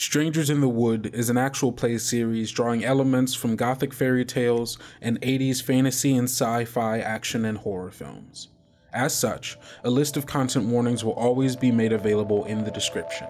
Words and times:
Strangers 0.00 0.48
in 0.48 0.62
the 0.62 0.68
Wood 0.68 1.10
is 1.12 1.28
an 1.28 1.36
actual 1.36 1.72
play 1.72 1.98
series 1.98 2.50
drawing 2.50 2.82
elements 2.82 3.34
from 3.34 3.54
gothic 3.54 3.92
fairy 3.92 4.24
tales 4.24 4.78
and 5.02 5.20
80s 5.20 5.62
fantasy 5.62 6.16
and 6.16 6.24
sci 6.24 6.64
fi 6.64 7.00
action 7.00 7.44
and 7.44 7.58
horror 7.58 7.90
films. 7.90 8.48
As 8.94 9.14
such, 9.14 9.58
a 9.84 9.90
list 9.90 10.16
of 10.16 10.24
content 10.24 10.64
warnings 10.64 11.04
will 11.04 11.12
always 11.12 11.54
be 11.54 11.70
made 11.70 11.92
available 11.92 12.46
in 12.46 12.64
the 12.64 12.70
description. 12.70 13.26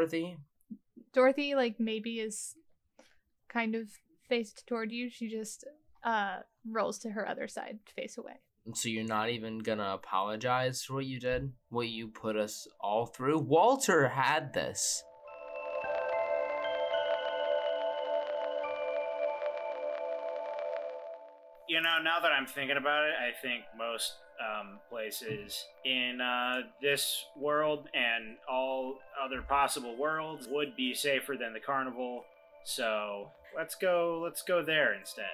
Dorothy? 0.00 0.38
Dorothy, 1.12 1.54
like, 1.54 1.78
maybe 1.78 2.20
is 2.20 2.54
kind 3.50 3.74
of 3.74 3.88
faced 4.30 4.66
toward 4.66 4.92
you. 4.92 5.10
She 5.10 5.28
just 5.28 5.64
uh 6.02 6.38
rolls 6.66 6.98
to 7.00 7.10
her 7.10 7.28
other 7.28 7.46
side, 7.48 7.80
face 7.94 8.16
away. 8.16 8.40
So 8.72 8.88
you're 8.88 9.04
not 9.04 9.28
even 9.28 9.58
gonna 9.58 9.92
apologize 9.92 10.82
for 10.82 10.94
what 10.94 11.04
you 11.04 11.20
did? 11.20 11.52
What 11.68 11.88
you 11.88 12.08
put 12.08 12.36
us 12.36 12.66
all 12.80 13.04
through? 13.04 13.40
Walter 13.40 14.08
had 14.08 14.54
this. 14.54 15.02
You 21.70 21.80
know, 21.80 22.02
now 22.02 22.18
that 22.18 22.32
I'm 22.32 22.48
thinking 22.48 22.76
about 22.76 23.04
it, 23.04 23.12
I 23.14 23.30
think 23.40 23.62
most 23.78 24.14
um, 24.40 24.80
places 24.90 25.66
in 25.84 26.20
uh, 26.20 26.62
this 26.82 27.26
world 27.36 27.86
and 27.94 28.38
all 28.50 28.98
other 29.24 29.40
possible 29.40 29.96
worlds 29.96 30.48
would 30.50 30.74
be 30.74 30.94
safer 30.94 31.36
than 31.38 31.52
the 31.52 31.60
carnival. 31.60 32.24
So 32.64 33.30
let's 33.56 33.76
go. 33.76 34.20
Let's 34.20 34.42
go 34.42 34.64
there 34.64 34.94
instead. 34.94 35.30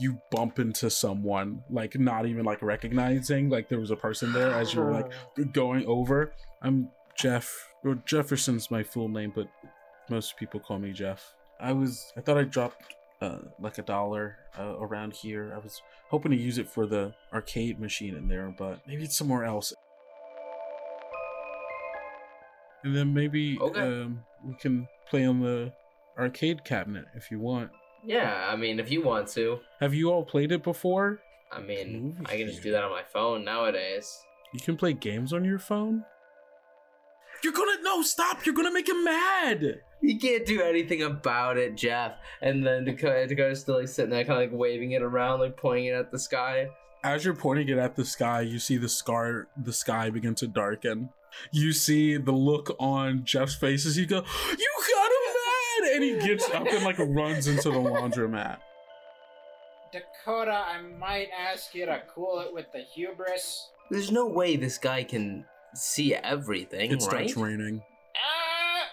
You 0.00 0.22
bump 0.30 0.58
into 0.58 0.88
someone, 0.88 1.64
like 1.68 1.98
not 1.98 2.24
even 2.24 2.46
like 2.46 2.62
recognizing 2.62 3.50
like 3.50 3.68
there 3.68 3.78
was 3.78 3.90
a 3.90 3.96
person 3.96 4.32
there 4.32 4.54
as 4.54 4.72
you 4.72 4.80
were 4.80 4.90
like 4.90 5.12
going 5.52 5.84
over. 5.84 6.32
I'm 6.62 6.88
Jeff. 7.14 7.74
Or 7.84 7.96
Jefferson's 8.06 8.70
my 8.70 8.82
full 8.82 9.10
name, 9.10 9.34
but 9.36 9.48
most 10.08 10.38
people 10.38 10.60
call 10.60 10.78
me 10.78 10.92
Jeff. 10.92 11.34
I 11.60 11.72
was 11.72 12.12
I 12.16 12.20
thought 12.20 12.36
I 12.38 12.42
dropped 12.44 12.94
uh, 13.20 13.38
like 13.60 13.78
a 13.78 13.82
dollar 13.82 14.36
uh, 14.58 14.76
around 14.78 15.12
here. 15.14 15.52
I 15.54 15.58
was 15.58 15.80
hoping 16.10 16.30
to 16.32 16.36
use 16.36 16.58
it 16.58 16.68
for 16.68 16.86
the 16.86 17.14
arcade 17.32 17.78
machine 17.80 18.14
in 18.14 18.28
there, 18.28 18.54
but 18.56 18.80
maybe 18.86 19.04
it's 19.04 19.16
somewhere 19.16 19.44
else. 19.44 19.72
And 22.82 22.94
then 22.94 23.14
maybe 23.14 23.58
Okay. 23.60 23.80
um, 23.80 24.24
we 24.44 24.54
can 24.54 24.86
play 25.08 25.24
on 25.24 25.40
the 25.40 25.72
arcade 26.18 26.64
cabinet 26.64 27.06
if 27.14 27.30
you 27.30 27.38
want. 27.40 27.70
Yeah, 28.04 28.46
I 28.50 28.56
mean, 28.56 28.78
if 28.78 28.90
you 28.90 29.02
want 29.02 29.28
to. 29.28 29.60
Have 29.80 29.94
you 29.94 30.10
all 30.10 30.24
played 30.24 30.52
it 30.52 30.62
before? 30.62 31.20
I 31.50 31.60
mean, 31.60 32.18
I 32.26 32.36
can 32.36 32.46
just 32.48 32.62
do 32.62 32.72
that 32.72 32.84
on 32.84 32.90
my 32.90 33.02
phone 33.04 33.44
nowadays. 33.44 34.22
You 34.52 34.60
can 34.60 34.76
play 34.76 34.92
games 34.92 35.32
on 35.32 35.44
your 35.44 35.58
phone? 35.58 36.04
You're 37.44 37.52
gonna 37.52 37.82
no 37.82 38.00
stop! 38.00 38.46
You're 38.46 38.54
gonna 38.54 38.72
make 38.72 38.88
him 38.88 39.04
mad! 39.04 39.82
You 40.00 40.18
can't 40.18 40.46
do 40.46 40.62
anything 40.62 41.02
about 41.02 41.58
it, 41.58 41.76
Jeff. 41.76 42.12
And 42.40 42.66
then 42.66 42.86
Dakota, 42.86 43.26
Dakota's 43.26 43.60
still 43.60 43.80
like 43.80 43.88
sitting 43.88 44.10
there, 44.10 44.24
kind 44.24 44.42
of 44.42 44.50
like 44.50 44.58
waving 44.58 44.92
it 44.92 45.02
around, 45.02 45.40
like 45.40 45.54
pointing 45.54 45.86
it 45.86 45.94
at 45.94 46.10
the 46.10 46.18
sky. 46.18 46.68
As 47.02 47.22
you're 47.22 47.34
pointing 47.34 47.68
it 47.68 47.76
at 47.76 47.96
the 47.96 48.04
sky, 48.06 48.40
you 48.40 48.58
see 48.58 48.78
the 48.78 48.88
scar 48.88 49.48
the 49.62 49.74
sky 49.74 50.08
begin 50.08 50.34
to 50.36 50.46
darken. 50.46 51.10
You 51.52 51.72
see 51.72 52.16
the 52.16 52.32
look 52.32 52.74
on 52.78 53.26
Jeff's 53.26 53.56
face 53.56 53.84
as 53.84 53.96
he 53.96 54.06
go, 54.06 54.16
You 54.16 54.72
got 54.94 55.10
him 55.10 55.34
mad! 55.34 55.94
And 55.96 56.02
he 56.02 56.26
gets 56.26 56.48
up 56.48 56.66
and 56.66 56.82
like 56.82 56.98
runs 56.98 57.46
into 57.46 57.70
the 57.70 57.78
laundromat. 57.78 58.56
Dakota, 59.92 60.64
I 60.66 60.80
might 60.80 61.28
ask 61.38 61.74
you 61.74 61.84
to 61.84 62.02
cool 62.14 62.40
it 62.40 62.54
with 62.54 62.72
the 62.72 62.80
hubris. 62.80 63.68
There's 63.90 64.10
no 64.10 64.26
way 64.26 64.56
this 64.56 64.78
guy 64.78 65.04
can 65.04 65.44
see 65.74 66.14
everything, 66.14 66.90
It 66.90 66.94
right? 66.94 67.02
starts 67.02 67.36
raining. 67.36 67.82
Ah! 68.16 68.86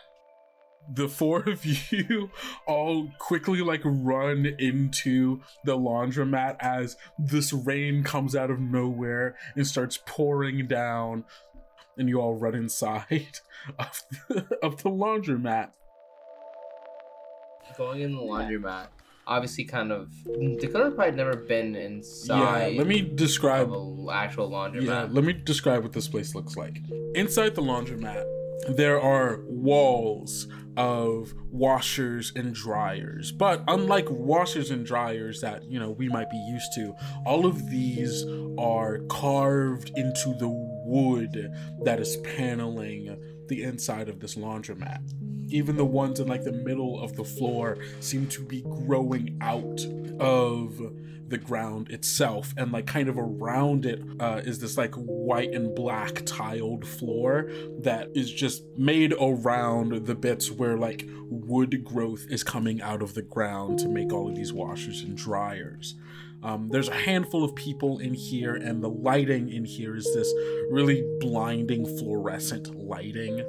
the 0.93 1.07
four 1.07 1.41
of 1.47 1.63
you 1.91 2.29
all 2.65 3.07
quickly 3.19 3.61
like 3.61 3.81
run 3.85 4.45
into 4.59 5.39
the 5.63 5.77
laundromat 5.77 6.57
as 6.59 6.97
this 7.19 7.53
rain 7.53 8.03
comes 8.03 8.35
out 8.35 8.49
of 8.49 8.59
nowhere 8.59 9.35
and 9.55 9.65
starts 9.67 9.99
pouring 10.05 10.65
down 10.67 11.23
and 11.97 12.09
you 12.09 12.19
all 12.19 12.33
run 12.35 12.55
inside 12.55 13.39
of 13.79 14.03
the, 14.27 14.57
of 14.63 14.81
the 14.83 14.89
laundromat 14.89 15.69
Going 17.77 18.01
in 18.01 18.13
the 18.15 18.21
laundromat. 18.21 18.87
Obviously, 19.27 19.63
kind 19.65 19.91
of. 19.91 20.11
Dakota 20.59 20.91
probably 20.91 21.15
never 21.15 21.35
been 21.35 21.75
inside. 21.75 22.73
yeah 22.73 22.77
let 22.77 22.87
me 22.87 23.01
describe 23.01 23.71
of 23.71 23.73
an 23.73 24.07
actual 24.11 24.49
laundromat. 24.49 24.83
Yeah, 24.85 25.07
let 25.09 25.23
me 25.23 25.33
describe 25.33 25.83
what 25.83 25.93
this 25.93 26.07
place 26.07 26.35
looks 26.35 26.55
like. 26.57 26.79
Inside 27.15 27.55
the 27.55 27.61
laundromat, 27.61 28.25
there 28.75 28.99
are 28.99 29.41
walls 29.47 30.47
of 30.77 31.33
washers 31.51 32.31
and 32.35 32.53
dryers. 32.53 33.31
But 33.31 33.63
unlike 33.67 34.07
washers 34.09 34.71
and 34.71 34.85
dryers 34.85 35.41
that, 35.41 35.63
you 35.65 35.79
know, 35.79 35.91
we 35.91 36.07
might 36.09 36.29
be 36.29 36.37
used 36.37 36.73
to, 36.75 36.93
all 37.25 37.45
of 37.45 37.69
these 37.69 38.25
are 38.57 38.99
carved 39.09 39.91
into 39.95 40.33
the 40.39 40.49
wood 40.85 41.51
that 41.83 41.99
is 41.99 42.17
paneling 42.17 43.17
the 43.51 43.63
inside 43.63 44.09
of 44.09 44.19
this 44.19 44.35
laundromat. 44.35 45.01
Even 45.49 45.75
the 45.75 45.85
ones 45.85 46.19
in 46.19 46.27
like 46.27 46.43
the 46.43 46.51
middle 46.51 46.99
of 47.03 47.15
the 47.17 47.23
floor 47.25 47.77
seem 47.99 48.27
to 48.27 48.41
be 48.41 48.61
growing 48.61 49.37
out 49.41 49.81
of 50.19 50.79
the 51.27 51.37
ground 51.37 51.89
itself 51.89 52.53
and 52.57 52.71
like 52.71 52.85
kind 52.85 53.07
of 53.07 53.17
around 53.17 53.85
it 53.85 54.01
uh, 54.19 54.41
is 54.43 54.59
this 54.59 54.77
like 54.77 54.93
white 54.95 55.53
and 55.53 55.73
black 55.75 56.25
tiled 56.25 56.85
floor 56.85 57.49
that 57.79 58.09
is 58.13 58.31
just 58.31 58.63
made 58.77 59.13
around 59.19 60.05
the 60.05 60.15
bits 60.15 60.51
where 60.51 60.77
like 60.77 61.07
wood 61.29 61.83
growth 61.85 62.25
is 62.29 62.43
coming 62.43 62.81
out 62.81 63.01
of 63.01 63.13
the 63.13 63.21
ground 63.21 63.79
to 63.79 63.87
make 63.87 64.11
all 64.11 64.29
of 64.29 64.35
these 64.35 64.51
washers 64.51 65.01
and 65.01 65.17
dryers 65.17 65.95
um, 66.43 66.69
there's 66.69 66.89
a 66.89 66.93
handful 66.93 67.43
of 67.43 67.53
people 67.55 67.99
in 67.99 68.13
here 68.13 68.55
and 68.55 68.83
the 68.83 68.89
lighting 68.89 69.49
in 69.49 69.63
here 69.63 69.95
is 69.95 70.05
this 70.15 70.33
really 70.71 71.03
blinding 71.19 71.85
fluorescent 71.97 72.75
lighting. 72.75 73.43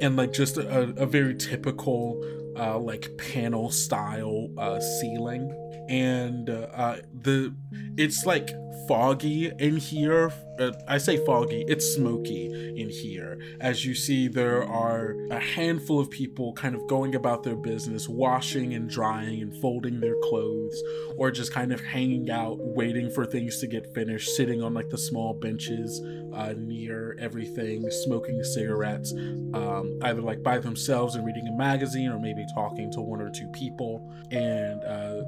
And 0.00 0.16
like 0.16 0.32
just 0.32 0.56
a, 0.56 0.94
a 0.96 1.06
very 1.06 1.34
typical 1.34 2.24
uh, 2.56 2.78
like 2.78 3.16
panel 3.18 3.70
style 3.70 4.48
uh, 4.56 4.80
ceiling 4.80 5.54
and 5.90 6.48
uh, 6.48 6.68
uh, 6.72 6.96
the 7.12 7.52
it's 7.98 8.24
like 8.24 8.50
foggy 8.86 9.50
in 9.58 9.76
here. 9.76 10.32
Uh, 10.58 10.72
I 10.86 10.98
say 10.98 11.24
foggy, 11.24 11.64
it's 11.68 11.84
smoky 11.84 12.46
in 12.76 12.88
here. 12.88 13.40
As 13.60 13.84
you 13.84 13.94
see, 13.94 14.28
there 14.28 14.62
are 14.64 15.16
a 15.30 15.38
handful 15.38 15.98
of 15.98 16.10
people 16.10 16.52
kind 16.52 16.74
of 16.74 16.86
going 16.86 17.14
about 17.14 17.42
their 17.42 17.56
business, 17.56 18.08
washing 18.08 18.74
and 18.74 18.88
drying 18.88 19.42
and 19.42 19.56
folding 19.60 20.00
their 20.00 20.16
clothes, 20.24 20.82
or 21.16 21.30
just 21.30 21.52
kind 21.52 21.72
of 21.72 21.80
hanging 21.80 22.30
out, 22.30 22.58
waiting 22.58 23.10
for 23.10 23.26
things 23.26 23.58
to 23.58 23.66
get 23.66 23.92
finished, 23.94 24.34
sitting 24.36 24.62
on 24.62 24.74
like 24.74 24.90
the 24.90 24.98
small 24.98 25.34
benches 25.34 26.00
uh, 26.34 26.54
near 26.56 27.16
everything, 27.18 27.90
smoking 28.04 28.42
cigarettes, 28.44 29.12
um, 29.12 29.98
either 30.02 30.20
like 30.20 30.42
by 30.42 30.58
themselves 30.58 31.16
and 31.16 31.26
reading 31.26 31.48
a 31.48 31.56
magazine, 31.56 32.10
or 32.10 32.18
maybe 32.18 32.44
talking 32.54 32.92
to 32.92 33.00
one 33.00 33.20
or 33.20 33.30
two 33.30 33.48
people. 33.48 34.12
And 34.30 34.84
uh, 34.84 35.22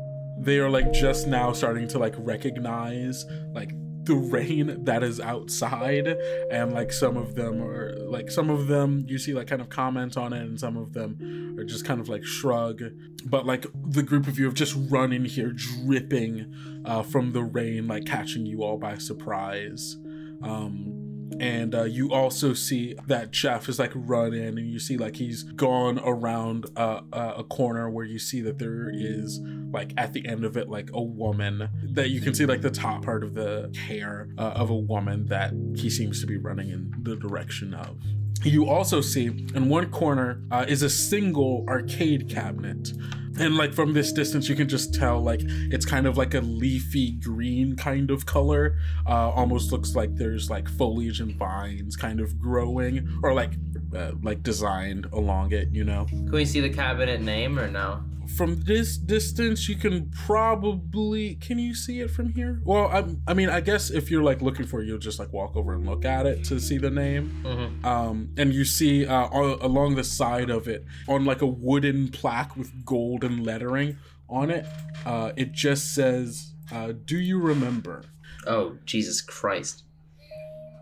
they 0.45 0.59
are 0.59 0.71
like 0.71 0.93
just 0.93 1.27
now 1.27 1.53
starting 1.53 1.89
to 1.89 1.99
like 1.99 2.15
recognize 2.19 3.25
like 3.53 3.71
the 4.05 4.15
rain 4.17 4.85
that 4.85 5.03
is 5.03 5.21
outside. 5.21 6.09
And 6.51 6.73
like 6.73 6.93
some 6.93 7.17
of 7.17 7.35
them 7.35 7.63
are 7.63 7.97
like 7.97 8.31
some 8.31 8.51
of 8.51 8.67
them 8.67 9.05
you 9.07 9.19
see 9.19 9.33
like 9.33 9.47
kind 9.47 9.63
of 9.63 9.69
comment 9.69 10.17
on 10.17 10.33
it 10.33 10.43
and 10.43 10.59
some 10.59 10.77
of 10.77 10.93
them 10.93 11.57
are 11.59 11.65
just 11.65 11.85
kind 11.85 12.01
of 12.01 12.09
like 12.09 12.25
shrug. 12.25 12.83
But 13.25 13.47
like 13.47 13.67
the 13.91 14.03
group 14.03 14.27
of 14.27 14.39
you 14.39 14.47
have 14.47 14.55
just 14.55 14.77
run 14.91 15.13
in 15.13 15.25
here 15.25 15.53
dripping 15.53 16.83
uh, 16.85 17.03
from 17.03 17.33
the 17.33 17.43
rain 17.43 17.87
like 17.87 18.05
catching 18.05 18.47
you 18.47 18.63
all 18.63 18.79
by 18.79 18.99
surprise. 18.99 19.97
Um 20.43 21.02
and 21.41 21.75
uh, 21.75 21.85
you 21.85 22.13
also 22.13 22.55
see 22.55 22.95
that 23.07 23.31
Jeff 23.31 23.69
is 23.69 23.79
like 23.79 23.93
run 23.95 24.35
in, 24.35 24.59
and 24.59 24.71
you 24.71 24.79
see 24.79 24.97
like 24.97 25.17
he's 25.17 25.43
gone 25.43 25.99
around 26.05 26.67
uh, 26.77 27.01
uh, 27.13 27.35
a 27.39 27.45
corner 27.45 27.91
where 27.91 28.05
you 28.05 28.19
see 28.19 28.41
that 28.43 28.59
there 28.59 28.91
is 28.93 29.41
like 29.73 29.93
at 29.97 30.13
the 30.13 30.27
end 30.27 30.45
of 30.45 30.57
it 30.57 30.69
like 30.69 30.91
a 30.93 31.03
woman 31.03 31.69
that 31.93 32.11
you 32.11 32.21
can 32.21 32.35
see 32.35 32.47
like 32.47 32.61
the 32.61 32.71
top 32.71 33.05
part 33.05 33.25
of 33.25 33.35
the 33.35 33.75
hair 33.87 34.29
uh, 34.39 34.53
of 34.55 34.71
a 34.71 34.77
woman 34.77 35.27
that 35.27 35.53
he 35.75 35.89
seems 35.89 36.21
to 36.21 36.27
be 36.27 36.37
running 36.37 36.71
in 36.71 36.93
the 37.03 37.17
direction 37.17 37.75
of. 37.75 37.97
You 38.45 38.69
also 38.69 39.01
see 39.01 39.27
in 39.27 39.69
one 39.69 39.91
corner 39.91 40.43
uh, 40.51 40.65
is 40.69 40.83
a 40.83 40.91
single 40.91 41.65
arcade 41.69 42.29
cabinet. 42.29 42.93
And 43.39 43.57
like 43.57 43.73
from 43.73 43.95
this 43.95 44.13
distance, 44.13 44.49
you 44.49 44.55
can 44.55 44.69
just 44.69 44.93
tell 44.95 45.21
like 45.21 45.41
it's 45.43 45.87
kind 45.87 46.07
of 46.07 46.19
like 46.19 46.35
a 46.35 46.41
leafy 46.41 47.13
green 47.13 47.77
kind 47.77 48.11
of 48.11 48.27
color. 48.27 48.79
Uh, 49.07 49.31
almost 49.31 49.73
looks 49.73 49.95
like 49.95 50.15
there's 50.17 50.51
like 50.51 50.69
foliage 50.69 51.21
and 51.21 51.35
vines 51.37 51.97
kind 51.97 52.21
of 52.21 52.39
growing 52.39 53.09
or 53.23 53.33
like 53.33 53.53
uh, 53.95 54.13
like 54.23 54.43
designed 54.43 55.07
along 55.13 55.53
it. 55.53 55.69
You 55.73 55.85
know. 55.85 56.07
Can 56.07 56.31
we 56.31 56.45
see 56.45 56.61
the 56.61 56.71
cabinet 56.71 57.21
name 57.21 57.59
or 57.59 57.71
no? 57.71 58.03
from 58.37 58.61
this 58.63 58.97
distance 58.97 59.69
you 59.69 59.77
can 59.77 60.09
probably 60.11 61.35
can 61.35 61.59
you 61.59 61.75
see 61.75 62.01
it 62.01 62.11
from 62.11 62.33
here 62.33 62.61
well 62.65 62.87
i, 62.87 63.05
I 63.31 63.35
mean 63.35 63.51
i 63.51 63.61
guess 63.61 63.91
if 63.91 64.11
you're 64.11 64.23
like 64.23 64.41
looking 64.41 64.65
for 64.65 64.81
it 64.81 64.87
you'll 64.87 64.99
just 64.99 65.19
like 65.19 65.33
walk 65.33 65.55
over 65.57 65.75
and 65.75 65.85
look 65.85 66.05
at 66.05 66.25
it 66.25 66.45
to 66.45 66.59
see 66.61 66.79
the 66.79 66.89
name 66.89 67.43
Mm-hmm. 67.45 67.85
um 67.85 68.31
and 68.39 68.55
you 68.55 68.65
see 68.65 69.07
uh 69.07 69.27
all, 69.27 69.59
along 69.61 69.97
the 69.97 70.05
side 70.05 70.51
of 70.51 70.69
it 70.69 70.85
on 71.09 71.25
like 71.25 71.43
a 71.43 71.47
wooden 71.47 72.09
plaque 72.09 72.57
with 72.57 72.85
golden 72.87 73.43
lettering 73.45 73.99
on 74.31 74.51
it 74.51 74.67
uh 75.05 75.33
it 75.37 75.53
just 75.53 75.95
says 75.95 76.55
uh 76.71 76.93
do 77.05 77.19
you 77.19 77.39
remember 77.41 78.03
Oh 78.47 78.77
Jesus 78.87 79.21
Christ! 79.21 79.83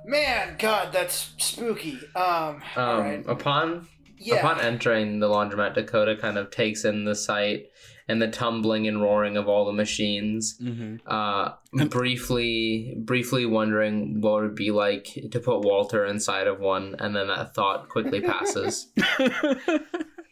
Man, 0.07 0.57
God, 0.59 0.93
that's 0.93 1.33
spooky. 1.39 1.99
Um, 2.15 2.63
Um, 2.77 2.83
alright. 2.83 3.25
upon 3.29 3.89
Yeah. 4.19 4.37
upon 4.37 4.61
entering 4.61 5.21
the 5.21 5.29
laundromat, 5.29 5.75
Dakota 5.75 6.17
kind 6.17 6.37
of 6.39 6.51
takes 6.51 6.85
in 6.85 7.05
the 7.05 7.15
sight 7.15 7.67
and 8.09 8.21
the 8.21 8.29
tumbling 8.29 8.89
and 8.89 9.01
roaring 9.01 9.37
of 9.37 9.49
all 9.49 9.65
the 9.65 9.73
machines. 9.73 10.59
mm-hmm. 10.61 10.97
Uh, 11.07 11.53
briefly, 11.87 12.95
briefly 12.99 13.47
wondering 13.47 14.21
what 14.21 14.39
it 14.39 14.43
would 14.43 14.55
be 14.57 14.71
like 14.73 15.05
to 15.31 15.39
put 15.39 15.61
Walter 15.61 16.05
inside 16.05 16.47
of 16.49 16.59
one, 16.59 16.97
and 16.99 17.15
then 17.15 17.29
that 17.29 17.55
thought 17.55 17.89
quickly 17.89 18.21
passes. 18.33 18.89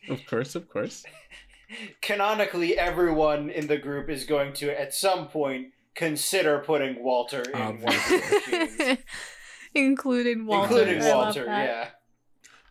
of 0.09 0.27
course 0.29 0.55
of 0.55 0.69
course 0.69 1.05
Canonically, 2.01 2.79
everyone 2.79 3.51
in 3.51 3.67
the 3.67 3.77
group 3.77 4.09
is 4.09 4.25
going 4.25 4.55
to, 4.55 4.81
at 4.81 4.95
some 4.95 5.29
point, 5.29 5.69
consider 5.95 6.61
putting 6.61 7.03
Walter 7.05 7.43
in 7.43 7.59
one 7.83 7.95
of 7.95 8.09
the 8.09 8.79
machines. 8.79 8.99
Including 9.75 10.47
Walter. 10.47 10.79
Including 10.79 11.05
Walter, 11.15 11.45
yeah. 11.47 11.89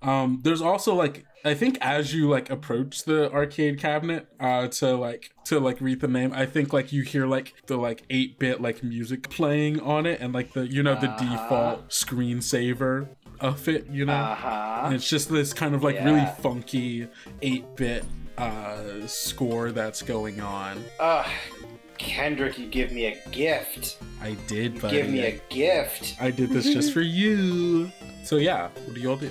Um, 0.02 0.42
there's 0.44 0.62
also 0.62 0.94
like 0.94 1.26
I 1.44 1.54
think 1.54 1.78
as 1.82 2.14
you 2.14 2.30
like 2.30 2.50
approach 2.50 3.04
the 3.06 3.32
arcade 3.32 3.80
cabinet, 3.80 4.28
uh, 4.40 4.68
to 4.68 4.96
like 4.96 5.32
to 5.46 5.60
like 5.60 5.82
read 5.82 6.02
the 6.02 6.08
name, 6.08 6.34
I 6.34 6.46
think 6.46 6.72
like 6.74 6.92
you 6.92 7.02
hear 7.04 7.26
like 7.26 7.54
the 7.68 7.78
like 7.78 8.04
eight 8.10 8.38
bit 8.38 8.62
like 8.62 8.84
music 8.84 9.30
playing 9.30 9.80
on 9.82 10.06
it, 10.06 10.20
and 10.22 10.34
like 10.34 10.54
the 10.54 10.68
you 10.68 10.84
know 10.84 10.96
the 10.96 11.10
Uh-huh. 11.10 11.26
default 11.44 11.90
screensaver 11.90 13.08
of 13.40 13.68
it, 13.68 13.88
you 13.90 14.06
know. 14.06 14.14
Uh 14.14 14.36
huh. 14.36 14.82
And 14.86 14.96
it's 14.96 15.10
just 15.10 15.30
this 15.30 15.54
kind 15.54 15.74
of 15.74 15.84
like 15.84 15.96
really 16.04 16.28
funky 16.42 17.08
eight 17.42 17.76
bit 17.76 18.04
uh 18.38 19.08
score 19.08 19.72
that's 19.72 20.04
going 20.04 20.42
on. 20.42 20.84
Ugh. 21.00 21.26
Kendrick, 21.98 22.58
you 22.58 22.68
give 22.68 22.92
me 22.92 23.06
a 23.06 23.30
gift. 23.30 23.98
I 24.22 24.34
did, 24.48 24.80
but 24.82 24.92
Give 24.92 25.10
me 25.10 25.22
a 25.22 25.40
gift. 25.50 26.16
I 26.20 26.32
did 26.32 26.50
this 26.50 26.66
just 26.66 26.94
for 26.94 27.02
you. 27.02 27.92
So 28.24 28.38
yeah, 28.38 28.70
what 28.86 28.94
do 28.96 29.00
y'all 29.02 29.16
do? 29.16 29.30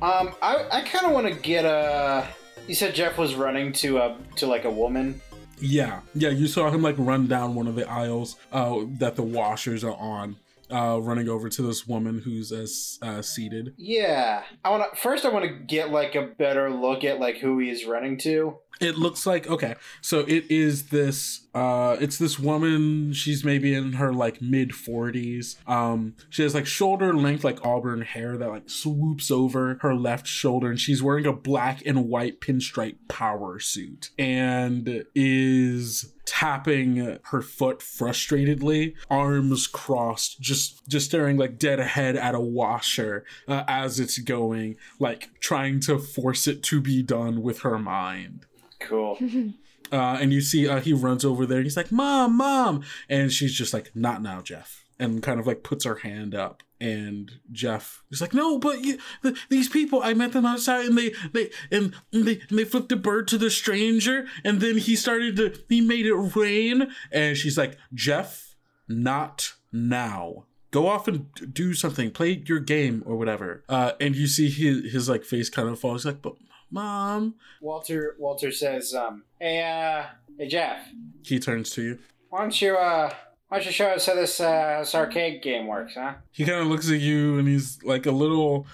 Um, 0.00 0.34
I, 0.40 0.64
I 0.70 0.80
kind 0.82 1.06
of 1.06 1.12
want 1.12 1.26
to 1.26 1.34
get 1.34 1.64
a. 1.64 2.26
You 2.66 2.74
said 2.74 2.94
Jeff 2.94 3.18
was 3.18 3.34
running 3.34 3.72
to 3.74 3.98
a 3.98 4.16
to 4.36 4.46
like 4.46 4.64
a 4.64 4.70
woman. 4.70 5.20
Yeah, 5.60 6.00
yeah, 6.14 6.28
you 6.28 6.46
saw 6.46 6.70
him 6.70 6.82
like 6.82 6.94
run 6.98 7.26
down 7.26 7.54
one 7.56 7.66
of 7.66 7.74
the 7.74 7.88
aisles 7.88 8.36
uh, 8.52 8.80
that 8.98 9.16
the 9.16 9.22
washers 9.24 9.82
are 9.82 9.96
on, 9.96 10.36
uh, 10.70 11.00
running 11.02 11.28
over 11.28 11.48
to 11.48 11.62
this 11.62 11.84
woman 11.88 12.20
who's 12.20 12.52
uh, 12.52 12.58
s- 12.58 12.98
uh, 13.02 13.20
seated. 13.22 13.74
Yeah, 13.76 14.44
I 14.64 14.70
want 14.70 14.84
to. 14.94 15.00
First, 15.00 15.24
I 15.24 15.30
want 15.30 15.46
to 15.46 15.50
get 15.66 15.90
like 15.90 16.14
a 16.14 16.22
better 16.38 16.70
look 16.70 17.02
at 17.02 17.18
like 17.18 17.38
who 17.38 17.58
he 17.58 17.70
is 17.70 17.84
running 17.86 18.18
to. 18.18 18.56
It 18.80 18.96
looks 18.98 19.26
like 19.26 19.48
okay, 19.48 19.74
so 20.00 20.20
it 20.20 20.48
is 20.48 20.90
this. 20.90 21.47
Uh, 21.58 21.96
it's 22.00 22.18
this 22.18 22.38
woman. 22.38 23.12
She's 23.12 23.44
maybe 23.44 23.74
in 23.74 23.94
her 23.94 24.12
like 24.12 24.40
mid 24.40 24.76
forties. 24.76 25.56
Um, 25.66 26.14
she 26.30 26.44
has 26.44 26.54
like 26.54 26.66
shoulder 26.68 27.12
length 27.12 27.42
like 27.42 27.64
auburn 27.66 28.02
hair 28.02 28.36
that 28.36 28.48
like 28.48 28.70
swoops 28.70 29.28
over 29.28 29.76
her 29.80 29.92
left 29.92 30.28
shoulder, 30.28 30.70
and 30.70 30.78
she's 30.78 31.02
wearing 31.02 31.26
a 31.26 31.32
black 31.32 31.82
and 31.84 32.08
white 32.08 32.40
pinstripe 32.40 32.94
power 33.08 33.58
suit, 33.58 34.10
and 34.16 35.04
is 35.16 36.14
tapping 36.24 37.18
her 37.24 37.42
foot 37.42 37.80
frustratedly, 37.80 38.94
arms 39.10 39.66
crossed, 39.66 40.40
just 40.40 40.86
just 40.86 41.06
staring 41.06 41.38
like 41.38 41.58
dead 41.58 41.80
ahead 41.80 42.14
at 42.14 42.36
a 42.36 42.40
washer 42.40 43.24
uh, 43.48 43.64
as 43.66 43.98
it's 43.98 44.18
going, 44.18 44.76
like 45.00 45.30
trying 45.40 45.80
to 45.80 45.98
force 45.98 46.46
it 46.46 46.62
to 46.62 46.80
be 46.80 47.02
done 47.02 47.42
with 47.42 47.60
her 47.62 47.80
mind. 47.80 48.46
Cool. 48.78 49.18
Uh, 49.92 50.18
and 50.20 50.32
you 50.32 50.40
see 50.40 50.68
uh, 50.68 50.80
he 50.80 50.92
runs 50.92 51.24
over 51.24 51.46
there. 51.46 51.62
He's 51.62 51.76
like, 51.76 51.92
"Mom, 51.92 52.36
mom," 52.36 52.82
and 53.08 53.32
she's 53.32 53.54
just 53.54 53.72
like, 53.72 53.94
"Not 53.94 54.22
now, 54.22 54.40
Jeff," 54.40 54.84
and 54.98 55.22
kind 55.22 55.40
of 55.40 55.46
like 55.46 55.62
puts 55.62 55.84
her 55.84 55.96
hand 55.96 56.34
up. 56.34 56.62
And 56.80 57.32
Jeff 57.50 58.02
is 58.10 58.20
like, 58.20 58.34
"No, 58.34 58.58
but 58.58 58.84
you, 58.84 58.98
th- 59.22 59.36
these 59.48 59.68
people, 59.68 60.00
I 60.02 60.14
met 60.14 60.32
them 60.32 60.46
outside, 60.46 60.86
and 60.86 60.96
they, 60.96 61.12
they, 61.32 61.50
and 61.70 61.94
they, 62.12 62.40
and 62.48 62.58
they 62.58 62.64
flipped 62.64 62.92
a 62.92 62.96
bird 62.96 63.26
to 63.28 63.38
the 63.38 63.50
stranger, 63.50 64.26
and 64.44 64.60
then 64.60 64.78
he 64.78 64.94
started 64.94 65.36
to, 65.36 65.58
he 65.68 65.80
made 65.80 66.06
it 66.06 66.14
rain." 66.14 66.88
And 67.10 67.36
she's 67.36 67.58
like, 67.58 67.76
"Jeff, 67.94 68.54
not 68.86 69.54
now." 69.72 70.44
Go 70.70 70.86
off 70.86 71.08
and 71.08 71.28
do 71.54 71.72
something. 71.72 72.10
Play 72.10 72.42
your 72.44 72.60
game 72.60 73.02
or 73.06 73.16
whatever. 73.16 73.64
Uh, 73.70 73.92
and 74.02 74.14
you 74.14 74.26
see 74.26 74.50
his, 74.50 74.92
his 74.92 75.08
like 75.08 75.24
face 75.24 75.48
kind 75.48 75.66
of 75.66 75.80
falls. 75.80 76.02
He's 76.02 76.12
like, 76.12 76.22
"But 76.22 76.34
mom." 76.70 77.34
Walter 77.60 78.16
Walter 78.18 78.50
says, 78.52 78.94
um, 78.94 79.24
"Hey, 79.40 79.62
uh, 79.62 80.06
hey 80.38 80.48
Jeff, 80.48 80.80
He 81.24 81.38
turns 81.38 81.70
to 81.70 81.82
you. 81.82 81.98
why 82.30 82.40
don't 82.40 82.60
you 82.62 82.76
uh, 82.76 83.12
why 83.48 83.58
don't 83.58 83.66
you 83.66 83.72
show 83.72 83.88
us 83.88 84.06
how 84.06 84.14
this 84.14 84.40
uh, 84.40 84.78
this 84.80 84.94
arcade 84.94 85.42
game 85.42 85.66
works, 85.66 85.94
huh?" 85.94 86.14
he 86.32 86.44
kind 86.44 86.60
of 86.60 86.66
looks 86.66 86.90
at 86.90 87.00
you 87.00 87.38
and 87.38 87.48
he's 87.48 87.82
like 87.82 88.06
a 88.06 88.12
little 88.12 88.66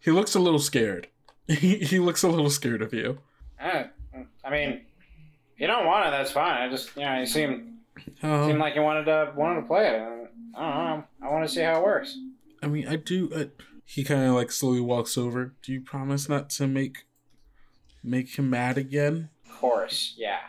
he 0.00 0.10
looks 0.10 0.34
a 0.34 0.40
little 0.40 0.58
scared 0.60 1.08
he, 1.48 1.76
he 1.78 1.98
looks 1.98 2.22
a 2.22 2.28
little 2.28 2.50
scared 2.50 2.82
of 2.82 2.92
you 2.94 3.18
Uh, 3.60 3.84
I 4.44 4.50
mean, 4.50 4.70
if 5.54 5.60
you 5.60 5.66
don't 5.66 5.84
want 5.86 6.06
it, 6.08 6.10
that's 6.10 6.30
fine. 6.30 6.62
I 6.62 6.70
just 6.70 6.96
you 6.96 7.02
know, 7.04 7.18
you 7.20 7.26
seem 7.26 7.78
um, 8.22 8.46
seemed 8.46 8.58
like 8.58 8.74
you 8.74 8.82
wanted 8.82 9.04
to 9.04 9.32
wanted 9.36 9.62
to 9.62 9.66
play 9.66 9.88
it. 9.88 10.00
I 10.00 10.06
don't 10.06 11.00
know. 11.00 11.04
I 11.22 11.30
want 11.30 11.46
to 11.46 11.52
see 11.54 11.60
how 11.62 11.78
it 11.78 11.84
works. 11.84 12.16
i 12.62 12.66
mean 12.66 12.86
i 12.88 12.96
do 12.96 13.30
uh, 13.32 13.44
he 13.84 14.02
kind 14.04 14.24
of 14.26 14.34
like 14.34 14.50
slowly 14.50 14.80
walks 14.80 15.16
over 15.18 15.54
do 15.62 15.72
you 15.72 15.80
promise 15.80 16.28
not 16.28 16.50
to 16.50 16.66
make 16.66 17.04
make 18.02 18.36
him 18.38 18.50
mad 18.50 18.78
again 18.78 19.30
Of 19.48 19.58
course, 19.58 20.14
yeah. 20.16 20.40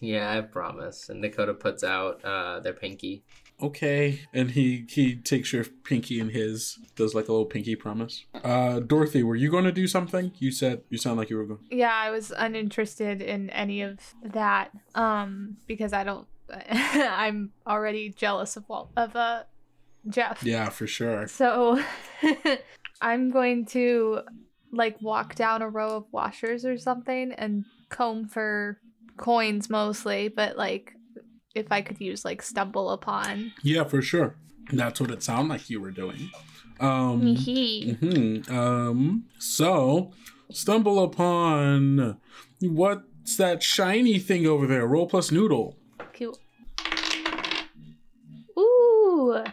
yeah, 0.00 0.36
I 0.36 0.40
promise. 0.40 1.08
And 1.08 1.22
Dakota 1.22 1.54
puts 1.54 1.84
out 1.84 2.24
uh, 2.24 2.60
their 2.60 2.72
pinky. 2.72 3.24
okay. 3.60 4.20
And 4.34 4.50
he 4.50 4.84
he 4.88 5.14
takes 5.16 5.52
your 5.52 5.64
pinky 5.84 6.18
in 6.18 6.30
his, 6.30 6.78
does 6.96 7.14
like 7.14 7.28
a 7.28 7.32
little 7.32 7.46
pinky 7.46 7.76
promise. 7.76 8.24
Uh, 8.34 8.80
Dorothy, 8.80 9.22
were 9.22 9.36
you 9.36 9.50
going 9.50 9.64
to 9.64 9.72
do 9.72 9.86
something? 9.86 10.32
You 10.38 10.50
said 10.50 10.82
you 10.90 10.98
sound 10.98 11.18
like 11.18 11.30
you 11.30 11.36
were 11.36 11.46
going. 11.46 11.60
Yeah, 11.70 11.94
I 11.94 12.10
was 12.10 12.32
uninterested 12.36 13.22
in 13.22 13.50
any 13.50 13.82
of 13.82 13.98
that. 14.24 14.70
Um, 14.94 15.56
because 15.66 15.92
I 15.92 16.02
don't. 16.04 16.26
I'm 16.70 17.52
already 17.66 18.10
jealous 18.10 18.56
of 18.56 18.68
Walt 18.68 18.90
of 18.96 19.14
uh 19.16 19.44
Jeff. 20.08 20.42
Yeah, 20.42 20.68
for 20.70 20.86
sure. 20.88 21.28
So 21.28 21.80
I'm 23.00 23.30
going 23.30 23.66
to 23.66 24.22
like 24.72 25.00
walk 25.00 25.34
down 25.34 25.62
a 25.62 25.68
row 25.68 25.96
of 25.96 26.06
washers 26.12 26.64
or 26.64 26.78
something 26.78 27.32
and 27.32 27.64
comb 27.88 28.26
for 28.26 28.78
coins 29.16 29.68
mostly, 29.68 30.28
but 30.28 30.56
like 30.56 30.92
if 31.54 31.70
I 31.70 31.82
could 31.82 32.00
use 32.00 32.24
like 32.24 32.42
stumble 32.42 32.90
upon. 32.90 33.52
Yeah, 33.62 33.84
for 33.84 34.02
sure. 34.02 34.36
That's 34.72 35.00
what 35.00 35.10
it 35.10 35.22
sounded 35.22 35.50
like 35.50 35.68
you 35.68 35.80
were 35.80 35.90
doing. 35.90 36.30
Um, 36.80 37.36
Hee 37.36 37.96
mhm. 38.00 38.50
um. 38.50 39.24
So, 39.38 40.12
stumble 40.50 41.02
upon 41.04 42.18
what's 42.60 43.36
that 43.36 43.62
shiny 43.62 44.18
thing 44.18 44.46
over 44.46 44.66
there? 44.66 44.86
Roll 44.86 45.06
plus 45.06 45.30
noodle. 45.30 45.76
Cool. 46.14 46.38
Ooh, 48.58 49.44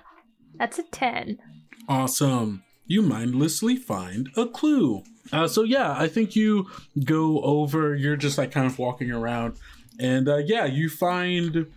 that's 0.57 0.79
a 0.79 0.83
10. 0.83 1.39
Awesome. 1.87 2.63
You 2.89 3.03
mindlessly 3.03 3.75
find 3.75 4.29
a 4.35 4.47
clue. 4.47 5.03
Uh, 5.31 5.47
so 5.47 5.61
yeah, 5.63 5.93
I 5.95 6.07
think 6.07 6.35
you 6.35 6.67
go 7.05 7.39
over. 7.41 7.95
You're 7.95 8.15
just 8.17 8.37
like 8.39 8.51
kind 8.51 8.65
of 8.65 8.79
walking 8.79 9.11
around, 9.11 9.57
and 9.99 10.27
uh, 10.27 10.37
yeah, 10.37 10.65
you 10.65 10.89
find 10.89 11.67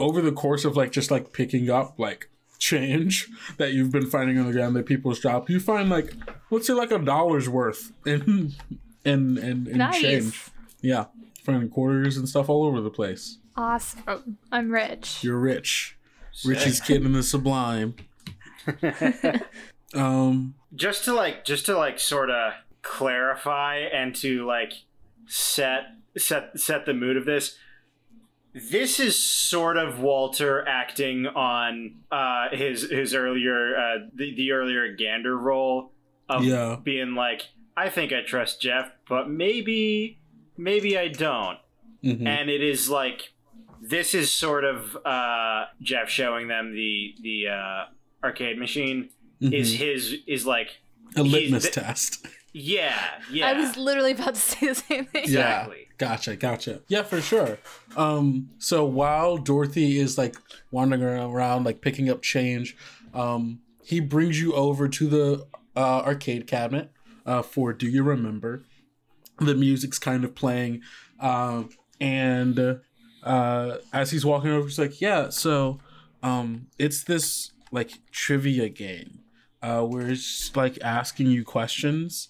over 0.00 0.20
the 0.20 0.32
course 0.32 0.64
of 0.64 0.76
like 0.76 0.90
just 0.90 1.10
like 1.10 1.32
picking 1.32 1.70
up 1.70 1.98
like 2.00 2.28
change 2.58 3.28
that 3.58 3.74
you've 3.74 3.92
been 3.92 4.06
finding 4.10 4.38
on 4.40 4.46
the 4.46 4.52
ground 4.52 4.74
that 4.74 4.86
people's 4.86 5.20
drop. 5.20 5.48
You 5.48 5.60
find 5.60 5.88
like 5.88 6.12
let's 6.50 6.66
say 6.66 6.72
like 6.72 6.90
a 6.90 6.98
dollar's 6.98 7.48
worth 7.48 7.92
in 8.04 8.52
in 9.04 9.38
in, 9.38 9.68
in 9.68 9.78
Nice. 9.78 10.00
change. 10.00 10.44
Yeah, 10.82 11.04
finding 11.44 11.68
quarters 11.70 12.16
and 12.16 12.28
stuff 12.28 12.48
all 12.48 12.64
over 12.64 12.80
the 12.80 12.90
place. 12.90 13.38
Awesome. 13.56 14.36
I'm 14.50 14.72
rich. 14.72 15.22
You're 15.22 15.38
rich, 15.38 15.96
richest 16.44 16.84
kid 16.84 17.04
in 17.06 17.12
the 17.12 17.22
sublime. 17.22 17.94
Um. 19.94 20.55
Just 20.74 21.04
to 21.04 21.12
like 21.12 21.44
just 21.44 21.66
to 21.66 21.76
like 21.76 21.98
sort 21.98 22.30
of 22.30 22.52
clarify 22.82 23.76
and 23.78 24.14
to 24.16 24.46
like 24.46 24.72
set 25.26 25.82
set 26.16 26.58
set 26.58 26.86
the 26.86 26.94
mood 26.94 27.16
of 27.16 27.24
this 27.24 27.56
this 28.54 28.98
is 28.98 29.18
sort 29.22 29.76
of 29.76 30.00
walter 30.00 30.66
acting 30.66 31.26
on 31.26 31.96
uh 32.10 32.48
his 32.52 32.88
his 32.90 33.14
earlier 33.14 33.76
uh 33.76 33.98
the, 34.14 34.34
the 34.34 34.52
earlier 34.52 34.94
gander 34.94 35.36
role 35.36 35.92
of 36.28 36.42
Yeah. 36.44 36.76
being 36.82 37.14
like 37.14 37.48
i 37.76 37.90
think 37.90 38.12
i 38.12 38.22
trust 38.22 38.60
jeff 38.62 38.90
but 39.08 39.28
maybe 39.28 40.18
maybe 40.56 40.96
i 40.96 41.08
don't 41.08 41.58
mhm. 42.02 42.26
and 42.26 42.48
it 42.48 42.62
is 42.62 42.88
like 42.88 43.32
this 43.82 44.14
is 44.14 44.32
sort 44.32 44.64
of 44.64 44.96
uh 45.04 45.64
jeff 45.82 46.08
showing 46.08 46.48
them 46.48 46.72
the 46.72 47.14
the 47.20 47.48
uh 47.48 47.84
arcade 48.24 48.58
machine 48.58 49.10
is 49.40 49.74
Mhm. 49.74 49.78
his 49.78 50.14
is 50.26 50.46
like 50.46 50.78
a 51.16 51.22
litmus 51.22 51.64
the- 51.64 51.70
test. 51.70 52.26
yeah 52.52 52.94
yeah 53.30 53.48
I 53.48 53.52
was 53.54 53.76
literally 53.76 54.12
about 54.12 54.34
to 54.34 54.40
say 54.52 54.68
the 54.68 54.74
same 54.74 55.04
thing. 55.06 55.24
Exactly. 55.24 55.76
Yeah, 55.80 55.84
gotcha, 55.98 56.36
gotcha. 56.36 56.80
Yeah, 56.88 57.02
for 57.02 57.20
sure. 57.20 57.58
Um, 57.96 58.50
so 58.58 58.84
while 58.84 59.36
Dorothy 59.38 59.98
is 59.98 60.16
like 60.18 60.36
wandering 60.70 61.02
around, 61.02 61.64
like 61.64 61.80
picking 61.80 62.08
up 62.10 62.22
change, 62.22 62.76
um, 63.14 63.60
he 63.84 64.00
brings 64.00 64.40
you 64.40 64.52
over 64.54 64.88
to 64.88 65.06
the 65.06 65.46
uh, 65.76 66.00
arcade 66.02 66.46
cabinet 66.46 66.90
uh, 67.26 67.42
for 67.42 67.72
"Do 67.72 67.86
You 67.88 68.02
Remember?" 68.02 68.62
The 69.38 69.54
music's 69.54 69.98
kind 69.98 70.24
of 70.24 70.34
playing, 70.34 70.80
um, 71.20 71.68
and 72.00 72.80
uh, 73.22 73.76
as 73.92 74.10
he's 74.12 74.24
walking 74.24 74.50
over, 74.50 74.66
he's 74.66 74.78
like, 74.78 75.00
"Yeah, 75.00 75.28
so 75.28 75.78
um, 76.22 76.68
it's 76.78 77.04
this 77.04 77.52
like 77.70 77.90
trivia 78.12 78.68
game 78.70 79.20
uh, 79.66 79.82
where 79.82 80.08
it's 80.08 80.54
like 80.56 80.78
asking 80.82 81.28
you 81.28 81.44
questions." 81.44 82.28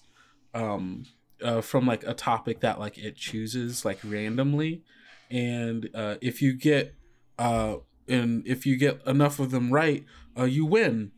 Um, 0.53 1.05
uh, 1.43 1.61
from 1.61 1.85
like 1.85 2.03
a 2.03 2.13
topic 2.15 2.61
that 2.61 2.79
like 2.79 2.97
it 2.97 3.15
chooses 3.15 3.85
like 3.85 3.99
randomly 4.03 4.81
and 5.29 5.87
uh, 5.93 6.15
if 6.19 6.41
you 6.41 6.53
get 6.53 6.95
uh, 7.37 7.75
and 8.07 8.41
if 8.47 8.65
you 8.65 8.75
get 8.75 8.99
enough 9.05 9.37
of 9.39 9.51
them 9.51 9.71
right 9.71 10.03
uh, 10.39 10.45
you 10.45 10.65
win 10.65 11.11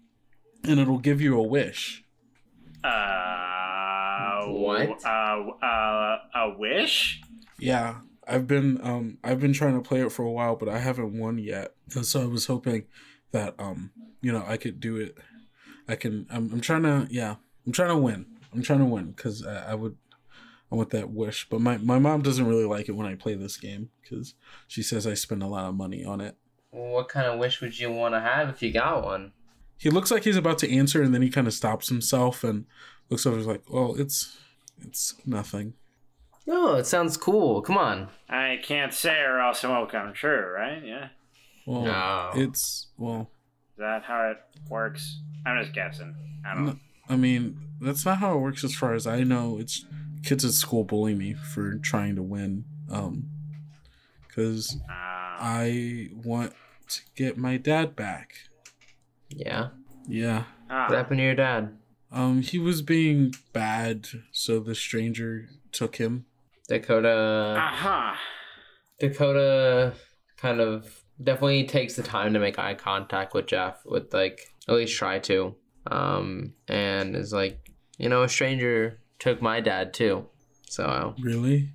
and 0.65 0.77
it'll 0.77 0.97
give 1.09 1.21
you 1.21 1.39
a 1.39 1.43
wish 1.43 2.03
Uh, 2.83 4.45
What? 4.47 5.05
Uh, 5.05 5.51
uh, 5.63 6.17
a 6.35 6.55
wish? 6.57 7.21
yeah 7.59 7.99
i've 8.27 8.45
been 8.47 8.79
um 8.83 9.17
i've 9.23 9.39
been 9.39 9.53
trying 9.53 9.81
to 9.81 9.87
play 9.87 10.01
it 10.01 10.11
for 10.11 10.23
a 10.23 10.31
while 10.31 10.55
but 10.57 10.67
i 10.69 10.79
haven't 10.79 11.17
won 11.17 11.37
yet 11.37 11.75
and 11.95 12.05
so 12.05 12.21
i 12.21 12.25
was 12.25 12.45
hoping 12.47 12.83
that 13.31 13.53
um 13.59 13.91
you 14.21 14.31
know 14.33 14.43
i 14.47 14.55
could 14.57 14.79
do 14.79 14.97
it 14.97 15.17
i 15.89 15.95
can 15.95 16.25
i'm, 16.29 16.51
I'm 16.53 16.61
trying 16.61 16.83
to 16.83 17.07
yeah 17.09 17.35
i'm 17.65 17.71
trying 17.73 17.89
to 17.89 17.97
win 17.97 18.25
i'm 18.53 18.61
trying 18.61 18.79
to 18.79 18.85
win 18.85 19.11
because 19.11 19.45
I, 19.45 19.71
I 19.71 19.75
would 19.75 19.97
i 20.71 20.75
want 20.75 20.89
that 20.91 21.09
wish 21.09 21.47
but 21.49 21.59
my, 21.61 21.77
my 21.77 21.99
mom 21.99 22.21
doesn't 22.21 22.45
really 22.47 22.65
like 22.65 22.87
it 22.89 22.93
when 22.95 23.07
i 23.07 23.15
play 23.15 23.35
this 23.35 23.57
game 23.57 23.89
because 24.01 24.35
she 24.67 24.81
says 24.81 25.05
i 25.05 25.13
spend 25.15 25.43
a 25.43 25.47
lot 25.47 25.65
of 25.65 25.75
money 25.75 26.05
on 26.05 26.21
it 26.21 26.35
What 26.71 27.09
kind 27.09 27.27
of 27.27 27.39
wish 27.39 27.59
would 27.61 27.77
you 27.79 27.91
want 27.91 28.13
to 28.13 28.19
have 28.21 28.49
if 28.49 28.61
you 28.61 28.71
got 28.71 29.03
one? 29.03 29.31
he 29.77 29.89
looks 29.89 30.11
like 30.11 30.23
he's 30.25 30.37
about 30.37 30.59
to 30.59 30.71
answer 30.71 31.01
and 31.01 31.13
then 31.13 31.21
he 31.21 31.29
kind 31.29 31.47
of 31.47 31.53
stops 31.53 31.89
himself 31.89 32.43
and 32.43 32.65
looks 33.09 33.25
over 33.25 33.37
he's 33.37 33.47
like 33.47 33.63
well 33.69 33.95
it's 33.97 34.37
it's 34.85 35.15
nothing 35.25 35.73
No, 36.47 36.75
it 36.75 36.85
sounds 36.87 37.15
cool. 37.17 37.61
Come 37.61 37.77
on. 37.77 38.07
I 38.27 38.57
can't 38.63 38.91
say 38.93 39.19
or 39.21 39.39
else 39.39 39.63
it 39.63 39.67
won't 39.67 39.91
come 39.91 40.13
true, 40.13 40.47
right? 40.55 40.81
Yeah. 40.83 41.09
well 41.67 41.83
No. 41.83 42.31
it's 42.35 42.87
well 42.97 43.21
Is 43.21 43.38
that 43.79 44.03
how 44.03 44.29
it 44.29 44.37
works? 44.69 45.21
I'm 45.45 45.61
just 45.61 45.73
guessing. 45.73 46.15
I 46.45 46.53
don't 46.53 46.65
know. 46.65 46.71
No, 46.73 46.79
I 47.09 47.15
mean, 47.15 47.57
that's 47.81 48.05
not 48.05 48.19
how 48.19 48.35
it 48.35 48.41
works 48.41 48.63
as 48.63 48.75
far 48.75 48.93
as 48.93 49.07
I 49.07 49.23
know. 49.23 49.57
It's 49.59 49.85
kids 50.23 50.45
at 50.45 50.51
school 50.51 50.83
bully 50.83 51.15
me 51.15 51.33
for 51.33 51.75
trying 51.77 52.15
to 52.15 52.21
win. 52.23 52.65
Um, 52.91 53.29
because 54.27 54.75
Uh, 54.89 54.93
I 55.41 56.09
want 56.23 56.53
to 56.89 57.01
get 57.15 57.37
my 57.37 57.57
dad 57.57 57.95
back. 57.95 58.33
Yeah. 59.29 59.69
Yeah. 60.07 60.43
ah, 60.69 60.87
What 60.89 60.97
happened 60.97 61.19
to 61.19 61.23
your 61.23 61.35
dad? 61.35 61.75
Um, 62.11 62.41
he 62.41 62.57
was 62.57 62.81
being 62.81 63.33
bad, 63.53 64.07
so 64.31 64.59
the 64.59 64.73
stranger 64.75 65.47
took 65.71 65.97
him. 65.97 66.25
Dakota. 66.67 67.55
uh-huh. 67.59 68.15
Dakota 68.99 69.93
kind 70.37 70.59
of 70.59 71.03
definitely 71.21 71.65
takes 71.65 71.95
the 71.95 72.03
time 72.03 72.33
to 72.33 72.39
make 72.39 72.57
eye 72.59 72.75
contact 72.75 73.33
with 73.33 73.47
Jeff, 73.47 73.85
with 73.85 74.13
like 74.13 74.41
at 74.67 74.75
least 74.75 74.95
try 74.97 75.19
to. 75.19 75.55
Um, 75.87 76.53
and 76.67 77.15
is 77.15 77.33
like, 77.33 77.71
you 77.97 78.09
know, 78.09 78.23
a 78.23 78.29
stranger 78.29 78.99
took 79.17 79.41
my 79.41 79.59
dad 79.61 79.93
too. 79.93 80.25
So 80.69 81.15
Really? 81.21 81.71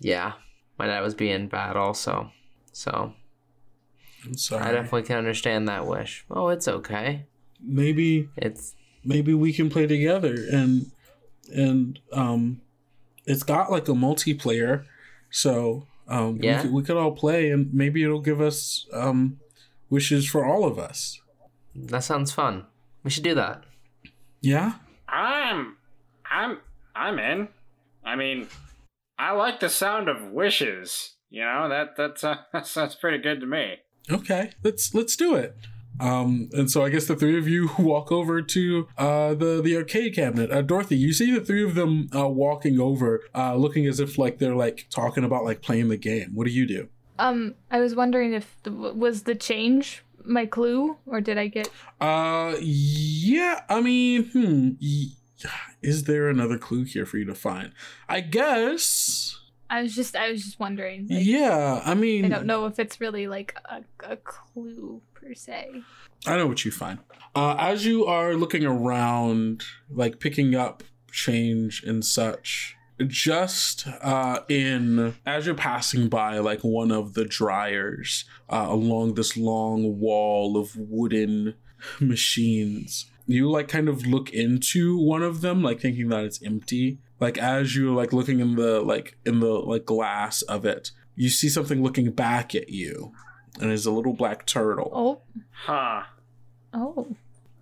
yeah, 0.00 0.32
my 0.78 0.86
dad 0.86 1.00
was 1.00 1.14
being 1.14 1.48
bad 1.48 1.76
also. 1.76 2.30
So 2.72 3.12
I'm 4.24 4.36
sorry. 4.36 4.62
I 4.64 4.72
definitely 4.72 5.02
can 5.02 5.18
understand 5.18 5.68
that 5.68 5.86
wish. 5.86 6.24
Oh, 6.30 6.48
it's 6.48 6.66
okay. 6.68 7.26
maybe 7.60 8.28
It's 8.36 8.74
maybe 9.04 9.34
we 9.34 9.52
can 9.52 9.68
play 9.68 9.86
together 9.86 10.34
and 10.50 10.90
and 11.54 11.98
um 12.12 12.62
it's 13.26 13.42
got 13.42 13.70
like 13.70 13.86
a 13.88 13.92
multiplayer 13.92 14.84
so 15.30 15.86
um 16.08 16.38
Yeah. 16.42 16.56
we, 16.58 16.62
could, 16.62 16.72
we 16.72 16.82
could 16.82 16.96
all 16.96 17.12
play 17.12 17.50
and 17.50 17.72
maybe 17.72 18.02
it'll 18.02 18.20
give 18.20 18.40
us 18.40 18.86
um 18.92 19.38
wishes 19.90 20.28
for 20.28 20.44
all 20.44 20.64
of 20.64 20.78
us 20.78 21.20
that 21.76 22.04
sounds 22.04 22.30
fun. 22.32 22.66
We 23.02 23.10
should 23.10 23.24
do 23.24 23.34
that. 23.34 23.64
yeah 24.40 24.74
I'm, 25.08 25.76
I'm, 26.30 26.58
I'm 26.94 27.18
in. 27.18 27.48
I 28.04 28.16
mean, 28.16 28.48
I 29.18 29.32
like 29.32 29.60
the 29.60 29.68
sound 29.68 30.08
of 30.08 30.30
wishes. 30.30 31.14
You 31.30 31.42
know 31.42 31.68
that 31.68 31.96
that's 31.96 32.22
uh, 32.24 32.36
that 32.52 32.66
sounds 32.66 32.94
pretty 32.94 33.18
good 33.18 33.40
to 33.40 33.46
me. 33.46 33.76
okay 34.10 34.52
let's 34.62 34.94
let's 34.94 35.16
do 35.16 35.34
it 35.34 35.56
um 36.00 36.48
and 36.52 36.70
so 36.70 36.84
i 36.84 36.88
guess 36.88 37.06
the 37.06 37.16
three 37.16 37.38
of 37.38 37.46
you 37.46 37.70
walk 37.78 38.10
over 38.10 38.42
to 38.42 38.88
uh 38.98 39.34
the 39.34 39.60
the 39.62 39.76
arcade 39.76 40.14
cabinet 40.14 40.50
uh 40.50 40.62
dorothy 40.62 40.96
you 40.96 41.12
see 41.12 41.30
the 41.30 41.40
three 41.40 41.62
of 41.62 41.74
them 41.74 42.08
uh 42.14 42.28
walking 42.28 42.80
over 42.80 43.22
uh 43.34 43.54
looking 43.54 43.86
as 43.86 44.00
if 44.00 44.18
like 44.18 44.38
they're 44.38 44.56
like 44.56 44.86
talking 44.90 45.24
about 45.24 45.44
like 45.44 45.62
playing 45.62 45.88
the 45.88 45.96
game 45.96 46.30
what 46.34 46.46
do 46.46 46.52
you 46.52 46.66
do 46.66 46.88
Um, 47.18 47.54
I 47.70 47.78
was 47.78 47.94
wondering 47.94 48.32
if 48.32 48.56
the, 48.64 48.72
was 48.72 49.22
the 49.22 49.36
change 49.36 50.02
my 50.24 50.46
clue, 50.46 50.96
or 51.06 51.20
did 51.20 51.38
I 51.38 51.46
get? 51.48 51.68
Uh, 52.00 52.56
yeah. 52.60 53.60
I 53.68 53.80
mean, 53.80 54.24
hmm. 54.32 54.70
Is 55.82 56.04
there 56.04 56.28
another 56.28 56.58
clue 56.58 56.84
here 56.84 57.06
for 57.06 57.18
you 57.18 57.26
to 57.26 57.34
find? 57.34 57.72
I 58.08 58.20
guess. 58.20 59.38
I 59.68 59.82
was 59.82 59.94
just 59.94 60.16
I 60.16 60.30
was 60.30 60.42
just 60.44 60.58
wondering. 60.58 61.06
Like, 61.08 61.24
yeah, 61.24 61.82
I 61.84 61.94
mean, 61.94 62.24
I 62.24 62.28
don't 62.28 62.46
know 62.46 62.66
if 62.66 62.78
it's 62.78 63.00
really 63.00 63.26
like 63.26 63.56
a, 63.64 63.82
a 64.08 64.16
clue 64.16 65.02
per 65.24 65.34
se. 65.34 65.82
I 66.26 66.36
know 66.36 66.46
what 66.46 66.64
you 66.64 66.70
find. 66.70 66.98
Uh, 67.34 67.56
as 67.58 67.84
you 67.84 68.06
are 68.06 68.34
looking 68.34 68.64
around, 68.64 69.64
like 69.90 70.20
picking 70.20 70.54
up 70.54 70.82
change 71.10 71.82
and 71.82 72.04
such, 72.04 72.76
just 73.06 73.86
uh, 74.02 74.40
in 74.48 75.16
as 75.26 75.46
you're 75.46 75.54
passing 75.54 76.08
by 76.08 76.38
like 76.38 76.60
one 76.60 76.92
of 76.92 77.14
the 77.14 77.24
dryers 77.24 78.24
uh, 78.48 78.66
along 78.68 79.14
this 79.14 79.36
long 79.36 79.98
wall 79.98 80.56
of 80.56 80.76
wooden 80.76 81.54
machines, 82.00 83.10
you 83.26 83.50
like 83.50 83.68
kind 83.68 83.88
of 83.88 84.06
look 84.06 84.32
into 84.32 84.96
one 84.96 85.22
of 85.22 85.40
them, 85.40 85.62
like 85.62 85.80
thinking 85.80 86.08
that 86.08 86.24
it's 86.24 86.42
empty. 86.42 86.98
Like 87.18 87.38
as 87.38 87.74
you're 87.74 87.94
like 87.94 88.12
looking 88.12 88.40
in 88.40 88.54
the 88.54 88.80
like 88.80 89.16
in 89.24 89.40
the 89.40 89.52
like 89.52 89.86
glass 89.86 90.42
of 90.42 90.64
it, 90.64 90.92
you 91.16 91.28
see 91.28 91.48
something 91.48 91.82
looking 91.82 92.10
back 92.10 92.54
at 92.54 92.68
you, 92.68 93.12
and 93.60 93.70
it's 93.70 93.86
a 93.86 93.90
little 93.90 94.12
black 94.14 94.46
turtle. 94.46 94.90
Oh, 94.94 95.20
Huh. 95.52 96.02
oh, 96.72 97.06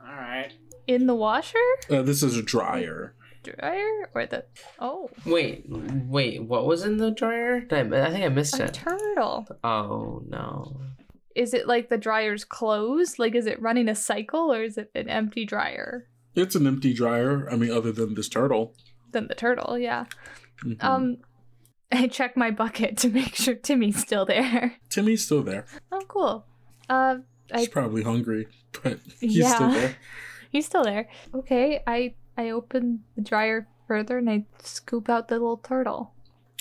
All 0.01 0.07
right. 0.07 0.51
in 0.87 1.07
the 1.07 1.15
washer 1.15 1.59
Uh, 1.91 2.03
this 2.03 2.23
is 2.23 2.37
a 2.37 2.43
dryer. 2.43 3.15
dryer 3.43 4.09
or 4.15 4.25
the 4.27 4.45
oh 4.79 5.11
Wait, 5.27 5.65
wait, 5.69 6.43
what 6.45 6.65
was 6.67 6.85
in 6.85 6.97
the 6.99 7.11
dryer? 7.11 7.67
I, 7.71 7.81
I 7.81 8.11
think 8.11 8.25
I 8.25 8.29
missed 8.29 8.59
a 8.61 8.65
it. 8.67 8.75
turtle. 8.75 9.47
Oh 9.65 10.23
no. 10.29 10.81
Is 11.35 11.55
it 11.55 11.67
like 11.67 11.89
the 11.89 11.97
dryer's 11.99 12.45
closed? 12.45 13.19
Like, 13.19 13.35
is 13.35 13.47
it 13.47 13.61
running 13.61 13.89
a 13.89 13.95
cycle 13.95 14.53
or 14.53 14.63
is 14.63 14.77
it 14.77 14.91
an 14.95 15.09
empty 15.09 15.45
dryer? 15.47 16.07
It's 16.35 16.55
an 16.55 16.67
empty 16.67 16.93
dryer. 16.93 17.49
I 17.51 17.57
mean, 17.57 17.71
other 17.71 17.91
than 17.91 18.15
this 18.15 18.29
turtle. 18.29 18.75
Than 19.13 19.29
the 19.29 19.35
turtle, 19.35 19.79
yeah. 19.79 20.05
Mhm. 20.65 20.83
Um, 20.85 21.17
I 22.05 22.07
check 22.09 22.37
my 22.37 22.51
bucket 22.51 22.97
to 22.99 23.09
make 23.09 23.35
sure 23.35 23.55
Timmy's 23.55 23.99
still 24.01 24.25
there. 24.25 24.77
Timmy's 24.89 25.25
still 25.25 25.43
there. 25.43 25.67
Oh, 25.91 26.03
cool. 26.09 26.47
Uh, 26.89 27.19
He's 27.55 27.69
I 27.69 27.71
probably 27.71 28.03
hungry, 28.03 28.49
but 28.83 28.99
he's 29.21 29.37
Yeah. 29.37 29.55
still 29.55 29.71
there. 29.71 29.97
he's 30.51 30.65
still 30.67 30.85
there. 30.85 31.09
Okay, 31.35 31.83
I 31.87 32.15
I 32.37 32.51
open 32.51 33.05
the 33.15 33.21
dryer 33.23 33.67
further 33.87 34.17
and 34.19 34.31
I 34.31 34.47
scoop 34.63 35.09
out 35.11 35.29
the 35.29 35.35
little 35.35 35.59
turtle. 35.59 36.13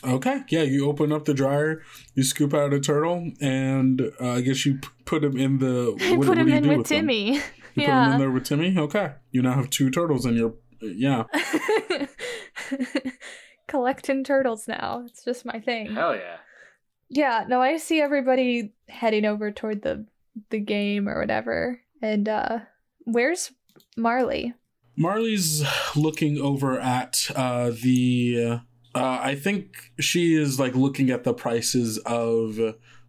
Okay, 0.03 0.41
yeah, 0.49 0.63
you 0.63 0.89
open 0.89 1.11
up 1.13 1.25
the 1.25 1.33
dryer, 1.33 1.83
you 2.15 2.23
scoop 2.23 2.53
out 2.55 2.73
a 2.73 2.79
turtle, 2.79 3.31
and 3.39 4.01
uh, 4.19 4.31
I 4.31 4.41
guess 4.41 4.65
you 4.65 4.79
p- 4.79 4.87
put 5.05 5.23
him 5.23 5.37
in 5.37 5.59
the. 5.59 5.95
I 6.01 6.11
what- 6.17 6.19
put 6.21 6.29
what 6.29 6.37
him 6.39 6.45
do 6.47 6.51
you 6.51 6.57
in 6.57 6.67
with 6.67 6.77
him? 6.91 7.07
Timmy. 7.07 7.35
You 7.35 7.41
put 7.75 7.83
him 7.85 8.11
in 8.13 8.19
there 8.19 8.31
with 8.31 8.43
Timmy. 8.43 8.75
Okay, 8.77 9.11
you 9.31 9.41
now 9.43 9.53
have 9.53 9.69
two 9.69 9.89
turtles 9.91 10.25
in 10.25 10.35
your. 10.35 10.55
Yeah, 10.81 11.25
Collecting 13.71 14.25
turtles 14.25 14.67
now. 14.67 15.03
It's 15.05 15.23
just 15.23 15.45
my 15.45 15.61
thing. 15.61 15.95
Hell 15.95 16.13
yeah. 16.13 16.37
Yeah, 17.07 17.45
no, 17.47 17.61
I 17.61 17.77
see 17.77 18.01
everybody 18.01 18.73
heading 18.89 19.23
over 19.23 19.49
toward 19.49 19.81
the 19.81 20.05
the 20.49 20.59
game 20.59 21.07
or 21.07 21.17
whatever. 21.19 21.79
And 22.01 22.27
uh 22.27 22.59
where's 23.05 23.51
Marley? 23.95 24.53
Marley's 24.97 25.63
looking 25.95 26.37
over 26.37 26.79
at 26.79 27.29
uh, 27.35 27.71
the. 27.81 28.59
Uh, 28.93 29.19
I 29.21 29.35
think 29.35 29.93
she 29.99 30.35
is 30.35 30.59
like 30.59 30.75
looking 30.75 31.09
at 31.09 31.23
the 31.23 31.33
prices 31.33 31.97
of 31.99 32.59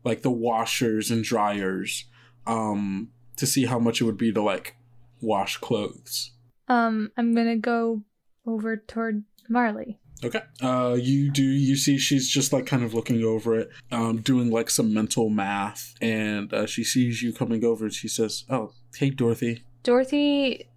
like 0.04 0.22
the 0.22 0.30
washers 0.30 1.10
and 1.10 1.24
dryers, 1.24 2.04
um, 2.46 3.10
to 3.36 3.46
see 3.46 3.64
how 3.66 3.80
much 3.80 4.00
it 4.00 4.04
would 4.04 4.16
be 4.16 4.32
to 4.32 4.40
like 4.40 4.76
wash 5.20 5.56
clothes. 5.56 6.30
Um, 6.68 7.10
I'm 7.16 7.34
gonna 7.34 7.56
go 7.56 8.02
over 8.46 8.76
toward 8.76 9.24
Marley. 9.48 9.98
Okay. 10.24 10.40
Uh, 10.62 10.96
you 11.00 11.30
do. 11.30 11.42
You 11.42 11.76
see, 11.76 11.98
she's 11.98 12.28
just 12.28 12.52
like 12.52 12.66
kind 12.66 12.82
of 12.84 12.94
looking 12.94 13.24
over 13.24 13.58
it, 13.58 13.70
um, 13.90 14.20
doing 14.20 14.50
like 14.50 14.70
some 14.70 14.94
mental 14.94 15.28
math, 15.28 15.94
and 16.00 16.52
uh, 16.52 16.66
she 16.66 16.84
sees 16.84 17.22
you 17.22 17.32
coming 17.32 17.64
over, 17.64 17.86
and 17.86 17.94
she 17.94 18.08
says, 18.08 18.44
"Oh, 18.48 18.72
hey, 18.96 19.10
Dorothy." 19.10 19.64
Dorothy 19.82 20.68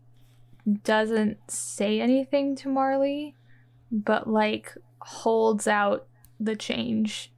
doesn't 0.83 1.37
say 1.49 2.01
anything 2.01 2.55
to 2.57 2.69
Marley, 2.69 3.35
but 3.91 4.27
like 4.27 4.73
holds 4.99 5.67
out 5.67 6.07
the 6.39 6.55
change 6.55 7.31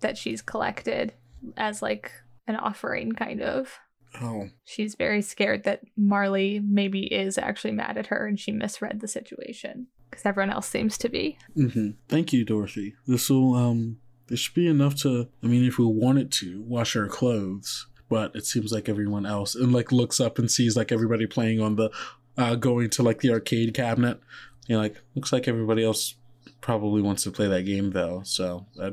that 0.00 0.18
she's 0.18 0.42
collected 0.42 1.12
as 1.56 1.80
like 1.80 2.10
an 2.46 2.56
offering 2.56 3.12
kind 3.12 3.40
of. 3.40 3.78
Oh, 4.20 4.48
She's 4.64 4.94
very 4.94 5.22
scared 5.22 5.64
that 5.64 5.80
Marley 5.96 6.60
maybe 6.60 7.04
is 7.04 7.38
actually 7.38 7.72
mad 7.72 7.96
at 7.96 8.08
her 8.08 8.26
and 8.26 8.38
she 8.38 8.52
misread 8.52 9.00
the 9.00 9.08
situation 9.08 9.86
because 10.12 10.26
everyone 10.26 10.50
else 10.50 10.68
seems 10.68 10.98
to 10.98 11.08
be. 11.08 11.38
hmm 11.54 11.90
Thank 12.08 12.32
you, 12.32 12.44
Dorothy. 12.44 12.94
This 13.06 13.30
will 13.30 13.54
um, 13.54 13.98
this 14.26 14.40
should 14.40 14.54
be 14.54 14.68
enough 14.68 14.94
to. 15.02 15.28
I 15.42 15.46
mean, 15.46 15.64
if 15.64 15.78
we 15.78 15.86
wanted 15.86 16.30
to 16.32 16.62
wash 16.62 16.94
our 16.94 17.08
clothes, 17.08 17.86
but 18.08 18.36
it 18.36 18.44
seems 18.44 18.72
like 18.72 18.88
everyone 18.88 19.24
else 19.24 19.54
and 19.54 19.72
like 19.72 19.90
looks 19.90 20.20
up 20.20 20.38
and 20.38 20.50
sees 20.50 20.76
like 20.76 20.92
everybody 20.92 21.26
playing 21.26 21.62
on 21.62 21.76
the, 21.76 21.90
uh, 22.36 22.54
going 22.56 22.90
to 22.90 23.02
like 23.02 23.20
the 23.20 23.30
arcade 23.30 23.72
cabinet. 23.72 24.20
You 24.66 24.76
know, 24.76 24.82
like 24.82 25.00
looks 25.14 25.32
like 25.32 25.48
everybody 25.48 25.82
else 25.82 26.14
probably 26.60 27.00
wants 27.00 27.24
to 27.24 27.30
play 27.30 27.48
that 27.48 27.62
game 27.62 27.90
though. 27.90 28.20
So 28.24 28.66
I 28.80 28.92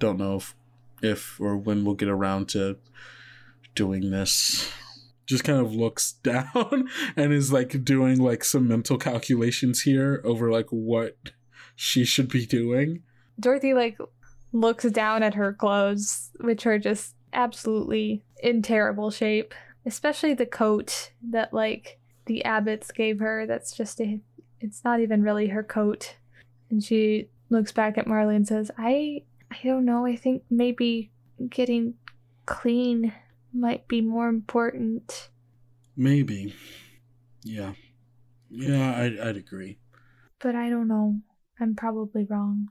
don't 0.00 0.18
know 0.18 0.36
if, 0.36 0.54
if 1.00 1.40
or 1.40 1.56
when 1.56 1.84
we'll 1.84 1.94
get 1.94 2.08
around 2.08 2.48
to 2.50 2.76
doing 3.76 4.10
this. 4.10 4.68
Just 5.30 5.44
kind 5.44 5.60
of 5.60 5.72
looks 5.72 6.12
down 6.24 6.88
and 7.16 7.32
is 7.32 7.52
like 7.52 7.84
doing 7.84 8.20
like 8.20 8.44
some 8.44 8.66
mental 8.66 8.98
calculations 8.98 9.82
here 9.82 10.20
over 10.24 10.50
like 10.50 10.66
what 10.70 11.16
she 11.76 12.04
should 12.04 12.28
be 12.28 12.44
doing. 12.44 13.04
Dorothy 13.38 13.72
like 13.72 13.96
looks 14.52 14.84
down 14.84 15.22
at 15.22 15.34
her 15.34 15.52
clothes, 15.52 16.30
which 16.40 16.66
are 16.66 16.78
just 16.78 17.14
absolutely 17.32 18.24
in 18.42 18.60
terrible 18.60 19.10
shape, 19.10 19.54
especially 19.86 20.34
the 20.34 20.46
coat 20.46 21.12
that 21.30 21.54
like 21.54 22.00
the 22.26 22.44
abbots 22.44 22.90
gave 22.90 23.20
her. 23.20 23.46
That's 23.46 23.76
just 23.76 24.00
a 24.00 24.20
it's 24.60 24.84
not 24.84 25.00
even 25.00 25.22
really 25.22 25.46
her 25.46 25.62
coat. 25.62 26.16
And 26.70 26.82
she 26.82 27.28
looks 27.50 27.70
back 27.70 27.96
at 27.98 28.06
Marley 28.06 28.34
and 28.34 28.46
says, 28.46 28.70
"I 28.76 29.22
I 29.50 29.58
don't 29.62 29.84
know. 29.84 30.04
I 30.04 30.16
think 30.16 30.42
maybe 30.50 31.12
getting 31.48 31.94
clean 32.46 33.12
might 33.52 33.88
be 33.88 34.00
more 34.00 34.28
important." 34.28 35.30
Maybe. 35.96 36.54
Yeah. 37.42 37.72
Yeah, 38.50 38.98
I'd, 39.00 39.18
I'd 39.18 39.36
agree. 39.36 39.78
But 40.38 40.54
I 40.54 40.70
don't 40.70 40.88
know. 40.88 41.20
I'm 41.60 41.74
probably 41.76 42.24
wrong. 42.24 42.68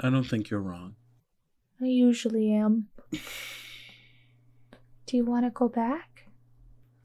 I 0.00 0.08
don't 0.10 0.24
think 0.24 0.50
you're 0.50 0.60
wrong. 0.60 0.94
I 1.80 1.86
usually 1.86 2.52
am. 2.52 2.88
Do 5.06 5.16
you 5.16 5.24
want 5.24 5.44
to 5.46 5.50
go 5.50 5.68
back? 5.68 6.26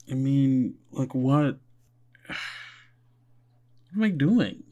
I 0.10 0.14
mean, 0.14 0.76
like, 0.92 1.16
what? 1.16 1.58
What 3.94 4.04
am 4.04 4.04
I 4.04 4.10
doing? 4.10 4.64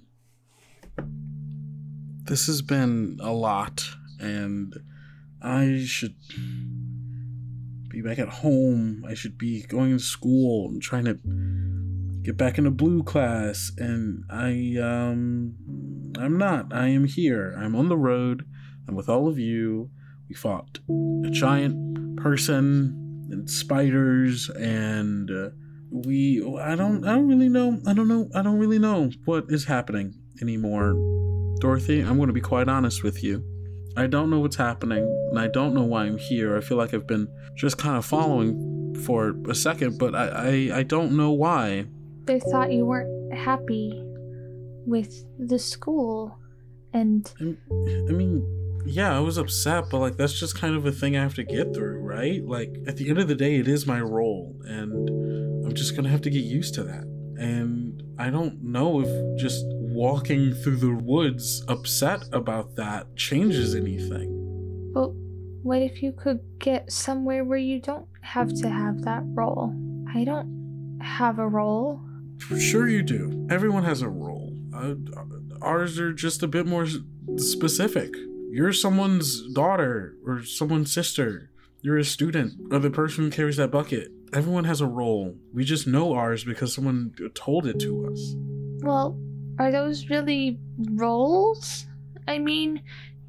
This 2.25 2.47
has 2.47 2.61
been 2.61 3.19
a 3.21 3.31
lot, 3.31 3.87
and 4.19 4.75
I 5.41 5.85
should 5.85 6.15
be 7.93 8.01
back 8.01 8.17
at 8.17 8.27
home. 8.27 9.05
I 9.07 9.13
should 9.13 9.37
be 9.37 9.63
going 9.63 9.91
to 9.91 10.03
school 10.03 10.69
and 10.69 10.81
trying 10.81 11.05
to 11.05 11.19
get 12.23 12.35
back 12.35 12.57
into 12.57 12.71
blue 12.71 13.03
class, 13.03 13.71
and 13.77 14.23
I, 14.31 14.77
um, 14.81 15.55
I'm 16.17 16.37
not. 16.37 16.73
I 16.73 16.87
am 16.87 17.05
here. 17.05 17.55
I'm 17.57 17.75
on 17.75 17.89
the 17.89 17.97
road. 17.97 18.45
I'm 18.87 18.95
with 18.95 19.09
all 19.09 19.27
of 19.27 19.37
you. 19.37 19.91
We 20.27 20.35
fought 20.35 20.79
a 20.89 21.29
giant 21.29 22.17
person 22.17 22.99
and 23.31 23.49
spiders 23.49 24.49
and 24.49 25.29
uh, 25.29 25.49
we 25.91 26.41
I 26.59 26.75
don't 26.75 27.05
I 27.05 27.13
don't 27.13 27.27
really 27.27 27.49
know 27.49 27.79
I 27.85 27.93
don't 27.93 28.07
know 28.07 28.29
I 28.33 28.41
don't 28.41 28.57
really 28.57 28.79
know 28.79 29.11
what 29.25 29.45
is 29.49 29.65
happening 29.65 30.13
anymore. 30.41 30.93
Dorothy, 31.59 32.01
I'm 32.01 32.17
going 32.17 32.27
to 32.27 32.33
be 32.33 32.41
quite 32.41 32.67
honest 32.67 33.03
with 33.03 33.23
you. 33.23 33.43
I 33.95 34.07
don't 34.07 34.29
know 34.29 34.39
what's 34.39 34.55
happening 34.55 35.03
and 35.29 35.39
I 35.39 35.47
don't 35.47 35.73
know 35.73 35.83
why 35.83 36.05
I'm 36.05 36.17
here. 36.17 36.57
I 36.57 36.61
feel 36.61 36.77
like 36.77 36.93
I've 36.93 37.07
been 37.07 37.27
just 37.55 37.77
kind 37.77 37.97
of 37.97 38.05
following 38.05 38.95
for 39.05 39.35
a 39.47 39.55
second, 39.55 39.97
but 39.97 40.15
I 40.15 40.69
I, 40.71 40.77
I 40.79 40.83
don't 40.83 41.15
know 41.15 41.31
why. 41.31 41.85
They 42.25 42.39
thought 42.39 42.71
you 42.71 42.85
weren't 42.85 43.33
happy 43.33 43.91
with 44.85 45.25
the 45.39 45.59
school, 45.59 46.37
and 46.93 47.31
I 47.39 47.55
I 48.09 48.11
mean, 48.11 48.45
yeah, 48.85 49.15
I 49.15 49.19
was 49.19 49.37
upset, 49.37 49.85
but 49.89 49.99
like 49.99 50.17
that's 50.17 50.39
just 50.39 50.57
kind 50.57 50.75
of 50.75 50.85
a 50.85 50.91
thing 50.91 51.17
I 51.17 51.21
have 51.21 51.35
to 51.35 51.43
get 51.43 51.73
through, 51.73 51.99
right? 51.99 52.43
Like 52.43 52.75
at 52.87 52.97
the 52.97 53.09
end 53.09 53.19
of 53.19 53.27
the 53.27 53.35
day, 53.35 53.55
it 53.55 53.67
is 53.67 53.85
my 53.85 54.01
role, 54.01 54.55
and 54.65 55.09
I'm 55.65 55.73
just 55.73 55.95
gonna 55.95 56.09
have 56.09 56.21
to 56.21 56.29
get 56.29 56.43
used 56.43 56.73
to 56.75 56.83
that. 56.83 57.03
And 57.37 58.01
I 58.17 58.29
don't 58.29 58.61
know 58.63 59.01
if 59.01 59.39
just 59.39 59.65
walking 59.93 60.53
through 60.53 60.77
the 60.77 60.93
woods 60.93 61.63
upset 61.67 62.23
about 62.31 62.75
that 62.75 63.15
changes 63.15 63.75
anything. 63.75 64.29
Well, 64.93 65.15
what 65.61 65.81
if 65.81 66.01
you 66.01 66.11
could 66.11 66.39
get 66.59 66.91
somewhere 66.91 67.43
where 67.43 67.57
you 67.57 67.79
don't 67.79 68.07
have 68.21 68.53
to 68.55 68.69
have 68.69 69.03
that 69.03 69.23
role? 69.25 69.73
I 70.13 70.23
don't 70.23 70.99
have 71.01 71.39
a 71.39 71.47
role. 71.47 72.01
Sure, 72.59 72.87
you 72.87 73.01
do. 73.03 73.47
Everyone 73.49 73.83
has 73.83 74.01
a 74.01 74.09
role. 74.09 74.53
Uh, 74.75 74.95
ours 75.61 75.99
are 75.99 76.13
just 76.13 76.43
a 76.43 76.47
bit 76.47 76.65
more 76.65 76.87
specific. 77.37 78.13
You're 78.51 78.73
someone's 78.73 79.41
daughter 79.53 80.15
or 80.25 80.43
someone's 80.43 80.93
sister. 80.93 81.49
You're 81.81 81.97
a 81.97 82.05
student 82.05 82.53
or 82.71 82.79
the 82.79 82.89
person 82.89 83.25
who 83.25 83.29
carries 83.31 83.57
that 83.57 83.71
bucket. 83.71 84.11
Everyone 84.33 84.63
has 84.63 84.81
a 84.81 84.87
role. 84.87 85.35
We 85.53 85.63
just 85.63 85.85
know 85.87 86.13
ours 86.13 86.43
because 86.43 86.73
someone 86.73 87.13
told 87.35 87.67
it 87.67 87.79
to 87.79 88.07
us. 88.11 88.35
Well, 88.81 89.17
are 89.59 89.71
those 89.71 90.09
really 90.09 90.57
roles? 90.91 91.85
I 92.27 92.39
mean, 92.39 92.81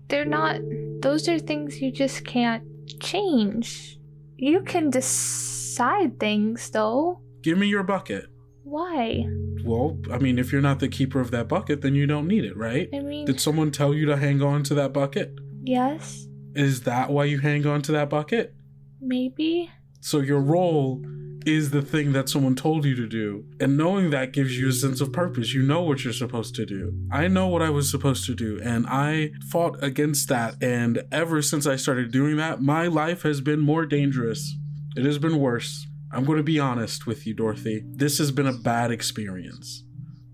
they're 0.08 0.24
not. 0.24 0.60
Those 1.00 1.28
are 1.28 1.38
things 1.38 1.80
you 1.80 1.90
just 1.90 2.24
can't 2.24 2.62
change. 3.00 3.98
You 4.36 4.62
can 4.62 4.90
decide 4.90 6.18
things, 6.20 6.70
though. 6.70 7.20
Give 7.42 7.58
me 7.58 7.66
your 7.66 7.82
bucket. 7.82 8.26
Why? 8.62 9.26
Well, 9.64 9.98
I 10.10 10.18
mean, 10.18 10.38
if 10.38 10.52
you're 10.52 10.60
not 10.62 10.80
the 10.80 10.88
keeper 10.88 11.20
of 11.20 11.30
that 11.30 11.48
bucket, 11.48 11.80
then 11.82 11.94
you 11.94 12.06
don't 12.06 12.26
need 12.26 12.44
it, 12.44 12.56
right? 12.56 12.88
I 12.92 13.00
mean, 13.00 13.24
Did 13.26 13.40
someone 13.40 13.70
tell 13.70 13.94
you 13.94 14.06
to 14.06 14.16
hang 14.16 14.42
on 14.42 14.62
to 14.64 14.74
that 14.74 14.92
bucket? 14.92 15.34
yes, 15.64 16.26
Is 16.54 16.82
that 16.82 17.10
why 17.10 17.24
you 17.24 17.38
hang 17.38 17.66
on 17.66 17.80
to 17.82 17.92
that 17.92 18.10
bucket? 18.10 18.54
maybe. 19.00 19.70
So 20.00 20.20
your 20.20 20.40
role 20.40 21.02
is 21.46 21.70
the 21.70 21.82
thing 21.82 22.12
that 22.12 22.28
someone 22.28 22.54
told 22.54 22.84
you 22.84 22.94
to 22.96 23.06
do. 23.06 23.44
And 23.60 23.76
knowing 23.76 24.10
that 24.10 24.32
gives 24.32 24.58
you 24.58 24.68
a 24.68 24.72
sense 24.72 25.00
of 25.00 25.12
purpose. 25.12 25.54
You 25.54 25.62
know 25.62 25.82
what 25.82 26.04
you're 26.04 26.12
supposed 26.12 26.54
to 26.56 26.66
do. 26.66 26.92
I 27.10 27.28
know 27.28 27.48
what 27.48 27.62
I 27.62 27.70
was 27.70 27.90
supposed 27.90 28.24
to 28.26 28.34
do, 28.34 28.60
and 28.62 28.86
I 28.88 29.32
fought 29.50 29.82
against 29.82 30.28
that. 30.28 30.62
And 30.62 31.02
ever 31.12 31.42
since 31.42 31.66
I 31.66 31.76
started 31.76 32.12
doing 32.12 32.36
that, 32.36 32.60
my 32.60 32.86
life 32.86 33.22
has 33.22 33.40
been 33.40 33.60
more 33.60 33.86
dangerous. 33.86 34.56
It 34.96 35.04
has 35.04 35.18
been 35.18 35.38
worse. 35.38 35.86
I'm 36.12 36.24
going 36.24 36.38
to 36.38 36.44
be 36.44 36.60
honest 36.60 37.06
with 37.06 37.26
you, 37.26 37.34
Dorothy. 37.34 37.82
This 37.86 38.18
has 38.18 38.30
been 38.30 38.46
a 38.46 38.52
bad 38.52 38.90
experience. 38.90 39.84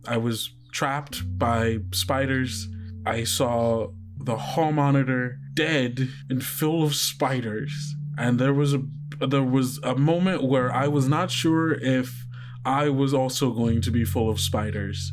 I 0.06 0.18
was 0.18 0.50
trapped 0.72 1.38
by 1.38 1.78
spiders. 1.92 2.68
I 3.06 3.24
saw 3.24 3.88
the 4.18 4.36
hall 4.36 4.72
monitor 4.72 5.38
dead 5.54 6.08
and 6.28 6.44
full 6.44 6.82
of 6.82 6.94
spiders. 6.94 7.94
And 8.18 8.38
there 8.38 8.52
was 8.52 8.74
a 8.74 8.82
there 9.20 9.42
was 9.42 9.78
a 9.82 9.94
moment 9.94 10.42
where 10.42 10.72
I 10.72 10.88
was 10.88 11.08
not 11.08 11.30
sure 11.30 11.72
if 11.72 12.26
I 12.64 12.88
was 12.88 13.14
also 13.14 13.50
going 13.50 13.80
to 13.82 13.90
be 13.90 14.04
full 14.04 14.30
of 14.30 14.40
spiders. 14.40 15.12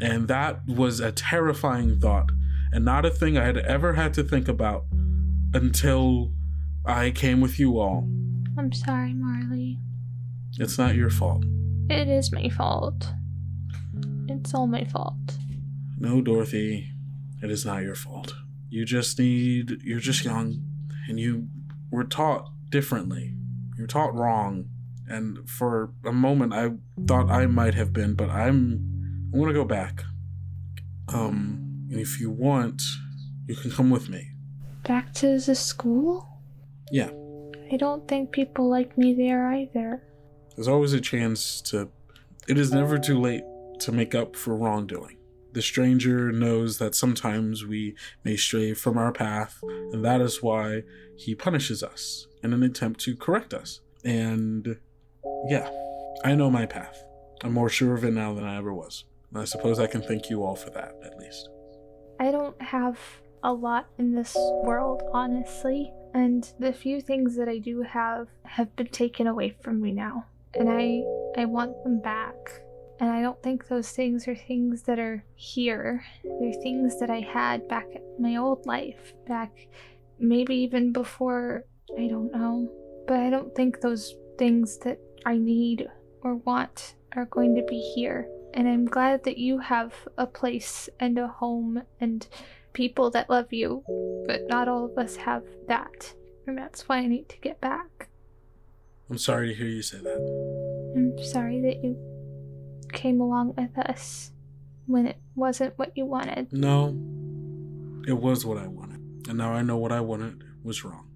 And 0.00 0.28
that 0.28 0.66
was 0.66 1.00
a 1.00 1.12
terrifying 1.12 1.98
thought 2.00 2.30
and 2.72 2.84
not 2.84 3.04
a 3.04 3.10
thing 3.10 3.36
I 3.36 3.44
had 3.44 3.58
ever 3.58 3.94
had 3.94 4.14
to 4.14 4.22
think 4.22 4.48
about 4.48 4.84
until 5.52 6.32
I 6.86 7.10
came 7.10 7.40
with 7.40 7.58
you 7.58 7.78
all. 7.78 8.08
I'm 8.56 8.72
sorry, 8.72 9.14
Marley. 9.14 9.78
It's 10.58 10.78
not 10.78 10.94
your 10.94 11.10
fault. 11.10 11.44
It 11.88 12.08
is 12.08 12.32
my 12.32 12.48
fault. 12.48 13.12
It's 14.28 14.54
all 14.54 14.66
my 14.66 14.84
fault. 14.84 15.38
No, 15.98 16.20
Dorothy, 16.20 16.92
it 17.42 17.50
is 17.50 17.66
not 17.66 17.82
your 17.82 17.94
fault. 17.94 18.34
You 18.68 18.84
just 18.84 19.18
need, 19.18 19.82
you're 19.82 20.00
just 20.00 20.24
young, 20.24 20.62
and 21.08 21.18
you 21.18 21.48
were 21.90 22.04
taught 22.04 22.50
differently. 22.70 23.34
You're 23.76 23.86
taught 23.86 24.14
wrong. 24.14 24.66
And 25.08 25.48
for 25.48 25.92
a 26.04 26.12
moment, 26.12 26.52
I 26.52 26.70
thought 27.06 27.30
I 27.30 27.46
might 27.46 27.74
have 27.74 27.92
been, 27.92 28.14
but 28.14 28.30
I'm, 28.30 29.30
I 29.34 29.38
want 29.38 29.50
to 29.50 29.54
go 29.54 29.64
back. 29.64 30.04
Um, 31.08 31.86
and 31.90 31.98
if 31.98 32.20
you 32.20 32.30
want, 32.30 32.82
you 33.46 33.56
can 33.56 33.70
come 33.70 33.90
with 33.90 34.08
me. 34.08 34.30
Back 34.84 35.12
to 35.14 35.38
the 35.38 35.54
school? 35.54 36.28
Yeah. 36.92 37.10
I 37.72 37.76
don't 37.76 38.06
think 38.06 38.30
people 38.30 38.70
like 38.70 38.96
me 38.96 39.14
there 39.14 39.52
either. 39.52 40.02
There's 40.54 40.68
always 40.68 40.92
a 40.92 41.00
chance 41.00 41.60
to, 41.62 41.88
it 42.48 42.58
is 42.58 42.72
never 42.72 42.98
too 42.98 43.18
late 43.18 43.44
to 43.80 43.92
make 43.92 44.14
up 44.14 44.36
for 44.36 44.54
wrongdoing. 44.54 45.16
The 45.52 45.62
stranger 45.62 46.30
knows 46.30 46.78
that 46.78 46.94
sometimes 46.94 47.64
we 47.64 47.96
may 48.24 48.36
stray 48.36 48.74
from 48.74 48.96
our 48.96 49.10
path, 49.10 49.58
and 49.92 50.04
that 50.04 50.20
is 50.20 50.42
why 50.42 50.82
he 51.16 51.34
punishes 51.34 51.82
us 51.82 52.28
in 52.42 52.52
an 52.52 52.62
attempt 52.62 53.00
to 53.00 53.16
correct 53.16 53.54
us. 53.54 53.80
And 54.04 54.78
yeah, 55.48 55.70
I 56.24 56.34
know 56.34 56.50
my 56.50 56.66
path. 56.66 57.02
I'm 57.42 57.52
more 57.52 57.68
sure 57.68 57.94
of 57.94 58.04
it 58.04 58.12
now 58.12 58.34
than 58.34 58.44
I 58.44 58.56
ever 58.56 58.72
was. 58.72 59.04
And 59.30 59.40
I 59.40 59.44
suppose 59.44 59.78
I 59.78 59.86
can 59.86 60.02
thank 60.02 60.28
you 60.28 60.44
all 60.44 60.56
for 60.56 60.70
that, 60.70 60.94
at 61.04 61.18
least. 61.18 61.48
I 62.18 62.30
don't 62.30 62.60
have 62.60 62.98
a 63.42 63.52
lot 63.52 63.86
in 63.98 64.14
this 64.14 64.36
world, 64.62 65.02
honestly, 65.12 65.92
and 66.12 66.52
the 66.58 66.72
few 66.72 67.00
things 67.00 67.36
that 67.36 67.48
I 67.48 67.58
do 67.58 67.82
have 67.82 68.28
have 68.44 68.74
been 68.76 68.88
taken 68.88 69.26
away 69.26 69.56
from 69.62 69.80
me 69.80 69.92
now. 69.92 70.26
And 70.54 70.68
I 70.68 71.02
I 71.40 71.44
want 71.44 71.82
them 71.84 72.00
back. 72.00 72.34
And 72.98 73.08
I 73.08 73.22
don't 73.22 73.42
think 73.42 73.68
those 73.68 73.92
things 73.92 74.28
are 74.28 74.34
things 74.34 74.82
that 74.82 74.98
are 74.98 75.24
here. 75.34 76.04
They're 76.22 76.52
things 76.52 77.00
that 77.00 77.08
I 77.08 77.20
had 77.20 77.66
back 77.66 77.86
in 77.94 78.02
my 78.18 78.36
old 78.36 78.66
life, 78.66 79.14
back 79.26 79.52
maybe 80.18 80.54
even 80.56 80.92
before, 80.92 81.64
I 81.98 82.08
don't 82.08 82.32
know. 82.32 82.70
But 83.06 83.20
I 83.20 83.30
don't 83.30 83.54
think 83.54 83.80
those 83.80 84.14
things 84.38 84.78
that 84.78 84.98
I 85.26 85.38
need 85.38 85.88
or 86.22 86.36
want 86.36 86.94
are 87.16 87.26
going 87.26 87.54
to 87.56 87.62
be 87.62 87.80
here. 87.94 88.28
And 88.54 88.68
I'm 88.68 88.84
glad 88.84 89.24
that 89.24 89.38
you 89.38 89.58
have 89.58 89.94
a 90.18 90.26
place 90.26 90.88
and 90.98 91.18
a 91.18 91.28
home 91.28 91.82
and 92.00 92.26
people 92.72 93.10
that 93.10 93.30
love 93.30 93.52
you, 93.52 93.84
but 94.26 94.48
not 94.48 94.68
all 94.68 94.86
of 94.86 94.98
us 94.98 95.16
have 95.16 95.44
that. 95.68 96.14
And 96.46 96.56
that's 96.58 96.88
why 96.88 96.98
I 96.98 97.06
need 97.06 97.28
to 97.28 97.38
get 97.38 97.60
back. 97.60 98.08
I'm 99.08 99.18
sorry 99.18 99.48
to 99.48 99.54
hear 99.54 99.66
you 99.66 99.82
say 99.82 99.98
that. 99.98 100.92
I'm 100.96 101.22
sorry 101.24 101.60
that 101.62 101.82
you 101.82 101.96
came 102.92 103.20
along 103.20 103.54
with 103.56 103.76
us 103.78 104.32
when 104.86 105.06
it 105.06 105.18
wasn't 105.34 105.78
what 105.78 105.96
you 105.96 106.06
wanted. 106.06 106.52
No, 106.52 106.88
it 108.06 108.18
was 108.18 108.44
what 108.46 108.58
I 108.58 108.66
wanted. 108.66 109.28
And 109.28 109.38
now 109.38 109.52
I 109.52 109.62
know 109.62 109.76
what 109.76 109.92
I 109.92 110.00
wanted 110.00 110.42
was 110.62 110.84
wrong. 110.84 111.09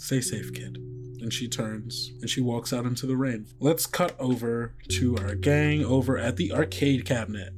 Stay 0.00 0.22
safe, 0.22 0.50
kid. 0.54 0.78
And 1.20 1.30
she 1.30 1.46
turns 1.46 2.12
and 2.22 2.30
she 2.30 2.40
walks 2.40 2.72
out 2.72 2.86
into 2.86 3.06
the 3.06 3.18
rain. 3.18 3.46
Let's 3.60 3.84
cut 3.84 4.16
over 4.18 4.72
to 4.88 5.14
our 5.18 5.34
gang 5.34 5.84
over 5.84 6.16
at 6.16 6.36
the 6.36 6.52
arcade 6.52 7.04
cabinet. 7.04 7.52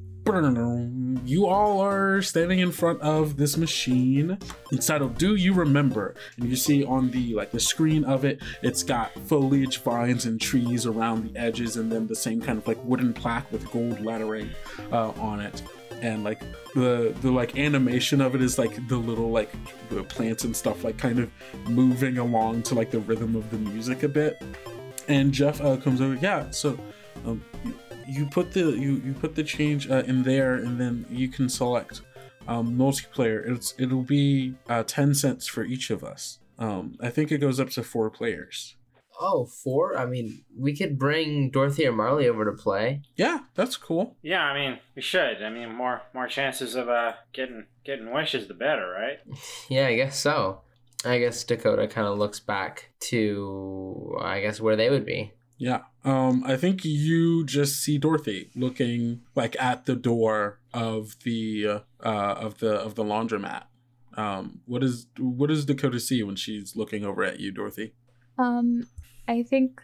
You 1.24 1.46
all 1.46 1.80
are 1.80 2.20
standing 2.20 2.58
in 2.58 2.72
front 2.72 3.00
of 3.00 3.36
this 3.36 3.56
machine 3.56 4.38
entitled 4.72 5.18
Do 5.18 5.36
You 5.36 5.52
Remember? 5.52 6.16
And 6.36 6.50
you 6.50 6.56
see 6.56 6.84
on 6.84 7.12
the 7.12 7.34
like 7.34 7.52
the 7.52 7.60
screen 7.60 8.04
of 8.04 8.24
it, 8.24 8.42
it's 8.60 8.82
got 8.82 9.12
foliage 9.28 9.78
vines 9.78 10.26
and 10.26 10.40
trees 10.40 10.84
around 10.84 11.32
the 11.32 11.38
edges 11.38 11.76
and 11.76 11.92
then 11.92 12.08
the 12.08 12.16
same 12.16 12.40
kind 12.40 12.58
of 12.58 12.66
like 12.66 12.84
wooden 12.84 13.14
plaque 13.14 13.50
with 13.52 13.70
gold 13.70 14.00
lettering 14.00 14.50
uh, 14.90 15.10
on 15.10 15.40
it 15.40 15.62
and 16.02 16.24
like 16.24 16.40
the 16.74 17.14
the 17.22 17.30
like 17.30 17.56
animation 17.56 18.20
of 18.20 18.34
it 18.34 18.42
is 18.42 18.58
like 18.58 18.86
the 18.88 18.96
little 18.96 19.30
like 19.30 19.50
the 19.88 20.02
plants 20.04 20.44
and 20.44 20.54
stuff 20.54 20.84
like 20.84 20.98
kind 20.98 21.18
of 21.20 21.30
moving 21.68 22.18
along 22.18 22.62
to 22.64 22.74
like 22.74 22.90
the 22.90 23.00
rhythm 23.00 23.36
of 23.36 23.48
the 23.50 23.56
music 23.56 24.02
a 24.02 24.08
bit. 24.08 24.42
And 25.08 25.32
jeff 25.32 25.60
uh, 25.60 25.76
comes 25.78 26.00
over 26.00 26.14
yeah 26.14 26.50
so 26.50 26.78
um, 27.24 27.44
you, 27.64 27.74
you 28.06 28.26
put 28.26 28.52
the 28.52 28.72
you 28.72 29.00
you 29.04 29.14
put 29.14 29.34
the 29.34 29.44
change 29.44 29.90
uh, 29.90 30.02
in 30.06 30.22
there 30.22 30.54
and 30.54 30.80
then 30.80 31.06
you 31.08 31.28
can 31.28 31.48
select 31.48 32.02
um, 32.48 32.76
multiplayer. 32.76 33.48
It's 33.48 33.74
it'll 33.78 34.02
be 34.02 34.54
uh, 34.68 34.82
10 34.82 35.14
cents 35.14 35.46
for 35.46 35.64
each 35.64 35.90
of 35.90 36.04
us. 36.04 36.38
Um, 36.58 36.96
i 37.00 37.08
think 37.08 37.32
it 37.32 37.38
goes 37.38 37.58
up 37.58 37.70
to 37.70 37.82
four 37.82 38.10
players 38.10 38.76
Oh, 39.24 39.46
four? 39.46 39.96
I 39.96 40.04
mean, 40.06 40.44
we 40.58 40.76
could 40.76 40.98
bring 40.98 41.50
Dorothy 41.50 41.86
or 41.86 41.92
Marley 41.92 42.28
over 42.28 42.44
to 42.44 42.52
play. 42.52 43.02
yeah 43.16 43.38
that's 43.54 43.76
cool 43.76 44.16
Yeah, 44.22 44.42
I 44.42 44.52
mean, 44.54 44.78
we 44.96 45.02
should. 45.02 45.42
I 45.42 45.48
mean, 45.50 45.72
more 45.74 46.02
more 46.12 46.26
chances 46.26 46.74
of 46.74 46.88
uh 46.88 47.12
getting 47.32 47.66
getting 47.84 48.12
wishes, 48.12 48.48
the 48.48 48.54
better, 48.54 48.88
right? 48.90 49.18
Yeah, 49.68 49.86
I 49.86 49.96
guess 49.96 50.18
so. 50.18 50.62
I 51.04 51.18
guess 51.18 51.42
Dakota 51.44 51.86
kind 51.88 52.06
of 52.06 52.18
looks 52.18 52.38
back 52.40 52.90
to, 53.10 54.16
I 54.20 54.40
guess, 54.40 54.60
where 54.60 54.76
they 54.76 54.90
would 54.90 55.06
be. 55.06 55.32
Yeah. 55.58 55.82
Um 56.04 56.42
I 56.44 56.56
think 56.56 56.84
you 56.84 57.44
just 57.44 57.76
see 57.82 57.98
Dorothy 57.98 58.50
looking 58.56 59.22
like 59.36 59.54
at 59.60 59.86
the 59.86 59.94
door 59.96 60.58
of 60.74 61.16
the 61.24 61.82
uh 62.02 62.34
of 62.46 62.58
the 62.58 62.72
of 62.86 62.94
the 62.96 63.04
laundromat. 63.04 63.64
Um 64.16 64.60
what 64.66 64.82
is 64.82 65.06
what 65.18 65.48
does 65.48 65.64
Dakota 65.64 66.00
see 66.00 66.22
when 66.22 66.36
she's 66.36 66.74
looking 66.76 67.04
over 67.04 67.22
at 67.24 67.38
you, 67.40 67.52
Dorothy? 67.52 67.94
Um, 68.38 68.86
I 69.28 69.42
think 69.42 69.80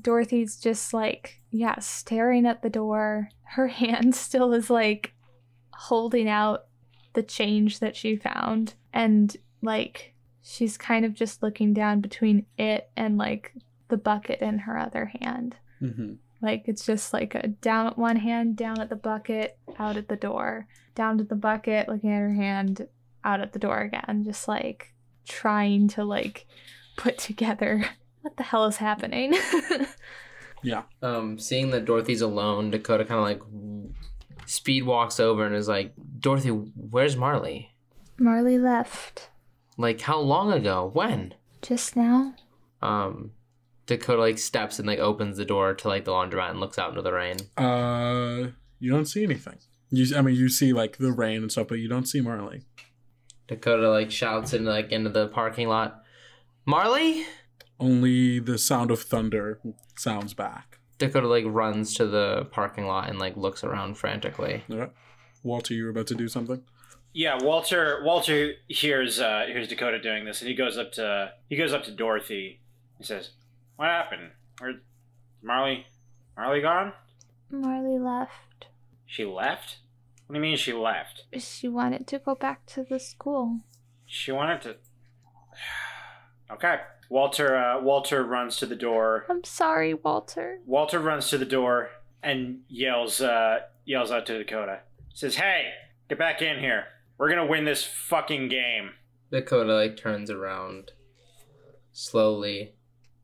Dorothy's 0.00 0.56
just 0.56 0.94
like, 0.94 1.40
yeah, 1.50 1.78
staring 1.80 2.46
at 2.46 2.62
the 2.62 2.70
door. 2.70 3.30
Her 3.42 3.68
hand 3.68 4.14
still 4.14 4.52
is 4.52 4.70
like 4.70 5.14
holding 5.72 6.28
out 6.28 6.64
the 7.14 7.22
change 7.22 7.80
that 7.80 7.96
she 7.96 8.16
found. 8.16 8.74
And 8.92 9.36
like, 9.60 10.14
she's 10.42 10.76
kind 10.76 11.04
of 11.04 11.14
just 11.14 11.42
looking 11.42 11.72
down 11.72 12.00
between 12.00 12.46
it 12.58 12.90
and 12.96 13.18
like 13.18 13.52
the 13.88 13.96
bucket 13.96 14.40
in 14.40 14.60
her 14.60 14.78
other 14.78 15.12
hand. 15.20 15.56
Mm-hmm. 15.80 16.14
Like, 16.40 16.64
it's 16.66 16.84
just 16.84 17.12
like 17.12 17.36
a 17.36 17.48
down 17.48 17.86
at 17.86 17.98
one 17.98 18.16
hand, 18.16 18.56
down 18.56 18.80
at 18.80 18.88
the 18.88 18.96
bucket, 18.96 19.58
out 19.78 19.96
at 19.96 20.08
the 20.08 20.16
door, 20.16 20.66
down 20.96 21.18
to 21.18 21.24
the 21.24 21.36
bucket, 21.36 21.88
looking 21.88 22.10
at 22.10 22.18
her 22.18 22.34
hand, 22.34 22.88
out 23.22 23.40
at 23.40 23.52
the 23.52 23.60
door 23.60 23.78
again. 23.78 24.24
Just 24.24 24.48
like 24.48 24.92
trying 25.24 25.86
to 25.88 26.04
like 26.04 26.46
put 26.96 27.18
together 27.18 27.84
what 28.22 28.36
the 28.36 28.42
hell 28.42 28.64
is 28.66 28.78
happening. 28.78 29.34
Yeah. 30.62 30.82
Um, 31.02 31.38
seeing 31.38 31.70
that 31.70 31.84
Dorothy's 31.84 32.20
alone, 32.20 32.70
Dakota 32.70 33.04
kind 33.04 33.18
of 33.18 33.24
like 33.24 34.46
speed 34.46 34.84
walks 34.84 35.18
over 35.18 35.44
and 35.44 35.54
is 35.54 35.68
like, 35.68 35.92
Dorothy, 36.20 36.50
where's 36.50 37.16
Marley? 37.16 37.70
Marley 38.18 38.58
left 38.58 39.28
Like 39.76 40.00
how 40.02 40.20
long 40.20 40.52
ago? 40.52 40.90
When? 40.92 41.34
just 41.62 41.96
now. 41.96 42.34
Um, 42.80 43.32
Dakota 43.86 44.20
like 44.20 44.38
steps 44.38 44.78
and 44.78 44.86
like 44.86 44.98
opens 44.98 45.36
the 45.36 45.44
door 45.44 45.74
to 45.74 45.88
like 45.88 46.04
the 46.04 46.10
laundromat 46.12 46.50
and 46.50 46.60
looks 46.60 46.78
out 46.78 46.90
into 46.90 47.02
the 47.02 47.12
rain. 47.12 47.36
Uh, 47.56 48.48
you 48.78 48.90
don't 48.90 49.06
see 49.06 49.22
anything. 49.24 49.58
You, 49.90 50.16
I 50.16 50.22
mean, 50.22 50.34
you 50.34 50.48
see 50.48 50.72
like 50.72 50.98
the 50.98 51.12
rain 51.12 51.42
and 51.42 51.50
stuff, 51.52 51.68
but 51.68 51.78
you 51.78 51.88
don't 51.88 52.06
see 52.06 52.20
Marley. 52.20 52.62
Dakota 53.48 53.90
like 53.90 54.10
shouts 54.10 54.52
in 54.54 54.64
like 54.64 54.92
into 54.92 55.10
the 55.10 55.28
parking 55.28 55.68
lot. 55.68 56.02
Marley? 56.66 57.26
Only 57.82 58.38
the 58.38 58.58
sound 58.58 58.92
of 58.92 59.02
thunder 59.02 59.58
sounds 59.96 60.34
back. 60.34 60.78
Dakota 60.98 61.26
like 61.26 61.44
runs 61.48 61.94
to 61.94 62.06
the 62.06 62.46
parking 62.52 62.86
lot 62.86 63.10
and 63.10 63.18
like 63.18 63.36
looks 63.36 63.64
around 63.64 63.98
frantically. 63.98 64.62
All 64.70 64.76
right. 64.76 64.92
Walter, 65.42 65.74
you 65.74 65.82
were 65.82 65.90
about 65.90 66.06
to 66.06 66.14
do 66.14 66.28
something. 66.28 66.62
Yeah, 67.12 67.42
Walter. 67.42 68.00
Walter 68.04 68.52
hears 68.68 69.18
uh, 69.18 69.46
hears 69.48 69.66
Dakota 69.66 70.00
doing 70.00 70.24
this, 70.24 70.40
and 70.40 70.48
he 70.48 70.54
goes 70.54 70.78
up 70.78 70.92
to 70.92 71.32
he 71.48 71.56
goes 71.56 71.72
up 71.72 71.82
to 71.84 71.90
Dorothy. 71.90 72.60
He 72.98 73.04
says, 73.04 73.30
"What 73.74 73.86
happened? 73.86 74.30
Where 74.60 74.74
Marley? 75.42 75.84
Marley 76.36 76.60
gone? 76.60 76.92
Marley 77.50 77.98
left. 77.98 78.66
She 79.06 79.24
left? 79.24 79.78
What 80.28 80.34
do 80.34 80.38
you 80.38 80.42
mean 80.42 80.56
she 80.56 80.72
left? 80.72 81.24
She 81.36 81.66
wanted 81.66 82.06
to 82.06 82.20
go 82.20 82.36
back 82.36 82.64
to 82.66 82.84
the 82.84 83.00
school. 83.00 83.62
She 84.06 84.30
wanted 84.30 84.62
to." 84.62 84.76
Okay. 86.50 86.80
Walter. 87.12 87.54
Uh, 87.54 87.78
Walter 87.82 88.24
runs 88.24 88.56
to 88.56 88.66
the 88.66 88.74
door. 88.74 89.26
I'm 89.28 89.44
sorry, 89.44 89.92
Walter. 89.92 90.60
Walter 90.64 90.98
runs 90.98 91.28
to 91.28 91.36
the 91.36 91.44
door 91.44 91.90
and 92.22 92.60
yells 92.68 93.20
uh, 93.20 93.60
yells 93.84 94.10
out 94.10 94.24
to 94.26 94.38
Dakota. 94.38 94.80
Says, 95.12 95.36
"Hey, 95.36 95.72
get 96.08 96.18
back 96.18 96.40
in 96.40 96.58
here. 96.58 96.86
We're 97.18 97.28
gonna 97.28 97.46
win 97.46 97.66
this 97.66 97.84
fucking 97.84 98.48
game." 98.48 98.92
Dakota 99.30 99.74
like 99.74 99.98
turns 99.98 100.30
around 100.30 100.92
slowly 101.92 102.72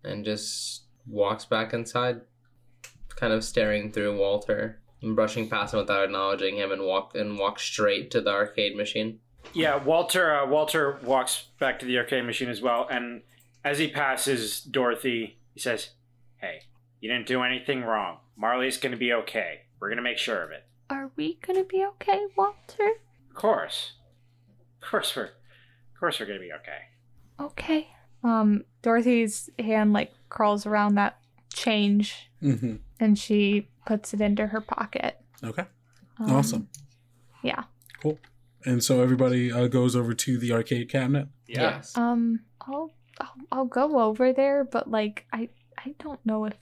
and 0.05 0.23
just 0.23 0.83
walks 1.07 1.47
back 1.47 1.73
inside, 1.73 2.21
kind 3.17 3.33
of 3.33 3.43
staring 3.43 3.91
through 3.91 4.19
Walter 4.19 4.83
and 5.01 5.17
brushing 5.17 5.49
past 5.49 5.73
him 5.73 5.81
without 5.81 6.05
acknowledging 6.05 6.57
him 6.57 6.73
and 6.73 6.83
walk 6.83 7.15
and 7.15 7.39
walk 7.39 7.59
straight 7.59 8.11
to 8.11 8.21
the 8.21 8.31
arcade 8.31 8.77
machine. 8.77 9.21
Yeah, 9.55 9.83
Walter. 9.83 10.35
Uh, 10.35 10.47
Walter 10.47 10.99
walks 11.03 11.47
back 11.59 11.79
to 11.79 11.87
the 11.87 11.97
arcade 11.97 12.27
machine 12.27 12.51
as 12.51 12.61
well, 12.61 12.87
and 12.91 13.23
as 13.65 13.79
he 13.79 13.89
passes 13.89 14.61
Dorothy, 14.61 15.39
he 15.55 15.61
says, 15.61 15.91
"Hey, 16.37 16.63
you 17.01 17.09
didn't 17.11 17.27
do 17.27 17.43
anything 17.43 17.83
wrong. 17.83 18.19
Marley's 18.37 18.77
gonna 18.79 18.97
be 18.97 19.13
okay. 19.13 19.63
We're 19.81 19.89
gonna 19.91 20.03
make 20.03 20.19
sure 20.19 20.43
of 20.43 20.51
it. 20.51 20.67
Are 20.91 21.11
we 21.17 21.39
gonna 21.47 21.65
be 21.65 21.85
okay, 21.85 22.27
Walter? 22.37 22.91
Of 23.31 23.35
course, 23.35 23.93
of 24.83 24.89
course 24.89 25.15
we're, 25.17 25.25
of 25.25 25.31
course 25.99 26.21
we're 26.21 26.27
gonna 26.27 26.39
be 26.41 26.53
okay." 26.53 26.79
Okay. 27.41 27.89
Um, 28.25 28.65
Dorothy's 28.83 29.49
hand 29.59 29.93
like 29.93 30.13
curls 30.29 30.67
around 30.67 30.97
that 30.97 31.19
change 31.53 32.31
Mm-hmm. 32.43 32.77
and 33.01 33.19
she 33.19 33.69
puts 33.87 34.15
it 34.15 34.21
into 34.21 34.47
her 34.47 34.61
pocket. 34.61 35.19
Okay. 35.43 35.65
Um, 36.21 36.31
awesome. 36.33 36.69
Yeah. 37.43 37.65
Cool. 38.01 38.19
And 38.65 38.83
so 38.83 39.03
everybody 39.03 39.51
uh, 39.53 39.67
goes 39.69 39.97
over 39.97 40.15
to 40.15 40.39
the 40.39 40.53
arcade 40.53 40.89
cabinet. 40.89 41.29
Yeah. 41.49 41.77
Yes. 41.77 41.97
Um, 41.97 42.41
I'll, 42.61 42.93
I'll 43.21 43.35
I'll 43.53 43.65
go 43.67 44.01
over 44.01 44.33
there, 44.33 44.65
but 44.65 44.91
like 44.91 45.27
I 45.33 45.49
I 45.79 45.95
don't 45.99 46.25
know 46.27 46.45
if 46.47 46.55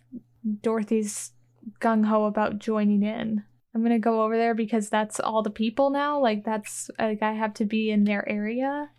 Dorothy's 0.63 1.33
gung 1.81 2.07
ho 2.07 2.25
about 2.25 2.59
joining 2.59 3.03
in. 3.03 3.45
I'm 3.75 3.83
gonna 3.83 3.99
go 3.99 4.23
over 4.23 4.37
there 4.37 4.55
because 4.55 4.89
that's 4.89 5.21
all 5.21 5.43
the 5.43 5.51
people 5.51 5.91
now. 5.91 6.19
Like 6.21 6.45
that's 6.45 6.91
like 6.99 7.23
I 7.23 7.33
have 7.33 7.55
to 7.55 7.65
be 7.65 7.91
in 7.91 8.05
their 8.05 8.27
area. 8.29 8.91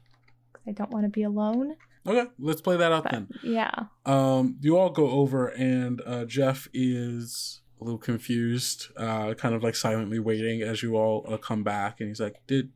'cause 0.53 0.63
I 0.67 0.71
don't 0.71 0.91
want 0.91 1.05
to 1.05 1.09
be 1.09 1.23
alone. 1.23 1.75
Okay, 2.05 2.29
let's 2.39 2.61
play 2.61 2.77
that 2.77 2.91
out 2.91 3.03
But 3.03 3.11
then. 3.11 3.27
yeah, 3.43 3.87
Um, 4.05 4.57
you 4.61 4.77
all 4.77 4.89
go 4.89 5.09
over, 5.09 5.47
and 5.47 6.01
uh, 6.05 6.23
Jeff 6.23 6.69
is 6.73 7.59
a 7.81 7.83
little 7.83 7.97
confused, 7.99 8.87
uh, 8.95 9.33
kind 9.33 9.53
of 9.53 9.61
like 9.61 9.75
silently 9.75 10.17
waiting 10.17 10.61
as 10.61 10.81
you 10.81 10.95
all 10.95 11.25
uh, 11.27 11.35
come 11.37 11.63
back, 11.63 11.99
and 11.99 12.07
he's 12.07 12.21
like, 12.21 12.35
"Did 12.47 12.71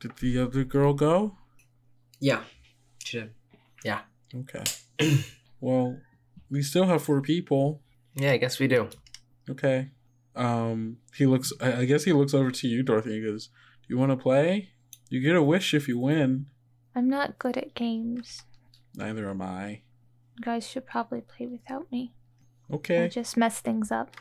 did 0.00 0.16
the 0.16 0.38
other 0.40 0.64
girl 0.64 0.92
go?" 0.92 1.36
Yeah. 2.20 2.42
She 3.04 3.20
did. 3.20 3.30
Okay. 4.34 4.64
well, 5.60 5.98
we 6.50 6.62
still 6.62 6.86
have 6.86 7.02
four 7.02 7.20
people. 7.20 7.80
Yeah, 8.14 8.32
I 8.32 8.36
guess 8.36 8.58
we 8.58 8.68
do. 8.68 8.88
Okay. 9.48 9.90
Um, 10.36 10.98
he 11.14 11.26
looks. 11.26 11.52
I 11.60 11.78
I 11.78 11.84
guess 11.84 12.04
he 12.04 12.12
looks 12.12 12.34
over 12.34 12.50
to 12.50 12.68
you, 12.68 12.82
Dorothy. 12.82 13.20
He 13.20 13.22
goes, 13.22 13.46
"Do 13.46 13.86
you 13.88 13.98
want 13.98 14.12
to 14.12 14.16
play? 14.16 14.70
You 15.08 15.20
get 15.20 15.36
a 15.36 15.42
wish 15.42 15.74
if 15.74 15.88
you 15.88 15.98
win." 15.98 16.46
I'm 16.94 17.08
not 17.08 17.38
good 17.38 17.56
at 17.56 17.74
games. 17.74 18.42
Neither 18.94 19.28
am 19.30 19.42
I. 19.42 19.82
You 20.36 20.42
guys 20.42 20.68
should 20.68 20.86
probably 20.86 21.20
play 21.20 21.46
without 21.46 21.90
me. 21.92 22.12
Okay. 22.72 23.04
I 23.04 23.08
just 23.08 23.36
mess 23.36 23.60
things 23.60 23.90
up. 23.90 24.16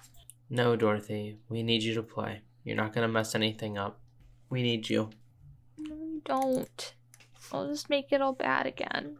No, 0.49 0.75
Dorothy, 0.75 1.37
we 1.49 1.63
need 1.63 1.83
you 1.83 1.93
to 1.95 2.03
play. 2.03 2.41
You're 2.63 2.77
not 2.77 2.93
gonna 2.93 3.07
mess 3.07 3.35
anything 3.35 3.77
up. 3.77 3.99
We 4.49 4.61
need 4.61 4.89
you. 4.89 5.09
No, 5.77 5.95
you 5.95 6.21
don't. 6.23 6.93
I'll 7.51 7.67
just 7.67 7.89
make 7.89 8.11
it 8.11 8.21
all 8.21 8.33
bad 8.33 8.65
again. 8.65 9.17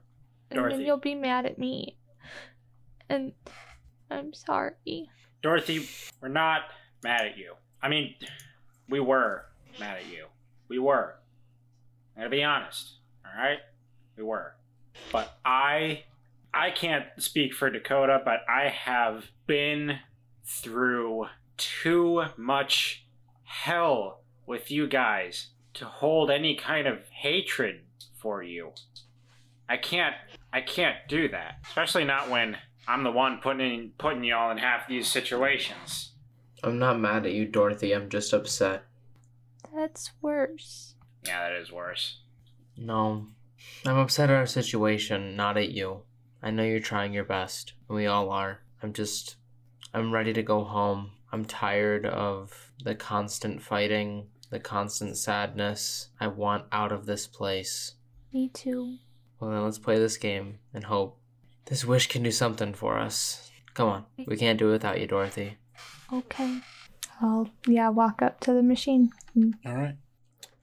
And 0.50 0.60
Dorothy. 0.60 0.78
then 0.78 0.86
you'll 0.86 0.98
be 0.98 1.16
mad 1.16 1.46
at 1.46 1.58
me. 1.58 1.98
And 3.10 3.34
I'm 4.10 4.34
sorry. 4.34 5.10
Dorothy, 5.42 5.88
we're 6.22 6.30
not 6.30 6.62
mad 7.04 7.26
at 7.26 7.38
you. 7.38 7.54
I 7.82 7.90
mean, 7.90 8.16
we 8.90 9.00
were 9.00 9.46
mad 9.80 9.98
at 9.98 10.08
you. 10.08 10.26
We 10.68 10.80
were. 10.80 11.16
I 12.16 12.22
gotta 12.22 12.30
be 12.30 12.44
honest. 12.44 12.96
All 13.26 13.42
right, 13.42 13.60
we 14.18 14.24
were. 14.24 14.56
But 15.12 15.38
I, 15.46 16.04
I 16.54 16.72
can't 16.72 17.06
speak 17.18 17.54
for 17.54 17.70
Dakota, 17.70 18.22
but 18.24 18.40
I 18.50 18.70
have 18.70 19.26
been 19.46 20.00
through 20.44 21.28
too 21.58 22.26
much 22.38 23.06
hell 23.44 24.22
with 24.46 24.72
you 24.72 24.88
guys 24.88 25.48
to 25.76 25.86
hold 25.86 26.32
any 26.32 26.56
kind 26.56 26.88
of 26.88 27.00
hatred 27.10 27.82
for 28.16 28.42
you. 28.42 28.72
I 29.70 29.78
can't. 29.78 30.16
I 30.54 30.62
can't 30.62 30.96
do 31.08 31.28
that, 31.30 31.60
especially 31.68 32.06
not 32.06 32.30
when 32.30 32.58
I'm 32.88 33.04
the 33.04 33.12
one 33.12 33.40
putting 33.42 33.74
in, 33.74 33.92
putting 33.98 34.24
y'all 34.24 34.52
in 34.52 34.58
half 34.58 34.88
these 34.88 35.08
situations. 35.08 36.14
I'm 36.64 36.80
not 36.80 37.00
mad 37.00 37.26
at 37.26 37.34
you, 37.34 37.46
Dorothy. 37.46 37.92
I'm 37.92 38.10
just 38.10 38.34
upset. 38.34 38.86
That's 39.76 40.12
worse. 40.22 40.96
Yeah, 41.26 41.50
that 41.50 41.62
is 41.62 41.72
worse. 41.72 42.22
No. 42.78 43.28
I'm 43.86 43.98
upset 43.98 44.30
at 44.30 44.36
our 44.36 44.46
situation, 44.46 45.36
not 45.36 45.58
at 45.58 45.70
you. 45.70 46.02
I 46.42 46.52
know 46.52 46.64
you're 46.64 46.80
trying 46.80 47.14
your 47.14 47.24
best. 47.26 47.74
and 47.90 47.98
We 47.98 48.06
all 48.08 48.30
are. 48.32 48.62
I'm 48.82 48.94
just. 48.94 49.36
I'm 49.94 50.12
ready 50.12 50.34
to 50.34 50.44
go 50.44 50.64
home. 50.64 51.12
I'm 51.32 51.46
tired 51.46 52.06
of 52.06 52.72
the 52.84 52.96
constant 52.96 53.62
fighting, 53.62 54.28
the 54.50 54.60
constant 54.60 55.18
sadness. 55.18 56.10
I 56.20 56.28
want 56.28 56.66
out 56.72 56.92
of 56.92 57.06
this 57.06 57.28
place. 57.28 57.96
Me 58.34 58.50
too. 58.50 58.98
Well, 59.40 59.52
then 59.52 59.64
let's 59.64 59.80
play 59.80 59.98
this 60.00 60.18
game 60.18 60.60
and 60.74 60.84
hope 60.84 61.20
this 61.66 61.86
wish 61.86 62.08
can 62.08 62.24
do 62.24 62.32
something 62.32 62.74
for 62.74 62.98
us. 62.98 63.52
Come 63.74 63.90
on. 63.90 64.06
We 64.26 64.38
can't 64.38 64.58
do 64.58 64.70
it 64.70 64.74
without 64.74 65.00
you, 65.00 65.08
Dorothy. 65.08 65.58
Okay. 66.12 66.60
I'll, 67.22 67.50
yeah, 67.68 67.90
walk 67.90 68.22
up 68.22 68.40
to 68.42 68.54
the 68.54 68.64
machine. 68.64 69.12
All 69.66 69.76
right. 69.76 69.96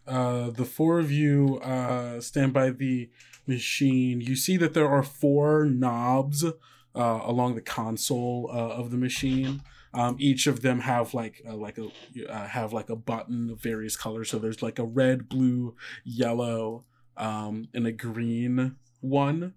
Uh, 0.06 0.50
the 0.50 0.64
four 0.64 0.98
of 0.98 1.10
you 1.10 1.58
uh, 1.60 2.20
stand 2.20 2.52
by 2.52 2.70
the 2.70 3.10
machine. 3.46 4.20
You 4.20 4.37
see 4.37 4.56
that 4.56 4.74
there 4.74 4.88
are 4.88 5.02
four 5.02 5.64
knobs 5.64 6.44
uh, 6.44 6.52
along 6.94 7.54
the 7.54 7.60
console 7.60 8.50
uh, 8.52 8.56
of 8.56 8.90
the 8.90 8.96
machine. 8.96 9.62
Um, 9.92 10.16
each 10.18 10.46
of 10.46 10.62
them 10.62 10.80
have 10.80 11.14
like 11.14 11.42
uh, 11.48 11.54
like 11.54 11.78
a 11.78 11.88
uh, 12.28 12.48
have 12.48 12.72
like 12.72 12.90
a 12.90 12.96
button 12.96 13.50
of 13.50 13.62
various 13.62 13.96
colors. 13.96 14.30
So 14.30 14.38
there's 14.38 14.62
like 14.62 14.78
a 14.78 14.84
red, 14.84 15.28
blue, 15.28 15.76
yellow, 16.04 16.84
um, 17.16 17.68
and 17.74 17.87
a 17.87 17.92
green 17.92 18.77
one 19.00 19.55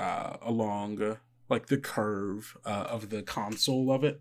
uh, 0.00 0.36
along 0.42 1.18
like 1.48 1.66
the 1.66 1.78
curve 1.78 2.56
uh, 2.64 2.86
of 2.88 3.10
the 3.10 3.22
console 3.22 3.92
of 3.92 4.04
it. 4.04 4.20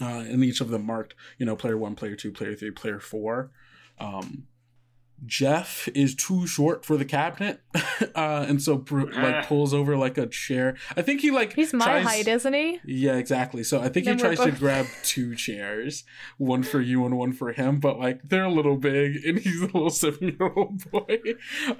Uh, 0.00 0.24
and 0.26 0.44
each 0.44 0.60
of 0.60 0.70
them 0.70 0.84
marked, 0.84 1.14
you 1.38 1.46
know, 1.46 1.54
player 1.54 1.78
one, 1.78 1.94
player 1.94 2.16
two, 2.16 2.32
player 2.32 2.54
three, 2.54 2.70
player 2.70 2.98
four. 2.98 3.50
Um, 3.98 4.48
Jeff 5.26 5.88
is 5.94 6.14
too 6.14 6.46
short 6.46 6.84
for 6.84 6.96
the 6.96 7.04
cabinet, 7.04 7.60
uh, 8.14 8.44
and 8.48 8.60
so 8.62 8.78
pr- 8.78 9.10
like 9.12 9.46
pulls 9.46 9.72
over 9.74 9.96
like 9.96 10.18
a 10.18 10.26
chair. 10.26 10.76
I 10.96 11.02
think 11.02 11.20
he 11.20 11.30
like 11.30 11.52
He's 11.54 11.72
my 11.72 11.84
tries- 11.84 12.06
height, 12.06 12.28
isn't 12.28 12.52
he? 12.54 12.80
Yeah, 12.84 13.14
exactly. 13.16 13.62
So 13.64 13.80
I 13.80 13.88
think 13.88 14.06
Then 14.06 14.18
he 14.18 14.24
we're 14.24 14.34
tries 14.36 14.52
to 14.54 14.58
grab 14.58 14.86
two 15.02 15.34
chairs, 15.34 16.04
one 16.38 16.62
for 16.62 16.80
you 16.80 17.04
and 17.06 17.16
one 17.16 17.32
for 17.32 17.52
him, 17.52 17.80
but 17.80 17.98
like 17.98 18.22
they're 18.22 18.44
a 18.44 18.52
little 18.52 18.76
big, 18.76 19.24
and 19.24 19.38
he's 19.38 19.60
a 19.60 19.66
little 19.66 19.90
seven-year-old 20.04 20.90
boy. 20.90 21.18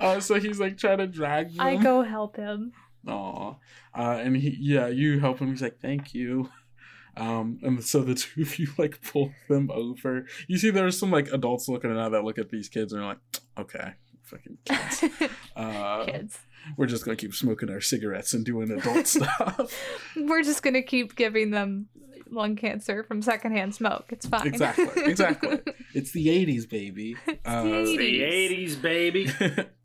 Uh, 0.00 0.20
so 0.20 0.40
he's 0.40 0.61
like 0.61 0.76
trying 0.78 0.98
to 0.98 1.07
drag 1.07 1.50
them. 1.54 1.61
I 1.66 1.76
go 1.76 2.02
help 2.02 2.37
him. 2.37 2.72
Aw. 3.07 3.54
Uh, 3.96 4.18
and 4.22 4.37
he, 4.37 4.57
yeah, 4.61 4.87
you 4.88 5.20
help 5.20 5.38
him. 5.38 5.50
He's 5.50 5.62
like, 5.62 5.78
thank 5.80 6.14
you. 6.14 6.48
Um, 7.16 7.59
and 7.62 7.85
so 7.85 8.00
the 8.03 8.14
two 8.16 8.42
of 8.42 8.59
you 8.59 8.68
like 8.79 9.00
pull 9.03 9.33
them 9.48 9.70
over. 9.72 10.27
You 10.48 10.59
see, 10.59 10.70
there's 10.70 10.98
some 10.98 11.11
like 11.11 11.29
adults 11.33 11.68
looking 11.68 11.96
at 11.96 12.09
that 12.11 12.24
look 12.24 12.38
at 12.38 12.50
these 12.50 12.68
kids 12.68 12.92
and 12.92 13.03
are 13.03 13.07
like, 13.07 13.18
okay, 13.59 13.92
fucking 14.22 14.59
kids. 14.64 15.05
Uh, 15.57 16.05
Kids. 16.07 16.37
we're 16.77 16.87
just 16.87 17.05
gonna 17.05 17.16
keep 17.16 17.33
smoking 17.33 17.70
our 17.70 17.81
cigarettes 17.81 18.33
and 18.35 18.44
doing 18.44 18.70
adult 18.72 19.07
stuff. 19.07 19.72
We're 20.16 20.42
just 20.42 20.64
gonna 20.64 20.83
keep 20.83 21.14
giving 21.14 21.53
them 21.53 21.87
lung 22.29 22.57
cancer 22.57 23.05
from 23.05 23.22
secondhand 23.22 23.72
smoke. 23.74 24.07
It's 24.11 24.27
fine. 24.27 24.48
exactly, 24.48 25.05
exactly. 25.05 25.61
It's 25.94 26.11
the 26.11 26.27
'80s, 26.27 26.68
baby. 26.68 27.14
Uh, 27.44 27.62
the 27.62 27.96
The 27.96 28.20
80s, 28.22 28.83
baby. 28.83 29.33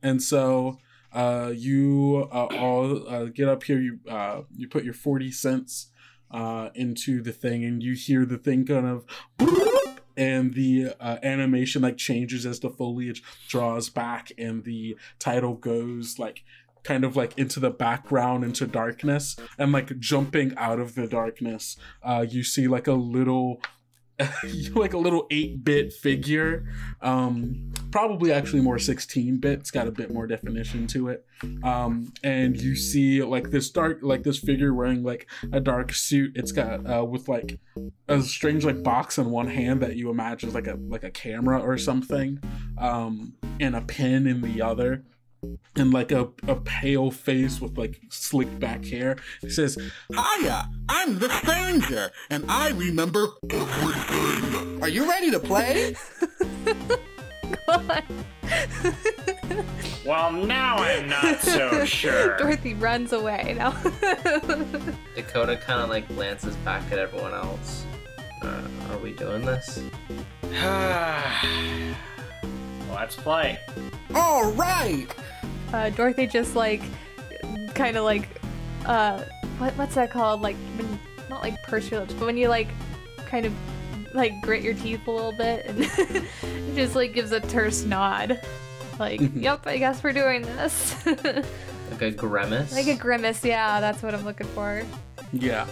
and 0.02 0.24
so 0.24 0.80
uh, 1.13 1.52
you 1.56 2.28
uh, 2.32 2.46
all 2.58 3.08
uh, 3.08 3.26
get 3.26 3.48
up 3.48 3.63
here. 3.63 3.80
You 3.80 4.00
uh, 4.10 4.42
you 4.56 4.68
put 4.68 4.84
your 4.84 4.96
forty 4.96 5.32
cents 5.32 5.92
uh, 6.32 6.70
into 6.76 7.22
the 7.22 7.32
thing, 7.32 7.63
and 7.63 7.84
you 7.84 7.94
hear 7.94 8.26
the 8.26 8.38
thing 8.38 8.65
kind 8.65 8.86
of, 8.86 9.06
and 10.18 10.54
the 10.54 10.94
uh, 11.00 11.18
animation 11.24 11.82
like 11.82 11.98
changes 11.98 12.46
as 12.46 12.60
the 12.60 12.70
foliage 12.70 13.24
draws 13.48 13.89
back, 13.89 14.32
and 14.38 14.63
the 14.63 14.98
title 15.20 15.56
goes 15.56 16.20
like 16.20 16.44
kind 16.84 17.04
of 17.04 17.15
like 17.15 17.38
into 17.38 17.60
the 17.60 17.70
background 17.70 18.44
into 18.44 18.65
darkness 18.65 19.36
and 19.58 19.72
like 19.72 20.00
jumping 20.00 20.54
out 20.56 20.80
of 20.80 20.96
the 20.96 21.08
darkness. 21.08 21.76
Uh 22.02 22.26
you 22.28 22.42
see 22.42 22.68
like 22.68 22.88
a 22.88 22.94
little 22.94 23.62
like 24.76 24.94
a 24.94 24.98
little 24.98 25.28
8-bit 25.30 25.94
figure. 25.94 26.66
Um 27.02 27.72
probably 27.92 28.32
actually 28.32 28.62
more 28.62 28.78
16-bit 28.78 29.60
it's 29.60 29.72
got 29.72 29.88
a 29.88 29.92
bit 29.92 30.14
more 30.14 30.28
definition 30.28 30.86
to 30.88 31.10
it. 31.10 31.26
Um 31.64 32.14
and 32.24 32.60
you 32.60 32.76
see 32.76 33.24
like 33.24 33.52
this 33.52 33.70
dark 33.70 34.00
like 34.02 34.24
this 34.24 34.40
figure 34.40 34.74
wearing 34.74 35.04
like 35.04 35.28
a 35.52 35.60
dark 35.60 35.94
suit. 35.94 36.34
It's 36.36 36.52
got 36.52 36.86
uh 36.90 37.06
with 37.06 37.28
like 37.28 37.60
a 38.08 38.22
strange 38.22 38.66
like 38.66 38.84
box 38.84 39.18
in 39.18 39.30
one 39.30 39.48
hand 39.48 39.82
that 39.82 39.96
you 39.96 40.10
imagine 40.10 40.50
is 40.50 40.56
like 40.56 40.68
a 40.68 40.78
like 40.88 41.04
a 41.04 41.12
camera 41.12 41.60
or 41.60 41.78
something 41.78 42.40
um 42.78 43.34
and 43.60 43.76
a 43.76 43.82
pen 43.82 44.28
in 44.28 44.42
the 44.42 44.62
other 44.62 45.04
and 45.75 45.93
like 45.93 46.12
a, 46.12 46.30
a 46.47 46.56
pale 46.56 47.12
face 47.12 47.62
with 47.62 47.78
like 47.78 48.02
slick 48.10 48.60
back 48.60 48.86
hair 48.86 49.17
he 49.41 49.49
says 49.49 49.78
Hiya, 50.12 50.69
I'm 50.88 51.19
the 51.19 51.30
stranger, 51.30 52.12
and 52.30 52.45
I 52.49 52.69
remember 52.69 53.30
everything. 53.49 54.82
Are 54.82 54.89
you 54.89 55.10
ready 55.10 55.32
to 55.32 55.39
play? 55.39 55.95
Well, 60.06 60.32
now 60.32 60.78
I'm 60.78 61.08
not 61.08 61.39
so 61.41 61.86
sure. 61.86 62.36
Dorothy 62.38 62.73
runs 62.73 63.13
away 63.13 63.54
now. 63.56 63.71
Dakota 65.15 65.56
kind 65.58 65.82
of 65.82 65.89
like 65.89 66.08
glances 66.08 66.56
back 66.58 66.82
at 66.91 66.97
everyone 66.97 67.34
else. 67.34 67.86
Uh, 68.41 68.62
are 68.89 68.97
we 68.97 69.12
doing 69.13 69.45
this? 69.45 69.84
Let's 72.93 73.15
play. 73.15 73.60
All 74.15 74.52
right. 74.52 75.08
uh, 75.73 75.89
Dorothy 75.91 76.28
just 76.28 76.56
like 76.56 76.82
kind 77.75 77.95
of 77.97 78.04
like 78.04 78.28
uh 78.86 79.23
what 79.60 79.73
what's 79.78 79.95
that 79.95 80.10
called 80.12 80.41
like 80.41 80.56
when, 80.75 80.99
not 81.30 81.41
like 81.43 81.62
purse 81.63 81.89
your 81.91 81.99
lips 82.02 82.13
but 82.13 82.25
when 82.25 82.36
you 82.38 82.47
like 82.49 82.67
kind 83.28 83.45
of 83.45 83.54
like 84.13 84.34
grit 84.41 84.63
your 84.63 84.73
teeth 84.73 85.06
a 85.08 85.12
little 85.12 85.32
bit 85.34 85.65
and 85.67 85.84
just 86.75 86.95
like 86.95 87.13
gives 87.13 87.32
a 87.32 87.39
terse 87.39 87.84
nod 87.84 88.41
like 88.99 89.21
yep 89.36 89.65
i 89.67 89.78
guess 89.78 90.04
we're 90.04 90.12
doing 90.13 90.41
this 90.41 91.06
Like 91.91 92.02
a 92.02 92.12
grimace? 92.12 92.73
like 92.73 92.88
a 92.88 92.95
grimace 92.95 93.43
yeah 93.45 93.80
that's 93.80 94.02
what 94.04 94.13
i'm 94.15 94.25
looking 94.25 94.47
for 94.47 94.82
yeah 95.32 95.67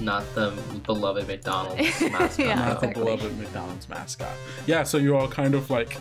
Not 0.00 0.24
the 0.34 0.50
beloved 0.84 1.26
McDonald's 1.28 2.00
mascot. 2.02 2.38
Yeah, 2.38 2.54
not 2.54 2.80
though. 2.80 2.86
the 2.88 2.92
beloved 2.94 3.38
McDonald's 3.38 3.88
mascot. 3.88 4.32
Yeah, 4.66 4.82
so 4.82 4.98
you 4.98 5.16
all 5.16 5.28
kind 5.28 5.54
of 5.54 5.70
like 5.70 5.96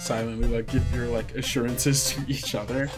silently 0.00 0.48
like 0.48 0.68
give 0.68 0.94
your 0.94 1.06
like 1.06 1.34
assurances 1.34 2.10
to 2.10 2.24
each 2.28 2.54
other. 2.54 2.90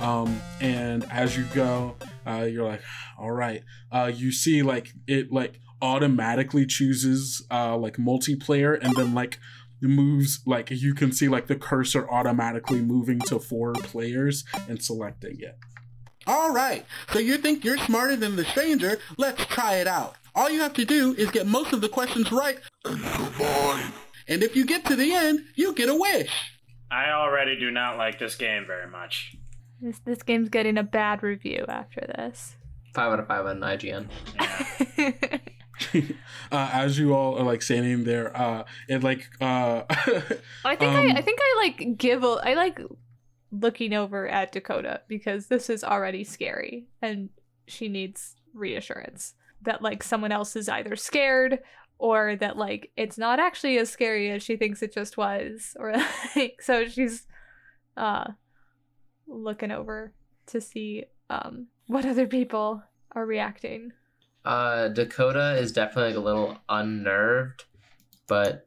Um, 0.00 0.40
and 0.60 1.04
as 1.10 1.36
you 1.36 1.44
go, 1.54 1.96
uh, 2.26 2.48
you're 2.50 2.66
like, 2.66 2.82
all 3.18 3.30
right. 3.32 3.62
Uh, 3.90 4.10
you 4.14 4.32
see 4.32 4.62
like 4.62 4.92
it 5.06 5.32
like 5.32 5.60
automatically 5.80 6.64
chooses 6.64 7.44
uh 7.50 7.76
like 7.76 7.96
multiplayer 7.96 8.78
and 8.80 8.94
then 8.94 9.12
like 9.14 9.40
moves 9.80 10.40
like 10.46 10.70
you 10.70 10.94
can 10.94 11.10
see 11.10 11.28
like 11.28 11.48
the 11.48 11.56
cursor 11.56 12.08
automatically 12.08 12.80
moving 12.80 13.18
to 13.18 13.38
four 13.38 13.72
players 13.72 14.44
and 14.68 14.82
selecting 14.82 15.40
it. 15.40 15.58
All 16.26 16.52
right. 16.52 16.86
So 17.12 17.18
you 17.18 17.36
think 17.36 17.64
you're 17.64 17.78
smarter 17.78 18.14
than 18.14 18.36
the 18.36 18.44
stranger? 18.44 18.98
Let's 19.18 19.44
try 19.46 19.76
it 19.76 19.88
out. 19.88 20.14
All 20.34 20.48
you 20.48 20.60
have 20.60 20.72
to 20.74 20.84
do 20.84 21.14
is 21.14 21.30
get 21.30 21.46
most 21.46 21.72
of 21.72 21.80
the 21.80 21.88
questions 21.88 22.30
right, 22.32 22.58
and 22.84 22.98
survive. 23.00 23.92
And 24.32 24.42
if 24.42 24.56
you 24.56 24.64
get 24.64 24.86
to 24.86 24.96
the 24.96 25.12
end, 25.12 25.40
you 25.56 25.74
get 25.74 25.90
a 25.90 25.94
wish. 25.94 26.32
I 26.90 27.10
already 27.10 27.58
do 27.58 27.70
not 27.70 27.98
like 27.98 28.18
this 28.18 28.34
game 28.34 28.64
very 28.66 28.90
much. 28.90 29.36
this 29.82 29.98
this 30.06 30.22
game's 30.22 30.48
getting 30.48 30.78
a 30.78 30.82
bad 30.82 31.22
review 31.22 31.66
after 31.68 32.00
this 32.16 32.56
Five 32.94 33.12
out 33.12 33.20
of 33.20 33.26
five 33.26 33.44
on 33.44 33.60
IGN. 33.60 34.08
Yeah. 34.98 35.12
uh, 36.52 36.70
as 36.72 36.98
you 36.98 37.14
all 37.14 37.38
are 37.38 37.42
like 37.42 37.60
standing 37.60 38.04
there, 38.04 38.34
uh, 38.34 38.64
it 38.88 39.02
like 39.02 39.28
uh, 39.40 39.82
I 39.90 40.76
think 40.76 40.92
Um, 40.92 40.96
I, 40.96 41.14
I 41.16 41.22
think 41.22 41.38
I 41.42 41.56
like 41.62 41.98
give 41.98 42.24
a 42.24 42.38
I 42.42 42.54
like 42.54 42.80
looking 43.50 43.92
over 43.92 44.26
at 44.28 44.52
Dakota 44.52 45.02
because 45.08 45.48
this 45.48 45.68
is 45.68 45.84
already 45.84 46.24
scary 46.24 46.86
and 47.02 47.28
she 47.66 47.88
needs 47.88 48.36
reassurance 48.54 49.34
that 49.62 49.82
like 49.82 50.02
someone 50.02 50.32
else 50.32 50.56
is 50.56 50.68
either 50.68 50.96
scared 50.96 51.58
or 52.02 52.34
that 52.34 52.58
like 52.58 52.90
it's 52.96 53.16
not 53.16 53.38
actually 53.38 53.78
as 53.78 53.88
scary 53.88 54.28
as 54.28 54.42
she 54.42 54.56
thinks 54.56 54.82
it 54.82 54.92
just 54.92 55.16
was 55.16 55.76
or 55.78 55.94
like 56.36 56.60
so 56.60 56.84
she's 56.88 57.28
uh 57.96 58.24
looking 59.28 59.70
over 59.70 60.12
to 60.44 60.60
see 60.60 61.04
um 61.30 61.68
what 61.86 62.04
other 62.04 62.26
people 62.26 62.82
are 63.12 63.24
reacting. 63.24 63.92
Uh, 64.44 64.88
Dakota 64.88 65.56
is 65.56 65.70
definitely 65.70 66.10
like 66.10 66.18
a 66.18 66.24
little 66.24 66.58
unnerved, 66.68 67.64
but 68.26 68.66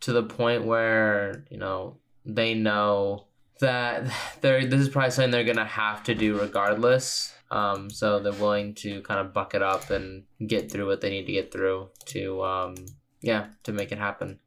to 0.00 0.12
the 0.12 0.22
point 0.22 0.64
where 0.64 1.44
you 1.50 1.58
know 1.58 1.98
they 2.24 2.54
know 2.54 3.26
that 3.60 4.10
they're 4.40 4.64
this 4.64 4.80
is 4.80 4.88
probably 4.88 5.10
something 5.10 5.30
they're 5.30 5.44
gonna 5.44 5.64
have 5.66 6.02
to 6.04 6.14
do 6.14 6.38
regardless. 6.38 7.34
Um, 7.50 7.90
so 7.90 8.20
they're 8.20 8.32
willing 8.32 8.74
to 8.74 9.02
kind 9.02 9.18
of 9.20 9.32
buck 9.34 9.54
it 9.54 9.62
up 9.62 9.90
and 9.90 10.24
get 10.46 10.70
through 10.70 10.86
what 10.86 11.00
they 11.00 11.10
need 11.10 11.26
to 11.26 11.32
get 11.32 11.50
through 11.52 11.88
to 12.06 12.44
um, 12.44 12.74
yeah, 13.20 13.46
to 13.64 13.72
make 13.72 13.90
it 13.92 13.98
happen. 13.98 14.38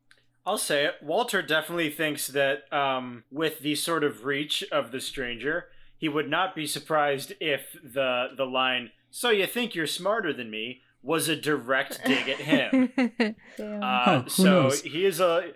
I'll 0.45 0.57
say 0.57 0.85
it. 0.85 0.95
Walter 1.01 1.41
definitely 1.41 1.89
thinks 1.89 2.27
that 2.27 2.71
um, 2.73 3.23
with 3.31 3.59
the 3.59 3.75
sort 3.75 4.03
of 4.03 4.25
reach 4.25 4.63
of 4.71 4.91
the 4.91 4.99
stranger, 4.99 5.67
he 5.97 6.09
would 6.09 6.29
not 6.29 6.53
be 6.55 6.65
surprised 6.67 7.33
if 7.39 7.77
the 7.83 8.27
the 8.37 8.45
line 8.45 8.91
"So 9.11 9.29
you 9.29 9.47
think 9.47 9.75
you're 9.75 9.87
smarter 9.87 10.33
than 10.33 10.49
me" 10.49 10.81
was 11.01 11.27
a 11.27 11.35
direct 11.35 12.03
dig 12.05 12.29
at 12.29 12.39
him. 12.39 12.91
Damn. 13.57 13.83
Uh, 13.83 14.03
Huh, 14.03 14.23
so 14.27 14.43
knows? 14.43 14.81
he 14.81 15.05
is 15.05 15.19
a 15.19 15.51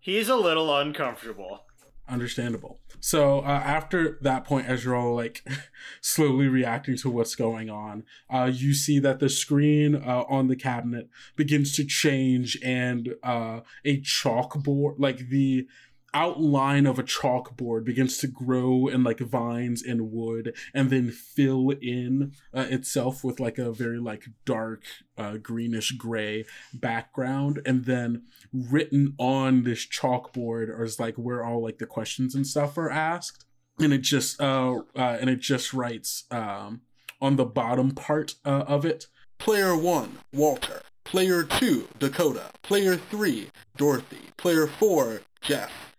he 0.00 0.18
is 0.18 0.28
a 0.28 0.36
little 0.36 0.76
uncomfortable. 0.76 1.62
Understandable. 2.08 2.80
So 3.00 3.40
uh, 3.40 3.62
after 3.64 4.18
that 4.22 4.44
point, 4.44 4.66
as 4.66 4.84
you're 4.84 4.96
all 4.96 5.14
like 5.14 5.46
slowly 6.00 6.48
reacting 6.48 6.96
to 6.98 7.10
what's 7.10 7.34
going 7.34 7.70
on, 7.70 8.04
uh, 8.32 8.50
you 8.52 8.74
see 8.74 8.98
that 9.00 9.20
the 9.20 9.28
screen 9.28 9.94
uh, 9.94 10.24
on 10.28 10.48
the 10.48 10.56
cabinet 10.56 11.08
begins 11.36 11.72
to 11.76 11.84
change, 11.84 12.58
and 12.62 13.14
uh, 13.22 13.60
a 13.84 14.00
chalkboard, 14.00 14.94
like 14.98 15.28
the 15.28 15.66
outline 16.14 16.86
of 16.86 16.98
a 16.98 17.02
chalkboard, 17.02 17.84
begins 17.84 18.18
to 18.18 18.26
grow 18.26 18.88
in 18.88 19.04
like 19.04 19.18
vines 19.18 19.82
and 19.82 20.12
wood, 20.12 20.56
and 20.72 20.90
then 20.90 21.10
fill 21.10 21.70
in 21.82 22.32
uh, 22.54 22.66
itself 22.70 23.24
with 23.24 23.40
like 23.40 23.58
a 23.58 23.72
very 23.72 23.98
like 23.98 24.24
dark 24.44 24.84
uh, 25.18 25.36
greenish 25.36 25.92
gray 25.92 26.44
background, 26.72 27.60
and 27.66 27.84
then 27.84 28.22
written 28.52 29.14
on 29.18 29.64
this 29.64 29.86
chalkboard 29.86 30.80
is 30.80 30.98
like 31.00 31.16
where 31.16 31.44
all 31.44 31.62
like 31.62 31.78
the 31.78 31.86
questions 31.86 32.34
and 32.34 32.46
stuff 32.46 32.78
are 32.78 32.90
asked 32.90 33.44
and 33.80 33.92
it 33.92 34.02
just 34.02 34.40
uh, 34.40 34.76
uh 34.96 35.18
and 35.20 35.28
it 35.28 35.40
just 35.40 35.74
writes 35.74 36.24
um 36.30 36.80
on 37.20 37.34
the 37.34 37.44
bottom 37.44 37.90
part 37.90 38.36
uh, 38.44 38.64
of 38.68 38.84
it 38.84 39.08
Player 39.38 39.76
1, 39.76 40.18
Walter. 40.32 40.80
Player 41.04 41.42
2, 41.42 41.88
Dakota. 41.98 42.50
Player 42.62 42.96
3, 42.96 43.50
Dorothy. 43.76 44.30
Player 44.38 44.66
4, 44.66 45.20
Jeff. 45.42 45.93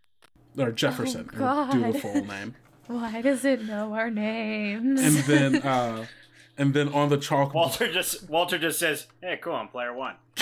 Or 0.57 0.71
jefferson 0.71 1.29
Oh, 1.37 1.67
or 1.67 1.71
do 1.71 1.91
the 1.91 1.99
full 1.99 2.25
name 2.25 2.55
Why 2.87 3.21
does 3.21 3.43
it 3.45 3.63
know 3.63 3.93
our 3.93 4.11
names? 4.11 5.01
and 5.01 5.15
then 5.25 5.55
uh 5.63 6.05
and 6.57 6.73
then 6.73 6.89
on 6.89 7.09
the 7.09 7.17
chalkboard 7.17 7.53
Walter 7.53 7.91
just 7.91 8.29
Walter 8.29 8.57
just 8.57 8.79
says, 8.79 9.07
"Hey, 9.21 9.37
cool, 9.41 9.55
I'm 9.55 9.67
player 9.67 9.93
one." 9.93 10.15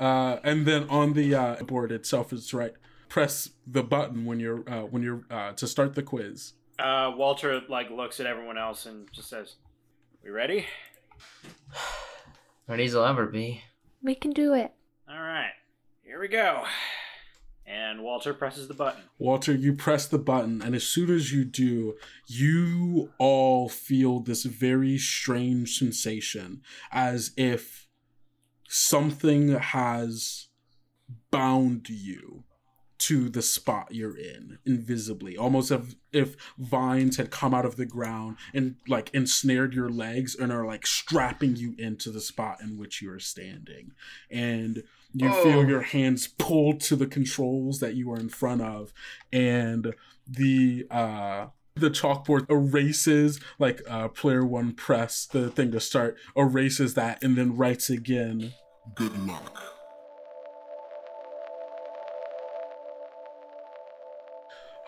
uh 0.00 0.38
and 0.44 0.66
then 0.66 0.88
on 0.88 1.12
the 1.14 1.34
uh 1.34 1.56
board 1.64 1.90
itself 1.92 2.32
is 2.32 2.52
right 2.54 2.74
press 3.08 3.50
the 3.66 3.82
button 3.82 4.24
when 4.24 4.38
you're 4.40 4.62
uh 4.70 4.82
when 4.82 5.02
you're 5.02 5.22
uh 5.30 5.52
to 5.52 5.66
start 5.66 5.94
the 5.94 6.02
quiz 6.02 6.52
Uh, 6.78 7.10
Walter 7.16 7.62
like 7.68 7.90
looks 7.90 8.20
at 8.20 8.26
everyone 8.26 8.58
else 8.58 8.84
and 8.86 9.10
just 9.12 9.28
says, 9.30 9.56
"We 10.22 10.30
ready? 10.30 10.66
Ready 12.68 12.84
as 12.84 12.94
I'll 12.94 13.06
ever 13.06 13.26
be. 13.26 13.62
we 14.02 14.14
can 14.14 14.32
do 14.32 14.52
it. 14.54 14.72
All 15.08 15.18
right, 15.20 15.52
here 16.02 16.20
we 16.20 16.28
go." 16.28 16.64
And 17.66 18.02
Walter 18.02 18.32
presses 18.32 18.68
the 18.68 18.74
button. 18.74 19.02
Walter, 19.18 19.52
you 19.52 19.74
press 19.74 20.06
the 20.06 20.18
button, 20.18 20.62
and 20.62 20.74
as 20.74 20.84
soon 20.84 21.10
as 21.10 21.32
you 21.32 21.44
do, 21.44 21.96
you 22.28 23.10
all 23.18 23.68
feel 23.68 24.20
this 24.20 24.44
very 24.44 24.98
strange 24.98 25.76
sensation 25.76 26.62
as 26.92 27.32
if 27.36 27.88
something 28.68 29.48
has 29.58 30.48
bound 31.30 31.88
you 31.88 32.44
to 32.98 33.28
the 33.28 33.42
spot 33.42 33.88
you're 33.90 34.16
in 34.16 34.58
invisibly 34.64 35.36
almost 35.36 35.70
as 35.70 35.96
if 36.12 36.34
vines 36.58 37.18
had 37.18 37.30
come 37.30 37.52
out 37.52 37.66
of 37.66 37.76
the 37.76 37.84
ground 37.84 38.36
and 38.54 38.76
like 38.88 39.10
ensnared 39.12 39.74
your 39.74 39.90
legs 39.90 40.34
and 40.34 40.50
are 40.50 40.64
like 40.64 40.86
strapping 40.86 41.56
you 41.56 41.74
into 41.78 42.10
the 42.10 42.20
spot 42.20 42.60
in 42.62 42.78
which 42.78 43.02
you 43.02 43.12
are 43.12 43.20
standing 43.20 43.92
and 44.30 44.82
you 45.12 45.28
Oh. 45.30 45.42
feel 45.42 45.68
your 45.68 45.82
hands 45.82 46.26
pulled 46.28 46.80
to 46.82 46.96
the 46.96 47.06
controls 47.06 47.80
that 47.80 47.94
you 47.94 48.10
are 48.12 48.18
in 48.18 48.28
front 48.28 48.62
of 48.62 48.92
and 49.32 49.94
the 50.26 50.86
uh 50.90 51.46
the 51.74 51.90
chalkboard 51.90 52.48
erases 52.50 53.38
like 53.58 53.80
uh 53.88 54.08
player 54.08 54.44
one 54.44 54.72
press 54.72 55.26
the 55.26 55.50
thing 55.50 55.70
to 55.72 55.80
start 55.80 56.16
erases 56.34 56.94
that 56.94 57.22
and 57.22 57.36
then 57.36 57.56
writes 57.56 57.90
again 57.90 58.52
Good 58.94 59.18
luck. 59.26 59.75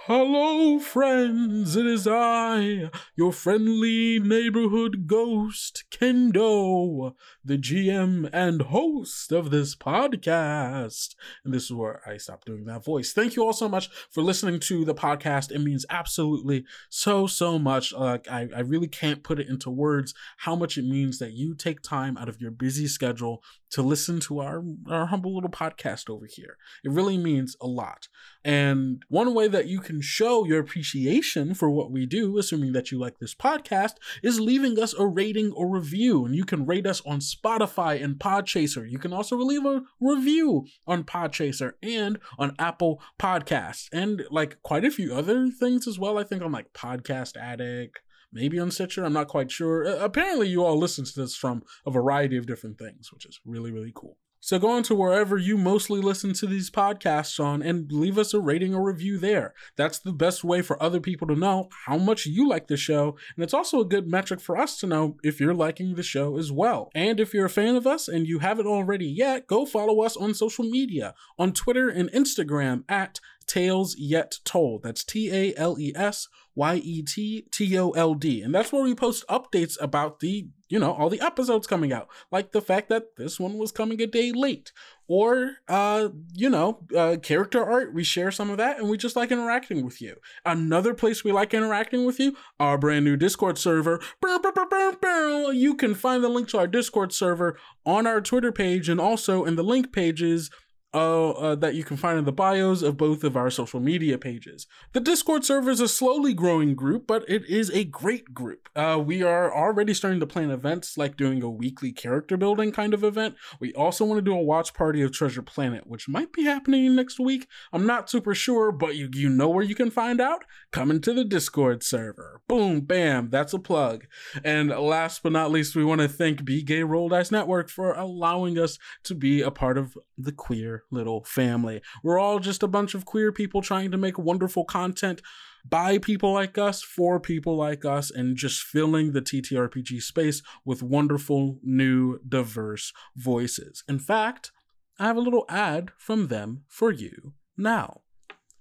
Hello, 0.08 0.78
friends. 0.78 1.76
It 1.76 1.84
is 1.84 2.08
I, 2.08 2.90
your 3.14 3.30
friendly 3.30 4.18
neighborhood 4.18 5.06
ghost, 5.06 5.84
Kendo, 5.90 7.12
the 7.44 7.58
GM 7.58 8.30
and 8.32 8.62
host 8.62 9.32
of 9.32 9.50
this 9.50 9.76
podcast. 9.76 11.14
And 11.44 11.52
this 11.52 11.64
is 11.64 11.72
where 11.74 12.00
I 12.08 12.16
stopped 12.16 12.46
doing 12.46 12.64
that 12.64 12.86
voice. 12.86 13.12
Thank 13.12 13.36
you 13.36 13.44
all 13.44 13.52
so 13.52 13.68
much 13.68 13.90
for 14.08 14.22
listening 14.22 14.60
to 14.60 14.86
the 14.86 14.94
podcast. 14.94 15.52
It 15.52 15.58
means 15.58 15.84
absolutely 15.90 16.64
so, 16.88 17.26
so 17.26 17.58
much. 17.58 17.92
Like, 17.92 18.26
I, 18.30 18.48
I 18.56 18.60
really 18.60 18.88
can't 18.88 19.22
put 19.22 19.38
it 19.38 19.50
into 19.50 19.68
words 19.68 20.14
how 20.38 20.56
much 20.56 20.78
it 20.78 20.86
means 20.86 21.18
that 21.18 21.32
you 21.32 21.54
take 21.54 21.82
time 21.82 22.16
out 22.16 22.30
of 22.30 22.40
your 22.40 22.50
busy 22.50 22.86
schedule 22.86 23.42
to 23.72 23.82
listen 23.82 24.20
to 24.20 24.40
our, 24.40 24.64
our 24.88 25.04
humble 25.04 25.34
little 25.34 25.50
podcast 25.50 26.08
over 26.08 26.24
here. 26.24 26.56
It 26.82 26.92
really 26.92 27.18
means 27.18 27.56
a 27.60 27.66
lot. 27.66 28.08
And 28.42 29.02
one 29.08 29.34
way 29.34 29.48
that 29.48 29.66
you 29.66 29.80
can 29.80 29.97
show 30.00 30.44
your 30.44 30.60
appreciation 30.60 31.54
for 31.54 31.70
what 31.70 31.90
we 31.90 32.06
do, 32.06 32.38
assuming 32.38 32.72
that 32.72 32.90
you 32.90 32.98
like 32.98 33.18
this 33.18 33.34
podcast, 33.34 33.94
is 34.22 34.40
leaving 34.40 34.78
us 34.78 34.94
a 34.94 35.06
rating 35.06 35.52
or 35.52 35.68
review. 35.68 36.24
And 36.24 36.34
you 36.34 36.44
can 36.44 36.66
rate 36.66 36.86
us 36.86 37.02
on 37.06 37.20
Spotify 37.20 38.02
and 38.02 38.16
Podchaser. 38.16 38.88
You 38.90 38.98
can 38.98 39.12
also 39.12 39.36
leave 39.36 39.64
a 39.64 39.82
review 40.00 40.66
on 40.86 41.04
Podchaser 41.04 41.72
and 41.82 42.18
on 42.38 42.54
Apple 42.58 43.00
Podcasts, 43.18 43.88
and 43.92 44.24
like 44.30 44.62
quite 44.62 44.84
a 44.84 44.90
few 44.90 45.14
other 45.14 45.50
things 45.50 45.86
as 45.86 45.98
well. 45.98 46.18
I 46.18 46.24
think 46.24 46.42
on 46.42 46.52
like 46.52 46.72
Podcast 46.72 47.36
Addict. 47.36 48.00
Maybe 48.30 48.58
on 48.58 48.70
Stitcher, 48.70 49.04
I'm 49.04 49.14
not 49.14 49.28
quite 49.28 49.50
sure. 49.50 49.84
Apparently, 49.84 50.48
you 50.48 50.62
all 50.62 50.76
listen 50.76 51.06
to 51.06 51.20
this 51.20 51.34
from 51.34 51.62
a 51.86 51.90
variety 51.90 52.36
of 52.36 52.46
different 52.46 52.78
things, 52.78 53.10
which 53.10 53.24
is 53.24 53.40
really, 53.46 53.72
really 53.72 53.92
cool. 53.94 54.18
So 54.40 54.58
go 54.58 54.70
on 54.70 54.84
to 54.84 54.94
wherever 54.94 55.36
you 55.36 55.58
mostly 55.58 56.00
listen 56.00 56.32
to 56.34 56.46
these 56.46 56.70
podcasts 56.70 57.42
on 57.42 57.60
and 57.60 57.90
leave 57.90 58.16
us 58.18 58.32
a 58.32 58.40
rating 58.40 58.74
or 58.74 58.84
review 58.84 59.18
there. 59.18 59.52
That's 59.76 59.98
the 59.98 60.12
best 60.12 60.44
way 60.44 60.62
for 60.62 60.80
other 60.82 61.00
people 61.00 61.26
to 61.28 61.34
know 61.34 61.68
how 61.86 61.98
much 61.98 62.24
you 62.24 62.48
like 62.48 62.68
the 62.68 62.76
show, 62.76 63.16
and 63.34 63.42
it's 63.42 63.54
also 63.54 63.80
a 63.80 63.84
good 63.84 64.06
metric 64.06 64.40
for 64.40 64.56
us 64.56 64.78
to 64.78 64.86
know 64.86 65.16
if 65.24 65.40
you're 65.40 65.54
liking 65.54 65.94
the 65.94 66.02
show 66.02 66.38
as 66.38 66.52
well. 66.52 66.90
And 66.94 67.18
if 67.18 67.34
you're 67.34 67.46
a 67.46 67.50
fan 67.50 67.74
of 67.74 67.86
us 67.86 68.06
and 68.06 68.26
you 68.26 68.38
haven't 68.38 68.66
already 68.66 69.06
yet, 69.06 69.46
go 69.46 69.66
follow 69.66 70.02
us 70.02 70.16
on 70.16 70.34
social 70.34 70.64
media 70.64 71.14
on 71.38 71.52
Twitter 71.52 71.88
and 71.88 72.10
Instagram 72.12 72.84
at 72.88 73.20
Tales 73.48 73.96
Yet 73.98 74.38
Told. 74.44 74.82
That's 74.82 75.02
T 75.02 75.30
A 75.32 75.54
L 75.56 75.78
E 75.78 75.92
S 75.96 76.28
Y 76.54 76.76
E 76.76 77.02
T 77.02 77.46
T 77.50 77.78
O 77.78 77.90
L 77.90 78.14
D. 78.14 78.42
And 78.42 78.54
that's 78.54 78.72
where 78.72 78.82
we 78.82 78.94
post 78.94 79.24
updates 79.28 79.76
about 79.80 80.20
the, 80.20 80.48
you 80.68 80.78
know, 80.78 80.92
all 80.92 81.08
the 81.08 81.20
episodes 81.20 81.66
coming 81.66 81.92
out. 81.92 82.08
Like 82.30 82.52
the 82.52 82.60
fact 82.60 82.88
that 82.88 83.16
this 83.16 83.40
one 83.40 83.58
was 83.58 83.72
coming 83.72 84.00
a 84.02 84.06
day 84.06 84.32
late. 84.32 84.72
Or, 85.06 85.52
uh, 85.68 86.08
you 86.34 86.50
know, 86.50 86.80
uh, 86.94 87.16
character 87.22 87.64
art. 87.64 87.94
We 87.94 88.04
share 88.04 88.30
some 88.30 88.50
of 88.50 88.58
that 88.58 88.78
and 88.78 88.90
we 88.90 88.98
just 88.98 89.16
like 89.16 89.32
interacting 89.32 89.84
with 89.84 90.02
you. 90.02 90.16
Another 90.44 90.92
place 90.94 91.24
we 91.24 91.32
like 91.32 91.54
interacting 91.54 92.04
with 92.04 92.20
you, 92.20 92.36
our 92.60 92.76
brand 92.76 93.04
new 93.04 93.16
Discord 93.16 93.56
server. 93.56 94.00
You 94.22 95.74
can 95.76 95.94
find 95.94 96.22
the 96.22 96.28
link 96.28 96.48
to 96.48 96.58
our 96.58 96.66
Discord 96.66 97.12
server 97.12 97.56
on 97.86 98.06
our 98.06 98.20
Twitter 98.20 98.52
page 98.52 98.88
and 98.88 99.00
also 99.00 99.44
in 99.44 99.56
the 99.56 99.64
link 99.64 99.92
pages 99.92 100.50
uh, 100.94 101.30
uh, 101.30 101.54
that 101.54 101.74
you 101.74 101.84
can 101.84 101.98
find 101.98 102.18
in 102.18 102.24
the 102.24 102.32
bios 102.32 102.82
of 102.82 102.96
both 102.96 103.22
of 103.22 103.36
our 103.36 103.50
social 103.50 103.78
media 103.78 104.16
pages. 104.16 104.66
The 104.92 105.00
Discord 105.00 105.44
server 105.44 105.70
is 105.70 105.80
a 105.80 105.88
slowly 105.88 106.32
growing 106.32 106.74
group, 106.74 107.06
but 107.06 107.28
it 107.28 107.44
is 107.44 107.70
a 107.70 107.84
great 107.84 108.32
group. 108.32 108.70
Uh, 108.74 109.02
we 109.04 109.22
are 109.22 109.54
already 109.54 109.92
starting 109.92 110.20
to 110.20 110.26
plan 110.26 110.50
events 110.50 110.96
like 110.96 111.16
doing 111.16 111.42
a 111.42 111.50
weekly 111.50 111.92
character 111.92 112.38
building 112.38 112.72
kind 112.72 112.94
of 112.94 113.04
event. 113.04 113.34
We 113.60 113.74
also 113.74 114.04
want 114.06 114.18
to 114.18 114.22
do 114.22 114.34
a 114.34 114.42
watch 114.42 114.72
party 114.72 115.02
of 115.02 115.12
Treasure 115.12 115.42
Planet, 115.42 115.86
which 115.86 116.08
might 116.08 116.32
be 116.32 116.44
happening 116.44 116.96
next 116.96 117.20
week. 117.20 117.48
I'm 117.70 117.86
not 117.86 118.08
super 118.08 118.34
sure, 118.34 118.72
but 118.72 118.96
you, 118.96 119.10
you 119.12 119.28
know 119.28 119.50
where 119.50 119.64
you 119.64 119.74
can 119.74 119.90
find 119.90 120.22
out? 120.22 120.44
Come 120.70 120.90
into 120.90 121.12
the 121.12 121.24
Discord 121.24 121.82
server. 121.82 122.40
Boom, 122.48 122.80
bam, 122.80 123.28
that's 123.28 123.52
a 123.52 123.58
plug. 123.58 124.06
And 124.42 124.70
last 124.70 125.22
but 125.22 125.32
not 125.32 125.50
least, 125.50 125.76
we 125.76 125.84
want 125.84 126.00
to 126.00 126.08
thank 126.08 126.46
Be 126.46 126.62
Gay 126.62 126.82
Roll 126.82 127.10
Dice 127.10 127.30
Network 127.30 127.68
for 127.68 127.92
allowing 127.92 128.58
us 128.58 128.78
to 129.04 129.14
be 129.14 129.42
a 129.42 129.50
part 129.50 129.76
of 129.76 129.98
the 130.16 130.32
queer 130.32 130.84
little 130.90 131.24
family. 131.24 131.80
We're 132.02 132.18
all 132.18 132.38
just 132.38 132.62
a 132.62 132.68
bunch 132.68 132.94
of 132.94 133.04
queer 133.04 133.32
people 133.32 133.62
trying 133.62 133.90
to 133.90 133.96
make 133.96 134.18
wonderful 134.18 134.64
content 134.64 135.22
by 135.68 135.98
people 135.98 136.32
like 136.32 136.56
us, 136.56 136.82
for 136.82 137.20
people 137.20 137.56
like 137.56 137.84
us, 137.84 138.10
and 138.10 138.36
just 138.36 138.62
filling 138.62 139.12
the 139.12 139.20
TTRPG 139.20 140.02
space 140.02 140.42
with 140.64 140.82
wonderful, 140.82 141.58
new, 141.62 142.18
diverse 142.26 142.92
voices. 143.16 143.84
In 143.88 143.98
fact, 143.98 144.50
I 144.98 145.06
have 145.06 145.16
a 145.16 145.20
little 145.20 145.44
ad 145.48 145.92
from 145.98 146.28
them 146.28 146.64
for 146.68 146.90
you 146.90 147.34
now. 147.56 148.00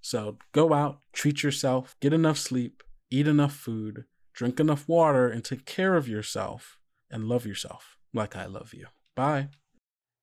So 0.02 0.38
go 0.52 0.74
out, 0.74 1.02
treat 1.14 1.44
yourself, 1.44 1.96
get 2.00 2.14
enough 2.14 2.38
sleep, 2.38 2.84
eat 3.10 3.28
enough 3.28 3.54
food, 3.54 4.06
drink 4.34 4.60
enough 4.60 4.88
water, 4.88 5.28
and 5.28 5.44
take 5.44 5.66
care 5.66 5.96
of 5.96 6.08
yourself 6.08 6.78
and 7.10 7.26
love 7.26 7.46
yourself 7.46 7.98
like 8.14 8.36
I 8.36 8.46
love 8.46 8.74
you. 8.74 8.88
Bye. 9.16 9.50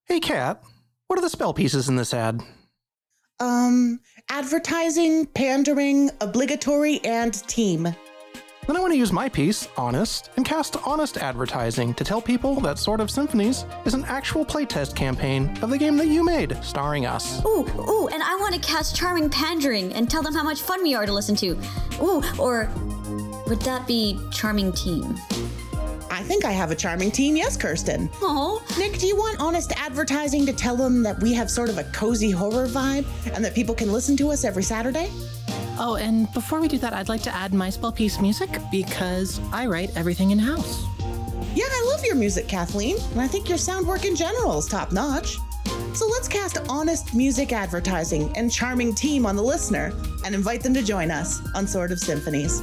Hey, 0.06 0.20
Kat, 0.20 0.62
what 1.14 1.20
are 1.20 1.22
the 1.22 1.30
spell 1.30 1.54
pieces 1.54 1.88
in 1.88 1.94
this 1.94 2.12
ad? 2.12 2.42
Um, 3.38 4.00
advertising, 4.30 5.26
pandering, 5.26 6.10
obligatory, 6.20 6.98
and 7.04 7.32
team. 7.46 7.84
Then 7.84 8.76
I 8.76 8.80
want 8.80 8.92
to 8.94 8.98
use 8.98 9.12
my 9.12 9.28
piece, 9.28 9.68
Honest, 9.76 10.30
and 10.36 10.44
cast 10.44 10.76
Honest 10.84 11.18
Advertising 11.18 11.94
to 11.94 12.02
tell 12.02 12.20
people 12.20 12.58
that 12.62 12.80
Sword 12.80 12.98
of 12.98 13.12
Symphonies 13.12 13.64
is 13.84 13.94
an 13.94 14.04
actual 14.06 14.44
playtest 14.44 14.96
campaign 14.96 15.56
of 15.62 15.70
the 15.70 15.78
game 15.78 15.96
that 15.98 16.08
you 16.08 16.24
made, 16.24 16.58
starring 16.64 17.06
us. 17.06 17.44
Ooh, 17.44 17.64
ooh, 17.78 18.08
and 18.08 18.20
I 18.20 18.36
want 18.40 18.56
to 18.56 18.60
cast 18.60 18.96
Charming 18.96 19.30
Pandering 19.30 19.92
and 19.92 20.10
tell 20.10 20.22
them 20.24 20.34
how 20.34 20.42
much 20.42 20.62
fun 20.62 20.82
we 20.82 20.96
are 20.96 21.06
to 21.06 21.12
listen 21.12 21.36
to. 21.36 21.56
Ooh, 22.02 22.24
or 22.40 22.68
would 23.46 23.60
that 23.60 23.86
be 23.86 24.18
Charming 24.32 24.72
Team? 24.72 25.16
I 26.10 26.22
think 26.22 26.44
I 26.44 26.52
have 26.52 26.70
a 26.70 26.74
charming 26.74 27.10
team, 27.10 27.36
yes, 27.36 27.56
Kirsten. 27.56 28.08
Oh, 28.22 28.62
Nick, 28.78 28.98
do 28.98 29.06
you 29.06 29.16
want 29.16 29.40
honest 29.40 29.72
advertising 29.76 30.46
to 30.46 30.52
tell 30.52 30.76
them 30.76 31.02
that 31.02 31.20
we 31.20 31.32
have 31.34 31.50
sort 31.50 31.68
of 31.68 31.78
a 31.78 31.84
cozy 31.84 32.30
horror 32.30 32.66
vibe 32.66 33.06
and 33.34 33.44
that 33.44 33.54
people 33.54 33.74
can 33.74 33.92
listen 33.92 34.16
to 34.18 34.30
us 34.30 34.44
every 34.44 34.62
Saturday? 34.62 35.10
Oh, 35.76 35.98
and 36.00 36.32
before 36.32 36.60
we 36.60 36.68
do 36.68 36.78
that, 36.78 36.92
I'd 36.92 37.08
like 37.08 37.22
to 37.22 37.34
add 37.34 37.52
my 37.52 37.68
spell 37.70 37.92
piece 37.92 38.20
music 38.20 38.48
because 38.70 39.40
I 39.52 39.66
write 39.66 39.96
everything 39.96 40.30
in 40.30 40.38
house. 40.38 40.84
Yeah, 41.54 41.64
I 41.68 41.90
love 41.92 42.04
your 42.04 42.14
music, 42.16 42.48
Kathleen, 42.48 42.96
and 43.12 43.20
I 43.20 43.26
think 43.26 43.48
your 43.48 43.58
sound 43.58 43.86
work 43.86 44.04
in 44.04 44.16
general 44.16 44.58
is 44.58 44.66
top 44.66 44.92
notch. 44.92 45.36
So 45.94 46.06
let's 46.08 46.28
cast 46.28 46.58
honest 46.68 47.14
music 47.14 47.52
advertising 47.52 48.36
and 48.36 48.50
charming 48.50 48.94
team 48.94 49.26
on 49.26 49.36
the 49.36 49.42
listener 49.42 49.92
and 50.24 50.34
invite 50.34 50.62
them 50.62 50.74
to 50.74 50.82
join 50.82 51.10
us 51.10 51.40
on 51.54 51.66
Sword 51.66 51.92
of 51.92 51.98
Symphonies. 52.00 52.62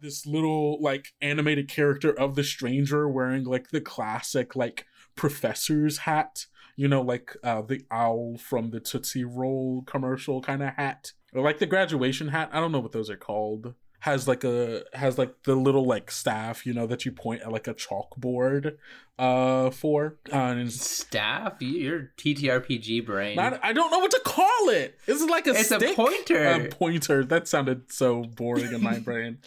This 0.00 0.26
little 0.26 0.80
like 0.80 1.14
animated 1.20 1.68
character 1.68 2.12
of 2.12 2.34
the 2.34 2.44
stranger 2.44 3.08
wearing 3.08 3.44
like 3.44 3.70
the 3.70 3.80
classic 3.80 4.54
like 4.54 4.86
professor's 5.14 5.98
hat 5.98 6.46
you 6.76 6.86
know 6.86 7.02
like 7.02 7.36
uh 7.42 7.60
the 7.62 7.84
owl 7.90 8.36
from 8.38 8.70
the 8.70 8.80
tootsie 8.80 9.24
roll 9.24 9.82
commercial 9.86 10.40
kind 10.40 10.62
of 10.62 10.74
hat 10.74 11.12
or 11.34 11.42
like 11.42 11.58
the 11.58 11.66
graduation 11.66 12.28
hat. 12.28 12.50
I 12.52 12.60
don't 12.60 12.72
know 12.72 12.80
what 12.80 12.92
those 12.92 13.10
are 13.10 13.16
called 13.16 13.74
has 14.00 14.28
like 14.28 14.44
a 14.44 14.84
has 14.94 15.18
like 15.18 15.42
the 15.42 15.54
little 15.56 15.84
like 15.84 16.10
staff, 16.10 16.64
you 16.64 16.72
know, 16.72 16.86
that 16.86 17.04
you 17.04 17.12
point 17.12 17.42
at 17.42 17.50
like 17.52 17.66
a 17.66 17.74
chalkboard 17.74 18.76
uh 19.18 19.70
for. 19.70 20.16
Uh, 20.32 20.36
and 20.36 20.72
Staff, 20.72 21.54
You- 21.58 21.68
your 21.80 22.12
TTRPG 22.16 23.04
brain. 23.04 23.34
not 23.34 23.58
I 23.64 23.72
don't 23.72 23.90
know 23.90 23.98
what 23.98 24.12
to 24.12 24.20
call 24.24 24.68
it. 24.68 24.94
it. 25.06 25.10
Is 25.10 25.22
it 25.22 25.28
like 25.28 25.48
a 25.48 25.50
It's 25.50 25.72
a 25.72 25.80
pointer. 25.94 26.44
A 26.46 26.68
pointer. 26.68 27.24
That 27.24 27.48
sounded 27.48 27.90
so 27.92 28.22
boring 28.22 28.72
in 28.72 28.80
my 28.80 28.98
brain. 29.08 29.38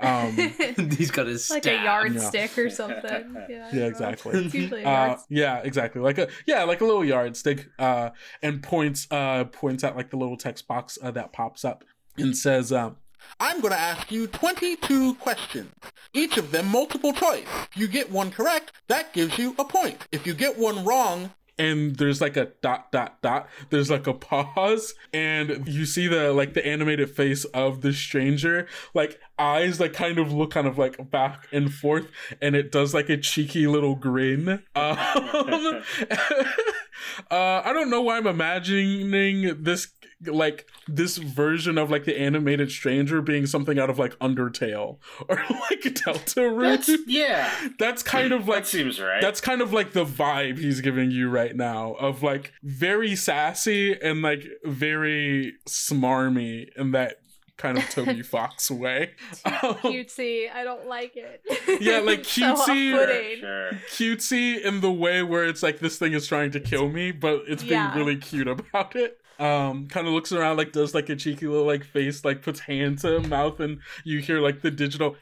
Um 0.00 0.32
He's 0.98 1.12
got 1.12 1.28
his 1.28 1.48
like 1.48 1.62
staff. 1.62 1.80
a 1.80 1.84
yardstick 1.84 2.56
Yeah. 2.56 2.62
or 2.64 2.70
something. 2.70 3.36
Yeah, 3.48 3.68
yeah, 3.72 3.86
exactly. 3.86 4.44
It's 4.44 4.54
usually 4.54 4.82
a 4.82 4.88
Uh, 4.88 5.18
yeah, 5.28 5.58
exactly. 5.58 6.00
Like 6.02 6.18
a 6.18 6.26
yeah, 6.46 6.64
like 6.64 6.80
a 6.80 6.84
little 6.84 7.04
yardstick. 7.04 7.68
Uh, 7.78 8.10
and 8.42 8.60
points 8.60 9.06
uh 9.12 9.44
points 9.44 9.84
at 9.84 9.94
like 9.94 10.10
the 10.10 10.16
little 10.16 10.36
text 10.36 10.66
box 10.66 10.98
uh, 11.00 11.12
that 11.12 11.32
pops 11.32 11.64
up 11.64 11.84
and 12.16 12.36
says, 12.36 12.72
um, 12.72 12.96
I'm 13.38 13.60
going 13.60 13.72
to 13.72 13.78
ask 13.78 14.10
you 14.10 14.26
22 14.26 15.14
questions, 15.14 15.72
each 16.12 16.36
of 16.36 16.50
them 16.50 16.68
multiple 16.68 17.12
choice. 17.12 17.46
If 17.70 17.76
you 17.76 17.88
get 17.88 18.10
one 18.10 18.30
correct, 18.30 18.72
that 18.88 19.12
gives 19.12 19.38
you 19.38 19.54
a 19.58 19.64
point. 19.64 20.06
If 20.12 20.26
you 20.26 20.34
get 20.34 20.58
one 20.58 20.84
wrong, 20.84 21.30
and 21.60 21.96
there's 21.96 22.22
like 22.22 22.38
a 22.38 22.46
dot 22.62 22.90
dot 22.90 23.20
dot. 23.20 23.46
There's 23.68 23.90
like 23.90 24.06
a 24.06 24.14
pause, 24.14 24.94
and 25.12 25.68
you 25.68 25.84
see 25.84 26.08
the 26.08 26.32
like 26.32 26.54
the 26.54 26.66
animated 26.66 27.10
face 27.10 27.44
of 27.46 27.82
the 27.82 27.92
stranger, 27.92 28.66
like 28.94 29.20
eyes 29.38 29.78
like 29.78 29.92
kind 29.92 30.18
of 30.18 30.32
look 30.32 30.52
kind 30.52 30.66
of 30.66 30.78
like 30.78 31.10
back 31.10 31.46
and 31.52 31.72
forth, 31.72 32.06
and 32.40 32.56
it 32.56 32.72
does 32.72 32.94
like 32.94 33.10
a 33.10 33.18
cheeky 33.18 33.66
little 33.66 33.94
grin. 33.94 34.62
Um, 34.74 35.82
uh, 37.30 37.62
I 37.64 37.72
don't 37.72 37.90
know 37.90 38.02
why 38.02 38.16
I'm 38.16 38.26
imagining 38.26 39.62
this 39.62 39.88
like 40.26 40.66
this 40.86 41.16
version 41.16 41.78
of 41.78 41.90
like 41.90 42.04
the 42.04 42.18
animated 42.18 42.70
stranger 42.70 43.22
being 43.22 43.46
something 43.46 43.78
out 43.78 43.88
of 43.88 43.98
like 43.98 44.18
Undertale 44.18 44.98
or 45.28 45.36
like 45.36 45.80
Deltarune. 45.80 46.60
That's, 46.86 46.90
yeah, 47.06 47.50
That's 47.78 48.02
kind 48.02 48.32
of 48.32 48.46
like 48.46 48.64
that 48.64 48.66
seems 48.66 49.00
right. 49.00 49.22
that's 49.22 49.40
kind 49.40 49.60
of 49.60 49.72
like 49.72 49.92
the 49.92 50.04
vibe 50.04 50.58
he's 50.58 50.80
giving 50.80 51.10
you 51.10 51.28
right 51.28 51.54
now 51.54 51.92
of 51.94 52.22
like 52.22 52.52
very 52.62 53.16
sassy 53.16 53.98
and 54.00 54.22
like 54.22 54.46
very 54.64 55.54
smarmy 55.68 56.66
in 56.76 56.90
that 56.92 57.19
kind 57.60 57.78
of 57.78 57.88
Toby 57.90 58.22
Fox 58.34 58.70
way. 58.70 59.10
Um, 59.44 59.52
cutesy. 59.82 60.50
I 60.52 60.64
don't 60.64 60.86
like 60.86 61.12
it. 61.16 61.42
Yeah, 61.80 61.98
like 62.00 62.20
cutesy- 62.24 62.94
off-putting. 62.94 63.78
cutesy 63.90 64.60
in 64.62 64.80
the 64.80 64.90
way 64.90 65.22
where 65.22 65.44
it's 65.44 65.62
like 65.62 65.78
this 65.78 65.98
thing 65.98 66.12
is 66.12 66.26
trying 66.26 66.50
to 66.52 66.60
kill 66.60 66.88
me, 66.88 67.12
but 67.12 67.42
it's 67.46 67.62
being 67.62 67.72
Yeah. 67.74 67.96
really 67.96 68.16
cute 68.16 68.48
about 68.48 68.96
it. 68.96 69.18
Um, 69.38 69.86
kind 69.88 70.06
of 70.06 70.12
looks 70.12 70.32
around, 70.32 70.58
like 70.58 70.72
does 70.72 70.94
like 70.94 71.08
a 71.08 71.16
cheeky 71.16 71.46
little 71.46 71.64
like 71.66 71.84
face, 71.84 72.24
like 72.26 72.42
puts 72.42 72.60
hand 72.60 72.98
to 73.00 73.20
mouth, 73.20 73.58
and 73.60 73.78
you 74.04 74.18
hear 74.18 74.38
like 74.40 74.60
the 74.60 74.70
digital. 74.70 75.16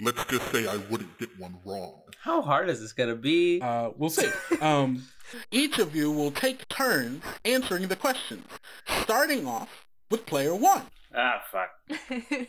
Let's 0.00 0.24
just 0.26 0.50
say 0.52 0.66
I 0.66 0.76
wouldn't 0.90 1.16
get 1.18 1.38
one 1.38 1.56
wrong. 1.64 2.00
How 2.20 2.42
hard 2.42 2.68
is 2.68 2.80
this 2.80 2.92
gonna 2.92 3.14
be? 3.14 3.60
Uh, 3.62 3.90
we'll 3.96 4.10
see. 4.10 4.28
Um, 4.60 5.04
each 5.52 5.78
of 5.78 5.94
you 5.94 6.10
will 6.10 6.32
take 6.32 6.68
turns 6.68 7.22
answering 7.44 7.86
the 7.88 7.96
questions, 7.96 8.46
starting 9.02 9.46
off 9.46 9.85
with 10.10 10.26
player 10.26 10.54
one. 10.54 10.82
Ah, 11.14 11.42
fuck. 11.50 11.70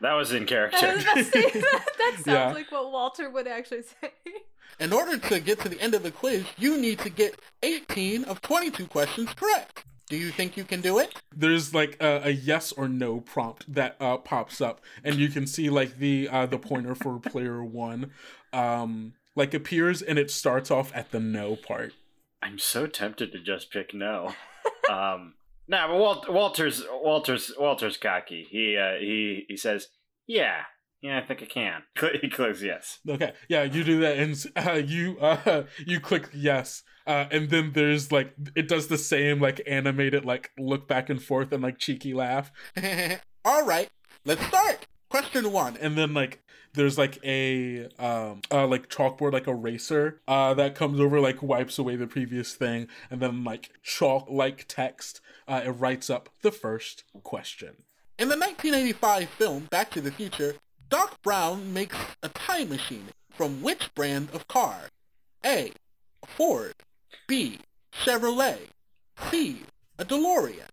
That 0.00 0.12
was 0.12 0.32
in 0.32 0.44
I 0.44 0.46
character. 0.46 0.92
was 0.94 1.02
about 1.02 1.16
to 1.16 1.24
say, 1.24 1.42
that, 1.50 1.86
that 1.98 2.12
sounds 2.14 2.26
Yeah. 2.28 2.52
like 2.52 2.70
what 2.70 2.92
Walter 2.92 3.28
would 3.30 3.48
actually 3.48 3.82
say. 3.82 4.12
In 4.78 4.92
order 4.92 5.18
to 5.18 5.40
get 5.40 5.58
to 5.62 5.68
the 5.68 5.80
end 5.80 5.92
of 5.92 6.04
the 6.04 6.12
quiz, 6.12 6.44
you 6.56 6.76
need 6.78 7.00
to 7.00 7.10
get 7.10 7.40
18 7.64 8.22
of 8.22 8.40
22 8.40 8.86
questions 8.86 9.30
correct. 9.34 9.84
Do 10.08 10.16
you 10.16 10.30
think 10.30 10.56
you 10.56 10.62
can 10.62 10.80
do 10.80 10.98
it? 11.00 11.20
there's 11.34 11.74
like 11.74 11.96
a, 12.00 12.20
a 12.26 12.30
yes 12.30 12.70
or 12.70 12.86
no 12.88 13.18
prompt 13.20 13.74
that 13.74 13.96
uh, 14.00 14.18
pops 14.18 14.60
up 14.60 14.80
and 15.02 15.16
you 15.16 15.28
can 15.30 15.48
see 15.48 15.68
like 15.68 15.98
the 15.98 16.28
uh, 16.28 16.46
the 16.46 16.58
pointer 16.58 16.94
for 16.94 17.18
player 17.18 17.62
one 17.64 18.12
um 18.52 19.12
like 19.34 19.52
appears 19.52 20.00
and 20.00 20.16
it 20.18 20.30
starts 20.30 20.70
off 20.70 20.90
at 20.94 21.10
the 21.10 21.18
no 21.20 21.56
part 21.56 21.92
I'm 22.40 22.58
so 22.60 22.86
tempted 22.86 23.32
to 23.32 23.40
just 23.40 23.72
pick 23.72 23.92
no. 23.92 24.34
Um, 24.88 25.34
nah, 25.68 25.88
but 25.88 25.98
Walt, 25.98 26.28
Walter's 26.30 26.84
Walter's 26.90 27.52
Walter's 27.58 27.96
cocky. 27.96 28.46
He 28.50 28.76
uh, 28.76 28.98
he 28.98 29.44
he 29.48 29.56
says, 29.56 29.88
"Yeah, 30.26 30.62
yeah, 31.02 31.18
I 31.18 31.26
think 31.26 31.42
I 31.42 31.46
can." 31.46 31.82
He 32.22 32.28
clicks 32.28 32.62
yes. 32.62 32.98
okay 33.08 33.32
yeah 33.48 33.62
you 33.64 33.84
do 33.84 34.00
that 34.00 34.18
and 34.18 34.44
uh, 34.68 34.72
you 34.74 35.18
uh 35.20 35.64
you 35.86 36.00
click 36.00 36.28
yes 36.34 36.82
uh 37.06 37.26
and 37.30 37.50
then 37.50 37.72
there's 37.72 38.10
like 38.12 38.34
it 38.56 38.68
does 38.68 38.88
the 38.88 38.98
same 38.98 39.40
like 39.40 39.60
animated 39.66 40.24
like 40.24 40.50
look 40.58 40.86
back 40.88 41.10
and 41.10 41.22
forth 41.22 41.52
and 41.52 41.62
like 41.62 41.78
cheeky 41.78 42.14
laugh 42.14 42.50
All 43.44 43.64
right, 43.64 43.88
let's 44.26 44.44
start. 44.46 44.86
Question 45.08 45.52
one. 45.52 45.76
and 45.78 45.96
then 45.96 46.12
like 46.12 46.42
there's 46.74 46.98
like 46.98 47.18
a 47.24 47.86
um 47.98 48.40
uh 48.50 48.66
like 48.66 48.88
chalkboard 48.88 49.32
like 49.32 49.46
eraser 49.48 50.20
uh 50.28 50.54
that 50.54 50.74
comes 50.74 51.00
over 51.00 51.20
like 51.20 51.42
wipes 51.42 51.78
away 51.78 51.96
the 51.96 52.06
previous 52.06 52.54
thing 52.54 52.86
and 53.10 53.20
then 53.20 53.44
like 53.44 53.70
chalk 53.82 54.26
like 54.30 54.64
text 54.68 55.20
uh 55.46 55.60
it 55.64 55.70
writes 55.70 56.08
up 56.10 56.28
the 56.42 56.52
first 56.52 57.04
question 57.22 57.76
In 58.18 58.28
the 58.28 58.36
1985 58.36 59.28
film 59.28 59.66
Back 59.70 59.90
to 59.92 60.00
the 60.00 60.10
Future, 60.12 60.54
Doc 60.88 61.20
Brown 61.22 61.72
makes 61.72 61.96
a 62.22 62.28
time 62.28 62.68
machine 62.70 63.08
from 63.30 63.62
which 63.62 63.94
brand 63.94 64.28
of 64.32 64.48
car? 64.48 64.88
A. 65.46 65.72
Ford. 66.26 66.74
B. 67.28 67.60
Chevrolet. 67.92 68.58
C. 69.30 69.62
A 69.98 70.04
DeLorean. 70.04 70.68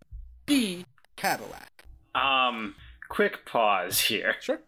D. 0.47 0.85
Cadillac. 1.15 1.83
Um, 2.15 2.75
quick 3.09 3.45
pause 3.45 3.99
here. 3.99 4.35
sure 4.39 4.61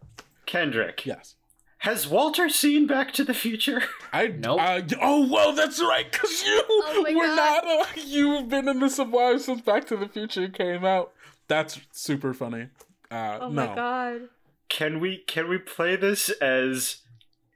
Kendrick, 0.48 1.06
yes 1.06 1.34
has 1.82 2.08
Walter 2.08 2.48
seen 2.48 2.88
Back 2.88 3.12
to 3.12 3.22
the 3.22 3.32
Future? 3.34 3.80
I 4.12 4.26
Nope. 4.36 4.60
Uh, 4.60 4.80
oh 5.00 5.28
well, 5.30 5.52
that's 5.52 5.80
right, 5.80 6.10
cause 6.10 6.42
you 6.44 6.60
Oh 6.68 7.04
my 7.06 7.14
were 7.14 7.22
God. 7.36 7.64
not. 7.64 7.64
Uh, 7.66 8.00
you've 8.04 8.48
been 8.48 8.66
in 8.68 8.80
this 8.80 8.98
a 8.98 9.04
while 9.04 9.38
since 9.38 9.60
Back 9.60 9.86
to 9.86 9.96
the 9.96 10.08
Future 10.08 10.48
came 10.48 10.84
out. 10.84 11.12
That's 11.46 11.78
super 11.92 12.34
funny. 12.34 12.66
Uh, 13.12 13.38
Oh 13.42 13.48
no. 13.50 13.68
my 13.68 13.74
god. 13.76 14.20
Can 14.68 14.98
we 14.98 15.18
can 15.18 15.48
we 15.48 15.58
play 15.58 15.94
this 15.94 16.30
as 16.40 17.02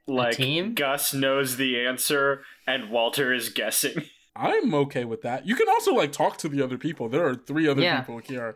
like 0.07 0.37
team? 0.37 0.73
Gus 0.73 1.13
knows 1.13 1.57
the 1.57 1.85
answer 1.85 2.43
and 2.65 2.89
Walter 2.89 3.33
is 3.33 3.49
guessing? 3.49 4.03
I'm 4.37 4.73
okay 4.73 5.03
with 5.03 5.21
that. 5.23 5.45
You 5.45 5.55
can 5.57 5.67
also 5.67 5.93
like 5.93 6.13
talk 6.13 6.37
to 6.37 6.47
the 6.49 6.61
other 6.63 6.77
people. 6.77 7.09
There 7.09 7.25
are 7.27 7.35
three 7.35 7.67
other 7.67 7.81
Yeah. 7.81 7.99
people 7.99 8.19
here. 8.19 8.55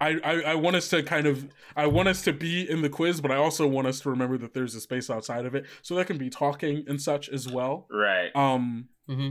I, 0.00 0.18
I, 0.22 0.40
I 0.40 0.54
want 0.54 0.76
us 0.76 0.88
to 0.90 1.02
kind 1.02 1.26
of 1.26 1.48
I 1.76 1.86
want 1.86 2.08
us 2.08 2.22
to 2.22 2.32
be 2.32 2.68
in 2.68 2.82
the 2.82 2.88
quiz, 2.88 3.20
but 3.20 3.30
I 3.30 3.36
also 3.36 3.66
want 3.66 3.86
us 3.88 4.00
to 4.00 4.10
remember 4.10 4.38
that 4.38 4.54
there's 4.54 4.74
a 4.74 4.80
space 4.80 5.10
outside 5.10 5.44
of 5.46 5.54
it, 5.54 5.66
so 5.82 5.94
that 5.96 6.06
can 6.06 6.18
be 6.18 6.30
talking 6.30 6.84
and 6.86 7.00
such 7.00 7.28
as 7.28 7.48
well. 7.48 7.86
Right. 7.90 8.34
Um, 8.36 8.88
hmm 9.08 9.30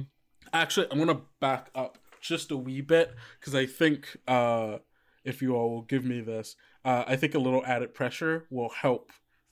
actually, 0.54 0.88
I'm 0.92 0.98
gonna 1.00 1.22
back 1.40 1.70
up 1.76 1.98
just 2.22 2.52
a 2.52 2.58
wee 2.58 2.82
bit 2.82 3.14
because 3.40 3.54
I 3.56 3.66
think 3.66 4.18
uh, 4.28 4.78
if 5.24 5.42
you 5.42 5.56
all 5.56 5.70
will 5.70 5.82
give 5.84 6.04
me 6.04 6.20
this, 6.22 6.56
uh, 6.84 7.04
I 7.08 7.16
think 7.16 7.36
a 7.36 7.40
little 7.40 7.66
added 7.66 7.94
pressure 7.94 8.46
will 8.50 8.70
help 8.70 9.12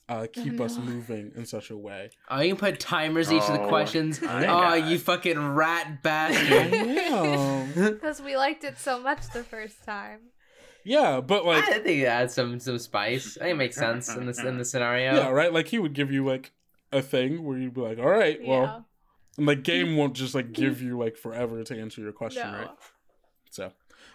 uh, 0.10 0.28
keep 0.34 0.60
us 0.60 0.78
moving 0.80 1.32
in 1.36 1.46
such 1.46 1.70
a 1.70 1.78
way. 1.78 2.10
Oh, 2.30 2.40
you 2.42 2.56
can 2.56 2.72
put 2.72 2.80
timers 2.80 3.32
each 3.32 3.44
of 3.44 3.54
the 3.54 3.62
Oh, 3.62 3.68
questions. 3.68 4.22
I 4.24 4.44
Oh, 4.46 4.48
got 4.48 4.86
you 4.88 5.00
fucking 5.00 5.54
rat 5.54 6.02
bastard. 6.04 6.72
Because 7.76 8.22
we 8.26 8.36
liked 8.38 8.64
it 8.64 8.78
so 8.78 9.00
much 9.00 9.30
the 9.30 9.44
first 9.44 9.84
time. 9.86 10.20
Yeah, 10.86 11.20
but 11.22 11.46
like 11.46 11.64
I 11.66 11.80
think 11.80 12.02
it 12.02 12.06
adds 12.06 12.34
some 12.34 12.60
some 12.60 12.78
spice. 12.80 13.38
I 13.38 13.42
think 13.46 13.52
it 13.54 13.58
makes 13.58 13.76
sense 13.76 14.08
in 14.16 14.26
this 14.26 14.40
in 14.40 14.58
the 14.58 14.66
scenario. 14.66 15.16
Yeah, 15.16 15.30
right. 15.30 15.52
Like 15.52 15.68
he 15.68 15.80
would 15.80 15.94
give 15.94 16.12
you 16.12 16.26
like 16.26 16.52
a 16.92 17.02
thing 17.02 17.44
where 17.44 17.58
you'd 17.58 17.74
be 17.74 17.82
like, 17.82 18.00
"All 18.00 18.06
right, 18.10 18.40
well," 18.46 18.62
yeah. 18.62 18.80
and 19.38 19.46
like 19.46 19.64
game 19.64 19.98
won't 19.98 20.14
just 20.14 20.34
like 20.36 20.54
give 20.54 20.82
you 20.82 20.98
like 20.98 21.18
forever 21.18 21.64
to 21.64 21.80
answer 21.80 22.00
your 22.02 22.14
question, 22.14 22.50
No. 22.52 22.58
right? 22.58 22.70
So, 23.52 23.72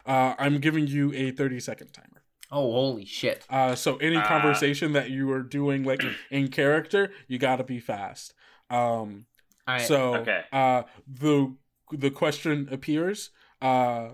uh, 0.07 0.35
I'm 0.39 0.59
giving 0.61 0.87
you 0.87 1.13
a 1.13 1.31
30 1.33 1.61
second 1.61 1.93
timer. 1.93 2.23
Oh, 2.53 2.73
holy 2.73 3.05
shit. 3.05 3.45
Uh, 3.49 3.75
so 3.75 3.97
any 3.99 4.17
Ah. 4.17 4.27
conversation 4.27 4.93
that 4.95 5.11
you 5.11 5.31
are 5.31 5.43
doing 5.43 5.85
like 5.85 6.03
in 6.31 6.49
character, 6.49 7.13
you 7.29 7.39
got 7.39 7.57
to 7.57 7.65
be 7.65 7.79
fast. 7.81 8.35
Um, 8.71 9.27
All 9.69 9.75
right. 9.75 9.81
so 9.83 10.17
Okay. 10.17 10.43
uh, 10.53 10.83
the 11.07 11.55
the 11.93 12.11
question 12.11 12.69
appears, 12.71 13.31
uh, 13.61 14.11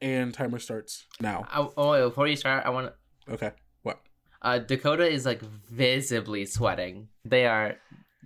and 0.00 0.32
timer 0.32 0.58
starts 0.58 1.06
now. 1.20 1.46
I, 1.50 1.66
oh, 1.76 1.90
wait, 1.92 2.00
before 2.02 2.26
you 2.26 2.36
start, 2.36 2.64
I 2.64 2.70
want 2.70 2.92
to. 3.26 3.32
Okay, 3.34 3.50
what? 3.82 4.00
Uh, 4.40 4.58
Dakota 4.58 5.06
is 5.06 5.26
like 5.26 5.42
visibly 5.42 6.44
sweating. 6.46 7.08
They 7.24 7.46
are 7.46 7.76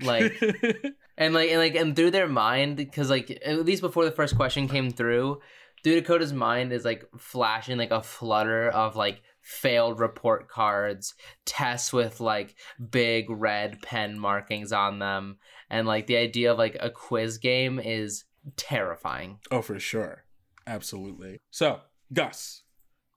like 0.03 0.41
and 1.19 1.35
like 1.35 1.51
and 1.51 1.59
like 1.59 1.75
and 1.75 1.95
through 1.95 2.11
their 2.11 2.29
mind 2.29 2.77
because 2.77 3.11
like 3.11 3.43
at 3.45 3.65
least 3.65 3.83
before 3.83 4.05
the 4.05 4.11
first 4.11 4.37
question 4.37 4.69
came 4.69 4.91
through 4.91 5.41
through 5.85 6.01
dakota's 6.01 6.33
mind 6.33 6.73
is 6.73 6.85
like 6.85 7.05
flashing 7.19 7.77
like 7.77 7.91
a 7.91 8.03
flutter 8.03 8.71
of 8.71 8.97
like 8.97 9.21
failed 9.43 10.01
report 10.01 10.49
cards 10.49 11.15
tests 11.45 11.93
with 11.93 12.21
like 12.21 12.55
big 12.91 13.27
red 13.29 13.81
pen 13.83 14.19
markings 14.19 14.73
on 14.73 14.99
them 14.99 15.37
and 15.69 15.87
like 15.87 16.07
the 16.07 16.17
idea 16.17 16.53
of 16.53 16.59
like 16.59 16.77
a 16.81 16.89
quiz 16.91 17.37
game 17.39 17.79
is 17.79 18.25
terrifying 18.57 19.39
Oh, 19.51 19.63
for 19.63 19.79
sure. 19.79 20.22
Absolutely. 20.67 21.39
So, 21.51 21.81
Gus, 22.13 22.63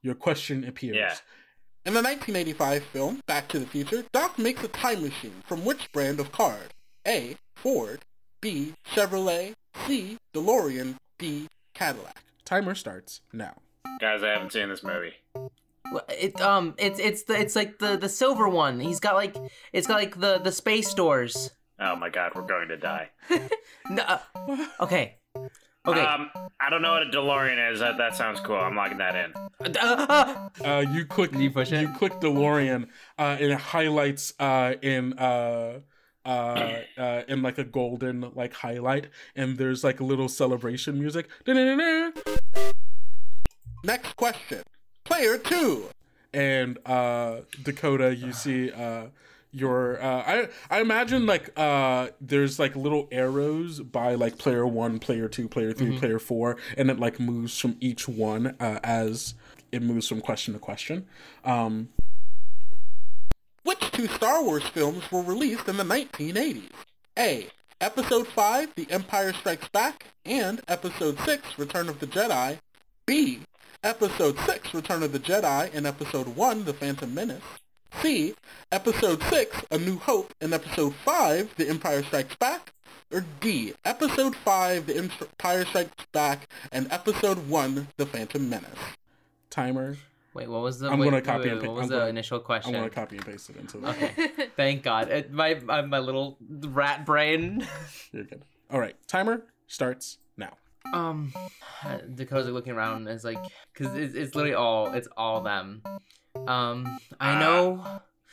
your 0.01 0.15
question 0.15 0.63
appears. 0.63 0.95
Yeah. 0.95 1.15
In 1.85 1.93
the 1.93 2.01
1985 2.01 2.83
film 2.85 3.21
Back 3.27 3.47
to 3.49 3.59
the 3.59 3.65
Future, 3.65 4.03
Doc 4.11 4.39
makes 4.39 4.63
a 4.63 4.67
time 4.67 5.03
machine 5.03 5.43
from 5.45 5.63
which 5.63 5.91
brand 5.91 6.19
of 6.19 6.31
cars? 6.31 6.69
A. 7.07 7.37
Ford, 7.55 8.01
B. 8.41 8.73
Chevrolet, 8.91 9.53
C. 9.85 10.17
DeLorean, 10.33 10.95
D. 11.19 11.47
Cadillac. 11.73 12.23
Timer 12.43 12.75
starts 12.75 13.21
now. 13.33 13.53
Guys, 13.99 14.23
I 14.23 14.29
haven't 14.29 14.53
seen 14.53 14.69
this 14.69 14.83
movie. 14.83 15.13
It 16.09 16.39
um, 16.41 16.73
it's 16.77 16.99
it's 16.99 17.23
the 17.23 17.39
it's 17.39 17.55
like 17.55 17.77
the 17.77 17.95
the 17.95 18.09
silver 18.09 18.49
one. 18.49 18.79
He's 18.79 18.99
got 18.99 19.13
like 19.15 19.35
it's 19.71 19.85
got 19.85 19.95
like 19.95 20.19
the 20.19 20.39
the 20.39 20.51
space 20.51 20.93
doors. 20.93 21.51
Oh 21.79 21.95
my 21.95 22.09
god, 22.09 22.31
we're 22.35 22.41
going 22.41 22.69
to 22.69 22.77
die. 22.77 23.09
No, 23.87 24.01
uh, 24.01 24.17
okay, 24.79 25.17
okay. 25.87 26.01
Um, 26.01 26.29
I 26.59 26.69
don't 26.69 26.81
know 26.81 26.93
what 26.93 27.03
a 27.03 27.09
DeLorean 27.09 27.71
is. 27.73 27.79
That, 27.79 27.97
that 27.97 28.15
sounds 28.15 28.39
cool. 28.39 28.55
I'm 28.55 28.75
locking 28.75 28.97
that 28.97 29.15
in. 29.15 29.33
Uh, 29.77 30.49
uh, 30.63 30.65
Uh, 30.65 30.85
you 30.91 31.05
click. 31.05 31.31
Did 31.31 31.41
you 31.41 31.51
push 31.51 31.71
it? 31.71 31.81
You 31.81 31.89
click 31.89 32.13
DeLorean, 32.13 32.87
uh, 33.19 33.37
and 33.39 33.51
it 33.51 33.59
highlights 33.59 34.33
uh, 34.39 34.73
in 34.81 35.13
uh, 35.19 35.79
uh, 36.25 36.79
uh, 36.97 37.21
in 37.27 37.41
like 37.41 37.57
a 37.57 37.63
golden 37.63 38.31
like 38.33 38.53
highlight, 38.53 39.07
and 39.35 39.57
there's 39.57 39.83
like 39.83 39.99
a 39.99 40.03
little 40.03 40.27
celebration 40.29 40.99
music. 40.99 41.27
Da-da-da-da. 41.45 42.11
Next 43.83 44.13
question. 44.15 44.63
Player 45.03 45.37
2. 45.37 45.89
And 46.33 46.79
uh, 46.85 47.41
Dakota, 47.63 48.15
you 48.15 48.33
see 48.33 48.71
uh, 48.71 49.05
your. 49.55 50.01
Uh, 50.01 50.23
I 50.25 50.49
I 50.69 50.81
imagine 50.81 51.25
like 51.25 51.51
uh, 51.57 52.07
there's 52.21 52.59
like 52.59 52.75
little 52.75 53.07
arrows 53.11 53.79
by 53.79 54.15
like 54.15 54.37
player 54.37 54.65
one, 54.67 54.99
player 54.99 55.27
two, 55.27 55.47
player 55.47 55.73
3 55.73 55.97
player 55.97 56.19
four, 56.19 56.57
and 56.77 56.89
it 56.89 56.99
like 56.99 57.19
moves 57.19 57.57
from 57.57 57.77
each 57.79 58.07
one 58.07 58.55
uh, 58.59 58.79
as 58.83 59.33
it 59.71 59.81
moves 59.81 60.07
from 60.07 60.21
question 60.21 60.53
to 60.53 60.59
question. 60.59 61.05
Um, 61.43 61.89
Which 63.63 63.91
two 63.91 64.07
Star 64.07 64.43
Wars 64.43 64.63
films 64.67 65.11
were 65.11 65.21
released 65.21 65.67
in 65.67 65.77
the 65.77 65.83
1980s? 65.83 66.69
A. 67.17 67.47
Episode 67.81 68.25
5, 68.27 68.73
The 68.75 68.87
Empire 68.89 69.33
Strikes 69.33 69.67
Back, 69.67 70.05
and 70.25 70.61
Episode 70.69 71.19
6, 71.19 71.59
Return 71.59 71.89
of 71.89 71.99
the 71.99 72.07
Jedi. 72.07 72.57
B. 73.05 73.41
Episode 73.83 74.39
6, 74.39 74.73
Return 74.73 75.03
of 75.03 75.11
the 75.11 75.19
Jedi, 75.19 75.69
and 75.73 75.85
Episode 75.85 76.29
1, 76.29 76.63
The 76.63 76.73
Phantom 76.73 77.13
Menace. 77.13 77.43
C. 78.01 78.33
Episode 78.71 79.21
6, 79.23 79.63
A 79.71 79.77
New 79.77 79.97
Hope, 79.97 80.33
and 80.41 80.53
Episode 80.53 80.93
5, 80.95 81.55
The 81.55 81.67
Empire 81.69 82.03
Strikes 82.03 82.35
Back. 82.35 82.73
Or 83.11 83.23
D. 83.39 83.73
Episode 83.85 84.35
5, 84.35 84.87
The 84.87 84.97
Empire 84.97 85.65
Strikes 85.65 86.05
Back, 86.11 86.47
and 86.71 86.91
Episode 86.91 87.47
1, 87.47 87.87
The 87.97 88.05
Phantom 88.05 88.49
Menace. 88.49 88.69
timer. 89.49 89.97
wait, 90.33 90.49
what 90.49 90.61
was 90.61 90.79
the? 90.79 90.89
I'm 90.89 90.99
wait, 90.99 91.05
gonna 91.11 91.21
copy 91.21 91.43
wait, 91.43 91.51
and 91.53 91.61
paste. 91.61 91.67
What 91.71 91.75
was 91.77 91.83
I'm 91.85 91.89
the 91.89 91.95
gonna- 91.97 92.09
initial 92.09 92.39
question? 92.39 92.75
I'm 92.75 92.81
gonna 92.81 92.89
copy 92.89 93.15
and 93.17 93.25
paste 93.25 93.49
it 93.51 93.57
into 93.57 93.77
the. 93.77 93.89
Okay, 93.89 94.11
thank 94.57 94.83
God. 94.83 95.09
It, 95.09 95.31
my, 95.31 95.53
my 95.63 95.81
my 95.83 95.99
little 95.99 96.37
rat 96.49 97.05
brain. 97.05 97.65
You're 98.11 98.23
good. 98.25 98.43
All 98.71 98.79
right, 98.79 98.95
timer 99.07 99.43
starts 99.67 100.17
now. 100.35 100.57
Um, 100.93 101.31
Dakota's 102.15 102.47
looking 102.49 102.73
around 102.73 102.97
and 102.97 103.09
is 103.09 103.23
like, 103.23 103.37
cause 103.75 103.95
it's, 103.95 104.13
it's 104.13 104.35
literally 104.35 104.55
all 104.55 104.91
it's 104.93 105.07
all 105.15 105.41
them. 105.41 105.81
Um, 106.47 106.97
I 107.19 107.39
know 107.39 107.83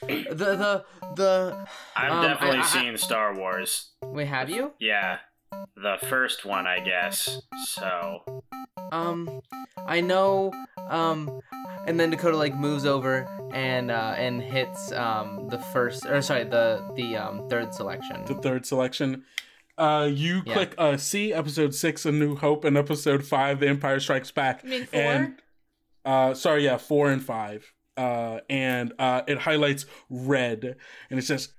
the 0.07 0.34
the 0.34 0.84
the. 1.16 1.66
I've 1.96 2.12
um, 2.12 2.22
definitely 2.22 2.59
I- 2.59 2.62
I- 2.62 2.66
seen 2.66 2.96
Star 2.96 3.34
Wars. 3.34 3.90
Wait, 4.03 4.26
have 4.26 4.50
you? 4.50 4.72
Yeah, 4.78 5.18
the 5.76 5.98
first 6.09 6.44
one, 6.44 6.66
I 6.66 6.80
guess. 6.80 7.40
So 7.64 8.22
Um, 8.90 9.40
I 9.86 10.00
know. 10.00 10.53
Um, 10.90 11.40
and 11.86 11.98
then 11.98 12.11
Dakota 12.11 12.36
like 12.36 12.55
moves 12.55 12.84
over 12.84 13.26
and 13.53 13.90
uh 13.90 14.14
and 14.16 14.42
hits 14.42 14.92
um 14.92 15.48
the 15.48 15.59
first 15.59 16.07
or 16.07 16.20
sorry 16.22 16.44
the 16.44 16.86
the 16.96 17.16
um 17.16 17.48
third 17.48 17.72
selection. 17.74 18.24
The 18.26 18.34
third 18.34 18.66
selection. 18.66 19.24
Uh, 19.78 20.09
you 20.12 20.42
Yeah. 20.44 20.53
click 20.53 20.74
uh, 20.76 20.96
C, 20.98 21.32
episode 21.32 21.74
six, 21.74 22.05
A 22.05 22.12
New 22.12 22.36
Hope, 22.36 22.64
and 22.64 22.76
episode 22.76 23.24
five, 23.24 23.59
The 23.59 23.68
Empire 23.68 24.00
Strikes 24.00 24.30
Back. 24.30 24.62
You 24.62 24.70
mean 24.70 24.86
four? 24.86 25.00
And, 25.00 25.34
uh, 26.05 26.34
sorry, 26.34 26.66
yeah, 26.66 26.76
four 26.76 27.11
and 27.11 27.22
five. 27.24 27.72
Uh, 27.97 28.40
and 28.49 28.93
uh, 28.99 29.22
it 29.26 29.38
highlights 29.38 29.86
red, 30.09 30.76
and 31.11 31.18
it 31.18 31.22
says, 31.22 31.53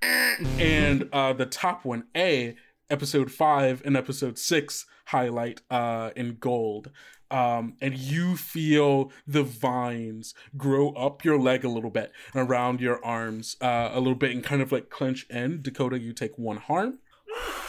and 0.58 1.08
uh, 1.12 1.32
the 1.32 1.46
top 1.46 1.84
one, 1.84 2.04
A, 2.16 2.56
episode 2.90 3.30
five 3.30 3.82
and 3.84 3.96
episode 3.96 4.38
six, 4.38 4.86
highlight 5.06 5.60
uh, 5.70 6.10
in 6.16 6.36
gold. 6.40 6.90
Um, 7.30 7.74
and 7.80 7.96
you 7.96 8.36
feel 8.36 9.10
the 9.26 9.42
vines 9.42 10.34
grow 10.56 10.90
up 10.90 11.24
your 11.24 11.38
leg 11.38 11.64
a 11.64 11.68
little 11.68 11.90
bit 11.90 12.12
and 12.32 12.48
around 12.48 12.80
your 12.80 13.04
arms 13.04 13.56
uh, 13.60 13.90
a 13.92 13.98
little 13.98 14.14
bit 14.14 14.30
and 14.30 14.44
kind 14.44 14.62
of 14.62 14.70
like 14.70 14.90
clench 14.90 15.26
in. 15.30 15.62
Dakota, 15.62 15.98
you 15.98 16.12
take 16.12 16.38
one 16.38 16.58
harm. 16.58 16.98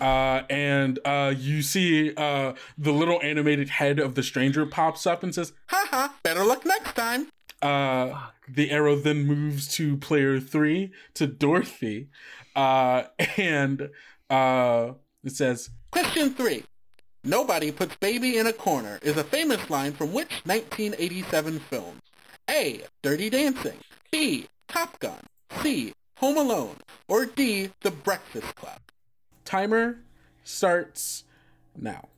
Uh, 0.00 0.42
and 0.50 0.98
uh, 1.04 1.32
you 1.36 1.62
see 1.62 2.12
uh, 2.16 2.52
the 2.76 2.90
little 2.92 3.22
animated 3.22 3.68
head 3.68 4.00
of 4.00 4.16
the 4.16 4.24
stranger 4.24 4.66
pops 4.66 5.06
up 5.06 5.22
and 5.22 5.32
says, 5.32 5.52
"Ha 5.68 5.86
ha! 5.88 6.14
better 6.24 6.42
luck 6.42 6.66
next 6.66 6.94
time. 6.94 7.28
Uh, 7.64 8.28
the 8.46 8.70
arrow 8.70 8.94
then 8.94 9.26
moves 9.26 9.66
to 9.76 9.96
player 9.96 10.38
three 10.38 10.92
to 11.14 11.26
Dorothy, 11.26 12.08
uh, 12.54 13.04
and 13.36 13.90
uh, 14.28 14.92
it 15.24 15.32
says, 15.32 15.70
Question 15.90 16.34
3. 16.34 16.62
Nobody 17.24 17.72
puts 17.72 17.96
baby 17.96 18.36
in 18.36 18.46
a 18.46 18.52
corner 18.52 18.98
is 19.02 19.16
a 19.16 19.24
famous 19.24 19.70
line 19.70 19.92
from 19.92 20.12
which 20.12 20.30
1987 20.44 21.58
film? 21.58 22.00
A. 22.50 22.82
Dirty 23.02 23.30
Dancing. 23.30 23.78
B. 24.10 24.46
Top 24.68 24.98
Gun. 25.00 25.20
C. 25.62 25.94
Home 26.18 26.36
Alone. 26.36 26.76
Or 27.08 27.24
D. 27.24 27.70
The 27.80 27.90
Breakfast 27.90 28.54
Club. 28.56 28.80
"Timer 29.46 30.00
starts 30.42 31.24
now." 31.74 32.08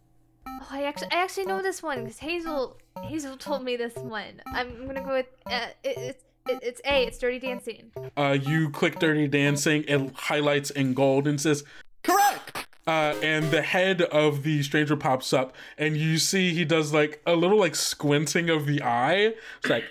Oh, 0.49 0.67
I 0.71 0.85
actually, 0.85 1.09
I 1.13 1.23
actually 1.23 1.47
know 1.47 1.63
this 1.63 1.83
one 1.83 2.05
because 2.05 2.19
Hazel, 2.19 2.77
Hazel 3.03 3.37
told 3.37 3.65
me 3.65 3.77
this 3.77 3.95
one. 3.95 4.41
I'm 4.53 4.87
gonna 4.87 5.03
go 5.03 5.13
with 5.13 5.27
uh, 5.51 5.67
it, 5.83 5.97
it's 5.99 6.25
it, 6.49 6.59
it's 6.63 6.81
A. 6.85 7.05
It's 7.05 7.19
Dirty 7.19 7.39
Dancing. 7.39 7.91
Uh, 8.17 8.37
you 8.41 8.71
click 8.71 8.99
"Dirty 8.99 9.29
Dancing," 9.29 9.85
it 9.89 10.13
highlights 10.15 10.71
in 10.71 10.95
gold 10.95 11.27
and 11.27 11.41
says, 11.41 11.65
Correct! 12.03 12.67
uh, 12.87 13.15
and 13.23 13.51
the 13.51 13.63
head 13.63 14.03
of 14.03 14.43
the 14.43 14.63
stranger 14.63 14.97
pops 14.97 15.33
up, 15.33 15.55
and 15.77 15.97
you 15.97 16.19
see 16.19 16.55
he 16.55 16.65
does 16.65 16.93
like 16.93 17.21
a 17.27 17.35
little 17.35 17.59
like 17.59 17.75
squinting 17.75 18.49
of 18.49 18.67
the 18.67 18.83
eye. 18.83 19.35
It's 19.59 19.69
like, 19.69 19.85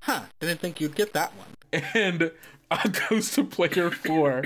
Huh, 0.00 0.22
didn't 0.40 0.60
think 0.60 0.80
you'd 0.80 0.94
get 0.94 1.12
that 1.12 1.32
one. 1.36 1.82
and 1.94 2.30
goes 3.08 3.30
to 3.32 3.44
player 3.44 3.90
four. 3.90 4.44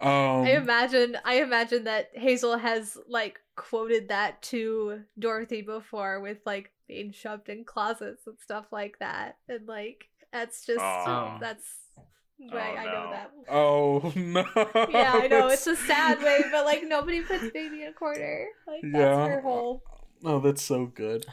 Um, 0.00 0.44
I 0.44 0.52
imagine, 0.56 1.16
I 1.24 1.36
imagine 1.42 1.84
that 1.84 2.10
Hazel 2.14 2.58
has 2.58 2.98
like 3.08 3.40
quoted 3.56 4.08
that 4.08 4.42
to 4.42 5.02
Dorothy 5.18 5.62
before 5.62 6.20
with 6.20 6.38
like 6.44 6.70
being 6.88 7.12
shoved 7.12 7.48
in 7.48 7.64
closets 7.64 8.26
and 8.26 8.38
stuff 8.40 8.66
like 8.72 8.98
that, 8.98 9.36
and 9.48 9.66
like 9.66 10.08
that's 10.32 10.66
just 10.66 10.80
Oh. 10.80 11.38
that's 11.40 11.64
why 12.38 12.74
Oh, 12.74 12.78
I 12.78 12.84
know 12.84 13.04
no. 13.04 13.10
that. 13.10 13.30
oh 13.48 14.12
no! 14.16 14.44
Yeah, 14.90 15.12
I 15.14 15.28
know 15.28 15.48
it's 15.48 15.66
a 15.66 15.76
sad 15.76 16.22
way, 16.22 16.40
but 16.52 16.64
like 16.64 16.82
nobody 16.84 17.20
puts 17.22 17.50
baby 17.52 17.82
in 17.82 17.88
a 17.88 17.92
corner. 17.92 18.46
Like 18.66 18.82
that's 18.82 18.94
Yeah. 18.94 19.26
her 19.28 19.40
whole. 19.40 19.82
Oh, 20.24 20.40
that's 20.40 20.62
so 20.62 20.86
good. 20.86 21.24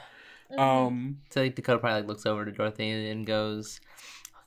Mhm. 0.52 0.60
Um, 0.60 1.22
So 1.32 1.42
like 1.42 1.56
Dakota 1.56 1.80
probably 1.80 2.02
like 2.02 2.08
looks 2.08 2.26
over 2.26 2.46
to 2.46 2.52
Dorothy 2.52 3.10
and 3.10 3.26
goes, 3.26 3.80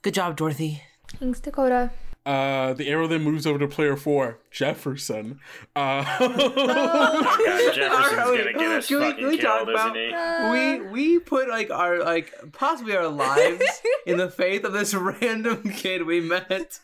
"Good 0.01 0.13
job, 0.15 0.35
Dorothy." 0.37 0.81
Thanks, 1.19 1.39
Dakota. 1.39 1.91
uh, 2.25 2.73
the 2.73 2.87
arrow 2.89 3.07
then 3.07 3.21
moves 3.23 3.45
over 3.45 3.59
to 3.59 3.67
player 3.67 3.95
four, 3.95 4.39
Jefferson. 4.51 5.39
Uh, 5.75 6.03
oh 6.19 6.29
my 6.55 7.71
Jefferson's 7.73 8.19
Alright, 8.19 8.37
gonna 8.45 8.53
get 8.53 8.71
us 8.71 8.87
can 8.87 8.99
we- 8.99 9.03
fucking 9.05 9.19
can 9.23 9.27
we 9.29 9.37
talk 9.37 9.65
killed, 9.65 9.69
isn't 9.69 9.87
about- 9.87 9.95
he? 9.95 10.13
Uh, 10.13 10.51
we 10.51 10.89
we 10.91 11.19
put 11.19 11.49
like 11.49 11.69
our 11.69 11.99
like 12.03 12.33
possibly 12.53 12.95
our 12.95 13.07
lives 13.07 13.63
in 14.05 14.17
the 14.17 14.29
faith 14.29 14.63
of 14.63 14.73
this 14.73 14.93
random 14.93 15.63
kid 15.71 16.05
we 16.05 16.19
met. 16.21 16.79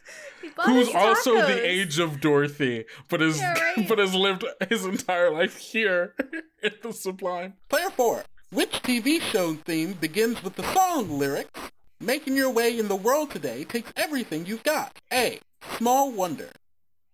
Who's 0.66 0.94
also 0.96 1.36
tacos. 1.36 1.48
the 1.48 1.68
age 1.70 2.00
of 2.00 2.22
Dorothy, 2.22 2.86
but 3.10 3.20
has 3.22 3.38
Yeah, 3.40 3.54
right. 3.60 3.86
but 3.90 3.98
has 3.98 4.14
lived 4.16 4.46
his 4.70 4.86
entire 4.86 5.32
life 5.32 5.58
here 5.58 6.16
in 6.64 6.72
the 6.82 6.94
Sublime. 6.94 7.54
Player 7.70 7.90
4. 7.90 8.24
Which 8.52 8.72
TV 8.82 9.22
show 9.22 9.54
theme 9.56 9.94
begins 9.94 10.42
with 10.44 10.56
the 10.56 10.64
song 10.74 11.18
lyrics? 11.20 11.60
Making 12.02 12.38
your 12.38 12.50
way 12.50 12.80
in 12.80 12.88
the 12.88 12.96
world 12.96 13.30
today 13.30 13.66
takes 13.66 13.92
everything 13.98 14.46
you've 14.46 14.64
got. 14.64 14.98
A. 15.12 15.40
Small 15.78 16.12
Wonder. 16.12 16.50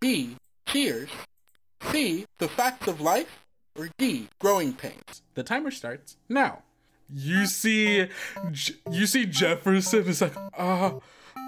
B. 0.00 0.36
Cheers. 0.66 1.08
C. 1.90 2.24
The 2.38 2.46
Facts 2.46 2.86
of 2.86 3.00
Life. 3.00 3.44
Or 3.76 3.88
D. 3.98 4.28
Growing 4.38 4.72
Pains. 4.72 5.22
The 5.34 5.42
timer 5.42 5.72
starts 5.72 6.16
now. 6.28 6.62
You 7.12 7.46
see, 7.46 8.06
you 8.90 9.06
see 9.06 9.26
Jefferson 9.26 10.06
is 10.06 10.20
like, 10.20 10.34
uh, 10.56 10.92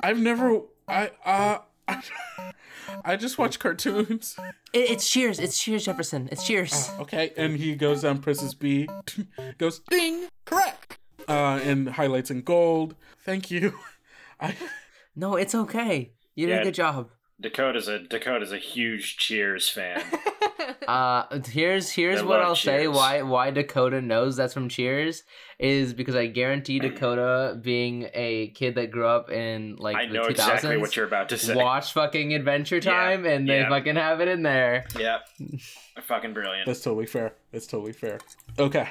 I've 0.03 0.19
never, 0.19 0.61
I, 0.87 1.11
uh, 1.25 1.59
I, 1.89 2.03
I 3.05 3.17
just 3.17 3.39
watch 3.39 3.59
cartoons. 3.59 4.37
It, 4.73 4.91
it's 4.91 5.11
Cheers. 5.11 5.39
It's 5.41 5.59
Cheers, 5.59 5.85
Jefferson. 5.85 6.29
It's 6.31 6.47
Cheers. 6.47 6.91
Okay, 7.01 7.33
and 7.37 7.57
he 7.57 7.75
goes 7.75 8.03
down, 8.03 8.19
presses 8.19 8.55
B, 8.55 8.89
goes 9.59 9.81
Ding! 9.91 10.29
Correct! 10.45 10.88
Uh, 11.29 11.61
and 11.63 11.89
highlights 11.91 12.31
in 12.31 12.43
gold. 12.43 12.95
Thank 13.25 13.51
you. 13.51 13.75
I 14.41 14.57
No, 15.17 15.37
it's 15.37 15.55
okay. 15.55 16.13
You 16.35 16.47
did 16.47 16.53
Yeah. 16.55 16.61
a 16.61 16.65
good 16.65 16.75
job. 16.75 17.11
Dakota's 17.41 17.87
a 17.89 18.01
Dakota's 18.01 18.53
a 18.53 18.59
huge 18.59 19.17
Cheers 19.19 19.69
fan. 19.69 20.03
Uh, 20.87 21.41
here's 21.51 21.91
here's 21.91 22.21
I 22.21 22.25
what 22.25 22.41
I'll 22.41 22.57
say. 22.57 22.89
Why 22.89 23.21
why 23.23 23.51
Dakota 23.51 24.01
knows 24.01 24.37
that's 24.37 24.55
from 24.55 24.69
Cheers 24.71 25.23
is 25.59 25.93
because 25.93 26.15
I 26.15 26.27
guarantee 26.27 26.79
Dakota, 26.81 27.59
being 27.61 28.09
a 28.15 28.49
kid 28.49 28.75
that 28.77 28.91
grew 28.91 29.07
up 29.07 29.31
in 29.31 29.77
like 29.77 29.97
I 29.97 30.07
the 30.07 30.15
know 30.15 30.23
2000s, 30.25 30.31
exactly 30.31 30.77
what 30.79 30.97
you're 30.97 31.07
about 31.07 31.29
to 31.31 31.39
say. 31.39 31.55
watch 31.55 31.93
fucking 31.93 32.33
Adventure 32.35 32.77
Yeah, 32.77 32.81
Time, 32.91 33.27
and 33.27 33.47
they 33.49 33.61
yeah. 33.61 33.69
fucking 33.69 33.97
have 33.97 34.21
it 34.21 34.29
in 34.29 34.43
there. 34.43 34.87
Yep. 34.99 35.21
Fucking 36.05 36.33
brilliant. 36.33 36.67
That's 36.67 36.81
totally 36.81 37.07
fair. 37.07 37.35
That's 37.53 37.67
totally 37.67 37.93
fair. 37.93 38.19
Okay. 38.59 38.89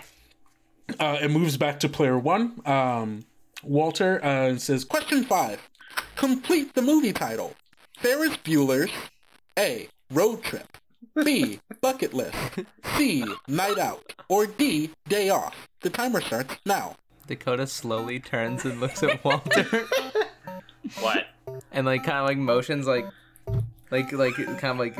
Uh, 1.00 1.18
it 1.22 1.30
moves 1.30 1.58
back 1.58 1.80
to 1.82 1.90
player 1.90 2.18
one. 2.18 2.62
Um, 2.66 3.26
Walter 3.64 4.24
uh, 4.24 4.58
says, 4.58 4.86
Question 4.86 5.24
5. 5.24 5.70
Complete 6.16 6.74
the 6.74 6.82
movie 6.82 7.14
title. 7.14 7.54
Ferris 7.98 8.38
Bueller's 8.38 8.92
A. 9.58 9.90
Road 10.12 10.44
Trip. 10.44 10.78
B. 11.24 11.60
Bucket 11.82 12.14
List. 12.14 12.38
C. 12.96 13.26
Night 13.48 13.78
Out. 13.78 14.14
Or 14.30 14.46
D. 14.46 14.92
Day 15.08 15.30
Off. 15.30 15.68
The 15.82 15.90
timer 15.90 16.22
starts 16.22 16.56
now. 16.66 16.96
Dakota 17.28 17.68
slowly 17.68 18.20
turns 18.20 18.64
and 18.66 18.80
looks 18.80 19.04
at 19.04 19.22
Walter, 19.24 19.66
What? 21.00 21.26
and 21.74 21.86
like 21.86 22.04
kind 22.06 22.20
of 22.20 22.26
like 22.26 22.38
motions 22.38 22.88
like, 22.88 23.06
like 23.92 24.12
like 24.14 24.36
kind 24.36 24.64
of 24.64 24.80
like, 24.80 24.98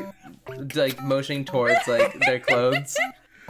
like 0.76 1.02
motioning 1.02 1.46
towards 1.46 1.88
like 1.88 2.18
their 2.20 2.38
clothes. 2.40 2.96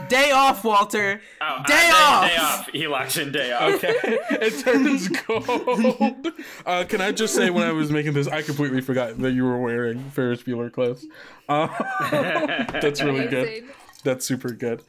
Day 0.09 0.31
off, 0.31 0.63
Walter. 0.63 1.21
Oh, 1.39 1.45
uh, 1.45 1.63
Day 1.63 1.91
off! 1.93 2.27
Day 2.29 2.37
off. 2.37 2.69
He 2.71 2.87
locks 2.87 3.17
in 3.17 3.31
day 3.31 3.51
off. 3.51 3.75
okay, 3.75 3.93
it 4.03 4.59
turns 4.63 5.07
gold. 5.07 6.33
Uh, 6.65 6.83
can 6.87 6.99
I 7.01 7.11
just 7.11 7.35
say, 7.35 7.49
when 7.49 7.63
I 7.63 7.71
was 7.71 7.91
making 7.91 8.13
this, 8.13 8.27
I 8.27 8.41
completely 8.41 8.81
forgot 8.81 9.17
that 9.19 9.31
you 9.31 9.45
were 9.45 9.59
wearing 9.59 10.09
Ferris 10.11 10.43
Bueller 10.43 10.71
clothes. 10.71 11.05
Uh, 11.47 11.67
that's 12.81 13.01
really 13.01 13.27
good. 13.29 13.65
That's 14.03 14.25
super 14.25 14.49
good. 14.51 14.83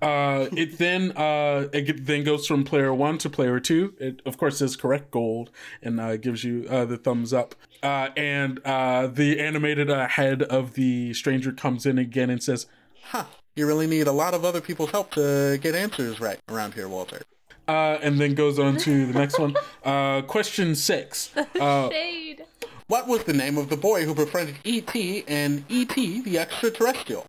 Uh, 0.00 0.46
it 0.52 0.78
then 0.78 1.12
uh, 1.14 1.68
it 1.74 2.06
then 2.06 2.24
goes 2.24 2.46
from 2.46 2.64
player 2.64 2.94
one 2.94 3.18
to 3.18 3.28
player 3.28 3.60
two. 3.60 3.92
It 3.98 4.22
of 4.24 4.38
course 4.38 4.58
says 4.58 4.76
correct 4.76 5.10
gold 5.10 5.50
and 5.82 6.00
uh, 6.00 6.16
gives 6.16 6.42
you 6.42 6.66
uh, 6.70 6.86
the 6.86 6.96
thumbs 6.96 7.34
up. 7.34 7.54
Uh, 7.82 8.08
and 8.16 8.60
uh, 8.64 9.08
the 9.08 9.38
animated 9.40 9.90
uh, 9.90 10.08
head 10.08 10.42
of 10.42 10.72
the 10.72 11.12
stranger 11.12 11.52
comes 11.52 11.84
in 11.84 11.98
again 11.98 12.30
and 12.30 12.42
says, 12.42 12.64
Huh. 13.02 13.24
You 13.56 13.66
really 13.66 13.86
need 13.86 14.06
a 14.06 14.12
lot 14.12 14.34
of 14.34 14.44
other 14.44 14.60
people's 14.60 14.90
help 14.90 15.12
to 15.12 15.58
get 15.62 15.74
answers 15.74 16.20
right 16.20 16.38
around 16.48 16.74
here, 16.74 16.88
Walter. 16.88 17.22
uh, 17.68 17.98
and 18.02 18.18
then 18.20 18.34
goes 18.34 18.58
on 18.58 18.76
to 18.78 19.06
the 19.06 19.18
next 19.18 19.38
one. 19.38 19.54
Uh, 19.84 20.22
question 20.22 20.74
six. 20.74 21.30
Uh, 21.60 21.90
Shade. 21.90 22.42
What 22.86 23.06
was 23.06 23.24
the 23.24 23.34
name 23.34 23.58
of 23.58 23.68
the 23.68 23.76
boy 23.76 24.04
who 24.06 24.14
befriended 24.14 24.56
E.T. 24.64 25.24
and 25.28 25.62
E.T. 25.68 26.22
the 26.22 26.38
Extraterrestrial? 26.38 27.26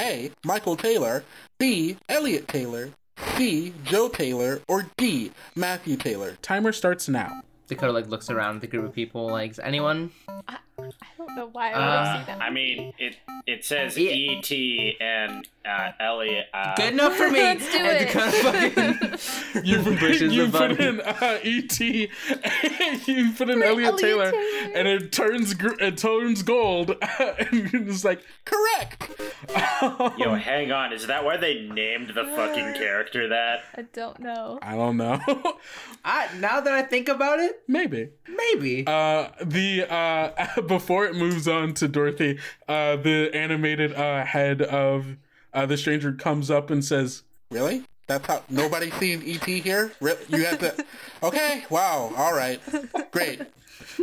A. 0.00 0.30
Michael 0.44 0.74
Taylor. 0.76 1.24
B. 1.58 1.98
Elliot 2.08 2.48
Taylor. 2.48 2.90
C. 3.36 3.74
Joe 3.84 4.08
Taylor. 4.08 4.62
Or 4.68 4.86
D. 4.96 5.32
Matthew 5.54 5.96
Taylor. 5.96 6.38
timer 6.40 6.72
starts 6.72 7.08
now. 7.10 7.42
Dakota 7.66 7.92
like 7.92 8.08
looks 8.08 8.30
around 8.30 8.54
at 8.56 8.60
the 8.62 8.66
group 8.68 8.86
of 8.86 8.94
people 8.94 9.26
like, 9.28 9.50
is 9.50 9.58
anyone? 9.58 10.10
I 10.48 10.56
don't 11.34 11.36
know 11.36 11.48
why 11.52 11.70
I 11.72 11.78
would 11.78 11.84
Uh, 11.84 12.04
have 12.04 12.26
seen 12.26 12.38
that. 12.38 12.42
I 12.42 12.50
mean, 12.50 12.92
it 12.98 13.16
it 13.46 13.64
says 13.64 13.96
Yeah. 13.96 14.10
E.T. 14.10 14.96
and 15.00 15.46
uh, 15.64 15.90
Elliot. 16.00 16.46
Uh, 16.52 16.74
Good 16.76 16.92
enough 16.94 17.14
for 17.16 17.28
me. 17.30 17.40
Let's 17.40 17.70
do 17.70 17.78
And 17.78 17.86
it. 17.86 18.12
Dakota 18.12 18.32
fucking 19.12 19.64
You 19.64 19.82
put, 19.82 19.98
pushes 19.98 20.32
you 20.34 20.46
the 20.46 20.58
put 20.58 20.80
in 20.80 21.00
uh, 21.00 21.38
ET, 21.42 21.80
you 23.08 23.32
put 23.32 23.48
in 23.50 23.58
Put 23.58 23.66
Elliot, 23.66 23.92
Elliot 23.92 23.98
Taylor, 23.98 24.30
Taylor. 24.30 24.72
and 24.74 24.88
it 24.88 25.12
turns 25.12 25.54
gr- 25.54 25.78
it 25.80 25.96
turns 25.98 26.42
gold, 26.42 26.96
and 27.18 27.72
you're 27.72 27.82
just 27.82 28.04
like, 28.04 28.22
Correct! 28.44 29.10
Yo, 30.18 30.34
hang 30.34 30.72
on. 30.72 30.92
Is 30.92 31.06
that 31.06 31.24
why 31.24 31.36
they 31.36 31.60
named 31.62 32.08
the 32.14 32.24
fucking 32.24 32.74
character 32.74 33.28
that? 33.28 33.60
I 33.76 33.82
don't 33.82 34.18
know. 34.20 34.58
I 34.62 34.74
don't 34.74 34.96
know, 34.96 35.20
I, 36.04 36.28
now 36.38 36.60
that 36.60 36.72
I 36.72 36.82
think 36.82 37.08
about 37.08 37.40
it, 37.40 37.62
maybe. 37.66 38.10
maybe. 38.28 38.84
Uh, 38.86 39.28
the 39.44 39.86
uh, 39.92 40.60
before 40.62 41.06
it 41.06 41.14
moves 41.18 41.46
on 41.48 41.74
to 41.74 41.88
Dorothy, 41.88 42.38
uh, 42.68 42.96
the 42.96 43.30
animated 43.34 43.94
uh, 43.94 44.24
head 44.24 44.62
of 44.62 45.16
uh, 45.52 45.66
the 45.66 45.76
stranger 45.76 46.12
comes 46.12 46.50
up 46.50 46.70
and 46.70 46.84
says, 46.84 47.22
Really? 47.50 47.84
That's 48.06 48.26
how 48.26 48.42
nobody's 48.48 48.94
seen 48.94 49.22
E.T. 49.22 49.60
here? 49.60 49.92
Re- 50.00 50.16
You 50.28 50.44
have 50.46 50.58
to. 50.60 50.84
Okay. 51.22 51.64
Wow. 51.68 52.12
All 52.16 52.32
right. 52.34 52.60
Great. 53.10 53.40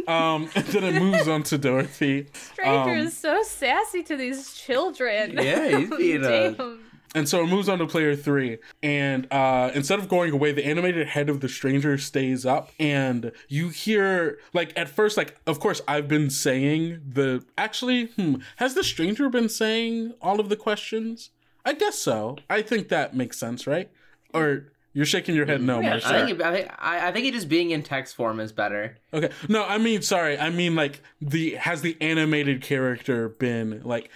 um, 0.08 0.50
and 0.56 0.66
then 0.66 0.84
it 0.84 1.00
moves 1.02 1.28
on 1.28 1.44
to 1.44 1.58
Dorothy. 1.58 2.28
Stranger 2.34 2.72
Um, 2.92 2.98
is 2.98 3.18
so 3.18 3.42
sassy 3.44 4.04
to 4.04 4.16
these 4.18 4.54
children. 4.54 5.32
Yeah, 5.42 5.78
he's 5.80 5.90
being 5.90 6.24
a- 6.26 6.52
Damn. 6.52 6.85
And 7.14 7.30
so 7.30 7.44
it 7.44 7.48
moves 7.48 7.70
on 7.70 7.80
to 7.80 7.88
player 7.88 8.16
three. 8.16 8.58
And 8.84 9.32
uh, 9.32 9.72
instead 9.74 10.00
of 10.00 10.10
going 10.10 10.32
away, 10.34 10.52
the 10.52 10.66
animated 10.66 11.08
head 11.08 11.30
of 11.30 11.40
the 11.40 11.48
stranger 11.48 11.98
stays 11.98 12.46
up. 12.46 12.72
And 12.78 13.32
you 13.48 13.70
hear, 13.70 14.40
like, 14.54 14.78
at 14.78 14.90
first, 14.90 15.16
like, 15.16 15.38
of 15.48 15.60
course, 15.60 15.82
I've 15.88 16.08
been 16.08 16.30
saying 16.30 17.02
the. 17.08 17.46
Actually, 17.58 18.08
hmm, 18.08 18.36
has 18.58 18.74
the 18.74 18.84
stranger 18.84 19.30
been 19.30 19.48
saying 19.48 20.14
all 20.22 20.40
of 20.42 20.50
the 20.50 20.58
questions? 20.58 21.30
I 21.64 21.74
guess 21.74 21.98
so. 21.98 22.38
I 22.50 22.62
think 22.62 22.90
that 22.90 23.16
makes 23.16 23.38
sense, 23.38 23.66
right? 23.66 23.90
Or 24.34 24.72
you're 24.94 25.06
shaking 25.06 25.36
your 25.36 25.46
head 25.46 25.62
no, 25.62 25.80
I 25.80 25.82
Marcia. 25.82 26.08
think, 26.10 26.42
I, 26.42 26.54
think, 26.54 26.72
I, 26.78 27.08
I 27.08 27.12
think 27.12 27.26
it 27.26 27.34
just 27.34 27.50
being 27.50 27.72
in 27.72 27.82
text 27.82 28.16
form 28.16 28.40
is 28.40 28.52
better. 28.52 28.98
Okay. 29.14 29.30
No, 29.50 29.64
I 29.66 29.78
mean, 29.78 30.02
sorry. 30.02 30.38
I 30.38 30.50
mean, 30.50 30.76
like, 30.76 31.02
the. 31.22 31.56
Has 31.56 31.82
the 31.82 31.98
animated 32.02 32.62
character 32.62 33.30
been, 33.30 33.82
like, 33.84 34.10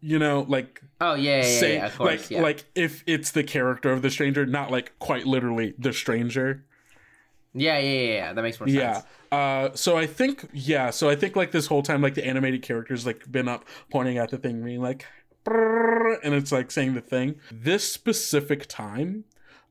you 0.00 0.18
know, 0.18 0.46
like 0.48 0.82
Oh 1.00 1.14
yeah, 1.14 1.30
yeah, 1.30 1.36
yeah, 1.36 1.60
say 1.60 1.74
yeah, 1.76 1.86
of 1.86 1.96
course. 1.96 2.08
like 2.08 2.30
yeah. 2.30 2.42
like 2.42 2.64
if 2.74 3.02
it's 3.06 3.30
the 3.30 3.44
character 3.44 3.90
of 3.90 4.02
the 4.02 4.10
stranger, 4.10 4.46
not 4.46 4.70
like 4.70 4.98
quite 4.98 5.26
literally 5.26 5.74
the 5.78 5.92
stranger. 5.92 6.64
yeah, 7.54 7.78
yeah, 7.78 7.90
yeah, 7.90 8.12
yeah. 8.12 8.32
That 8.32 8.42
makes 8.42 8.60
more 8.60 8.68
sense. 8.68 9.04
Yeah. 9.32 9.36
Uh, 9.36 9.70
so 9.74 9.96
I 9.96 10.06
think 10.06 10.48
yeah. 10.52 10.90
So 10.90 11.08
I 11.08 11.16
think 11.16 11.36
like 11.36 11.52
this 11.52 11.66
whole 11.66 11.82
time, 11.82 12.02
like 12.02 12.14
the 12.14 12.26
animated 12.26 12.62
characters 12.62 13.06
like 13.06 13.30
been 13.30 13.48
up 13.48 13.64
pointing 13.90 14.18
at 14.18 14.30
the 14.30 14.38
thing, 14.38 14.64
being 14.64 14.82
like, 14.82 15.06
and 15.46 16.34
it's 16.34 16.52
like 16.52 16.70
saying 16.70 16.94
the 16.94 17.00
thing. 17.00 17.36
This 17.50 17.90
specific 17.90 18.66
time, 18.66 19.24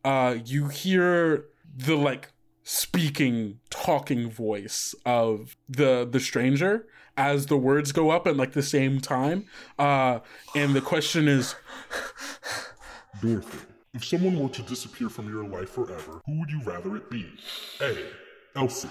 uh, 0.03 0.37
you 0.45 0.67
hear 0.67 1.45
the 1.75 1.95
like 1.95 2.31
speaking, 2.63 3.59
talking 3.69 4.29
voice 4.29 4.93
of 5.05 5.55
the 5.67 6.07
the 6.09 6.19
stranger 6.19 6.87
as 7.19 7.47
the 7.47 7.57
words 7.57 7.91
go 7.91 8.09
up 8.11 8.25
at 8.25 8.37
like 8.37 8.53
the 8.53 8.63
same 8.63 9.01
time. 9.01 9.45
Uh, 9.77 10.19
and 10.55 10.73
the 10.73 10.81
question 10.81 11.27
is, 11.27 11.53
Dorothy, 13.21 13.59
if 13.93 14.05
someone 14.05 14.39
were 14.39 14.49
to 14.49 14.61
disappear 14.63 15.09
from 15.09 15.27
your 15.29 15.43
life 15.43 15.69
forever, 15.69 16.21
who 16.25 16.39
would 16.39 16.49
you 16.49 16.61
rather 16.63 16.95
it 16.95 17.09
be? 17.11 17.27
A. 17.81 17.95
Elsie. 18.55 18.89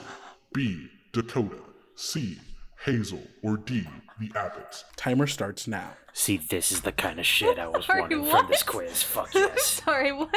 B. 0.52 0.88
Dakota. 1.12 1.56
C. 1.94 2.38
Hazel. 2.84 3.22
Or 3.42 3.56
D. 3.56 3.86
The 4.20 4.30
Abbots. 4.38 4.84
timer 4.96 5.26
starts 5.26 5.66
now. 5.66 5.92
See, 6.12 6.36
this 6.36 6.72
is 6.72 6.80
the 6.82 6.90
kind 6.92 7.18
of 7.20 7.26
shit 7.26 7.58
I 7.58 7.68
was 7.68 7.86
Sorry, 7.86 8.00
wanting 8.00 8.24
what? 8.26 8.40
from 8.42 8.50
this 8.50 8.62
quiz. 8.64 9.02
Fuck 9.02 9.32
yes. 9.34 9.64
Sorry, 9.84 10.12
what? 10.12 10.28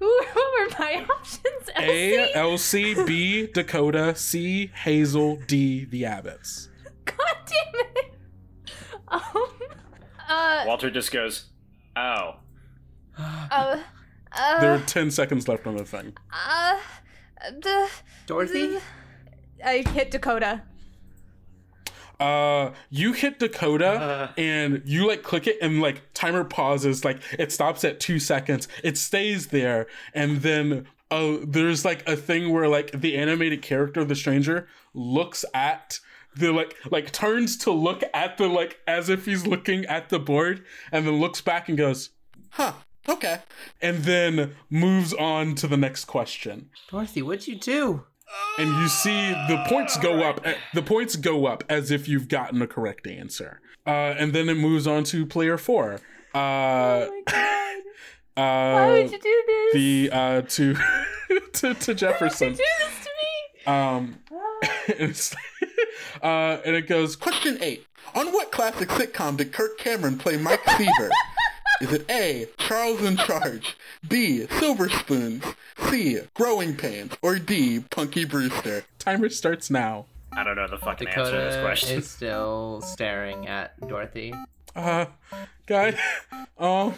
Who, 0.00 0.06
what 0.06 0.34
were 0.36 0.76
my 0.78 1.06
options? 1.18 1.70
A. 1.76 2.18
Elsie? 2.34 2.94
Elsie. 2.94 3.04
B. 3.06 3.46
Dakota. 3.46 4.14
C. 4.16 4.70
Hazel. 4.84 5.36
D. 5.46 5.84
The 5.86 6.04
Abbots. 6.04 6.68
God 7.16 7.36
damn 7.46 7.80
it. 7.96 8.14
Um, 9.08 9.22
uh, 10.28 10.64
Walter 10.66 10.90
just 10.90 11.12
goes, 11.12 11.46
"Oh, 11.96 12.36
uh, 13.18 13.48
uh, 14.32 14.60
There 14.60 14.72
are 14.74 14.78
10 14.80 15.10
seconds 15.10 15.48
left 15.48 15.66
on 15.66 15.76
the 15.76 15.84
thing. 15.84 16.14
uh, 16.32 16.78
the, 17.60 17.88
Dorothy? 18.26 18.78
I 19.64 19.78
hit 19.88 20.10
Dakota. 20.10 20.62
Uh, 22.20 22.72
you 22.88 23.12
hit 23.12 23.40
Dakota 23.40 24.32
and 24.36 24.80
you 24.84 25.08
like 25.08 25.24
click 25.24 25.48
it 25.48 25.58
and 25.60 25.80
like 25.80 26.02
timer 26.14 26.44
pauses, 26.44 27.04
like 27.04 27.20
it 27.36 27.50
stops 27.50 27.84
at 27.84 27.98
two 27.98 28.20
seconds. 28.20 28.68
It 28.84 28.96
stays 28.96 29.48
there. 29.48 29.88
And 30.14 30.40
then 30.42 30.86
uh, 31.10 31.38
there's 31.44 31.84
like 31.84 32.08
a 32.08 32.16
thing 32.16 32.52
where 32.52 32.68
like 32.68 32.92
the 32.92 33.16
animated 33.18 33.60
character 33.60 34.04
the 34.04 34.14
stranger 34.14 34.68
looks 34.94 35.44
at 35.52 35.98
the 36.36 36.52
like 36.52 36.76
like 36.90 37.12
turns 37.12 37.56
to 37.58 37.70
look 37.70 38.02
at 38.14 38.38
the 38.38 38.46
like 38.48 38.80
as 38.86 39.08
if 39.08 39.26
he's 39.26 39.46
looking 39.46 39.84
at 39.86 40.08
the 40.08 40.18
board 40.18 40.64
and 40.90 41.06
then 41.06 41.14
looks 41.20 41.40
back 41.40 41.68
and 41.68 41.76
goes 41.78 42.10
Huh. 42.50 42.72
Okay. 43.08 43.38
and 43.80 44.04
then 44.04 44.54
moves 44.70 45.12
on 45.14 45.54
to 45.56 45.66
the 45.66 45.76
next 45.76 46.04
question. 46.04 46.70
Dorothy, 46.90 47.20
what'd 47.22 47.48
you 47.48 47.56
do? 47.56 48.04
and 48.58 48.68
you 48.80 48.88
see 48.88 49.30
the 49.48 49.62
points 49.68 49.98
go 49.98 50.22
up. 50.22 50.40
eh, 50.46 50.54
The 50.72 50.82
points 50.82 51.16
go 51.16 51.44
up 51.46 51.64
as 51.68 51.90
if 51.90 52.08
you've 52.08 52.28
gotten 52.28 52.62
a 52.62 52.66
correct 52.66 53.06
answer. 53.06 53.60
Uh, 53.86 54.14
and 54.18 54.32
then 54.32 54.48
it 54.48 54.54
moves 54.56 54.86
on 54.86 55.04
to 55.04 55.26
player 55.26 55.58
four. 55.58 55.94
Uh, 56.34 56.38
Oh 57.08 57.10
my 57.10 57.22
god. 57.26 58.42
uh, 58.42 58.72
Why 58.74 58.90
would 58.92 59.10
you 59.12 59.18
do 59.18 59.42
this? 59.46 59.74
the 59.74 60.10
uh, 60.12 60.42
to 60.42 60.74
to 61.52 61.74
to 61.74 61.94
Jefferson. 61.94 62.52
do 62.52 62.56
this 62.56 63.04
to 63.04 63.10
me? 63.20 63.66
Um, 63.66 64.18
and, 64.98 65.10
it's, 65.10 65.34
uh, 66.22 66.58
and 66.64 66.76
it 66.76 66.86
goes, 66.88 67.16
Question 67.16 67.58
8. 67.60 67.86
On 68.14 68.32
what 68.32 68.50
classic 68.52 68.88
sitcom 68.90 69.36
did 69.36 69.52
Kirk 69.52 69.78
Cameron 69.78 70.18
play 70.18 70.36
Mike 70.36 70.62
Seaver? 70.76 71.10
Is 71.80 71.92
it 71.92 72.08
A, 72.10 72.46
Charles 72.58 73.02
in 73.02 73.16
Charge, 73.16 73.76
B, 74.06 74.46
Silver 74.46 74.88
Spoons, 74.88 75.42
C, 75.90 76.20
Growing 76.34 76.76
Pains, 76.76 77.12
or 77.22 77.38
D, 77.38 77.80
Punky 77.90 78.24
Brewster? 78.24 78.84
Timer 78.98 79.28
starts 79.28 79.70
now. 79.70 80.06
I 80.36 80.44
don't 80.44 80.56
know 80.56 80.68
the 80.68 80.78
fucking 80.78 81.08
answer 81.08 81.24
to 81.24 81.30
this 81.36 81.54
Dakota 81.54 81.62
question. 81.66 81.98
is 81.98 82.08
still 82.10 82.80
staring 82.82 83.48
at 83.48 83.78
Dorothy. 83.88 84.32
Uh, 84.76 85.06
guy, 85.66 85.98
um, 86.58 86.94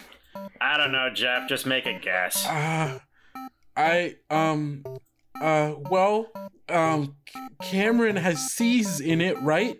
I 0.61 0.77
don't 0.77 0.91
know, 0.91 1.09
Jeff. 1.13 1.49
Just 1.49 1.65
make 1.65 1.85
a 1.85 1.99
guess. 1.99 2.45
uh, 2.45 2.99
I, 3.75 4.15
um, 4.29 4.85
uh, 5.41 5.75
well, 5.89 6.27
um, 6.69 7.15
Cameron 7.61 8.15
has 8.15 8.39
C's 8.53 8.99
in 8.99 9.21
it, 9.21 9.39
right? 9.41 9.79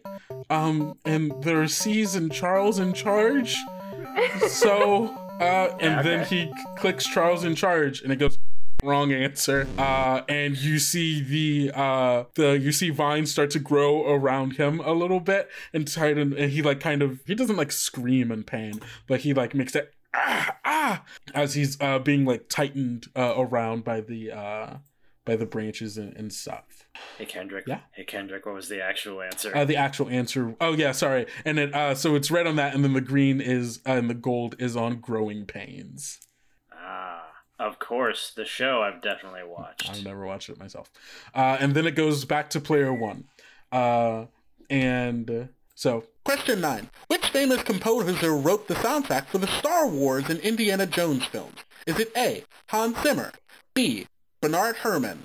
Um, 0.49 0.97
and 1.05 1.33
there 1.43 1.61
are 1.61 1.67
C's 1.67 2.15
and 2.15 2.31
Charles 2.31 2.79
in 2.79 2.93
charge. 2.93 3.55
So, 4.47 5.05
uh, 5.39 5.75
and 5.79 5.81
Yeah, 5.81 6.01
then 6.01 6.19
okay. 6.21 6.45
he 6.45 6.53
clicks 6.77 7.05
Charles 7.07 7.43
in 7.43 7.55
charge, 7.55 8.01
and 8.01 8.11
it 8.11 8.17
goes 8.17 8.37
wrong 8.83 9.11
answer. 9.11 9.67
Uh, 9.77 10.21
and 10.29 10.57
you 10.57 10.77
see 10.79 11.21
the 11.21 11.71
uh 11.75 12.25
the 12.35 12.59
you 12.59 12.71
see 12.71 12.89
vines 12.91 13.31
start 13.31 13.49
to 13.51 13.59
grow 13.59 14.07
around 14.13 14.57
him 14.57 14.79
a 14.81 14.91
little 14.91 15.19
bit, 15.19 15.49
and 15.73 15.87
tighten, 15.87 16.33
and 16.37 16.51
he 16.51 16.61
like 16.61 16.79
kind 16.79 17.01
of 17.01 17.19
he 17.25 17.33
doesn't 17.35 17.55
like 17.57 17.71
scream 17.71 18.31
in 18.31 18.43
pain, 18.43 18.79
but 19.07 19.21
he 19.21 19.33
like 19.33 19.55
makes 19.55 19.73
that 19.73 19.91
ah 20.13 20.55
ah 20.65 21.03
as 21.33 21.55
he's 21.55 21.79
uh 21.81 21.99
being 21.99 22.25
like 22.25 22.47
tightened 22.47 23.07
uh, 23.15 23.33
around 23.37 23.83
by 23.83 24.01
the 24.01 24.31
uh 24.31 24.77
by 25.25 25.35
the 25.35 25.45
branches 25.45 25.97
and, 25.97 26.15
and 26.15 26.31
stuff. 26.31 26.87
Hey 27.17 27.25
Kendrick. 27.25 27.65
Yeah? 27.67 27.79
Hey 27.91 28.03
Kendrick, 28.03 28.45
what 28.45 28.55
was 28.55 28.69
the 28.69 28.81
actual 28.81 29.21
answer? 29.21 29.55
Uh, 29.55 29.65
the 29.65 29.75
actual 29.75 30.07
answer. 30.09 30.55
Oh 30.61 30.73
yeah, 30.73 30.91
sorry. 30.91 31.25
And 31.43 31.59
it 31.59 31.73
uh 31.73 31.95
so 31.95 32.15
it's 32.15 32.31
red 32.31 32.47
on 32.47 32.55
that, 32.55 32.73
and 32.73 32.83
then 32.83 32.93
the 32.93 33.01
green 33.01 33.41
is 33.41 33.79
uh, 33.85 33.93
and 33.93 34.09
the 34.09 34.13
gold 34.13 34.55
is 34.59 34.75
on 34.77 34.99
growing 34.99 35.45
pains. 35.45 36.19
ah, 36.71 37.23
of 37.59 37.79
course. 37.79 38.31
The 38.35 38.45
show 38.45 38.81
I've 38.81 39.01
definitely 39.01 39.43
watched. 39.43 39.89
I've 39.89 40.03
never 40.05 40.25
watched 40.25 40.49
it 40.49 40.59
myself. 40.59 40.91
Uh, 41.33 41.57
and 41.59 41.73
then 41.73 41.85
it 41.87 41.95
goes 41.95 42.23
back 42.25 42.49
to 42.51 42.61
player 42.61 42.93
one. 42.93 43.25
Uh, 43.71 44.25
and 44.69 45.29
uh, 45.29 45.43
so 45.73 46.05
Question 46.23 46.59
9. 46.59 46.89
Which 47.07 47.27
famous 47.27 47.61
composer 47.61 48.35
wrote 48.35 48.67
the 48.67 48.73
soundtrack 48.75 49.27
for 49.27 49.37
the 49.37 49.45
Star 49.47 49.87
Wars 49.87 50.27
and 50.27 50.39
Indiana 50.39 50.87
Jones 50.87 51.23
films? 51.25 51.57
Is 51.85 51.99
it 51.99 52.11
A, 52.17 52.43
Hans 52.69 52.97
Zimmer, 53.03 53.31
B, 53.75 54.07
Bernard 54.45 54.75
Herrmann, 54.75 55.23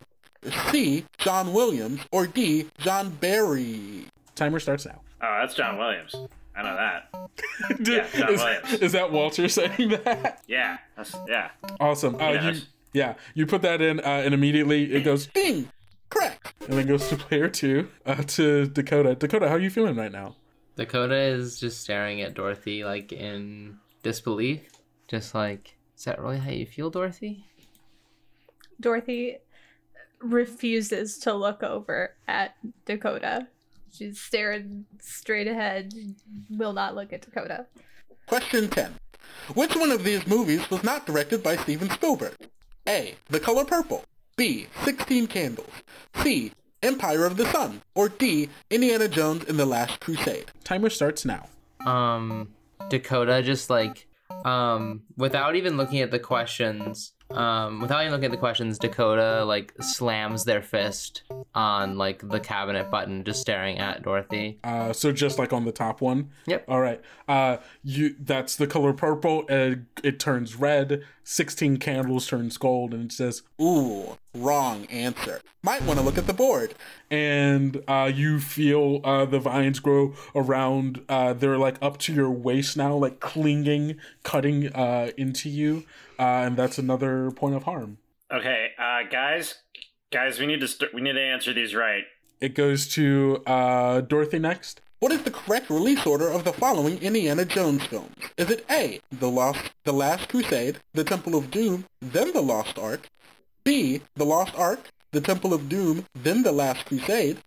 C, 0.70 1.04
John 1.18 1.52
Williams, 1.52 2.00
or 2.10 2.26
D, 2.26 2.68
John 2.78 3.10
Barry? 3.10 4.06
timer 4.34 4.58
starts 4.58 4.86
now. 4.86 4.98
Oh, 5.20 5.38
that's 5.42 5.52
John 5.54 5.76
Williams. 5.76 6.14
I 6.56 6.62
know 6.62 6.74
that. 6.74 7.82
Dude, 7.82 7.86
Yeah, 8.14 8.18
John 8.18 8.32
is, 8.32 8.40
Williams. 8.40 8.72
is 8.80 8.92
that 8.92 9.12
Walter 9.12 9.46
saying 9.50 9.90
that? 10.04 10.40
Yeah, 10.46 10.78
that's 10.96 11.14
yeah. 11.28 11.50
Awesome. 11.78 12.14
Uh, 12.18 12.30
you, 12.30 12.60
yeah, 12.94 13.14
you 13.34 13.44
put 13.44 13.60
that 13.60 13.82
in, 13.82 14.00
uh, 14.00 14.04
and 14.24 14.32
immediately 14.32 14.90
it 14.90 15.02
goes, 15.04 15.26
Bing! 15.26 15.68
Correct. 16.08 16.54
and 16.66 16.78
then 16.78 16.86
goes 16.86 17.06
to 17.10 17.16
player 17.18 17.50
two, 17.50 17.88
uh, 18.06 18.14
to 18.22 18.68
Dakota. 18.68 19.16
Dakota, 19.16 19.50
how 19.50 19.56
are 19.56 19.60
you 19.60 19.68
feeling 19.68 19.96
right 19.96 20.10
now? 20.10 20.34
Dakota 20.76 21.14
is 21.18 21.60
just 21.60 21.82
staring 21.82 22.22
at 22.22 22.32
Dorothy 22.32 22.84
like 22.84 23.12
in 23.12 23.76
disbelief. 24.02 24.62
Just 25.08 25.34
like, 25.34 25.76
is 25.98 26.04
that 26.04 26.18
really 26.22 26.38
how 26.38 26.50
you 26.52 26.64
feel, 26.64 26.88
Dorothy? 26.88 27.44
Dorothy 28.80 29.36
refuses 30.20 31.18
to 31.18 31.34
look 31.34 31.62
over 31.62 32.14
at 32.26 32.54
Dakota. 32.86 33.46
She's 33.92 34.20
staring 34.20 34.86
straight 35.00 35.46
ahead, 35.48 35.92
will 36.50 36.72
not 36.72 36.94
look 36.94 37.12
at 37.12 37.22
Dakota. 37.22 37.66
Question 38.26 38.68
10. 38.68 38.94
Which 39.54 39.74
one 39.76 39.90
of 39.90 40.04
these 40.04 40.26
movies 40.26 40.70
was 40.70 40.84
not 40.84 41.06
directed 41.06 41.42
by 41.42 41.56
Steven 41.56 41.90
Spielberg? 41.90 42.34
A. 42.88 43.14
The 43.28 43.40
Color 43.40 43.64
Purple. 43.64 44.04
B. 44.36 44.66
Sixteen 44.84 45.26
Candles. 45.26 45.72
C. 46.22 46.52
Empire 46.82 47.24
of 47.26 47.36
the 47.36 47.44
Sun. 47.46 47.82
Or 47.94 48.08
D. 48.08 48.48
Indiana 48.70 49.08
Jones 49.08 49.44
and 49.48 49.58
the 49.58 49.66
Last 49.66 50.00
Crusade. 50.00 50.50
Timer 50.64 50.88
starts 50.90 51.24
now. 51.24 51.48
um 51.84 52.48
Dakota 52.88 53.42
just 53.42 53.68
like 53.70 54.06
um 54.44 55.02
without 55.16 55.56
even 55.56 55.76
looking 55.76 56.00
at 56.00 56.10
the 56.10 56.18
questions 56.18 57.12
um 57.32 57.80
without 57.80 58.00
even 58.00 58.12
looking 58.12 58.26
at 58.26 58.30
the 58.30 58.36
questions 58.36 58.78
Dakota 58.78 59.44
like 59.44 59.72
slams 59.80 60.44
their 60.44 60.62
fist 60.62 61.22
on 61.54 61.96
like 61.98 62.28
the 62.28 62.40
cabinet 62.40 62.90
button 62.90 63.24
just 63.24 63.40
staring 63.40 63.78
at 63.78 64.02
Dorothy. 64.02 64.58
Uh, 64.64 64.92
so 64.92 65.12
just 65.12 65.38
like 65.38 65.52
on 65.52 65.64
the 65.64 65.72
top 65.72 66.00
one. 66.00 66.30
Yep. 66.46 66.64
All 66.68 66.80
right. 66.80 67.00
Uh, 67.28 67.58
you 67.82 68.14
that's 68.20 68.56
the 68.56 68.66
color 68.66 68.92
purple. 68.92 69.46
And 69.48 69.86
it 70.02 70.18
turns 70.18 70.56
red. 70.56 71.04
Sixteen 71.24 71.76
candles 71.76 72.26
turns 72.26 72.56
gold, 72.56 72.92
and 72.92 73.04
it 73.10 73.12
says 73.12 73.42
Ooh, 73.60 74.18
wrong 74.34 74.86
answer. 74.86 75.40
Might 75.62 75.82
want 75.82 75.98
to 75.98 76.04
look 76.04 76.18
at 76.18 76.26
the 76.26 76.32
board. 76.32 76.74
and 77.10 77.82
uh, 77.88 78.10
you 78.14 78.38
feel 78.40 79.00
uh, 79.04 79.24
the 79.24 79.40
vines 79.40 79.80
grow 79.80 80.14
around. 80.34 81.02
Uh, 81.08 81.32
they're 81.32 81.58
like 81.58 81.76
up 81.82 81.98
to 81.98 82.12
your 82.12 82.30
waist 82.30 82.76
now, 82.76 82.94
like 82.94 83.20
clinging, 83.20 83.96
cutting 84.22 84.68
uh, 84.74 85.10
into 85.16 85.48
you, 85.48 85.84
uh, 86.18 86.44
and 86.46 86.56
that's 86.56 86.78
another 86.78 87.30
point 87.32 87.54
of 87.56 87.64
harm. 87.64 87.98
Okay, 88.32 88.68
uh, 88.78 89.00
guys, 89.10 89.56
guys, 90.12 90.38
we 90.38 90.46
need 90.46 90.60
to 90.60 90.68
st- 90.68 90.94
we 90.94 91.00
need 91.00 91.14
to 91.14 91.20
answer 91.20 91.52
these 91.52 91.74
right. 91.74 92.04
It 92.40 92.54
goes 92.54 92.86
to 92.94 93.42
uh, 93.46 94.00
Dorothy 94.02 94.38
next. 94.38 94.80
What 95.00 95.12
is 95.12 95.22
the 95.22 95.30
correct 95.30 95.68
release 95.70 96.06
order 96.06 96.28
of 96.28 96.44
the 96.44 96.52
following 96.52 96.98
Indiana 97.02 97.44
Jones 97.44 97.84
films? 97.86 98.14
Is 98.36 98.50
it 98.50 98.64
A. 98.70 99.00
The 99.10 99.28
Lost, 99.30 99.70
The 99.84 99.92
Last 99.92 100.28
Crusade, 100.28 100.78
The 100.94 101.04
Temple 101.04 101.34
of 101.34 101.50
Doom, 101.50 101.86
then 102.00 102.32
The 102.32 102.42
Lost 102.42 102.78
Ark? 102.78 103.08
B. 103.70 104.00
The 104.16 104.26
Lost 104.26 104.52
Ark, 104.56 104.90
The 105.12 105.20
Temple 105.20 105.54
of 105.54 105.68
Doom, 105.68 106.04
then 106.12 106.42
The 106.42 106.50
Last 106.50 106.86
Crusade? 106.86 107.38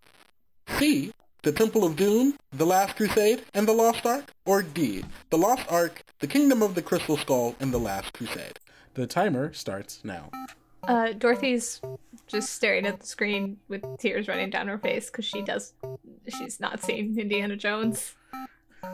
C. 0.79 1.11
The 1.41 1.51
Temple 1.51 1.83
of 1.83 1.97
Doom, 1.97 2.35
The 2.53 2.65
Last 2.65 2.95
Crusade, 2.95 3.43
and 3.53 3.67
The 3.67 3.73
Lost 3.73 4.05
Ark? 4.05 4.31
Or 4.45 4.61
D. 4.61 5.03
The 5.31 5.37
Lost 5.37 5.69
Ark, 5.69 6.01
The 6.19 6.27
Kingdom 6.27 6.61
of 6.63 6.75
the 6.75 6.81
Crystal 6.81 7.17
Skull, 7.17 7.57
and 7.59 7.73
The 7.73 7.77
Last 7.77 8.13
Crusade? 8.13 8.57
The 8.93 9.05
timer 9.05 9.51
starts 9.51 9.99
now. 10.05 10.31
Uh, 10.87 11.11
Dorothy's 11.11 11.81
just 12.27 12.51
staring 12.53 12.85
at 12.85 13.01
the 13.01 13.05
screen 13.05 13.57
with 13.67 13.83
tears 13.99 14.29
running 14.29 14.49
down 14.49 14.69
her 14.69 14.77
face 14.77 15.09
because 15.09 15.25
she 15.25 15.41
does. 15.41 15.73
She's 16.37 16.57
not 16.57 16.81
seen 16.81 17.19
Indiana 17.19 17.57
Jones. 17.57 18.15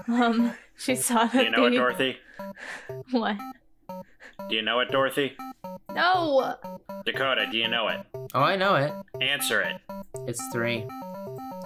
Um, 0.07 0.55
she 0.75 0.95
saw 0.95 1.25
that. 1.25 1.45
You 1.45 1.51
know 1.51 1.65
it, 1.65 1.69
the- 1.69 1.77
Dorothy? 1.77 2.17
What? 3.11 3.37
Do 4.49 4.55
you 4.55 4.61
know 4.61 4.79
it, 4.79 4.91
Dorothy? 4.91 5.35
No. 5.93 6.55
Dakota, 7.05 7.47
do 7.51 7.57
you 7.57 7.67
know 7.67 7.87
it? 7.87 7.99
Oh, 8.33 8.41
I 8.41 8.55
know 8.55 8.75
it. 8.75 8.91
Answer 9.21 9.61
it. 9.61 9.75
It's 10.27 10.41
3. 10.53 10.85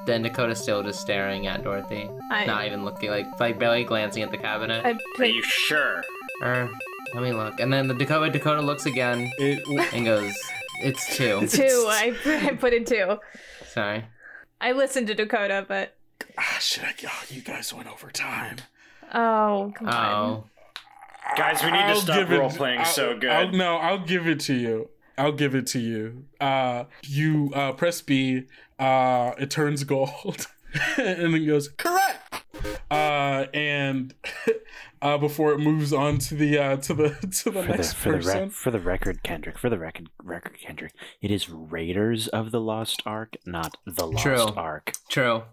Then 0.06 0.22
Dakota's 0.22 0.62
still 0.62 0.84
just 0.84 1.00
staring 1.00 1.48
at 1.48 1.64
Dorothy. 1.64 2.10
I- 2.32 2.46
Not 2.46 2.66
even 2.66 2.84
looking 2.84 3.10
like 3.10 3.40
like 3.40 3.58
barely 3.60 3.84
glancing 3.86 4.24
at 4.24 4.32
the 4.32 4.38
cabinet. 4.38 4.86
I 4.86 4.98
Are 5.22 5.26
you 5.26 5.42
sure? 5.44 6.04
Er, 6.42 6.70
let 7.14 7.24
me 7.24 7.32
look. 7.32 7.60
And 7.60 7.72
then 7.72 7.88
the 7.88 7.94
Dakota 7.94 8.30
Dakota 8.30 8.62
looks 8.62 8.86
again 8.86 9.32
It 9.38 9.64
and 9.94 10.06
goes, 10.06 10.34
"It's 10.82 11.16
2. 11.16 11.48
Two. 11.48 11.64
I, 11.88 12.14
I 12.26 12.56
put 12.56 12.74
in 12.74 12.84
two. 12.86 13.18
Sorry. 13.68 14.06
I 14.60 14.72
listened 14.74 15.08
to 15.08 15.14
Dakota, 15.14 15.66
but 15.68 15.96
ah 16.38 16.58
shit. 16.60 16.84
I, 16.84 16.94
oh, 17.08 17.24
you 17.30 17.42
guys 17.42 17.74
went 17.74 17.90
over 17.90 18.10
time. 18.12 18.58
oh 19.14 19.72
come 19.76 19.88
on. 19.88 20.14
Oh. 20.16 20.44
Guys, 21.38 21.64
we 21.64 21.72
need 21.72 21.78
to 21.78 21.84
I'll 21.86 21.96
stop 21.96 22.16
give 22.18 22.32
it- 22.32 22.40
role 22.40 22.50
playing 22.50 22.80
I'll- 22.80 22.86
so 22.86 23.18
good. 23.18 23.30
I'll, 23.30 23.52
no, 23.52 23.78
I'll 23.78 24.04
give 24.06 24.28
it 24.28 24.40
to 24.42 24.54
you. 24.54 24.90
I'll 25.18 25.32
give 25.32 25.54
it 25.56 25.68
to 25.68 25.80
you. 25.80 26.26
Uh, 26.40 26.86
you 27.04 27.52
uh, 27.54 27.72
press 27.74 28.02
B. 28.02 28.44
Uh, 28.80 29.34
it 29.38 29.52
turns 29.52 29.84
gold, 29.94 30.48
and 30.98 31.34
then 31.34 31.46
goes 31.46 31.70
Correct! 31.70 32.44
uh, 32.90 33.46
and 33.54 34.14
uh, 35.02 35.18
before 35.20 35.54
it 35.54 35.60
moves 35.60 35.94
on 35.94 36.18
to 36.18 36.36
the 36.36 36.58
uh, 36.58 36.78
to 36.78 36.94
the 36.96 37.10
to 37.44 37.52
the 37.52 37.52
For 37.52 37.52
the, 37.52 37.68
next 37.68 37.94
for, 37.94 38.18
the 38.18 38.28
rec- 38.28 38.52
for 38.52 38.72
the 38.72 38.80
record, 38.80 39.22
Kendrick, 39.24 39.58
for 39.60 39.70
the 39.70 39.78
record, 39.78 40.10
record, 40.24 40.58
Kendrick, 40.60 40.94
it 41.22 41.30
is 41.30 41.48
Raiders 41.50 42.28
of 42.30 42.50
the 42.52 42.60
Lost 42.60 43.04
Ark, 43.06 43.36
not 43.46 43.78
the 43.86 44.08
Lost 44.08 44.24
True. 44.24 44.48
Ark. 44.58 44.94
True. 45.10 45.44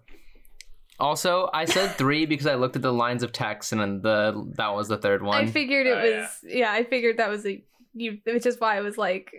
Also, 1.00 1.48
I 1.52 1.64
said 1.64 1.88
3 1.98 2.26
because 2.26 2.46
I 2.46 2.54
looked 2.54 2.76
at 2.76 2.82
the 2.82 2.92
lines 2.92 3.22
of 3.22 3.32
text 3.32 3.72
and 3.72 3.80
then 3.80 4.02
the 4.02 4.52
that 4.56 4.74
was 4.74 4.88
the 4.88 4.98
third 4.98 5.22
one. 5.22 5.44
I 5.44 5.46
figured 5.46 5.86
it 5.86 5.96
Oh, 5.98 6.20
was 6.20 6.28
yeah. 6.44 6.70
I 6.72 6.84
figured 6.84 7.16
that 7.16 7.28
was 7.30 7.46
a 7.46 7.62
you, 7.94 8.18
which 8.24 8.46
is 8.46 8.58
why 8.60 8.76
I 8.76 8.80
was 8.82 8.96
like, 8.98 9.32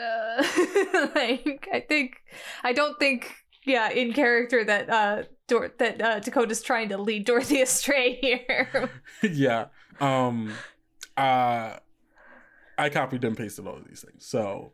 uh, 0.00 0.42
like 1.14 1.68
I 1.72 1.80
think 1.88 2.16
I 2.64 2.72
don't 2.72 2.98
think 2.98 3.34
yeah 3.66 3.90
in 3.90 4.12
character 4.12 4.64
that 4.64 4.88
uh 4.88 5.22
Dor- 5.48 5.72
that 5.78 6.00
uh, 6.00 6.20
Dakota's 6.20 6.62
trying 6.62 6.90
to 6.90 6.96
lead 6.98 7.24
Dorothy 7.26 7.60
astray 7.66 8.14
here. 8.20 8.88
yeah. 9.22 9.66
Um. 10.00 10.52
Uh. 11.16 11.76
I 12.78 12.88
copied 12.88 13.24
and 13.24 13.36
pasted 13.36 13.66
all 13.66 13.76
of 13.76 13.86
these 13.86 14.00
things. 14.02 14.24
So, 14.24 14.72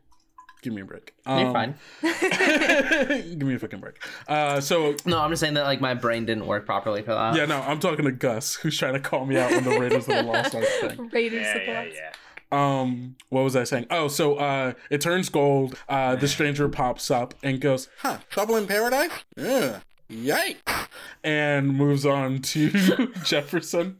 Give 0.61 0.73
me 0.73 0.81
a 0.81 0.85
break. 0.85 1.13
You're 1.25 1.35
Um, 1.47 1.53
fine. 1.53 1.75
Give 2.01 3.43
me 3.47 3.55
a 3.55 3.59
fucking 3.59 3.79
break. 3.79 3.95
Uh, 4.27 4.59
so 4.59 4.95
No, 5.05 5.19
I'm 5.19 5.29
just 5.29 5.39
saying 5.39 5.53
that 5.53 5.63
like 5.63 5.79
my 5.81 5.93
brain 5.93 6.25
didn't 6.25 6.45
work 6.47 6.65
properly 6.65 7.01
for 7.03 7.13
that. 7.13 7.35
yeah, 7.35 7.45
no, 7.45 7.61
I'm 7.61 7.79
talking 7.79 8.05
to 8.05 8.11
Gus, 8.11 8.55
who's 8.55 8.77
trying 8.77 8.93
to 8.93 8.99
call 8.99 9.25
me 9.25 9.37
out 9.37 9.53
on 9.53 9.63
the 9.63 9.79
Raiders 9.79 10.07
of 10.07 10.15
the 10.15 10.23
Lost 10.23 10.55
Ark 10.55 10.65
thing. 10.81 11.09
Raiders 11.13 11.41
Yeah, 11.43 11.55
of 11.57 11.65
the 11.65 11.71
yeah, 11.71 11.79
Lost. 11.81 11.95
yeah. 11.95 12.11
Um, 12.49 13.15
what 13.29 13.43
was 13.43 13.55
I 13.55 13.65
saying? 13.65 13.87
Oh, 13.91 14.07
so 14.07 14.35
uh, 14.37 14.73
it 14.89 15.01
turns 15.01 15.29
gold. 15.29 15.77
Uh, 15.89 16.15
the 16.15 16.27
stranger 16.27 16.67
pops 16.69 17.11
up 17.11 17.33
and 17.43 17.59
goes, 17.61 17.89
Huh, 17.99 18.19
trouble 18.29 18.55
in 18.55 18.67
paradise? 18.67 19.11
Ugh, 19.37 19.81
yikes. 20.09 20.87
and 21.25 21.67
moves 21.67 22.05
on 22.05 22.39
to 22.41 22.69
Jefferson. 23.25 23.97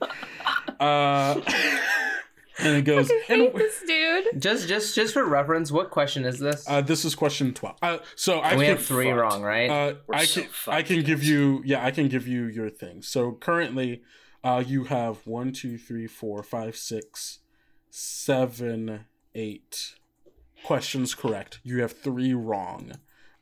Uh, 0.79 1.41
and 2.59 2.75
it 2.77 2.81
goes, 2.83 3.09
I 3.11 3.15
and 3.15 3.23
hate 3.23 3.55
this 3.55 3.83
dude. 3.85 4.41
Just 4.41 4.67
just 4.67 4.95
just 4.95 5.13
for 5.13 5.25
reference, 5.25 5.71
what 5.71 5.89
question 5.91 6.25
is 6.25 6.39
this? 6.39 6.65
uh, 6.67 6.81
this 6.81 7.05
is 7.05 7.15
question 7.15 7.53
twelve. 7.53 7.77
Uh, 7.81 7.99
so 8.15 8.39
I 8.39 8.51
And 8.51 8.59
we 8.59 8.65
have 8.67 8.83
three 8.83 9.05
fucked. 9.07 9.17
wrong, 9.19 9.43
right? 9.43 9.69
Uh, 9.69 9.93
We're 10.07 10.15
I 10.15 10.25
so 10.25 10.41
can 10.41 10.49
fucked, 10.49 10.75
I 10.77 10.83
can 10.83 11.03
give 11.03 11.23
you 11.23 11.61
yeah 11.65 11.85
I 11.85 11.91
can 11.91 12.07
give 12.07 12.27
you 12.27 12.45
your 12.45 12.69
thing. 12.69 13.01
So 13.01 13.33
currently, 13.33 14.01
uh, 14.43 14.63
you 14.65 14.85
have 14.85 15.25
one, 15.27 15.51
two, 15.51 15.77
three, 15.77 16.07
four, 16.07 16.41
five, 16.43 16.75
six, 16.75 17.39
seven, 17.89 19.05
eight 19.35 19.95
questions 20.63 21.13
correct. 21.15 21.59
You 21.63 21.81
have 21.81 21.91
three 21.91 22.33
wrong, 22.33 22.93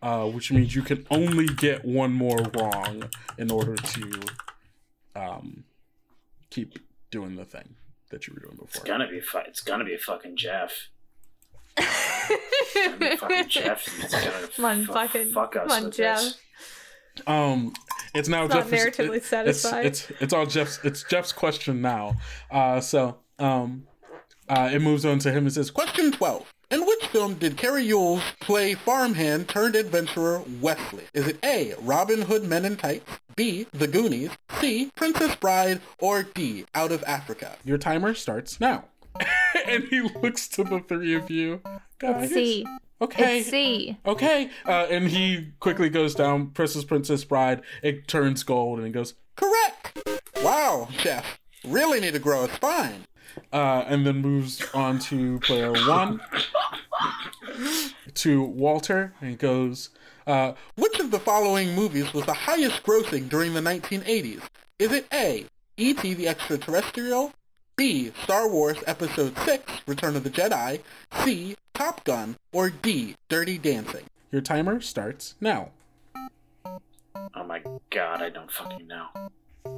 uh, 0.01 0.25
which 0.27 0.51
means 0.51 0.75
you 0.75 0.81
can 0.81 1.05
only 1.09 1.47
get 1.47 1.85
one 1.85 2.11
more 2.11 2.39
wrong 2.57 3.09
in 3.37 3.51
order 3.51 3.75
to 3.75 4.21
um, 5.15 5.63
keep 6.49 6.79
doing 7.11 7.35
the 7.35 7.45
thing 7.45 7.75
that 8.15 8.25
you 8.27 8.33
were 8.33 8.39
doing 8.39 8.57
It's 8.63 8.79
gonna 8.79 9.09
be 9.09 9.19
fu- 9.19 9.37
It's 9.39 9.59
gonna 9.61 9.83
be 9.83 9.93
a 9.93 9.97
fucking 9.97 10.37
Jeff. 10.37 10.71
Gonna 11.77 12.97
be 12.97 13.15
fucking 13.17 13.49
Jeff. 13.49 13.85
It's 14.03 14.13
gonna 14.13 14.47
Come 14.55 14.85
fu- 14.85 14.93
fucking- 14.93 15.31
fuck 15.33 15.55
us 15.57 15.67
come 15.69 15.83
with 15.85 15.97
Jeff. 15.97 16.21
this. 16.21 16.37
Um, 17.27 17.73
it's 18.13 18.29
now 18.29 18.45
It's 18.45 18.53
not 18.53 18.69
Jeff's. 18.69 18.97
narratively 18.97 19.17
it- 19.17 19.23
satisfied. 19.25 19.85
It's, 19.85 20.09
it's 20.09 20.21
it's 20.21 20.33
all 20.33 20.45
Jeff's. 20.45 20.79
It's 20.85 21.03
Jeff's 21.03 21.33
question 21.33 21.81
now. 21.81 22.15
Uh, 22.49 22.79
so 22.79 23.17
um, 23.39 23.87
uh, 24.47 24.69
it 24.71 24.81
moves 24.81 25.05
on 25.05 25.19
to 25.19 25.31
him 25.31 25.45
and 25.45 25.53
says, 25.53 25.69
Question 25.71 26.11
12. 26.13 26.53
In 26.71 26.85
which 26.85 27.05
film 27.07 27.35
did 27.35 27.57
Cary 27.57 27.89
Elwes 27.89 28.23
play 28.39 28.73
farmhand 28.73 29.47
turned 29.47 29.75
adventurer 29.75 30.41
Westley? 30.61 31.03
Is 31.13 31.27
it 31.27 31.37
A. 31.45 31.75
Robin 31.79 32.23
Hood 32.23 32.43
Men 32.43 32.65
in 32.65 32.75
Tights, 32.75 33.19
B. 33.35 33.67
The 33.71 33.87
Goonies, 33.87 34.31
C. 34.59 34.89
Princess 34.95 35.35
Bride, 35.35 35.79
or 35.99 36.23
D. 36.23 36.65
Out 36.73 36.91
of 36.91 37.03
Africa? 37.03 37.57
"Your 37.63 37.77
timer 37.77 38.13
starts 38.15 38.59
now." 38.59 38.85
and 39.67 39.83
he 39.85 40.01
looks 40.01 40.47
to 40.49 40.63
the 40.63 40.79
three 40.79 41.13
of 41.13 41.29
you. 41.29 41.61
Guys. 41.99 42.31
C. 42.31 42.65
Okay. 42.99 43.39
It's 43.39 43.49
C. 43.49 43.97
Okay. 44.05 44.49
Uh, 44.65 44.87
and 44.89 45.07
he 45.07 45.51
quickly 45.59 45.89
goes 45.89 46.15
down. 46.15 46.47
Princess 46.49 46.83
Princess 46.83 47.23
Bride. 47.23 47.61
It 47.83 48.07
turns 48.07 48.43
gold, 48.43 48.79
and 48.79 48.87
he 48.87 48.93
goes. 48.93 49.13
Correct! 49.35 49.99
Wow, 50.41 50.87
Jeff. 50.97 51.39
Really 51.67 51.99
need 51.99 52.13
to 52.13 52.19
grow 52.19 52.45
a 52.45 52.49
spine. 52.49 53.05
Uh, 53.51 53.83
and 53.87 54.05
then 54.05 54.17
moves 54.21 54.65
on 54.73 54.99
to 54.99 55.39
player 55.39 55.71
one. 55.71 56.21
to 58.15 58.43
Walter, 58.43 59.13
and 59.21 59.37
goes. 59.37 59.89
Uh, 60.27 60.53
Which 60.75 60.99
of 60.99 61.11
the 61.11 61.19
following 61.19 61.75
movies 61.75 62.13
was 62.13 62.25
the 62.25 62.33
highest 62.33 62.83
grossing 62.83 63.29
during 63.29 63.53
the 63.53 63.61
1980s? 63.61 64.41
Is 64.79 64.91
it 64.91 65.05
A. 65.13 65.45
E.T. 65.77 66.13
the 66.13 66.27
Extraterrestrial, 66.27 67.33
B. 67.75 68.11
Star 68.23 68.47
Wars 68.47 68.77
Episode 68.87 69.37
6, 69.39 69.73
Return 69.85 70.15
of 70.15 70.23
the 70.23 70.29
Jedi, 70.29 70.79
C. 71.23 71.55
Top 71.73 72.03
Gun, 72.05 72.37
or 72.53 72.69
D. 72.69 73.15
Dirty 73.29 73.57
Dancing? 73.57 74.05
your 74.31 74.41
timer 74.41 74.81
starts 74.81 75.35
now. 75.39 75.69
Oh 76.65 77.43
my 77.45 77.61
god, 77.89 78.21
I 78.21 78.29
don't 78.29 78.51
fucking 78.51 78.87
know. 78.87 79.07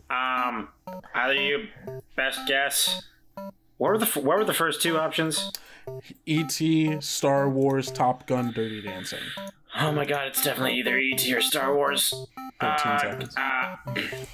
Um, 0.09 0.69
either 1.13 1.33
you, 1.35 1.67
best 2.15 2.39
guess. 2.47 3.03
What 3.77 3.89
were 3.91 3.97
the 3.97 4.05
what 4.19 4.37
were 4.37 4.45
the 4.45 4.53
first 4.53 4.81
two 4.81 4.97
options? 4.97 5.51
E.T., 6.25 6.99
Star 7.01 7.49
Wars, 7.49 7.91
Top 7.91 8.27
Gun, 8.27 8.51
Dirty 8.51 8.81
Dancing. 8.81 9.19
Oh 9.79 9.91
my 9.91 10.05
god, 10.05 10.27
it's 10.27 10.43
definitely 10.43 10.73
either 10.79 10.97
ET 10.97 11.25
or 11.31 11.41
Star 11.41 11.73
Wars. 11.75 12.13
13 12.59 12.69
Uh, 12.91 12.99
seconds. 12.99 13.37
Uh, 13.37 13.41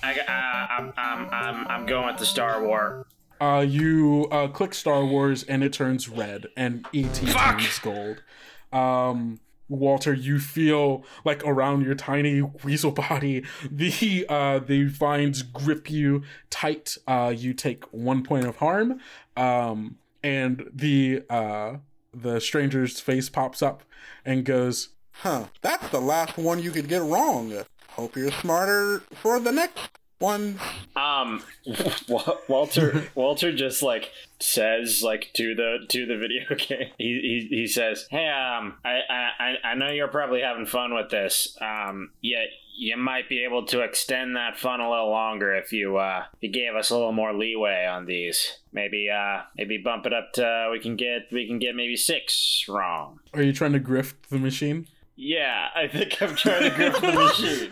I, 0.02 0.20
uh, 0.28 0.82
I'm, 0.82 0.94
I'm, 0.98 1.30
I'm, 1.30 1.68
I'm 1.68 1.86
going 1.86 2.08
with 2.08 2.18
the 2.18 2.26
Star 2.26 2.64
War. 2.64 3.06
Uh, 3.42 3.66
you 3.68 4.28
uh, 4.32 4.48
click 4.48 4.74
Star 4.74 5.04
Wars 5.06 5.44
and 5.44 5.64
it 5.64 5.74
turns 5.74 6.08
red, 6.08 6.48
and 6.56 6.86
ET 6.94 7.18
Fuck! 7.18 7.60
turns 7.60 7.80
gold. 7.80 8.24
Um, 8.72 9.42
Walter, 9.70 10.14
you 10.14 10.40
feel 10.40 11.04
like 11.26 11.44
around 11.46 11.84
your 11.84 11.96
tiny 11.96 12.42
weasel 12.42 12.92
body, 12.92 13.44
the 13.72 14.26
uh, 14.30 14.60
the 14.60 14.86
vines 14.86 15.42
grip 15.42 15.90
you 15.92 16.24
tight. 16.50 16.98
Uh, 17.08 17.34
you 17.36 17.54
take 17.54 17.84
one 17.92 18.24
point 18.24 18.46
of 18.46 18.58
harm, 18.58 19.00
um, 19.36 19.98
and 20.24 20.70
the 20.74 21.24
uh, 21.30 21.78
the 22.14 22.40
stranger's 22.40 23.00
face 23.00 23.30
pops 23.30 23.62
up 23.62 23.84
and 24.26 24.46
goes, 24.46 24.90
Huh, 25.12 25.48
that's 25.62 25.90
the 25.90 26.02
last 26.02 26.38
one 26.38 26.62
you 26.62 26.72
could 26.72 26.88
get 26.88 27.02
wrong. 27.02 27.54
Hope 27.90 28.16
you're 28.16 28.32
smarter 28.32 29.04
for 29.14 29.40
the 29.40 29.52
next 29.52 29.90
one. 30.20 30.60
Um, 30.96 31.44
Walter, 32.48 33.08
Walter 33.14 33.54
just 33.54 33.84
like 33.84 34.12
says 34.40 35.04
like 35.04 35.30
to 35.34 35.54
the 35.54 35.86
to 35.90 36.06
the 36.06 36.18
video 36.18 36.56
game. 36.58 36.92
He 36.98 37.48
he, 37.50 37.58
he 37.58 37.68
says, 37.68 38.08
"Hey, 38.10 38.28
um, 38.28 38.76
I, 38.84 39.00
I 39.10 39.54
I 39.64 39.76
know 39.76 39.90
you're 39.90 40.08
probably 40.08 40.42
having 40.42 40.66
fun 40.66 40.94
with 40.94 41.10
this. 41.10 41.56
Um, 41.62 42.12
yet 42.22 42.48
you 42.76 42.98
might 42.98 43.30
be 43.30 43.44
able 43.44 43.66
to 43.68 43.82
extend 43.82 44.36
that 44.36 44.58
fun 44.58 44.80
a 44.80 44.90
little 44.90 45.10
longer 45.12 45.54
if 45.56 45.72
you 45.72 45.98
uh 45.98 46.24
you 46.42 46.50
gave 46.50 46.74
us 46.76 46.90
a 46.90 46.96
little 46.96 47.12
more 47.12 47.34
leeway 47.34 47.86
on 47.86 48.06
these. 48.06 48.58
Maybe 48.72 49.10
uh 49.10 49.42
maybe 49.58 49.78
bump 49.78 50.06
it 50.06 50.14
up 50.14 50.34
to 50.34 50.70
we 50.72 50.80
can 50.80 50.96
get 50.96 51.32
we 51.32 51.48
can 51.48 51.60
get 51.60 51.76
maybe 51.76 51.96
six 51.96 52.66
wrong." 52.68 53.20
"Are 53.34 53.42
you 53.44 53.54
trying 53.54 53.74
to 53.74 53.80
grift 53.80 54.14
the 54.30 54.40
machine?" 54.40 54.88
Yeah, 55.16 55.68
I 55.76 55.88
think 55.88 56.20
I'm 56.22 56.36
trying 56.36 56.64
to 56.64 56.70
grift 56.72 57.02
the 57.02 57.12
machine. 57.14 57.72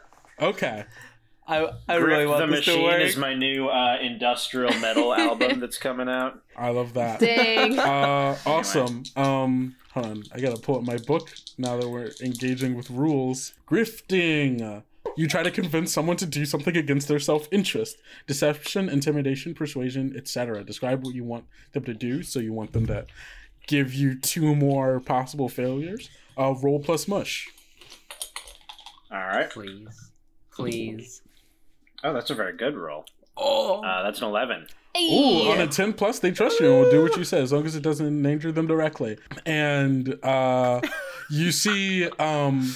Okay. 0.40 0.84
I 1.46 1.68
I 1.88 1.94
really 1.96 2.26
want 2.26 2.46
the 2.48 2.54
this 2.56 2.64
to 2.66 2.70
Machine 2.72 2.84
work. 2.84 3.00
is 3.00 3.16
my 3.16 3.34
new 3.34 3.68
uh, 3.68 3.96
industrial 4.00 4.72
metal 4.80 5.14
album 5.26 5.60
that's 5.60 5.78
coming 5.78 6.08
out. 6.08 6.40
I 6.56 6.68
love 6.70 6.92
that. 6.94 7.20
Dang. 7.20 7.78
Uh, 7.78 8.36
awesome. 8.44 9.02
Um, 9.16 9.74
hold 9.98 10.10
on. 10.18 10.22
I 10.32 10.40
gotta 10.40 10.60
pull 10.60 10.76
up 10.76 10.82
my 10.82 10.96
book 10.98 11.30
now 11.56 11.76
that 11.76 11.88
we're 11.88 12.10
engaging 12.22 12.74
with 12.74 12.90
rules. 12.90 13.54
Grifting. 13.68 14.82
You 15.16 15.26
try 15.26 15.42
to 15.42 15.50
convince 15.50 15.92
someone 15.92 16.16
to 16.18 16.26
do 16.26 16.44
something 16.44 16.76
against 16.76 17.08
their 17.08 17.18
self-interest. 17.18 17.96
Deception, 18.26 18.88
intimidation, 18.88 19.54
persuasion, 19.54 20.14
etc. 20.16 20.62
Describe 20.62 21.04
what 21.04 21.14
you 21.14 21.24
want 21.24 21.44
them 21.72 21.84
to 21.84 21.94
do, 21.94 22.22
so 22.22 22.38
you 22.38 22.52
want 22.52 22.72
them 22.72 22.86
to 22.86 23.06
give 23.66 23.92
you 23.94 24.18
two 24.18 24.54
more 24.54 25.00
possible 25.00 25.48
failures. 25.48 26.08
Uh, 26.36 26.54
roll 26.62 26.78
plus 26.78 27.08
mush. 27.08 27.48
All 29.10 29.18
right. 29.18 29.50
Please, 29.50 30.10
please. 30.52 31.22
Oh, 32.04 32.12
that's 32.12 32.30
a 32.30 32.34
very 32.34 32.56
good 32.56 32.76
roll. 32.76 33.04
Oh, 33.36 33.82
Uh, 33.82 34.02
that's 34.04 34.20
an 34.20 34.28
11. 34.28 34.66
Ooh, 34.96 35.50
on 35.50 35.60
a 35.60 35.66
10 35.66 35.92
plus, 35.92 36.18
they 36.18 36.30
trust 36.32 36.58
you 36.60 36.66
and 36.66 36.82
will 36.84 36.90
do 36.90 37.02
what 37.02 37.16
you 37.16 37.24
say 37.24 37.40
as 37.40 37.52
long 37.52 37.66
as 37.66 37.76
it 37.76 37.82
doesn't 37.82 38.06
endanger 38.06 38.50
them 38.50 38.66
directly. 38.66 39.16
And 39.46 40.18
uh, 40.24 40.80
you 41.30 41.52
see 41.52 42.08
um, 42.18 42.74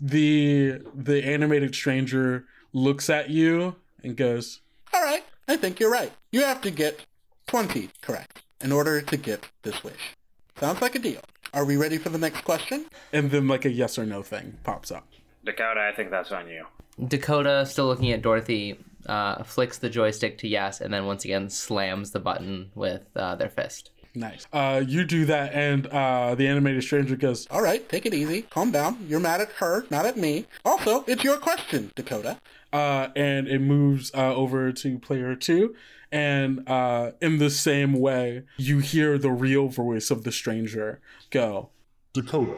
the 0.00 0.80
the 0.94 1.24
animated 1.24 1.74
stranger 1.74 2.44
looks 2.72 3.08
at 3.10 3.30
you 3.30 3.76
and 4.04 4.16
goes, 4.16 4.60
All 4.92 5.02
right, 5.02 5.24
I 5.48 5.56
think 5.56 5.80
you're 5.80 5.90
right. 5.90 6.12
You 6.30 6.42
have 6.42 6.60
to 6.62 6.70
get 6.70 7.00
20 7.48 7.90
correct 8.00 8.42
in 8.60 8.70
order 8.72 9.00
to 9.00 9.16
get 9.16 9.48
this 9.62 9.82
wish. 9.82 10.14
Sounds 10.58 10.80
like 10.80 10.94
a 10.94 10.98
deal. 10.98 11.20
Are 11.52 11.64
we 11.64 11.76
ready 11.76 11.98
for 11.98 12.10
the 12.10 12.18
next 12.18 12.42
question? 12.42 12.86
and 13.12 13.30
then 13.30 13.48
like 13.48 13.64
a 13.64 13.70
yes 13.70 13.98
or 13.98 14.04
no 14.06 14.22
thing 14.22 14.58
pops 14.62 14.90
up. 14.90 15.06
Dakota, 15.44 15.80
I 15.80 15.94
think 15.94 16.10
that's 16.10 16.32
on 16.32 16.48
you. 16.48 16.66
Dakota, 17.06 17.64
still 17.66 17.86
looking 17.86 18.10
at 18.12 18.20
Dorothy, 18.22 18.78
uh, 19.08 19.42
flicks 19.44 19.78
the 19.78 19.88
joystick 19.90 20.38
to 20.38 20.48
yes, 20.48 20.80
and 20.80 20.92
then 20.92 21.06
once 21.06 21.24
again 21.24 21.48
slams 21.50 22.10
the 22.10 22.20
button 22.20 22.70
with 22.74 23.08
uh, 23.16 23.34
their 23.36 23.48
fist. 23.48 23.90
Nice. 24.14 24.46
Uh, 24.50 24.82
you 24.86 25.04
do 25.04 25.26
that, 25.26 25.52
and 25.52 25.86
uh, 25.88 26.34
the 26.34 26.46
animated 26.48 26.82
stranger 26.82 27.16
goes, 27.16 27.46
All 27.50 27.60
right, 27.60 27.86
take 27.86 28.06
it 28.06 28.14
easy. 28.14 28.42
Calm 28.42 28.70
down. 28.70 29.04
You're 29.08 29.20
mad 29.20 29.42
at 29.42 29.52
her, 29.52 29.84
not 29.90 30.06
at 30.06 30.16
me. 30.16 30.46
Also, 30.64 31.04
it's 31.06 31.22
your 31.22 31.36
question, 31.36 31.92
Dakota. 31.94 32.38
uh, 32.72 33.08
and 33.14 33.46
it 33.46 33.58
moves 33.60 34.10
uh, 34.14 34.34
over 34.34 34.72
to 34.72 34.98
player 34.98 35.34
two. 35.36 35.74
And 36.10 36.66
uh, 36.66 37.12
in 37.20 37.38
the 37.38 37.50
same 37.50 37.92
way, 37.92 38.44
you 38.56 38.78
hear 38.78 39.18
the 39.18 39.30
real 39.30 39.68
voice 39.68 40.10
of 40.10 40.24
the 40.24 40.32
stranger 40.32 41.00
go, 41.30 41.68
Dakota, 42.14 42.56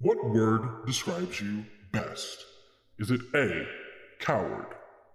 what 0.00 0.24
word 0.28 0.84
describes 0.86 1.40
you 1.40 1.66
best? 1.92 2.44
Is 2.98 3.10
it 3.12 3.20
A, 3.34 3.66
coward, 4.18 4.66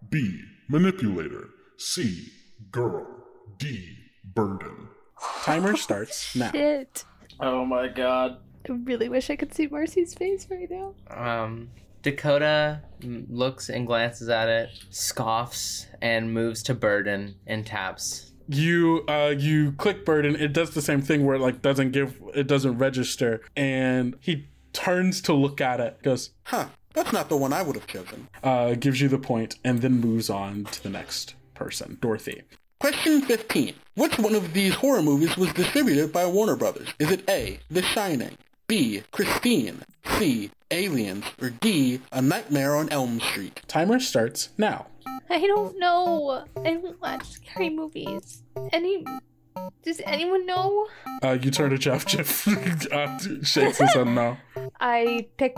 B, 0.09 0.41
manipulator, 0.71 1.49
C, 1.77 2.27
girl, 2.71 3.05
D, 3.57 3.97
burden? 4.23 4.87
Timer 5.43 5.75
starts 5.75 6.33
now. 6.35 6.51
Shit. 6.51 7.03
Oh 7.39 7.65
my 7.65 7.89
god. 7.89 8.37
I 8.69 8.71
really 8.71 9.09
wish 9.09 9.29
I 9.29 9.35
could 9.35 9.53
see 9.53 9.67
Marcy's 9.67 10.13
face 10.13 10.47
right 10.49 10.69
now. 10.69 10.93
Um, 11.09 11.69
Dakota 12.03 12.81
looks 13.03 13.69
and 13.69 13.85
glances 13.85 14.29
at 14.29 14.47
it, 14.47 14.69
scoffs, 14.89 15.87
and 16.01 16.33
moves 16.33 16.63
to 16.63 16.73
Burden 16.73 17.35
and 17.45 17.65
taps. 17.65 18.31
You 18.47 19.03
uh 19.07 19.33
you 19.37 19.73
click 19.73 20.03
burden, 20.05 20.35
it 20.35 20.51
does 20.51 20.71
the 20.71 20.81
same 20.81 21.01
thing 21.01 21.25
where 21.25 21.35
it 21.35 21.39
like 21.41 21.61
doesn't 21.61 21.91
give 21.91 22.21
it 22.35 22.47
doesn't 22.47 22.77
register, 22.77 23.41
and 23.55 24.15
he 24.19 24.47
turns 24.73 25.21
to 25.21 25.33
look 25.33 25.61
at 25.61 25.79
it, 25.79 26.01
goes, 26.03 26.31
Huh, 26.43 26.67
that's 26.93 27.13
not 27.13 27.29
the 27.29 27.37
one 27.37 27.53
I 27.53 27.61
would 27.61 27.75
have 27.75 27.87
chosen. 27.87 28.27
uh, 28.43 28.73
gives 28.75 29.01
you 29.01 29.07
the 29.09 29.17
point, 29.17 29.55
and 29.63 29.81
then 29.81 29.99
moves 29.99 30.29
on 30.29 30.65
to 30.65 30.83
the 30.83 30.89
next 30.89 31.35
person, 31.53 31.97
Dorothy. 32.01 32.41
Question 32.79 33.21
15. 33.21 33.73
Which 33.95 34.17
one 34.17 34.33
of 34.35 34.53
these 34.53 34.73
horror 34.75 35.03
movies 35.03 35.37
was 35.37 35.53
distributed 35.53 36.11
by 36.11 36.25
Warner 36.25 36.55
Brothers? 36.55 36.87
Is 36.99 37.11
it 37.11 37.29
A, 37.29 37.59
The 37.69 37.81
Shining, 37.83 38.37
B, 38.67 39.03
Christine, 39.11 39.83
C, 40.17 40.49
Aliens, 40.71 41.25
or 41.41 41.49
D, 41.51 42.01
A 42.11 42.21
Nightmare 42.21 42.75
on 42.75 42.89
Elm 42.89 43.19
Street? 43.19 43.61
Timer 43.67 43.99
starts 43.99 44.49
now. 44.57 44.87
I 45.29 45.39
don't 45.45 45.77
know. 45.77 46.43
I 46.57 46.73
don't 46.73 46.99
watch 47.01 47.25
scary 47.29 47.69
movies. 47.69 48.43
Any. 48.71 49.05
Does 49.83 50.01
anyone 50.05 50.45
know? 50.45 50.87
Uh, 51.23 51.37
you 51.41 51.51
turn 51.51 51.69
to 51.71 51.77
Jeff. 51.77 52.05
Jeff 52.05 52.47
uh, 52.91 53.17
shakes 53.43 53.77
his 53.77 53.93
head 53.93 54.07
no. 54.07 54.37
I 54.79 55.27
pick. 55.37 55.55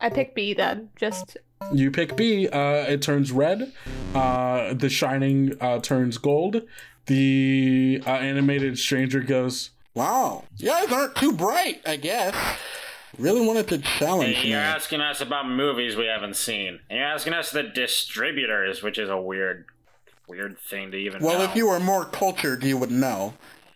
I 0.00 0.10
pick 0.10 0.34
B 0.34 0.54
then. 0.54 0.90
Just. 0.96 1.36
You 1.72 1.90
pick 1.90 2.16
B. 2.16 2.48
Uh, 2.48 2.84
it 2.88 3.02
turns 3.02 3.32
red. 3.32 3.72
Uh, 4.14 4.74
the 4.74 4.88
Shining 4.90 5.56
uh, 5.60 5.78
turns 5.80 6.18
gold. 6.18 6.62
The 7.06 8.02
uh, 8.06 8.10
animated 8.10 8.78
stranger 8.78 9.20
goes. 9.20 9.70
Wow, 9.94 10.44
you 10.58 10.68
guys 10.68 10.92
aren't 10.92 11.16
too 11.16 11.32
bright, 11.32 11.80
I 11.86 11.96
guess. 11.96 12.34
Really 13.18 13.46
wanted 13.46 13.66
to 13.68 13.78
challenge 13.78 14.36
Hey, 14.36 14.48
you're 14.50 14.58
asking 14.60 15.00
us 15.00 15.22
about 15.22 15.48
movies 15.48 15.96
we 15.96 16.04
haven't 16.04 16.36
seen. 16.36 16.80
And 16.90 16.98
you're 16.98 17.08
asking 17.08 17.32
us 17.32 17.50
the 17.50 17.62
distributors, 17.62 18.82
which 18.82 18.98
is 18.98 19.08
a 19.08 19.16
weird, 19.18 19.64
weird 20.28 20.58
thing 20.58 20.90
to 20.90 20.98
even 20.98 21.22
Well, 21.22 21.38
know. 21.38 21.44
if 21.44 21.56
you 21.56 21.68
were 21.68 21.80
more 21.80 22.04
cultured, 22.04 22.62
you 22.62 22.76
would 22.76 22.90
know. 22.90 23.32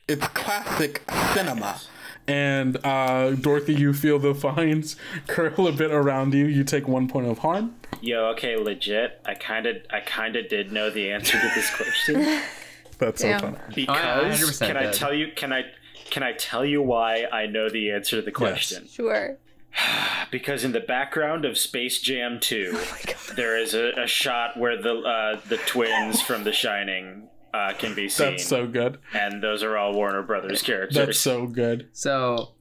It's 0.06 0.26
classic 0.28 1.02
cinema. 1.32 1.80
And 2.26 2.78
uh, 2.84 3.32
Dorothy, 3.32 3.74
you 3.74 3.92
feel 3.92 4.18
the 4.18 4.32
vines 4.32 4.96
curl 5.26 5.66
a 5.66 5.72
bit 5.72 5.90
around 5.90 6.32
you. 6.34 6.46
You 6.46 6.62
take 6.64 6.86
one 6.86 7.08
point 7.08 7.26
of 7.26 7.38
harm. 7.38 7.74
Yo, 8.00 8.26
okay, 8.26 8.56
legit. 8.56 9.20
I 9.24 9.34
kind 9.34 9.66
of, 9.66 9.76
I 9.90 10.00
kind 10.00 10.36
of 10.36 10.48
did 10.48 10.72
know 10.72 10.90
the 10.90 11.10
answer 11.10 11.40
to 11.40 11.50
this 11.54 11.74
question 11.74 12.40
That's 12.98 13.22
Damn. 13.22 13.40
so 13.40 13.46
funny. 13.46 13.58
because 13.74 14.40
100% 14.40 14.66
can 14.66 14.76
I 14.76 14.82
did. 14.84 14.92
tell 14.94 15.14
you? 15.14 15.28
Can 15.34 15.52
I? 15.52 15.62
Can 16.10 16.22
I 16.22 16.32
tell 16.32 16.64
you 16.64 16.82
why 16.82 17.24
I 17.32 17.46
know 17.46 17.68
the 17.70 17.90
answer 17.92 18.16
to 18.16 18.22
the 18.22 18.32
question? 18.32 18.86
Sure. 18.88 19.36
Because 20.30 20.62
in 20.62 20.70
the 20.70 20.80
background 20.80 21.44
of 21.44 21.58
Space 21.58 22.00
Jam 22.00 22.38
2, 22.40 22.70
Oh 22.72 23.34
there 23.34 23.58
is 23.58 23.74
a, 23.74 23.90
a 24.00 24.06
shot 24.06 24.56
where 24.56 24.80
the 24.80 24.94
uh, 24.94 25.40
the 25.48 25.56
twins 25.56 26.22
from 26.22 26.44
The 26.44 26.52
Shining 26.52 27.28
uh, 27.52 27.72
can 27.72 27.94
be 27.94 28.08
seen, 28.08 28.30
That's 28.32 28.46
so 28.46 28.66
good. 28.66 28.98
and 29.12 29.42
those 29.42 29.62
are 29.62 29.76
all 29.76 29.92
Warner 29.94 30.22
Brothers 30.22 30.62
characters. 30.62 30.96
That's 30.96 31.18
so 31.18 31.46
good. 31.46 31.88
So 31.92 32.52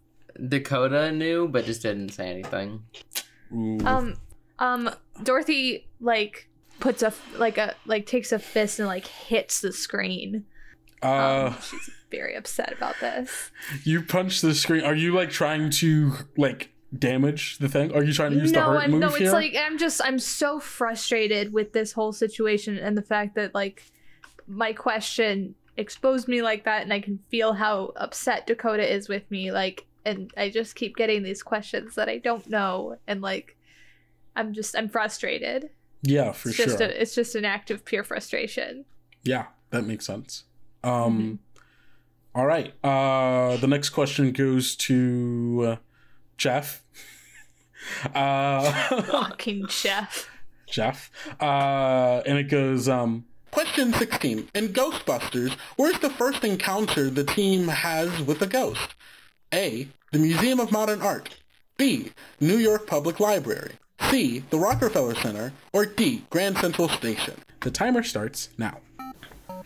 Dakota 0.47 1.11
knew, 1.11 1.47
but 1.47 1.65
just 1.65 1.81
didn't 1.81 2.09
say 2.09 2.29
anything. 2.29 2.83
Ooh. 3.53 3.79
Um. 3.85 4.15
Um. 4.59 4.89
Dorothy 5.23 5.87
like 5.99 6.49
puts 6.79 7.01
a 7.03 7.13
like 7.37 7.57
a 7.57 7.75
like 7.85 8.05
takes 8.05 8.31
a 8.31 8.39
fist 8.39 8.79
and 8.79 8.87
like 8.87 9.05
hits 9.07 9.61
the 9.61 9.71
screen. 9.73 10.45
uh, 11.01 11.53
She's 11.61 11.89
very 12.11 12.35
upset 12.35 12.73
about 12.73 12.95
this. 13.01 13.51
you 13.83 14.01
punch 14.01 14.41
the 14.41 14.53
screen. 14.55 14.83
Are 14.83 14.95
you 14.95 15.13
like 15.13 15.29
trying 15.29 15.69
to 15.71 16.13
like 16.37 16.71
damage 16.97 17.57
the 17.59 17.69
thing? 17.69 17.93
Are 17.93 18.03
you 18.03 18.13
trying 18.13 18.31
to 18.31 18.37
use 18.37 18.51
the 18.51 18.59
no, 18.59 18.71
hurt 18.71 18.77
I'm 18.83 18.91
move 18.91 18.99
no. 19.01 19.07
It's 19.09 19.17
here? 19.17 19.31
like 19.31 19.55
I'm 19.59 19.77
just 19.77 20.01
I'm 20.03 20.19
so 20.19 20.59
frustrated 20.59 21.53
with 21.53 21.73
this 21.73 21.91
whole 21.91 22.11
situation 22.13 22.77
and 22.77 22.97
the 22.97 23.01
fact 23.03 23.35
that 23.35 23.53
like 23.53 23.83
my 24.49 24.73
question 24.73 25.55
exposed 25.77 26.27
me 26.27 26.41
like 26.41 26.65
that, 26.65 26.81
and 26.81 26.91
I 26.91 26.99
can 26.99 27.19
feel 27.29 27.53
how 27.53 27.93
upset 27.95 28.47
Dakota 28.47 28.91
is 28.91 29.07
with 29.07 29.29
me. 29.31 29.51
Like, 29.51 29.85
and 30.05 30.31
I 30.35 30.49
just 30.49 30.75
keep 30.75 30.97
getting 30.97 31.23
these 31.23 31.43
questions 31.43 31.95
that 31.95 32.09
I 32.09 32.17
don't 32.17 32.47
know, 32.49 32.97
and 33.07 33.21
like 33.21 33.55
I'm 34.35 34.53
just 34.53 34.75
I'm 34.75 34.89
frustrated. 34.89 35.69
yeah, 36.01 36.31
for 36.31 36.49
it's 36.49 36.57
sure. 36.57 36.65
just 36.65 36.81
a, 36.81 37.01
it's 37.01 37.15
just 37.15 37.35
an 37.35 37.45
act 37.45 37.71
of 37.71 37.85
pure 37.85 38.03
frustration. 38.03 38.85
Yeah, 39.23 39.45
that 39.69 39.85
makes 39.85 40.05
sense. 40.05 40.45
Um 40.83 41.39
all 42.33 42.45
right. 42.45 42.73
Uh 42.83 43.57
the 43.57 43.67
next 43.67 43.89
question 43.89 44.31
goes 44.31 44.75
to 44.77 45.65
uh, 45.67 45.75
Jeff. 46.37 46.83
uh 48.15 48.71
Fucking 49.03 49.67
Jeff. 49.67 50.29
Jeff. 50.67 51.11
Uh 51.39 52.21
and 52.25 52.37
it 52.37 52.49
goes 52.49 52.87
um 52.87 53.25
Question 53.51 53.93
16. 53.93 54.47
In 54.53 54.67
Ghostbusters, 54.69 55.55
where's 55.75 55.99
the 55.99 56.09
first 56.09 56.43
encounter 56.43 57.09
the 57.09 57.23
team 57.23 57.67
has 57.67 58.21
with 58.21 58.41
a 58.41 58.47
ghost? 58.47 58.93
A. 59.53 59.87
The 60.11 60.19
Museum 60.19 60.59
of 60.59 60.71
Modern 60.71 61.01
Art. 61.01 61.37
B. 61.77 62.11
New 62.39 62.57
York 62.57 62.85
Public 62.87 63.19
Library. 63.19 63.73
C. 64.09 64.43
The 64.49 64.57
Rockefeller 64.59 65.15
Center. 65.15 65.53
Or 65.73 65.85
D. 65.85 66.23
Grand 66.29 66.57
Central 66.57 66.89
Station. 66.89 67.35
the 67.61 67.71
timer 67.71 68.03
starts 68.03 68.49
now. 68.57 68.79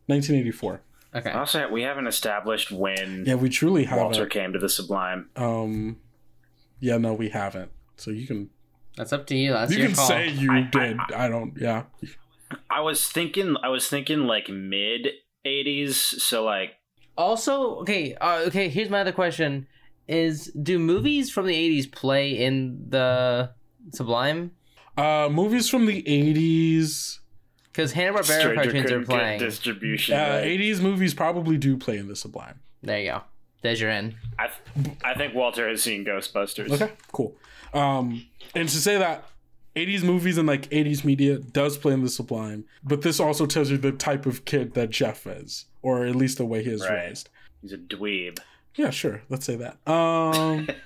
1984. 0.07 0.81
Okay. 1.15 1.31
also, 1.33 1.69
we 1.71 1.83
haven't 1.83 2.07
established 2.07 2.71
when 2.71 3.25
Yeah, 3.27 3.35
we 3.35 3.49
truly 3.49 3.85
haven't. 3.85 4.31
came 4.31 4.53
to 4.53 4.59
the 4.59 4.69
Sublime. 4.69 5.29
Um, 5.37 5.99
yeah, 6.79 6.99
no, 6.99 7.15
we 7.15 7.31
haven't. 7.31 7.71
So 7.97 8.11
you 8.13 8.27
can 8.27 8.51
That's 8.97 9.13
up 9.13 9.27
to 9.27 9.37
you. 9.37 9.53
That's 9.53 9.73
you 9.73 9.79
your 9.79 9.87
can 9.89 9.97
call. 9.97 10.07
say 10.07 10.29
you 10.29 10.53
I- 10.53 10.69
did. 10.71 10.99
I, 11.15 11.29
don't. 11.29 11.55
Yeah. 11.59 11.85
I 12.71 12.81
was 12.81 13.07
thinking, 13.09 13.57
I 13.63 13.69
was 13.69 13.89
thinking 13.89 14.21
like 14.21 14.49
mid 14.49 15.09
'80s. 15.45 15.95
So 16.21 16.45
like, 16.45 16.73
Also, 17.17 17.77
okay, 17.81 18.15
uh, 18.15 18.45
okay. 18.49 18.69
Here's 18.69 18.89
my 18.91 19.01
other 19.01 19.13
question: 19.13 19.67
Is 20.09 20.47
do 20.61 20.79
movies 20.79 21.31
from 21.31 21.47
the 21.47 21.55
'80s 21.55 21.91
play 21.91 22.33
in 22.33 22.87
the 22.89 23.51
Sublime? 23.93 24.53
Uh, 24.97 25.29
movies 25.31 25.69
from 25.69 25.87
the 25.87 26.03
80s. 26.03 27.21
Because 27.73 27.93
Hanna 27.93 28.19
Barbera 28.19 28.25
Stranger 28.25 28.73
cartoons 28.73 28.91
are 28.93 29.05
playing. 29.05 29.39
distribution. 29.41 30.15
Uh, 30.17 30.19
right? 30.43 30.45
80s 30.59 30.81
movies 30.81 31.15
probably 31.15 31.57
do 31.57 31.77
play 31.77 31.99
in 31.99 32.09
the 32.09 32.17
Sublime. 32.17 32.61
There 32.83 32.99
you 33.01 33.11
go. 33.11 33.23
There's 33.63 33.81
your 33.81 33.91
in. 33.91 34.17
I, 34.39 34.49
th- 34.49 34.97
I 35.05 35.15
think 35.15 35.35
Walter 35.35 35.69
has 35.69 35.83
seen 35.83 36.05
Ghostbusters. 36.05 36.71
Okay, 36.71 36.93
cool. 37.13 37.37
Um, 37.75 38.27
and 38.55 38.69
to 38.69 38.77
say 38.77 38.97
that 38.99 39.25
80s 39.77 40.03
movies 40.03 40.39
and 40.39 40.49
like 40.49 40.69
80s 40.71 41.05
media 41.05 41.39
does 41.39 41.77
play 41.79 41.93
in 41.93 42.03
the 42.03 42.09
Sublime, 42.09 42.65
but 42.83 43.03
this 43.03 43.21
also 43.21 43.47
tells 43.47 43.71
you 43.71 43.77
the 43.77 43.93
type 43.93 44.27
of 44.27 44.45
kid 44.47 44.75
that 44.75 44.91
Jeff 44.91 45.27
is, 45.27 45.67
or 45.83 46.07
at 46.07 46.17
least 46.17 46.39
the 46.39 46.47
way 46.47 46.65
he 46.65 46.71
is 46.71 46.81
Right. 46.83 47.07
raised. 47.09 47.29
He's 47.63 47.73
a 47.73 47.79
dweeb. 47.79 48.39
Yeah, 48.77 48.91
sure. 48.91 49.23
Let's 49.29 49.45
say 49.45 49.57
that. 49.57 49.77
Um, 49.91 50.69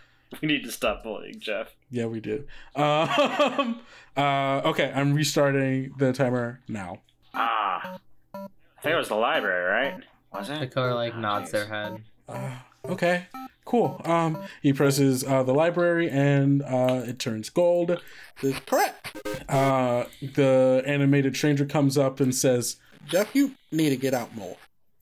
We 0.43 0.49
need 0.49 0.65
to 0.65 0.73
stop 0.73 1.05
bullying 1.05 1.39
Jeff. 1.39 1.77
Yeah, 1.95 2.07
we 2.07 2.21
do. 2.21 2.45
Um, 2.75 3.81
uh, 4.17 4.61
okay, 4.65 4.93
I'm 4.95 5.15
restarting 5.15 5.93
the 5.99 6.13
timer 6.13 6.61
now. 6.69 7.01
Ah, 7.35 7.99
I 8.35 8.39
think 8.83 8.95
it 8.95 8.97
was 8.97 9.09
the 9.09 9.15
library, 9.15 9.65
right? 9.65 10.03
Was 10.33 10.51
it? 10.51 10.59
Dakota 10.59 10.95
like 10.95 11.15
Oh, 11.15 11.21
nods 11.21 11.49
jeez. 11.49 11.53
their 11.53 11.67
head. 11.67 12.03
Uh, 12.29 12.57
okay, 12.89 13.27
cool. 13.65 14.01
Um, 14.05 14.43
he 14.63 14.73
presses 14.73 15.23
uh, 15.25 15.43
the 15.45 15.55
library 15.55 16.11
and 16.11 16.63
uh, 16.63 17.03
it 17.07 17.19
turns 17.19 17.49
gold. 17.51 18.01
This 18.43 18.59
correct. 18.67 19.17
Uh, 19.49 20.05
the 20.21 20.83
animated 20.87 21.37
stranger 21.37 21.65
comes 21.65 21.97
up 21.97 22.19
and 22.21 22.35
says, 22.35 22.77
Jeff, 23.07 23.35
you 23.35 23.53
need 23.71 23.91
to 23.91 23.97
get 23.97 24.15
out 24.15 24.35
more. 24.35 24.57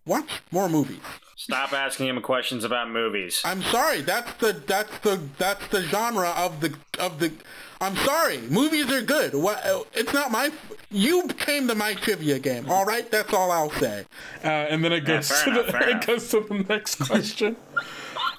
Watch 0.05 0.43
more 0.51 0.69
movies. 0.69 0.98
Stop 1.37 1.73
asking 1.73 2.09
him 2.09 2.21
questions 2.21 2.65
about 2.65 2.91
movies. 2.91 3.41
I'm 3.45 3.63
sorry. 3.63 4.03
That's 4.03 4.33
the 4.35 4.53
that's 4.67 4.99
the 4.99 5.21
that's 5.39 5.67
the 5.69 5.83
genre 5.83 6.29
of 6.31 6.61
the 6.61 6.75
of 7.01 7.19
the. 7.21 7.33
I'm 7.81 7.97
sorry. 7.97 8.39
Movies 8.43 8.91
are 8.93 9.03
good. 9.03 9.35
What? 9.35 9.61
It's 9.95 10.13
not 10.13 10.31
my. 10.31 10.51
You 10.91 11.27
came 11.29 11.67
to 11.69 11.75
my 11.75 11.95
trivia 11.95 12.39
game. 12.39 12.71
All 12.71 12.85
right. 12.85 13.11
That's 13.11 13.33
all 13.33 13.51
I'll 13.51 13.71
say. 13.71 14.05
Uh, 14.45 14.49
and 14.49 14.85
then 14.85 14.93
it 14.93 15.01
goes 15.05 15.31
fair 15.31 15.55
to 15.55 15.61
enough, 15.63 15.73
the 15.73 15.79
it 15.83 15.89
enough. 15.91 16.07
goes 16.07 16.29
to 16.31 16.41
the 16.41 16.65
next 16.69 16.97
question. 16.97 17.57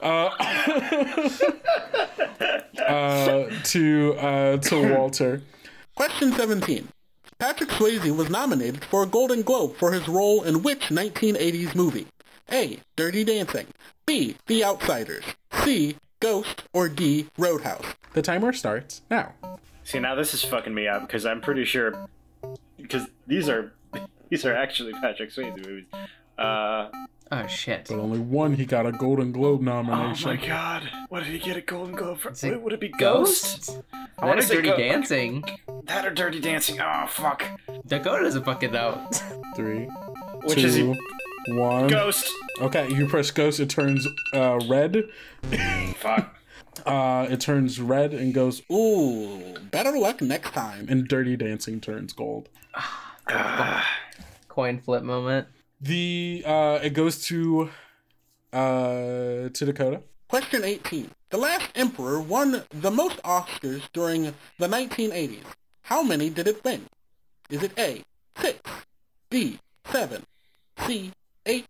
uh, 0.01 0.05
uh, 2.87 3.49
to 3.63 4.13
uh, 4.19 4.57
to 4.57 4.93
Walter. 4.95 5.41
Question 5.95 6.31
17. 6.33 6.87
Patrick 7.39 7.69
Swayze 7.71 8.15
was 8.15 8.29
nominated 8.29 8.85
for 8.85 9.03
a 9.03 9.07
Golden 9.07 9.41
Globe 9.41 9.75
for 9.75 9.91
his 9.91 10.07
role 10.07 10.43
in 10.43 10.61
which 10.63 10.87
1980s 10.89 11.75
movie? 11.75 12.07
A. 12.51 12.79
Dirty 12.95 13.23
Dancing. 13.23 13.67
B. 14.05 14.35
The 14.47 14.63
Outsiders. 14.63 15.23
C. 15.63 15.95
Ghost. 16.19 16.63
Or 16.73 16.89
D. 16.89 17.27
Roadhouse. 17.37 17.85
The 18.13 18.21
timer 18.21 18.53
starts 18.53 19.01
now. 19.09 19.33
See, 19.83 19.99
now 19.99 20.15
this 20.15 20.33
is 20.33 20.43
fucking 20.43 20.73
me 20.73 20.87
up 20.87 21.01
because 21.07 21.25
I'm 21.25 21.41
pretty 21.41 21.65
sure 21.65 22.07
because 22.77 23.07
these 23.27 23.49
are 23.49 23.73
these 24.29 24.45
are 24.45 24.55
actually 24.55 24.93
Patrick 24.93 25.31
Swayze 25.31 25.55
movies. 25.65 25.85
Uh, 26.37 26.89
Oh 27.31 27.47
shit. 27.47 27.87
But 27.89 27.97
only 27.97 28.19
one 28.19 28.53
he 28.53 28.65
got 28.65 28.85
a 28.85 28.91
Golden 28.91 29.31
Globe 29.31 29.61
nomination. 29.61 30.29
oh 30.29 30.33
my 30.35 30.45
god, 30.45 30.83
what 31.09 31.23
did 31.23 31.31
he 31.33 31.39
get 31.39 31.57
a 31.57 31.61
Golden 31.61 31.95
Globe 31.95 32.19
for? 32.19 32.29
Is 32.29 32.43
it 32.43 32.51
Would, 32.51 32.61
would 32.63 32.73
it 32.73 32.79
be 32.79 32.89
Ghost? 32.89 33.67
Ghost? 33.67 33.81
I 34.19 34.27
wanna 34.27 34.43
Dirty 34.45 34.69
Go- 34.69 34.77
Dancing. 34.77 35.43
That 35.85 36.05
or 36.05 36.11
Dirty 36.11 36.39
Dancing? 36.39 36.79
Oh 36.79 37.05
fuck. 37.07 37.43
Dakota 37.87 38.23
doesn't 38.25 38.43
fucking 38.45 38.71
know. 38.73 39.09
Three, 39.55 39.85
Which 40.43 40.59
two, 40.59 40.67
is 40.67 40.75
he? 40.75 40.99
One. 41.47 41.87
Ghost. 41.87 42.29
Okay, 42.61 42.89
you 42.93 43.07
press 43.07 43.31
Ghost. 43.31 43.59
It 43.59 43.69
turns 43.69 44.07
uh, 44.33 44.59
red. 44.67 45.03
Fuck. 45.97 46.35
Uh, 46.85 47.27
it 47.29 47.39
turns 47.39 47.79
red 47.79 48.13
and 48.13 48.33
goes 48.33 48.61
Ooh, 48.71 49.53
better 49.71 49.97
luck 49.97 50.21
next 50.21 50.51
time. 50.53 50.87
and 50.89 51.07
Dirty 51.07 51.37
Dancing 51.37 51.79
turns 51.79 52.13
gold. 52.13 52.49
Coin 54.47 54.79
flip 54.79 55.03
moment. 55.03 55.47
The 55.79 56.43
uh, 56.45 56.79
it 56.81 56.91
goes 56.91 57.25
to 57.27 57.69
uh 58.51 59.49
to 59.49 59.65
Dakota. 59.65 60.01
Question 60.27 60.63
18. 60.63 61.11
The 61.29 61.37
last 61.37 61.69
emperor 61.75 62.19
won 62.19 62.63
the 62.71 62.91
most 62.91 63.21
Oscars 63.23 63.83
during 63.93 64.33
the 64.57 64.67
1980s. 64.67 65.43
How 65.83 66.01
many 66.01 66.29
did 66.29 66.47
it 66.47 66.63
win? 66.63 66.85
Is 67.49 67.61
it 67.61 67.71
A, 67.77 68.01
6, 68.39 68.59
B, 69.29 69.59
7, 69.91 70.23
C, 70.85 71.11
8, 71.45 71.65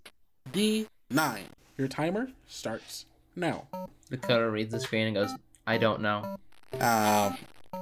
D, 0.52 0.88
9? 1.10 1.44
Your 1.78 1.88
timer 1.88 2.30
starts 2.48 3.06
now. 3.36 3.68
Dakota 4.10 4.50
reads 4.50 4.72
the 4.72 4.80
screen 4.80 5.08
and 5.08 5.16
goes, 5.16 5.32
I 5.66 5.78
don't 5.78 6.02
know. 6.02 6.38
Uh, 6.80 7.36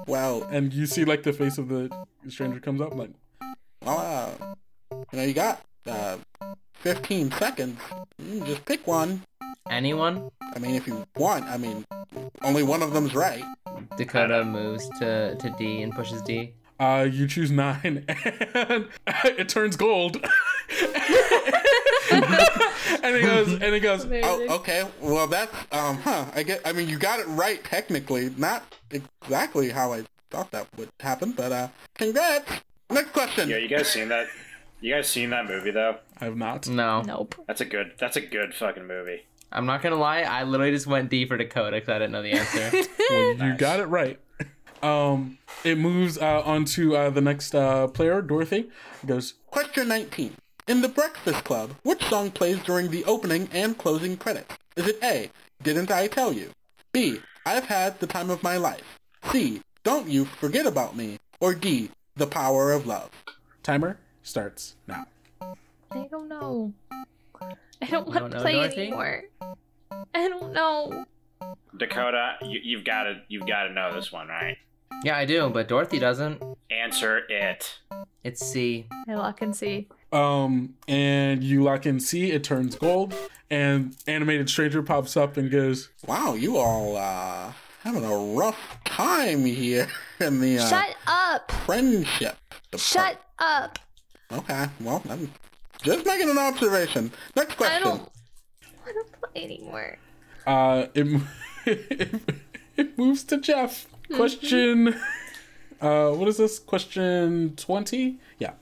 well, 0.07 0.43
And 0.43 0.73
you 0.73 0.85
see 0.85 1.03
like 1.05 1.23
the 1.23 1.33
face 1.33 1.57
of 1.57 1.67
the 1.67 1.89
stranger 2.29 2.59
comes 2.59 2.81
up 2.81 2.95
like 2.95 3.11
well, 3.83 4.37
uh, 4.41 4.53
you 5.11 5.17
know, 5.17 5.23
you 5.23 5.33
got 5.33 5.61
uh, 5.87 6.17
15 6.75 7.31
seconds. 7.31 7.79
Mm, 8.21 8.45
just 8.45 8.63
pick 8.65 8.85
one. 8.85 9.23
Anyone? 9.69 10.29
I 10.55 10.59
mean, 10.59 10.75
if 10.75 10.87
you 10.87 11.05
want. 11.17 11.45
I 11.45 11.57
mean, 11.57 11.83
only 12.43 12.63
one 12.63 12.83
of 12.83 12.93
them's 12.93 13.15
right. 13.15 13.43
Dakota 13.97 14.45
moves 14.45 14.87
to, 14.99 15.35
to 15.35 15.55
D 15.57 15.81
and 15.81 15.93
pushes 15.93 16.21
D. 16.21 16.53
uh 16.81 17.03
you 17.03 17.27
choose 17.27 17.51
nine 17.51 18.03
and 18.53 18.87
it 19.23 19.47
turns 19.47 19.75
gold. 19.75 20.17
and 22.11 23.15
he 23.15 23.21
goes 23.21 23.53
and 23.53 23.73
he 23.73 23.79
goes 23.79 24.05
Oh, 24.05 24.55
okay. 24.57 24.85
Well, 24.99 25.27
that's 25.27 25.53
um, 25.71 25.97
huh. 25.97 26.25
I 26.33 26.43
get. 26.43 26.61
I 26.65 26.73
mean, 26.73 26.89
you 26.89 26.97
got 26.97 27.19
it 27.19 27.27
right 27.27 27.63
technically. 27.63 28.31
Not 28.35 28.63
exactly 28.89 29.69
how 29.69 29.93
I 29.93 30.05
thought 30.31 30.51
that 30.51 30.67
would 30.77 30.89
happen, 30.99 31.33
but 31.33 31.51
uh, 31.51 31.67
congrats. 31.95 32.51
Next 32.89 33.11
question. 33.11 33.49
Yeah, 33.49 33.57
you 33.57 33.67
guys 33.67 33.87
seen 33.87 34.09
that? 34.09 34.27
You 34.81 34.95
guys 34.95 35.07
seen 35.07 35.29
that 35.29 35.45
movie 35.47 35.71
though? 35.71 35.97
I 36.19 36.25
have 36.25 36.35
not. 36.35 36.67
No. 36.67 37.01
Nope. 37.01 37.35
That's 37.47 37.61
a 37.61 37.65
good. 37.65 37.93
That's 37.99 38.17
a 38.17 38.21
good 38.21 38.55
fucking 38.55 38.87
movie. 38.87 39.25
I'm 39.51 39.65
not 39.65 39.81
gonna 39.81 39.97
lie, 39.97 40.21
I 40.21 40.43
literally 40.43 40.71
just 40.71 40.87
went 40.87 41.09
D 41.09 41.25
for 41.25 41.35
Dakota 41.35 41.71
because 41.71 41.89
I 41.89 41.99
didn't 41.99 42.13
know 42.13 42.21
the 42.21 42.31
answer. 42.31 42.87
Well, 43.09 43.33
you 43.33 43.55
got 43.57 43.81
it 43.81 43.87
right. 43.87 44.17
Um, 44.81 45.37
it 45.63 45.77
moves 45.77 46.17
uh, 46.17 46.41
onto 46.41 46.95
uh, 46.95 47.09
the 47.09 47.21
next 47.21 47.53
uh, 47.53 47.87
player, 47.87 48.21
Dorothy. 48.21 48.69
It 49.03 49.07
goes, 49.07 49.35
Question 49.47 49.87
19. 49.89 50.33
In 50.67 50.81
The 50.81 50.89
Breakfast 50.89 51.43
Club, 51.43 51.71
which 51.83 52.03
song 52.05 52.31
plays 52.31 52.59
during 52.63 52.89
the 52.91 53.03
opening 53.05 53.49
and 53.51 53.77
closing 53.77 54.17
credits? 54.17 54.55
Is 54.75 54.87
it 54.87 54.99
A, 55.03 55.29
Didn't 55.61 55.91
I 55.91 56.07
Tell 56.07 56.31
You? 56.33 56.51
B, 56.93 57.19
I've 57.45 57.65
Had 57.65 57.99
the 57.99 58.07
Time 58.07 58.29
of 58.29 58.41
My 58.43 58.57
Life? 58.57 58.99
C, 59.31 59.61
Don't 59.83 60.07
You 60.07 60.25
Forget 60.25 60.65
About 60.65 60.95
Me? 60.95 61.19
Or 61.39 61.53
D, 61.53 61.89
The 62.15 62.27
Power 62.27 62.71
of 62.71 62.85
Love? 62.87 63.09
timer 63.63 63.97
starts 64.23 64.75
now. 64.87 65.05
I 65.91 66.07
don't 66.09 66.27
know. 66.27 66.73
I 67.81 67.85
don't 67.89 68.07
want 68.07 68.19
don't 68.19 68.31
to 68.31 68.41
play 68.41 68.53
Dorothy? 68.53 68.81
anymore. 68.87 69.23
I 70.15 70.27
don't 70.29 70.53
know. 70.53 71.05
Dakota, 71.77 72.35
you, 72.43 72.59
you've 72.63 72.83
got 72.83 73.03
to 73.03 73.21
you've 73.27 73.47
got 73.47 73.63
to 73.63 73.73
know 73.73 73.93
this 73.93 74.11
one, 74.11 74.27
right? 74.27 74.57
Yeah, 75.03 75.17
I 75.17 75.25
do, 75.25 75.49
but 75.49 75.67
Dorothy 75.67 75.99
doesn't. 75.99 76.41
Answer 76.69 77.21
it. 77.29 77.79
It's 78.23 78.45
C. 78.45 78.85
I 79.07 79.15
lock 79.15 79.41
and 79.41 79.55
see. 79.55 79.87
Um, 80.11 80.75
and 80.87 81.43
you 81.43 81.63
lock 81.63 81.85
in 81.85 81.99
C, 81.99 82.31
it 82.31 82.43
turns 82.43 82.75
gold, 82.75 83.13
and 83.49 83.95
animated 84.07 84.49
stranger 84.49 84.83
pops 84.83 85.15
up 85.17 85.37
and 85.37 85.49
goes, 85.49 85.89
Wow, 86.05 86.33
you 86.35 86.57
all, 86.57 86.97
uh, 86.97 87.53
having 87.83 88.03
a 88.05 88.15
rough 88.35 88.77
time 88.85 89.45
here 89.45 89.87
in 90.19 90.39
the, 90.41 90.59
uh, 90.59 90.67
Shut 90.67 90.95
up! 91.07 91.51
friendship. 91.65 92.37
Shut 92.77 93.21
up! 93.39 93.79
Okay, 94.31 94.67
well, 94.81 95.01
I'm 95.09 95.31
just 95.81 96.05
making 96.05 96.29
an 96.29 96.37
observation. 96.37 97.11
Next 97.35 97.55
question. 97.55 97.75
I 97.75 97.79
don't 97.79 97.99
want 98.85 99.11
to 99.11 99.17
play 99.29 99.43
anymore. 99.43 99.97
uh, 100.47 100.85
it, 100.93 101.07
mo- 101.07 101.21
it 102.77 102.97
moves 102.97 103.23
to 103.25 103.37
Jeff. 103.37 103.87
Question, 104.15 104.95
uh, 105.81 106.11
what 106.11 106.27
is 106.27 106.37
this? 106.37 106.59
Question 106.59 107.55
20? 107.55 108.19
Yeah. 108.39 108.53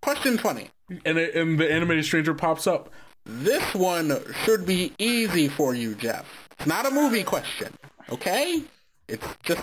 Question 0.00 0.38
20. 0.38 0.70
And, 1.04 1.18
it, 1.18 1.34
and 1.34 1.58
the 1.58 1.70
animated 1.70 2.04
stranger 2.04 2.34
pops 2.34 2.66
up. 2.66 2.90
This 3.24 3.74
one 3.74 4.18
should 4.44 4.64
be 4.64 4.92
easy 4.98 5.48
for 5.48 5.74
you, 5.74 5.94
Jeff. 5.94 6.48
It's 6.52 6.66
not 6.66 6.86
a 6.86 6.90
movie 6.90 7.22
question, 7.22 7.74
okay? 8.10 8.62
It's 9.06 9.26
just, 9.42 9.62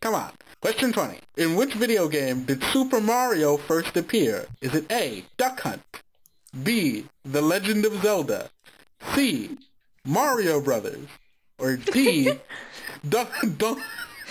come 0.00 0.14
on. 0.14 0.32
Question 0.60 0.92
20. 0.92 1.18
In 1.38 1.56
which 1.56 1.72
video 1.72 2.08
game 2.08 2.44
did 2.44 2.62
Super 2.64 3.00
Mario 3.00 3.56
first 3.56 3.96
appear? 3.96 4.46
Is 4.60 4.74
it 4.74 4.90
A, 4.92 5.24
Duck 5.38 5.60
Hunt, 5.60 5.82
B, 6.62 7.06
The 7.24 7.40
Legend 7.40 7.86
of 7.86 8.02
Zelda, 8.02 8.50
C, 9.14 9.56
Mario 10.04 10.60
Brothers, 10.60 11.06
or 11.58 11.76
D, 11.76 12.32
Duck, 13.08 13.32
Don- 13.56 13.82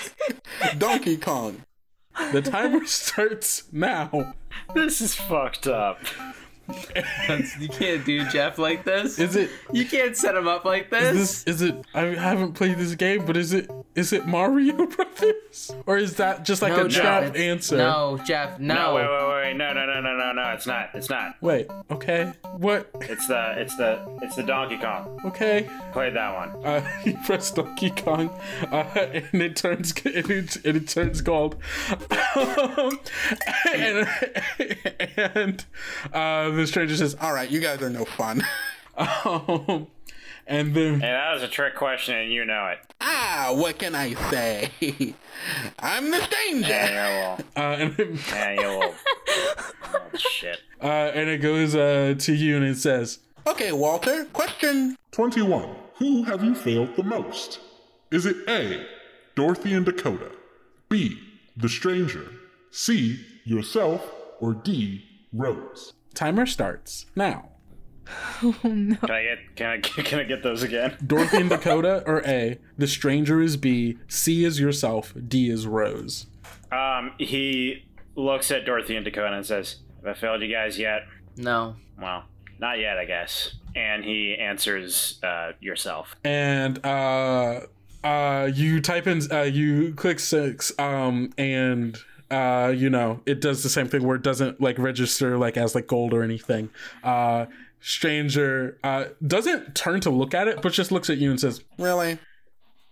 Donkey 0.78 1.18
Kong? 1.18 1.64
The 2.32 2.42
timer 2.42 2.86
starts 2.86 3.64
now. 3.72 4.34
This 4.74 5.02
is 5.02 5.16
fucked 5.16 5.68
up. 5.68 6.00
That's, 7.28 7.58
you 7.58 7.68
can't 7.70 8.06
do 8.06 8.28
Jeff 8.30 8.58
like 8.60 8.84
this. 8.84 9.18
Is 9.18 9.36
it? 9.36 9.50
You 9.72 9.86
can't 9.86 10.16
set 10.16 10.36
him 10.36 10.48
up 10.48 10.66
like 10.66 10.86
Is 10.86 10.90
this. 10.92 11.44
this? 11.44 11.56
Is 11.56 11.62
it? 11.64 11.86
I 11.94 12.02
haven't 12.02 12.54
played 12.54 12.78
this 12.78 12.94
game, 12.96 13.26
but 13.26 13.38
is 13.38 13.54
it? 13.54 13.70
Is 14.00 14.14
it 14.14 14.26
Mario 14.26 14.86
Brothers? 14.96 15.76
Or 15.86 15.98
is 15.98 16.16
that 16.16 16.46
just 16.46 16.62
like 16.62 16.72
no, 16.72 16.86
a 16.86 16.88
Jeff, 16.88 17.02
trap 17.02 17.24
it's- 17.24 17.42
answer? 17.42 17.76
No, 17.76 18.18
Jeff, 18.26 18.58
no. 18.58 18.74
No, 18.74 18.96
wait, 18.96 19.10
wait, 19.10 19.28
wait, 19.50 19.58
no, 19.58 19.74
no, 19.74 19.86
no, 19.86 20.00
no, 20.00 20.16
no, 20.16 20.32
no. 20.32 20.52
It's 20.54 20.66
not. 20.66 20.92
It's 20.94 21.10
not. 21.10 21.36
Wait. 21.42 21.70
Okay. 21.92 22.32
What? 22.54 22.90
It's 23.02 23.28
the. 23.28 23.56
It's 23.60 23.76
the. 23.76 24.00
It's 24.22 24.38
the 24.38 24.44
Donkey 24.44 24.78
Kong. 24.78 25.20
Okay. 25.26 25.70
Played 25.92 26.16
that 26.16 26.34
one. 26.34 26.66
Uh, 26.66 26.90
you 27.04 27.18
press 27.26 27.52
Donkey 27.52 27.90
Kong, 27.90 28.30
uh, 28.72 28.86
and 28.96 29.42
it 29.42 29.58
turns 29.58 29.92
and 30.06 30.16
it, 30.32 30.56
and 30.66 30.78
it 30.78 30.88
turns 30.88 31.20
gold. 31.20 31.58
Um, 32.38 33.00
and 33.74 34.08
and 35.18 35.66
uh, 36.14 36.50
the 36.52 36.66
stranger 36.68 36.96
says, 36.96 37.18
All 37.20 37.34
right, 37.34 37.50
you 37.52 37.60
guys 37.60 37.82
are 37.82 37.90
no 37.90 38.06
fun. 38.06 38.46
um, 38.96 39.88
and 40.50 40.74
then 40.76 41.00
Hey, 41.00 41.08
that 41.12 41.34
was 41.34 41.42
a 41.44 41.48
trick 41.48 41.76
question, 41.76 42.16
and 42.16 42.34
you 42.34 42.44
know 42.44 42.68
it. 42.68 42.80
ah, 43.00 43.52
what 43.54 43.80
can 43.80 43.96
I 43.96 44.14
say? 44.30 44.70
I'm 45.80 46.12
the 46.12 46.20
stranger. 46.22 46.68
Yeah, 46.68 47.38
you 47.38 47.44
uh, 47.56 47.60
and 47.62 48.00
it, 48.00 48.10
will. 48.10 48.18
Yeah, 48.30 48.52
you 48.62 48.68
will. 48.80 48.94
Oh, 49.92 50.18
shit. 50.18 50.60
uh, 50.84 50.86
and 51.16 51.30
it 51.30 51.40
goes 51.40 51.74
uh, 51.76 52.14
to 52.20 52.34
you, 52.34 52.58
and 52.58 52.66
it 52.66 52.78
says, 52.78 53.20
Okay, 53.48 53.72
Walter, 53.72 54.26
question 54.34 54.96
21. 55.12 55.68
Who 55.98 56.24
have 56.24 56.44
you 56.44 56.54
failed 56.54 56.96
the 56.96 57.04
most? 57.04 57.60
Is 58.12 58.26
it 58.26 58.38
A, 58.48 58.86
Dorothy 59.36 59.74
and 59.74 59.86
Dakota, 59.86 60.32
B, 60.90 61.20
the 61.58 61.70
stranger, 61.70 62.32
C, 62.72 63.20
yourself, 63.46 64.12
or 64.40 64.54
D, 64.54 65.06
Rose? 65.34 65.94
"Timer 66.14 66.46
starts 66.46 67.06
now." 67.16 67.50
Oh 68.42 68.56
no. 68.64 68.96
Can 68.96 69.12
I 69.12 69.24
get 69.24 69.56
can 69.56 69.68
I 69.68 69.78
can 70.04 70.20
I 70.20 70.24
get 70.24 70.44
those 70.44 70.64
again? 70.64 70.96
Dorothy 71.06 71.38
and 71.38 71.50
Dakota 71.50 72.04
or 72.06 72.22
A. 72.26 72.58
The 72.78 72.88
stranger 72.88 73.42
is 73.42 73.58
B. 73.58 73.98
C 74.08 74.46
is 74.46 74.60
yourself. 74.60 75.14
D 75.28 75.50
is 75.50 75.68
Rose. 75.68 76.26
Um, 76.72 77.12
he 77.18 77.86
looks 78.16 78.50
at 78.52 78.66
Dorothy 78.66 78.96
and 78.96 79.04
Dakota 79.04 79.36
and 79.36 79.46
says, 79.46 79.78
"Have 79.98 80.16
I 80.16 80.20
failed 80.20 80.42
you 80.42 80.52
guys 80.52 80.80
yet?" 80.80 81.02
No. 81.36 81.76
Well, 82.02 82.24
not 82.60 82.80
yet, 82.80 82.98
I 82.98 83.06
guess. 83.06 83.56
And 83.76 84.04
he 84.06 84.36
answers, 84.36 85.20
uh, 85.24 85.52
"Yourself." 85.60 86.16
And 86.24 86.84
uh, 86.86 87.62
uh, 88.04 88.50
you 88.54 88.82
type 88.82 89.08
in, 89.08 89.22
uh, 89.32 89.42
you 89.44 89.94
click 89.94 90.20
six, 90.20 90.72
um, 90.80 91.34
and 91.38 91.98
uh, 92.32 92.74
you 92.76 92.90
know, 92.90 93.22
it 93.26 93.42
does 93.42 93.64
the 93.64 93.70
same 93.70 93.88
thing 93.88 94.06
where 94.06 94.16
it 94.16 94.22
doesn't 94.22 94.62
like 94.62 94.78
register 94.78 95.38
like 95.38 95.58
as 95.58 95.76
like 95.76 95.88
gold 95.88 96.14
or 96.14 96.24
anything. 96.24 96.70
Uh, 97.04 97.48
stranger 97.82 98.78
uh 98.84 99.06
doesn't 99.26 99.76
turn 99.76 100.02
to 100.02 100.10
look 100.10 100.34
at 100.34 100.48
it, 100.48 100.62
but 100.62 100.74
just 100.74 100.92
looks 100.92 101.10
at 101.10 101.18
you 101.18 101.30
and 101.32 101.40
says, 101.40 101.64
Really? 101.78 102.20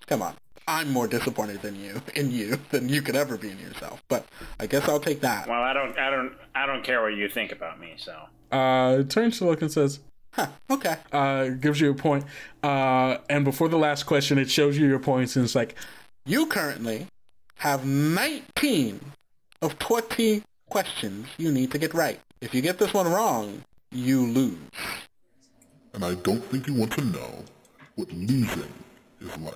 Come 0.07 0.22
on. 0.22 0.35
I'm 0.69 0.91
more 0.91 1.07
disappointed 1.07 1.61
than 1.61 1.81
you 1.81 2.01
in 2.15 2.31
you 2.31 2.59
than 2.72 2.89
you 2.89 3.01
could 3.01 3.15
ever 3.15 3.38
be 3.38 3.49
in 3.51 3.59
yourself. 3.59 4.03
But 4.09 4.26
I 4.59 4.68
guess 4.68 4.88
I'll 4.89 4.99
take 4.99 5.22
that. 5.22 5.47
Well, 5.47 5.61
I 5.61 5.73
don't, 5.73 5.97
I 5.97 6.09
don't, 6.09 6.34
I 6.55 6.65
don't 6.65 6.84
care 6.84 7.01
what 7.01 7.14
you 7.14 7.30
think 7.30 7.51
about 7.53 7.80
me. 7.80 7.93
So 7.97 8.14
uh, 8.51 9.03
turns 9.03 9.38
to 9.38 9.45
look 9.45 9.61
and 9.61 9.72
says, 9.72 9.99
huh, 10.31 10.47
okay. 10.69 10.97
Uh, 11.11 11.49
gives 11.49 11.80
you 11.80 11.91
a 11.91 11.93
point. 11.93 12.26
Uh, 12.64 13.18
and 13.30 13.45
before 13.45 13.69
the 13.69 13.77
last 13.77 14.03
question, 14.03 14.38
it 14.38 14.49
shows 14.49 14.77
you 14.77 14.88
your 14.88 14.99
points 14.99 15.35
and 15.35 15.45
it's 15.45 15.55
like, 15.55 15.76
you 16.26 16.45
currently 16.47 17.07
have 17.55 17.85
19 17.85 18.99
of 19.61 19.80
20 19.80 20.43
questions 20.69 21.27
you 21.38 21.51
need 21.51 21.72
to 21.72 21.77
get 21.77 21.93
right. 21.93 22.19
If 22.41 22.53
you 22.53 22.61
get 22.61 22.77
this 22.77 22.93
one 22.93 23.09
wrong, 23.11 23.64
you 23.98 24.26
lose. 24.26 24.57
And 25.94 26.06
I 26.06 26.14
don't 26.15 26.44
think 26.44 26.68
you 26.68 26.74
want 26.74 26.91
to 26.94 27.02
know 27.02 27.44
what 27.95 28.11
losing 28.14 28.72
is 29.22 29.38
like. 29.38 29.56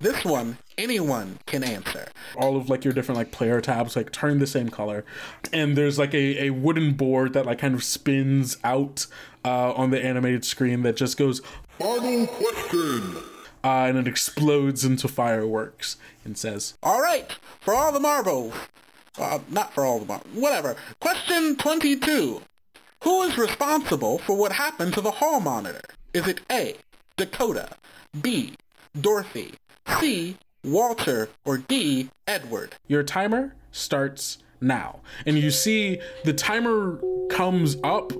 This 0.00 0.24
one, 0.24 0.58
anyone 0.76 1.38
can 1.46 1.64
answer. 1.64 2.06
all 2.36 2.56
of 2.56 2.68
like 2.70 2.84
your 2.84 2.92
different 2.94 3.16
like 3.18 3.32
player 3.32 3.60
tabs 3.60 3.96
like 3.96 4.12
turn 4.12 4.38
the 4.38 4.46
same 4.46 4.68
color 4.68 5.04
and 5.52 5.76
there's 5.76 5.98
like 5.98 6.14
a, 6.14 6.44
a 6.44 6.50
wooden 6.50 6.92
board 6.92 7.32
that 7.32 7.46
like 7.46 7.58
kind 7.58 7.74
of 7.74 7.82
spins 7.82 8.56
out 8.62 9.06
uh, 9.44 9.72
on 9.72 9.90
the 9.90 10.00
animated 10.04 10.44
screen 10.44 10.82
that 10.82 10.96
just 10.96 11.16
goes 11.16 11.40
final 11.80 12.26
question 12.28 13.16
uh, 13.64 13.86
and 13.88 13.98
it 13.98 14.06
explodes 14.06 14.84
into 14.84 15.08
fireworks 15.08 15.96
and 16.24 16.38
says 16.38 16.74
All 16.82 17.00
right, 17.02 17.32
for 17.60 17.74
all 17.74 17.90
the 17.90 17.98
marbles. 18.00 18.54
Uh, 19.18 19.40
not 19.50 19.72
for 19.74 19.84
all 19.84 19.98
the 19.98 20.06
marbles. 20.06 20.32
Whatever. 20.32 20.76
Question 21.00 21.56
22. 21.56 22.40
Who 23.04 23.22
is 23.22 23.38
responsible 23.38 24.18
for 24.18 24.34
what 24.36 24.52
happened 24.52 24.94
to 24.94 25.00
the 25.00 25.10
hall 25.12 25.40
monitor? 25.40 25.80
Is 26.12 26.26
it 26.26 26.40
A, 26.50 26.76
Dakota, 27.16 27.68
B, 28.20 28.54
Dorothy, 29.00 29.54
C, 30.00 30.36
Walter, 30.64 31.28
or 31.44 31.58
D, 31.58 32.10
Edward? 32.26 32.74
your 32.88 33.02
timer 33.02 33.54
starts 33.70 34.38
now 34.60 34.98
and 35.24 35.38
you 35.38 35.50
see 35.52 36.00
the 36.24 36.32
timer 36.32 37.00
comes 37.30 37.76
up 37.84 38.12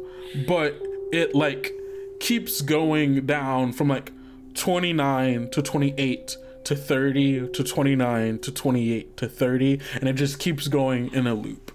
but 0.46 0.80
it 1.10 1.34
like 1.34 1.72
keeps 2.20 2.60
going 2.60 3.26
down 3.26 3.72
from 3.72 3.88
like 3.88 4.12
29 4.54 5.50
to 5.50 5.62
28 5.62 6.36
to 6.64 6.76
30 6.76 7.48
to 7.48 7.64
29 7.64 8.38
to 8.38 8.52
28 8.52 9.16
to 9.16 9.28
30 9.28 9.80
and 9.94 10.08
it 10.08 10.12
just 10.12 10.38
keeps 10.38 10.68
going 10.68 11.12
in 11.12 11.26
a 11.26 11.34
loop 11.34 11.72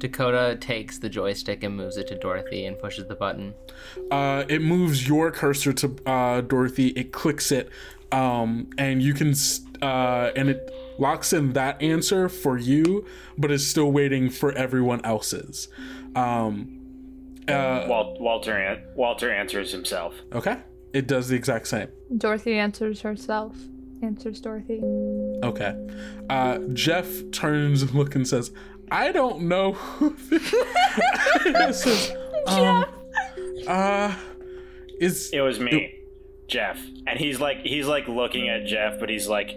Dakota 0.00 0.56
takes 0.60 0.98
the 0.98 1.08
joystick 1.08 1.62
and 1.62 1.76
moves 1.76 1.96
it 1.96 2.08
to 2.08 2.18
Dorothy 2.18 2.66
and 2.66 2.78
pushes 2.78 3.06
the 3.06 3.14
button. 3.14 3.54
uh, 4.10 4.44
it 4.48 4.60
moves 4.62 5.06
your 5.06 5.30
cursor 5.30 5.72
to 5.74 5.96
uh, 6.06 6.40
Dorothy. 6.40 6.88
It 6.88 7.12
clicks 7.12 7.52
it, 7.52 7.70
um, 8.10 8.68
and 8.78 9.00
you 9.02 9.14
can, 9.14 9.34
uh, 9.82 10.30
and 10.34 10.48
it 10.50 10.70
locks 10.98 11.32
in 11.32 11.52
that 11.52 11.80
answer 11.80 12.28
for 12.28 12.58
you, 12.58 13.06
but 13.38 13.50
is 13.50 13.68
still 13.68 13.92
waiting 13.92 14.28
for 14.30 14.52
everyone 14.52 15.04
else's. 15.04 15.68
Um, 16.16 16.78
uh, 17.48 17.86
Wal- 17.88 18.16
Walter, 18.20 18.56
an- 18.56 18.82
Walter 18.94 19.32
answers 19.32 19.72
himself. 19.72 20.14
okay, 20.32 20.58
it 20.92 21.06
does 21.06 21.28
the 21.28 21.36
exact 21.36 21.68
same. 21.68 21.88
Dorothy 22.18 22.54
answers 22.58 23.00
herself. 23.02 23.56
Answers 24.02 24.40
Dorothy. 24.40 24.80
Okay, 25.44 25.76
uh, 26.30 26.58
Jeff 26.72 27.06
turns 27.32 27.82
and 27.82 27.92
look 27.92 28.14
and 28.14 28.26
says, 28.26 28.50
"I 28.90 29.12
don't 29.12 29.42
know." 29.42 29.72
who 29.72 30.16
this 31.44 31.86
is." 31.86 32.12
Um, 32.46 32.86
uh, 33.68 34.14
is 34.98 35.30
It 35.30 35.42
was 35.42 35.60
me, 35.60 35.94
Jeff, 36.48 36.80
and 37.06 37.18
he's 37.18 37.38
like, 37.38 37.58
he's 37.64 37.86
like 37.86 38.08
looking 38.08 38.48
at 38.48 38.64
Jeff, 38.64 38.98
but 38.98 39.10
he's 39.10 39.28
like 39.28 39.50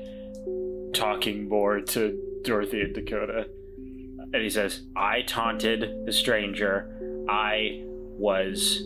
talking 0.93 1.47
more 1.47 1.80
to 1.80 2.41
Dorothy 2.43 2.81
and 2.81 2.93
Dakota, 2.93 3.47
and 3.77 4.35
he 4.35 4.49
says, 4.49 4.81
"I 4.97 5.22
taunted 5.22 6.05
the 6.05 6.11
stranger. 6.11 7.26
I 7.30 7.84
was 7.85 8.84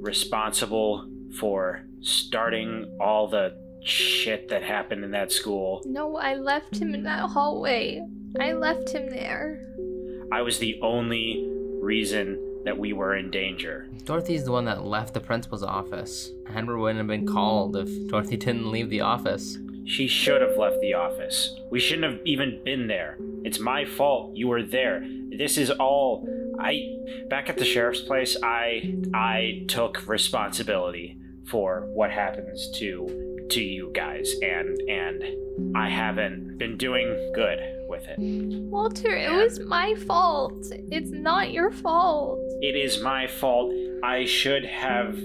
responsible 0.00 1.08
for 1.38 1.82
starting 2.00 2.96
all 3.00 3.26
the 3.26 3.54
shit 3.84 4.48
that 4.48 4.62
happened 4.62 5.04
in 5.04 5.10
that 5.10 5.32
school. 5.32 5.82
No, 5.84 6.16
I 6.16 6.34
left 6.34 6.76
him 6.76 6.94
in 6.94 7.02
that 7.04 7.28
hallway. 7.30 8.06
I 8.40 8.52
left 8.52 8.90
him 8.90 9.10
there. 9.10 9.71
I 10.32 10.40
was 10.40 10.58
the 10.58 10.78
only 10.80 11.46
reason 11.80 12.62
that 12.64 12.78
we 12.78 12.92
were 12.92 13.14
in 13.14 13.30
danger." 13.30 13.86
Dorothy's 14.04 14.44
the 14.44 14.52
one 14.52 14.64
that 14.64 14.86
left 14.86 15.12
the 15.12 15.20
principal's 15.20 15.62
office. 15.62 16.32
Henry 16.46 16.80
wouldn't 16.80 16.98
have 16.98 17.06
been 17.06 17.26
called 17.26 17.76
if 17.76 17.88
Dorothy 18.08 18.38
didn't 18.38 18.70
leave 18.70 18.88
the 18.88 19.02
office. 19.02 19.58
She 19.84 20.06
should 20.08 20.40
have 20.40 20.56
left 20.56 20.80
the 20.80 20.94
office. 20.94 21.54
We 21.70 21.80
shouldn't 21.80 22.10
have 22.10 22.20
even 22.24 22.60
been 22.64 22.86
there. 22.86 23.18
It's 23.44 23.58
my 23.58 23.84
fault 23.84 24.34
you 24.34 24.48
were 24.48 24.62
there. 24.62 25.06
This 25.36 25.58
is 25.58 25.70
all 25.70 26.26
I 26.58 26.96
back 27.28 27.50
at 27.50 27.58
the 27.58 27.64
sheriff's 27.64 28.00
place, 28.00 28.36
I 28.42 28.94
I 29.12 29.64
took 29.68 30.06
responsibility 30.08 31.18
for 31.46 31.88
what 31.92 32.10
happens 32.10 32.70
to 32.78 33.46
to 33.50 33.62
you 33.62 33.90
guys 33.92 34.32
and 34.42 34.80
and 34.88 35.76
I 35.76 35.88
haven't 35.90 36.58
been 36.58 36.76
doing 36.76 37.32
good 37.34 37.58
with 37.92 38.08
it. 38.08 38.18
Walter, 38.18 39.14
it 39.14 39.30
was 39.30 39.60
my 39.60 39.94
fault. 39.94 40.66
It's 40.90 41.10
not 41.10 41.52
your 41.52 41.70
fault. 41.70 42.40
It 42.60 42.74
is 42.74 43.00
my 43.02 43.26
fault. 43.28 43.72
I 44.02 44.24
should 44.24 44.64
have 44.64 45.16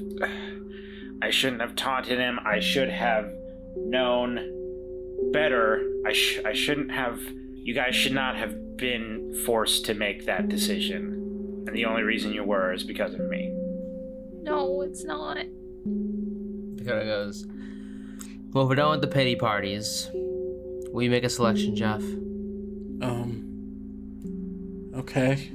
I 1.23 1.31
shouldn't 1.31 1.61
have 1.61 1.75
taunted 1.75 2.19
him. 2.19 2.37
I 2.45 2.59
should 2.59 2.89
have 2.89 3.31
known 3.75 5.31
better. 5.31 5.81
I 6.05 6.13
sh- 6.13 6.41
I 6.45 6.53
shouldn't 6.53 6.91
have 6.91 7.19
you 7.53 7.73
guys 7.73 7.95
should 7.95 8.13
not 8.13 8.35
have 8.35 8.77
been 8.77 9.33
forced 9.45 9.85
to 9.85 9.93
make 9.95 10.25
that 10.25 10.47
decision. 10.49 11.63
And 11.65 11.75
the 11.75 11.85
only 11.85 12.03
reason 12.03 12.31
you 12.33 12.43
were 12.43 12.71
is 12.73 12.83
because 12.83 13.13
of 13.13 13.21
me. 13.21 13.49
No, 14.43 14.81
it's 14.81 15.03
not. 15.03 15.37
Dakota 16.75 17.05
goes, 17.05 17.45
Well, 18.53 18.67
we're 18.67 18.75
done 18.75 18.91
with 18.91 19.01
the 19.01 19.07
pity 19.07 19.35
parties. 19.35 20.09
Will 20.13 21.03
you 21.03 21.09
make 21.09 21.23
a 21.25 21.29
selection, 21.29 21.75
Jeff? 21.75 22.01
Um. 23.01 24.91
Okay. 24.95 25.51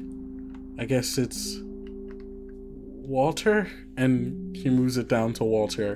I 0.78 0.84
guess 0.84 1.18
it's 1.18 1.58
Walter, 1.62 3.68
and 3.96 4.56
he 4.56 4.70
moves 4.70 4.96
it 4.96 5.08
down 5.08 5.32
to 5.34 5.44
Walter 5.44 5.94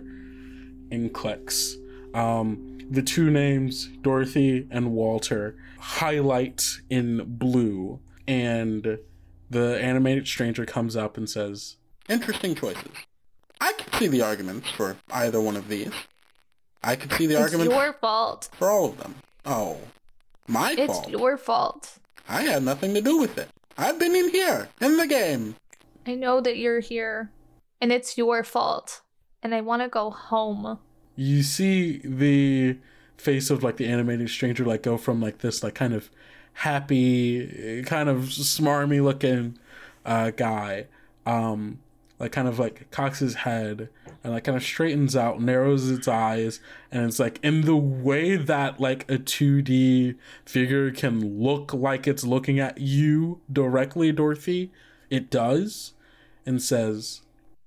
and 0.90 1.12
clicks. 1.12 1.76
Um, 2.14 2.78
the 2.90 3.02
two 3.02 3.30
names, 3.30 3.86
Dorothy 4.02 4.66
and 4.70 4.92
Walter, 4.92 5.56
highlight 5.78 6.80
in 6.90 7.22
blue, 7.26 8.00
and 8.28 8.98
the 9.50 9.80
animated 9.80 10.26
stranger 10.26 10.66
comes 10.66 10.96
up 10.96 11.16
and 11.16 11.28
says, 11.28 11.76
Interesting 12.08 12.54
choices. 12.54 12.90
I 13.60 13.72
can 13.72 13.92
see 13.98 14.06
the 14.06 14.22
arguments 14.22 14.70
for 14.70 14.96
either 15.10 15.40
one 15.40 15.56
of 15.56 15.68
these. 15.68 15.92
I 16.82 16.94
can 16.94 17.10
see 17.10 17.26
the 17.26 17.34
it's 17.34 17.42
arguments 17.42 17.74
your 17.74 17.92
fault. 17.94 18.48
for 18.56 18.70
all 18.70 18.86
of 18.86 18.98
them. 18.98 19.16
Oh, 19.44 19.78
my 20.48 20.74
It's 20.78 20.92
fault. 20.92 21.08
your 21.10 21.36
fault. 21.36 21.98
I 22.28 22.42
had 22.42 22.62
nothing 22.62 22.94
to 22.94 23.00
do 23.00 23.18
with 23.18 23.38
it. 23.38 23.48
I've 23.78 23.98
been 23.98 24.14
in 24.16 24.30
here, 24.30 24.68
in 24.80 24.96
the 24.96 25.06
game. 25.06 25.56
I 26.06 26.14
know 26.14 26.40
that 26.40 26.56
you're 26.56 26.80
here, 26.80 27.30
and 27.80 27.92
it's 27.92 28.16
your 28.16 28.42
fault. 28.44 29.02
And 29.42 29.54
I 29.54 29.60
want 29.60 29.82
to 29.82 29.88
go 29.88 30.10
home. 30.10 30.78
you 31.14 31.42
see 31.42 31.98
the 32.04 32.76
face 33.16 33.48
of 33.50 33.62
like 33.62 33.76
the 33.76 33.86
animated 33.86 34.28
stranger 34.28 34.64
like 34.64 34.82
go 34.82 34.98
from 34.98 35.20
like 35.22 35.38
this 35.38 35.62
like 35.62 35.74
kind 35.74 35.94
of 35.94 36.10
happy 36.52 37.82
kind 37.84 38.08
of 38.08 38.24
smarmy 38.24 39.02
looking 39.02 39.58
uh 40.04 40.30
guy 40.30 40.86
um 41.24 41.78
like 42.18 42.32
kind 42.32 42.48
of 42.48 42.58
like 42.58 42.90
cocks 42.90 43.18
his 43.18 43.34
head 43.34 43.88
and 44.24 44.32
like 44.32 44.44
kind 44.44 44.56
of 44.56 44.62
straightens 44.62 45.14
out 45.14 45.40
narrows 45.40 45.90
its 45.90 46.08
eyes 46.08 46.60
and 46.90 47.04
it's 47.04 47.18
like 47.18 47.38
in 47.42 47.62
the 47.62 47.76
way 47.76 48.36
that 48.36 48.80
like 48.80 49.02
a 49.10 49.18
2d 49.18 50.16
figure 50.44 50.90
can 50.90 51.40
look 51.40 51.74
like 51.74 52.06
it's 52.06 52.24
looking 52.24 52.58
at 52.58 52.78
you 52.80 53.40
directly 53.52 54.12
dorothy 54.12 54.72
it 55.10 55.30
does 55.30 55.92
and 56.46 56.62
says 56.62 57.20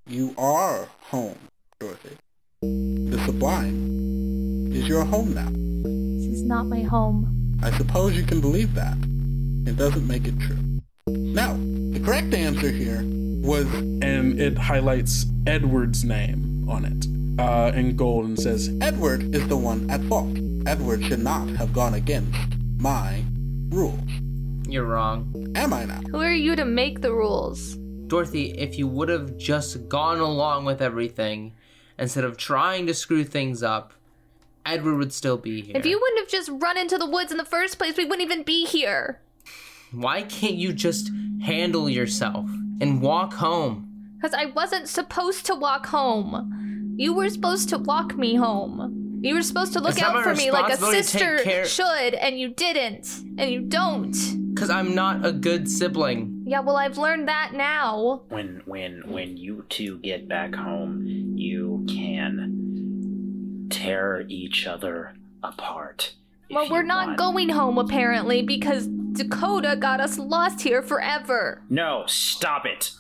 you 0.09 0.34
are 0.39 0.88
home, 1.01 1.38
Dorothy. 1.80 2.17
The 2.61 3.21
Sublime 3.27 4.71
is 4.71 4.88
your 4.88 5.05
home 5.05 5.35
now. 5.35 5.49
This 6.17 6.39
is 6.39 6.41
not 6.41 6.65
my 6.65 6.81
home. 6.81 7.59
I 7.61 7.69
suppose 7.77 8.17
you 8.17 8.23
can 8.23 8.41
believe 8.41 8.73
that. 8.73 8.97
It 9.67 9.77
doesn't 9.77 10.07
make 10.07 10.27
it 10.27 10.39
true. 10.39 10.81
Now, 11.07 11.53
the 11.91 12.01
correct 12.03 12.34
answer 12.34 12.71
here 12.71 13.03
was 13.49 13.65
and 13.73 14.39
it 14.39 14.55
highlights 14.55 15.26
Edward's 15.47 16.03
name 16.03 16.69
on 16.69 16.85
it 16.85 17.41
uh, 17.41 17.71
in 17.76 17.95
gold 17.95 18.26
and 18.26 18.39
says, 18.39 18.69
Edward 18.80 19.34
is 19.34 19.47
the 19.47 19.57
one 19.57 19.89
at 19.89 20.03
fault. 20.03 20.38
Edward 20.67 21.03
should 21.03 21.23
not 21.23 21.49
have 21.49 21.73
gone 21.73 21.95
against 21.95 22.38
my 22.77 23.23
rule. 23.69 23.97
You're 24.67 24.85
wrong. 24.85 25.51
Am 25.55 25.73
I 25.73 25.85
now? 25.85 25.99
Who 26.11 26.21
are 26.21 26.31
you 26.31 26.55
to 26.57 26.63
make 26.63 27.01
the 27.01 27.11
rules? 27.11 27.73
Dorothy, 28.05 28.51
if 28.51 28.77
you 28.77 28.85
would 28.85 29.09
have 29.09 29.35
just 29.35 29.89
gone 29.89 30.19
along 30.19 30.65
with 30.65 30.80
everything 30.80 31.53
instead 31.97 32.26
of 32.26 32.38
trying 32.38 32.85
to 32.85 32.93
screw 32.93 33.23
things 33.23 33.63
up, 33.63 33.93
Edward 34.63 34.97
would 34.97 35.11
still 35.11 35.38
be 35.38 35.61
here. 35.61 35.76
If 35.76 35.88
you 35.88 35.99
wouldn't 35.99 36.19
have 36.19 36.30
just 36.30 36.51
run 36.53 36.77
into 36.77 36.99
the 36.99 37.09
woods 37.09 37.31
in 37.31 37.39
the 37.39 37.45
first 37.45 37.80
place, 37.80 37.97
we 37.97 38.05
wouldn't 38.05 38.21
even 38.30 38.43
be 38.43 38.67
here. 38.67 39.21
Why 39.91 40.22
can't 40.22 40.56
you 40.56 40.74
just 40.74 41.11
handle 41.41 41.90
yourself 41.90 42.49
and 42.80 43.02
walk 43.02 43.34
home? 43.34 43.88
Because 44.16 44.34
I 44.34 44.45
wasn't 44.45 44.88
supposed 44.88 45.45
to 45.48 45.56
walk 45.56 45.88
home. 45.88 46.95
You 46.98 47.14
were 47.14 47.30
supposed 47.30 47.70
to 47.70 47.78
walk 47.78 48.18
me 48.18 48.36
home. 48.36 49.20
You 49.22 49.36
were 49.36 49.41
supposed 49.41 49.74
to 49.74 49.80
look 49.80 49.94
It's 49.94 50.02
out 50.02 50.24
for 50.24 50.36
me 50.36 50.52
like 50.52 50.68
a 50.68 50.72
responsibility 50.72 51.02
to 51.02 51.44
take 51.44 51.66
sister 51.66 51.84
should, 51.84 52.14
and 52.14 52.40
you 52.40 52.49
didn't. 52.49 53.07
And 53.38 53.49
you 53.49 53.61
don't. 53.61 54.16
Because 54.53 54.70
I'm 54.70 54.94
not 54.94 55.26
a 55.26 55.32
good 55.32 55.70
sibling. 55.70 56.44
Yeah, 56.45 56.60
well, 56.60 56.78
I've 56.78 56.98
learned 56.98 57.28
that 57.28 57.53
now. 57.53 58.24
When 58.30 58.61
when 58.66 59.03
when 59.07 59.38
you 59.38 59.66
two 59.70 59.98
get 59.99 60.28
back 60.28 60.53
home, 60.53 61.03
you 61.36 61.86
can 61.90 63.68
tear 63.70 64.26
each 64.28 64.68
other 64.68 65.16
apart. 65.44 66.14
Well, 66.51 66.69
we're 66.69 66.84
not 66.84 67.17
going 67.17 67.49
home 67.49 67.77
apparently 67.77 68.41
because 68.41 68.88
Dakota 68.88 69.76
got 69.80 69.99
us 69.99 70.17
lost 70.17 70.61
here 70.61 70.81
forever. 70.81 71.61
No, 71.69 72.03
stop 72.07 72.65
it. 72.65 72.91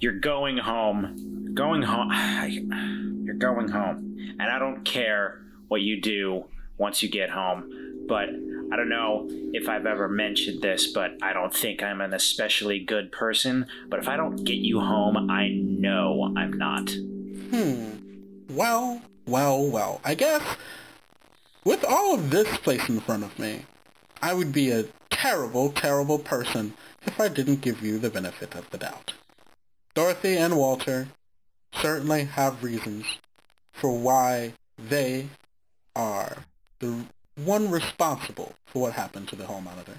You're 0.00 0.18
going 0.18 0.58
home. 0.58 1.52
Going 1.54 1.82
home. 1.82 2.12
You're 3.24 3.34
going 3.34 3.68
home. 3.68 4.16
And 4.38 4.42
I 4.42 4.58
don't 4.58 4.84
care 4.84 5.42
what 5.68 5.80
you 5.80 6.00
do 6.00 6.44
once 6.78 7.02
you 7.02 7.08
get 7.08 7.30
home. 7.30 8.04
But 8.06 8.28
I 8.72 8.76
don't 8.76 8.88
know 8.88 9.26
if 9.52 9.68
I've 9.68 9.86
ever 9.86 10.08
mentioned 10.08 10.62
this, 10.62 10.88
but 10.92 11.12
I 11.22 11.32
don't 11.32 11.54
think 11.54 11.82
I'm 11.82 12.00
an 12.00 12.12
especially 12.12 12.80
good 12.80 13.12
person. 13.12 13.66
But 13.88 14.00
if 14.00 14.08
I 14.08 14.16
don't 14.16 14.44
get 14.44 14.58
you 14.58 14.80
home, 14.80 15.30
I 15.30 15.48
know 15.48 16.32
I'm 16.36 16.52
not. 16.52 16.90
Hmm. 16.90 17.90
Well, 18.50 19.00
well, 19.26 19.66
well. 19.66 20.00
I 20.04 20.14
guess 20.14 20.42
with 21.64 21.84
all 21.84 22.14
of 22.14 22.30
this 22.30 22.58
place 22.58 22.88
in 22.88 23.00
front 23.00 23.24
of 23.24 23.38
me, 23.38 23.66
I 24.22 24.34
would 24.34 24.52
be 24.52 24.70
a 24.70 24.86
terrible, 25.10 25.70
terrible 25.70 26.18
person 26.18 26.74
if 27.06 27.18
I 27.20 27.28
didn't 27.28 27.60
give 27.60 27.82
you 27.82 27.98
the 27.98 28.10
benefit 28.10 28.54
of 28.54 28.68
the 28.70 28.78
doubt. 28.78 29.14
Dorothy 29.94 30.36
and 30.36 30.56
Walter 30.56 31.08
certainly 31.72 32.24
have 32.24 32.62
reasons 32.62 33.06
for 33.72 33.96
why 33.96 34.54
they 34.78 35.28
are 35.96 36.38
the 36.80 37.04
one 37.36 37.70
responsible 37.70 38.54
for 38.66 38.82
what 38.82 38.92
happened 38.92 39.28
to 39.28 39.36
the 39.36 39.46
hall 39.46 39.60
monitor. 39.60 39.98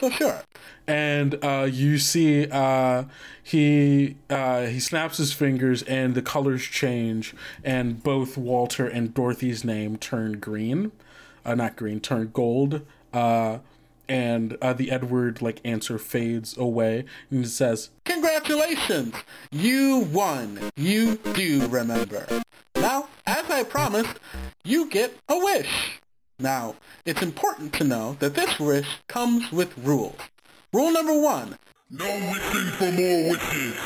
So 0.00 0.08
sure. 0.08 0.40
and 0.86 1.38
uh, 1.44 1.68
you 1.70 1.98
see 1.98 2.46
uh, 2.50 3.04
he 3.42 4.16
uh, 4.30 4.62
he 4.62 4.80
snaps 4.80 5.18
his 5.18 5.34
fingers 5.34 5.82
and 5.82 6.14
the 6.14 6.22
colors 6.22 6.62
change 6.62 7.34
and 7.62 8.02
both 8.02 8.38
Walter 8.38 8.86
and 8.86 9.12
Dorothy's 9.12 9.62
name 9.62 9.98
turn 9.98 10.38
green, 10.40 10.92
uh, 11.44 11.54
not 11.54 11.76
green, 11.76 12.00
turn 12.00 12.30
gold. 12.32 12.80
Uh, 13.12 13.58
and 14.08 14.56
uh, 14.62 14.72
the 14.72 14.90
Edward 14.90 15.40
like 15.42 15.60
answer 15.64 15.98
fades 15.98 16.56
away 16.56 17.04
and 17.30 17.44
it 17.44 17.48
says, 17.48 17.90
Congratulations! 18.06 19.14
You 19.52 20.08
won. 20.10 20.70
You 20.76 21.16
do 21.34 21.68
remember. 21.68 22.26
Now, 22.74 23.08
as 23.26 23.48
I 23.50 23.62
promised, 23.64 24.18
you 24.64 24.88
get 24.88 25.14
a 25.28 25.38
wish. 25.38 25.99
Now, 26.40 26.74
it's 27.04 27.22
important 27.22 27.72
to 27.74 27.84
know 27.84 28.16
that 28.20 28.34
this 28.34 28.58
wish 28.58 28.86
comes 29.08 29.52
with 29.52 29.76
rules. 29.78 30.16
Rule 30.72 30.92
number 30.92 31.20
one. 31.20 31.56
No 31.90 32.06
wishing 32.06 32.70
for 32.72 32.92
more 32.92 33.30
wishes. 33.30 33.76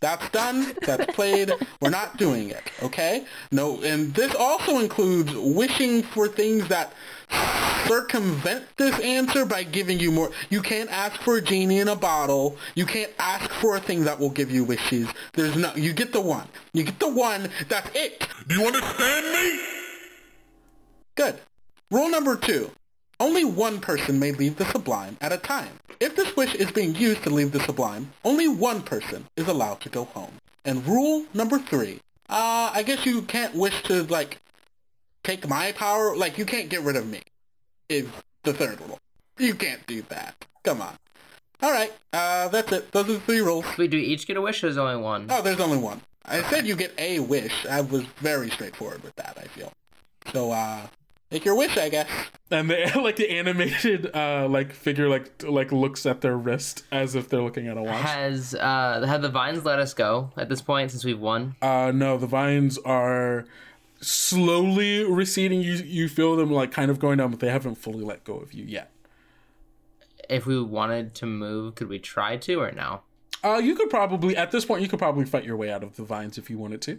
That's 0.00 0.28
done. 0.30 0.74
That's 0.82 1.06
played. 1.14 1.52
We're 1.80 1.90
not 1.90 2.16
doing 2.16 2.50
it, 2.50 2.62
okay? 2.82 3.26
No, 3.50 3.80
and 3.82 4.14
this 4.14 4.34
also 4.34 4.78
includes 4.78 5.32
wishing 5.34 6.02
for 6.02 6.26
things 6.26 6.68
that 6.68 6.92
circumvent 7.86 8.64
this 8.76 8.98
answer 9.00 9.44
by 9.44 9.62
giving 9.62 9.98
you 10.00 10.10
more. 10.10 10.30
You 10.48 10.62
can't 10.62 10.90
ask 10.90 11.20
for 11.20 11.36
a 11.36 11.42
genie 11.42 11.78
in 11.78 11.88
a 11.88 11.96
bottle. 11.96 12.56
You 12.74 12.86
can't 12.86 13.12
ask 13.18 13.50
for 13.50 13.76
a 13.76 13.80
thing 13.80 14.04
that 14.04 14.18
will 14.18 14.30
give 14.30 14.50
you 14.50 14.64
wishes. 14.64 15.08
There's 15.34 15.56
no. 15.56 15.74
You 15.74 15.92
get 15.92 16.12
the 16.12 16.20
one. 16.20 16.48
You 16.72 16.84
get 16.84 16.98
the 16.98 17.10
one. 17.10 17.50
That's 17.68 17.90
it. 17.94 18.26
Do 18.48 18.54
you 18.54 18.66
understand 18.66 19.26
me? 19.32 19.60
Good. 21.14 21.40
Rule 21.90 22.08
number 22.08 22.36
two. 22.36 22.70
Only 23.18 23.44
one 23.44 23.80
person 23.80 24.18
may 24.20 24.30
leave 24.30 24.56
the 24.56 24.64
Sublime 24.64 25.18
at 25.20 25.32
a 25.32 25.38
time. 25.38 25.80
If 25.98 26.14
this 26.14 26.36
wish 26.36 26.54
is 26.54 26.70
being 26.70 26.94
used 26.94 27.24
to 27.24 27.30
leave 27.30 27.50
the 27.50 27.60
Sublime, 27.60 28.12
only 28.24 28.46
one 28.46 28.82
person 28.82 29.26
is 29.36 29.48
allowed 29.48 29.80
to 29.80 29.88
go 29.88 30.04
home. 30.04 30.34
And 30.64 30.86
rule 30.86 31.26
number 31.34 31.58
three. 31.58 32.00
Uh, 32.28 32.70
I 32.72 32.84
guess 32.84 33.04
you 33.04 33.22
can't 33.22 33.54
wish 33.56 33.82
to, 33.84 34.04
like, 34.04 34.40
take 35.24 35.48
my 35.48 35.72
power. 35.72 36.16
Like, 36.16 36.38
you 36.38 36.44
can't 36.44 36.68
get 36.68 36.82
rid 36.82 36.94
of 36.94 37.08
me. 37.08 37.22
Is 37.88 38.06
the 38.44 38.52
third 38.52 38.80
rule. 38.80 39.00
You 39.38 39.54
can't 39.54 39.84
do 39.86 40.02
that. 40.10 40.46
Come 40.62 40.80
on. 40.80 40.94
Alright, 41.62 41.92
uh, 42.12 42.48
that's 42.48 42.72
it. 42.72 42.92
Those 42.92 43.08
are 43.10 43.12
the 43.14 43.20
three 43.20 43.40
rules. 43.40 43.66
Wait, 43.76 43.90
do 43.90 43.98
we 43.98 44.04
each 44.04 44.26
get 44.26 44.36
a 44.36 44.40
wish 44.40 44.62
or 44.62 44.68
there's 44.68 44.78
only 44.78 44.96
one? 44.96 45.26
Oh, 45.28 45.42
there's 45.42 45.60
only 45.60 45.76
one. 45.76 46.00
I 46.24 46.42
said 46.44 46.66
you 46.66 46.76
get 46.76 46.94
a 46.98 47.18
wish. 47.18 47.66
I 47.66 47.80
was 47.80 48.04
very 48.18 48.48
straightforward 48.48 49.02
with 49.02 49.16
that, 49.16 49.36
I 49.38 49.48
feel. 49.48 49.72
So, 50.32 50.52
uh, 50.52 50.86
make 51.30 51.44
your 51.44 51.54
wish, 51.54 51.76
I 51.76 51.88
guess. 51.88 52.08
and 52.50 52.70
the 52.70 52.92
like 53.02 53.16
the 53.16 53.30
animated 53.30 54.14
uh, 54.14 54.48
like 54.48 54.72
figure 54.72 55.08
like 55.08 55.42
like 55.42 55.72
looks 55.72 56.06
at 56.06 56.20
their 56.20 56.36
wrist 56.36 56.84
as 56.90 57.14
if 57.14 57.28
they're 57.28 57.42
looking 57.42 57.68
at 57.68 57.76
a 57.76 57.82
watch. 57.82 58.00
Has 58.00 58.54
uh 58.54 59.04
have 59.06 59.22
the 59.22 59.28
vines 59.28 59.64
let 59.64 59.78
us 59.78 59.94
go 59.94 60.30
at 60.36 60.48
this 60.48 60.60
point 60.62 60.90
since 60.90 61.04
we've 61.04 61.20
won? 61.20 61.56
Uh, 61.62 61.92
no, 61.94 62.16
the 62.16 62.26
vines 62.26 62.78
are 62.78 63.44
slowly 64.00 65.04
receding. 65.04 65.60
You 65.60 65.74
you 65.74 66.08
feel 66.08 66.36
them 66.36 66.50
like 66.50 66.72
kind 66.72 66.90
of 66.90 66.98
going 66.98 67.18
down, 67.18 67.30
but 67.30 67.40
they 67.40 67.50
haven't 67.50 67.76
fully 67.76 68.04
let 68.04 68.24
go 68.24 68.34
of 68.36 68.52
you 68.52 68.64
yet. 68.64 68.90
If 70.28 70.46
we 70.46 70.62
wanted 70.62 71.14
to 71.16 71.26
move, 71.26 71.74
could 71.74 71.88
we 71.88 71.98
try 71.98 72.36
to 72.36 72.60
or 72.60 72.72
no? 72.72 73.02
Uh, 73.42 73.56
you 73.56 73.74
could 73.74 73.90
probably 73.90 74.36
at 74.36 74.50
this 74.50 74.64
point 74.64 74.82
you 74.82 74.88
could 74.88 74.98
probably 74.98 75.24
fight 75.24 75.44
your 75.44 75.56
way 75.56 75.70
out 75.70 75.82
of 75.82 75.96
the 75.96 76.04
vines 76.04 76.38
if 76.38 76.50
you 76.50 76.58
wanted 76.58 76.82
to. 76.82 76.98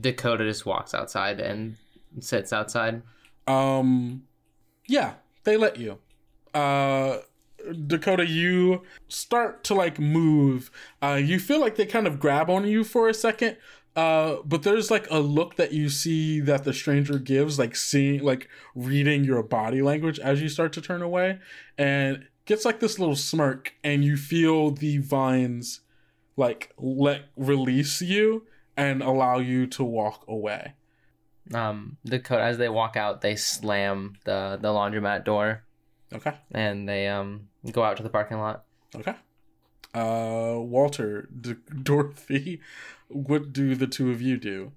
Dakota 0.00 0.44
just 0.44 0.66
walks 0.66 0.92
outside 0.92 1.40
and 1.40 1.76
sits 2.20 2.52
outside. 2.52 3.02
Um, 3.46 4.24
yeah, 4.86 5.14
they 5.44 5.56
let 5.56 5.78
you. 5.78 5.98
Uh, 6.54 7.18
Dakota, 7.86 8.26
you 8.26 8.82
start 9.08 9.64
to 9.64 9.74
like 9.74 9.98
move. 9.98 10.70
Uh, 11.00 11.20
you 11.22 11.38
feel 11.38 11.60
like 11.60 11.76
they 11.76 11.86
kind 11.86 12.06
of 12.06 12.20
grab 12.20 12.50
on 12.50 12.66
you 12.66 12.84
for 12.84 13.08
a 13.08 13.14
second. 13.14 13.56
Uh, 13.94 14.36
but 14.44 14.62
there's 14.62 14.90
like 14.90 15.06
a 15.10 15.18
look 15.18 15.56
that 15.56 15.72
you 15.72 15.88
see 15.88 16.40
that 16.40 16.64
the 16.64 16.72
stranger 16.72 17.18
gives, 17.18 17.58
like 17.58 17.76
seeing, 17.76 18.22
like 18.22 18.48
reading 18.74 19.22
your 19.22 19.42
body 19.42 19.82
language 19.82 20.18
as 20.18 20.40
you 20.40 20.48
start 20.48 20.72
to 20.72 20.80
turn 20.80 21.02
away, 21.02 21.38
and 21.76 22.26
gets 22.46 22.64
like 22.64 22.80
this 22.80 22.98
little 22.98 23.16
smirk, 23.16 23.74
and 23.84 24.04
you 24.04 24.16
feel 24.16 24.70
the 24.70 24.96
vines 24.98 25.80
like 26.36 26.72
let 26.78 27.24
release 27.36 28.00
you 28.00 28.46
and 28.76 29.02
allow 29.02 29.38
you 29.38 29.66
to 29.66 29.84
walk 29.84 30.24
away. 30.26 30.72
Um, 31.52 31.96
The 32.04 32.18
Dakota 32.18 32.42
as 32.42 32.58
they 32.58 32.68
walk 32.68 32.96
out, 32.96 33.20
they 33.20 33.36
slam 33.36 34.16
the 34.24 34.58
the 34.60 34.68
laundromat 34.68 35.24
door. 35.24 35.64
Okay. 36.12 36.34
And 36.52 36.88
they 36.88 37.08
um 37.08 37.48
go 37.70 37.82
out 37.82 37.96
to 37.96 38.02
the 38.02 38.10
parking 38.10 38.38
lot. 38.38 38.64
Okay. 38.94 39.14
Uh, 39.94 40.56
Walter, 40.58 41.28
D- 41.38 41.56
Dorothy, 41.82 42.60
what 43.08 43.52
do 43.52 43.74
the 43.74 43.86
two 43.86 44.10
of 44.10 44.22
you 44.22 44.38
do? 44.38 44.72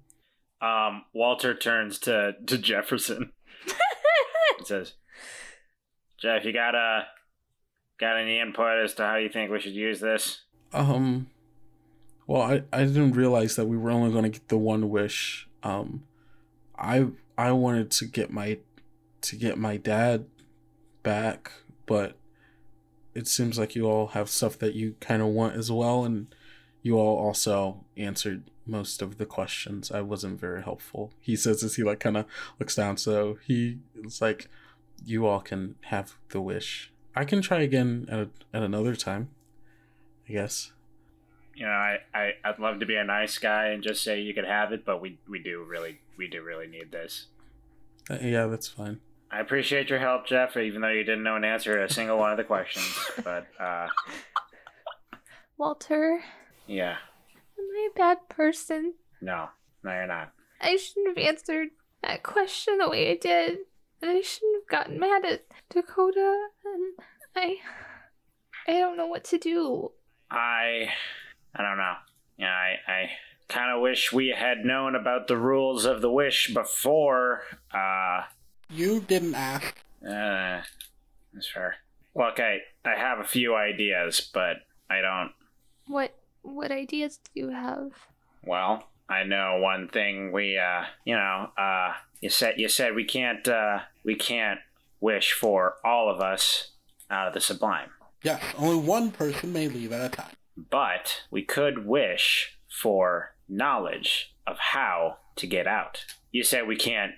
Um, 0.60 1.04
Walter 1.12 1.54
turns 1.54 1.98
to 2.00 2.34
to 2.46 2.58
Jefferson 2.58 3.32
and 4.58 4.66
says, 4.66 4.94
"Jeff, 6.18 6.44
you 6.44 6.52
got 6.52 6.74
uh, 6.74 7.02
got 8.00 8.16
any 8.18 8.40
input 8.40 8.78
as 8.84 8.94
to 8.94 9.04
how 9.04 9.16
you 9.16 9.28
think 9.28 9.50
we 9.50 9.60
should 9.60 9.74
use 9.74 10.00
this?" 10.00 10.42
Um, 10.72 11.28
well, 12.26 12.42
I, 12.42 12.62
I 12.72 12.84
didn't 12.84 13.12
realize 13.12 13.56
that 13.56 13.66
we 13.66 13.76
were 13.76 13.90
only 13.90 14.10
going 14.10 14.24
to 14.24 14.30
get 14.30 14.48
the 14.48 14.58
one 14.58 14.90
wish. 14.90 15.48
Um, 15.62 16.04
I 16.78 17.08
I 17.36 17.52
wanted 17.52 17.90
to 17.92 18.06
get 18.06 18.30
my 18.30 18.58
to 19.22 19.36
get 19.36 19.58
my 19.58 19.76
dad 19.76 20.26
back, 21.02 21.52
but 21.86 22.16
it 23.14 23.26
seems 23.26 23.58
like 23.58 23.74
you 23.74 23.86
all 23.86 24.08
have 24.08 24.28
stuff 24.28 24.58
that 24.58 24.74
you 24.74 24.94
kind 25.00 25.22
of 25.22 25.28
want 25.28 25.56
as 25.56 25.70
well, 25.70 26.04
and 26.04 26.34
you 26.82 26.98
all 26.98 27.18
also 27.18 27.84
answered 27.96 28.50
most 28.66 29.00
of 29.00 29.18
the 29.18 29.26
questions. 29.26 29.90
I 29.90 30.00
wasn't 30.00 30.40
very 30.40 30.62
helpful. 30.62 31.12
He 31.20 31.36
says 31.36 31.62
as 31.62 31.76
he 31.76 31.82
like 31.82 32.00
kind 32.00 32.16
of 32.16 32.26
looks 32.58 32.74
down. 32.74 32.96
So 32.96 33.38
he 33.46 33.78
is 33.94 34.20
like, 34.20 34.48
"You 35.04 35.26
all 35.26 35.40
can 35.40 35.76
have 35.86 36.14
the 36.30 36.40
wish. 36.40 36.92
I 37.14 37.24
can 37.24 37.40
try 37.42 37.60
again 37.62 38.06
at 38.10 38.28
at 38.52 38.62
another 38.62 38.96
time. 38.96 39.30
I 40.28 40.32
guess." 40.32 40.72
You 41.56 41.64
know, 41.64 41.72
I, 41.72 41.98
I 42.14 42.32
I'd 42.44 42.58
love 42.58 42.80
to 42.80 42.86
be 42.86 42.96
a 42.96 43.04
nice 43.04 43.38
guy 43.38 43.68
and 43.68 43.82
just 43.82 44.04
say 44.04 44.20
you 44.20 44.34
could 44.34 44.44
have 44.44 44.72
it, 44.72 44.84
but 44.84 45.00
we 45.00 45.18
we 45.28 45.38
do 45.38 45.64
really 45.64 46.00
we 46.18 46.28
do 46.28 46.42
really 46.42 46.66
need 46.66 46.92
this. 46.92 47.26
Uh, 48.10 48.18
yeah, 48.20 48.46
that's 48.46 48.68
fine. 48.68 49.00
I 49.30 49.40
appreciate 49.40 49.90
your 49.90 49.98
help, 49.98 50.26
Jeff, 50.26 50.56
even 50.56 50.82
though 50.82 50.88
you 50.88 51.02
didn't 51.02 51.24
know 51.24 51.34
an 51.34 51.44
answer 51.44 51.76
to 51.76 51.84
a 51.84 51.88
single 51.88 52.18
one 52.18 52.30
of 52.30 52.36
the 52.36 52.44
questions. 52.44 52.94
But 53.24 53.46
uh, 53.58 53.88
Walter, 55.58 56.22
yeah, 56.66 56.96
am 57.58 57.64
I 57.74 57.88
a 57.92 57.98
bad 57.98 58.28
person? 58.28 58.94
no, 59.20 59.48
no, 59.82 59.90
you're 59.92 60.06
not. 60.06 60.32
I 60.60 60.76
shouldn't 60.76 61.18
have 61.18 61.26
answered 61.26 61.68
that 62.02 62.22
question 62.22 62.78
the 62.78 62.88
way 62.88 63.10
I 63.10 63.16
did. 63.16 63.58
And 64.02 64.10
I 64.10 64.20
shouldn't 64.20 64.62
have 64.62 64.68
gotten 64.68 65.00
mad 65.00 65.24
at 65.24 65.44
Dakota. 65.70 66.48
And 66.64 66.92
I. 67.34 67.56
I 68.68 68.72
don't 68.78 68.96
know 68.96 69.06
what 69.06 69.24
to 69.24 69.38
do. 69.38 69.92
I 70.30 70.88
I 71.56 71.62
don't 71.62 71.78
know. 71.78 71.94
Yeah, 72.38 72.52
I 72.52 72.76
I 72.90 73.10
kind 73.48 73.74
of 73.74 73.80
wish 73.80 74.12
we 74.12 74.28
had 74.36 74.64
known 74.64 74.94
about 74.94 75.26
the 75.28 75.36
rules 75.38 75.84
of 75.86 76.00
the 76.02 76.10
wish 76.10 76.52
before. 76.52 77.42
Uh, 77.72 78.24
You 78.70 79.00
didn't 79.00 79.34
ask. 79.34 79.74
uh, 80.02 80.60
that's 81.32 81.48
fair. 81.52 81.76
Look, 82.14 82.38
I 82.40 82.58
I 82.84 82.94
have 82.98 83.18
a 83.20 83.24
few 83.24 83.54
ideas, 83.56 84.20
but 84.32 84.56
I 84.90 85.00
don't. 85.00 85.32
What 85.86 86.14
what 86.42 86.70
ideas 86.70 87.18
do 87.18 87.30
you 87.40 87.48
have? 87.50 87.90
Well, 88.44 88.84
I 89.08 89.24
know 89.24 89.58
one 89.60 89.88
thing. 89.88 90.32
We 90.32 90.58
uh, 90.58 90.84
you 91.04 91.14
know, 91.16 91.50
uh, 91.56 91.94
you 92.20 92.28
said 92.30 92.54
you 92.58 92.68
said 92.68 92.94
we 92.94 93.04
can't 93.04 93.46
uh, 93.48 93.80
we 94.04 94.14
can't 94.14 94.60
wish 95.00 95.32
for 95.32 95.76
all 95.84 96.10
of 96.10 96.20
us 96.20 96.72
out 97.10 97.28
of 97.28 97.34
the 97.34 97.40
sublime. 97.40 97.90
Yes, 98.22 98.42
only 98.58 98.76
one 98.76 99.10
person 99.12 99.52
may 99.52 99.68
leave 99.68 99.92
at 99.92 100.04
a 100.04 100.08
time. 100.08 100.34
But 100.56 101.22
we 101.30 101.42
could 101.42 101.86
wish 101.86 102.58
for 102.68 103.34
knowledge 103.48 104.34
of 104.46 104.58
how 104.58 105.18
to 105.36 105.46
get 105.46 105.66
out. 105.66 106.04
You 106.32 106.42
said 106.42 106.66
we 106.66 106.76
can't 106.76 107.12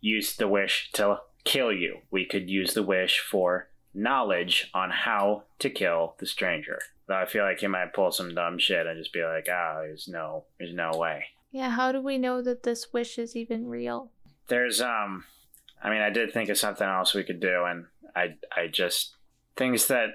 use 0.00 0.36
the 0.36 0.48
wish 0.48 0.90
to 0.92 1.20
kill 1.44 1.72
you. 1.72 1.98
We 2.10 2.24
could 2.24 2.50
use 2.50 2.74
the 2.74 2.82
wish 2.82 3.20
for 3.20 3.68
knowledge 3.92 4.70
on 4.74 4.90
how 4.90 5.44
to 5.60 5.70
kill 5.70 6.14
the 6.18 6.26
stranger. 6.26 6.80
Though 7.06 7.16
I 7.16 7.26
feel 7.26 7.44
like 7.44 7.60
he 7.60 7.66
might 7.66 7.92
pull 7.92 8.10
some 8.10 8.34
dumb 8.34 8.58
shit 8.58 8.86
and 8.86 8.98
just 8.98 9.12
be 9.12 9.22
like, 9.22 9.46
"Ah, 9.50 9.80
there's 9.80 10.08
no, 10.08 10.44
there's 10.58 10.74
no 10.74 10.92
way." 10.94 11.26
Yeah, 11.52 11.70
how 11.70 11.92
do 11.92 12.00
we 12.00 12.18
know 12.18 12.42
that 12.42 12.62
this 12.64 12.92
wish 12.92 13.18
is 13.18 13.36
even 13.36 13.68
real? 13.68 14.10
There's 14.48 14.80
um, 14.80 15.24
I 15.82 15.90
mean, 15.90 16.00
I 16.00 16.10
did 16.10 16.32
think 16.32 16.48
of 16.48 16.58
something 16.58 16.86
else 16.86 17.14
we 17.14 17.24
could 17.24 17.40
do, 17.40 17.64
and 17.64 17.86
I, 18.16 18.36
I 18.56 18.68
just 18.68 19.16
things 19.56 19.86
that 19.88 20.08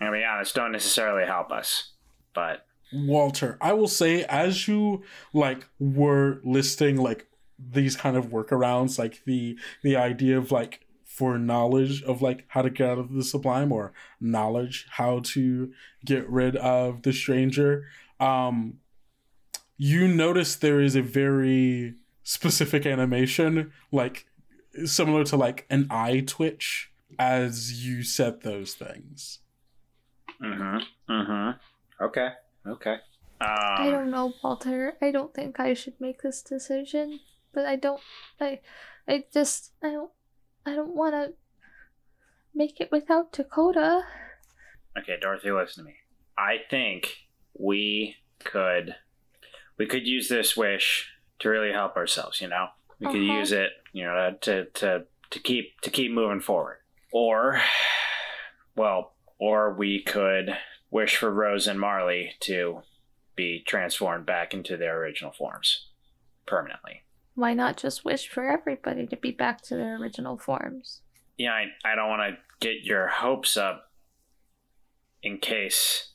I'm 0.00 0.08
gonna 0.08 0.18
be 0.18 0.24
honest 0.24 0.54
don't 0.54 0.72
necessarily 0.72 1.26
help 1.26 1.52
us, 1.52 1.92
but 2.34 2.66
Walter, 2.92 3.58
I 3.60 3.72
will 3.72 3.88
say 3.88 4.24
as 4.24 4.68
you 4.68 5.02
like 5.32 5.66
were 5.78 6.40
listing 6.44 6.96
like 6.96 7.26
these 7.58 7.96
kind 7.96 8.16
of 8.16 8.26
workarounds, 8.26 8.98
like 8.98 9.22
the 9.24 9.58
the 9.82 9.96
idea 9.96 10.38
of 10.38 10.52
like 10.52 10.80
for 11.04 11.38
knowledge 11.38 12.02
of 12.02 12.22
like 12.22 12.44
how 12.48 12.62
to 12.62 12.70
get 12.70 12.90
out 12.90 12.98
of 12.98 13.12
the 13.12 13.22
sublime 13.22 13.72
or 13.72 13.92
knowledge 14.20 14.86
how 14.90 15.20
to 15.20 15.72
get 16.04 16.28
rid 16.28 16.56
of 16.56 17.02
the 17.02 17.12
stranger, 17.12 17.86
um 18.20 18.78
you 19.76 20.06
notice 20.06 20.54
there 20.54 20.80
is 20.80 20.94
a 20.94 21.02
very 21.02 21.94
specific 22.22 22.86
animation 22.86 23.72
like 23.90 24.26
similar 24.84 25.24
to 25.24 25.36
like 25.36 25.66
an 25.68 25.86
eye 25.90 26.20
twitch 26.20 26.90
as 27.18 27.84
you 27.84 28.02
said 28.02 28.42
those 28.42 28.74
things. 28.74 29.40
Mm-hmm. 30.42 31.12
Mm-hmm. 31.12 31.50
Okay. 32.00 32.28
Okay. 32.66 32.96
I 33.40 33.86
Um, 33.86 33.90
don't 33.92 34.10
know, 34.10 34.32
Walter. 34.42 34.94
I 35.02 35.10
don't 35.10 35.34
think 35.34 35.58
I 35.60 35.74
should 35.74 36.00
make 36.00 36.22
this 36.22 36.42
decision, 36.42 37.20
but 37.52 37.66
I 37.66 37.76
don't. 37.76 38.00
I, 38.40 38.60
I 39.08 39.24
just. 39.32 39.72
I 39.82 39.90
don't. 39.90 40.10
I 40.64 40.74
don't 40.74 40.94
want 40.94 41.14
to 41.14 41.34
make 42.54 42.80
it 42.80 42.90
without 42.92 43.32
Dakota. 43.32 44.02
okay, 44.98 45.16
Dorothy, 45.20 45.50
listen 45.50 45.84
to 45.84 45.90
me. 45.90 45.96
I 46.38 46.56
think 46.70 47.16
we 47.58 48.16
could 48.42 48.94
we 49.78 49.86
could 49.86 50.06
use 50.06 50.28
this 50.28 50.56
wish 50.56 51.10
to 51.40 51.48
really 51.48 51.72
help 51.72 51.96
ourselves, 51.96 52.40
you 52.40 52.48
know? 52.48 52.68
We 53.00 53.06
could 53.08 53.16
Uh-huh. 53.16 53.38
use 53.40 53.52
it, 53.52 53.72
you 53.92 54.04
know, 54.04 54.36
to 54.42 54.64
to 54.66 55.04
to 55.30 55.38
keep 55.40 55.80
to 55.82 55.90
keep 55.90 56.12
moving 56.12 56.40
forward. 56.40 56.78
Or 57.12 57.60
well, 58.76 59.14
or 59.38 59.74
we 59.74 60.02
could 60.02 60.56
wish 60.94 61.16
for 61.16 61.30
Rose 61.30 61.66
and 61.66 61.78
Marley 61.78 62.32
to 62.40 62.82
be 63.36 63.62
transformed 63.66 64.24
back 64.24 64.54
into 64.54 64.78
their 64.78 64.96
original 64.98 65.32
forms 65.32 65.88
permanently. 66.46 67.02
Why 67.34 67.52
not 67.52 67.76
just 67.76 68.04
wish 68.04 68.28
for 68.28 68.48
everybody 68.48 69.06
to 69.08 69.16
be 69.16 69.32
back 69.32 69.60
to 69.62 69.76
their 69.76 69.96
original 69.96 70.38
forms? 70.38 71.02
yeah, 71.36 71.52
I, 71.52 71.66
I 71.84 71.94
don't 71.94 72.08
want 72.08 72.22
to 72.22 72.38
get 72.60 72.84
your 72.84 73.08
hopes 73.08 73.56
up 73.56 73.90
in 75.22 75.38
case 75.38 76.10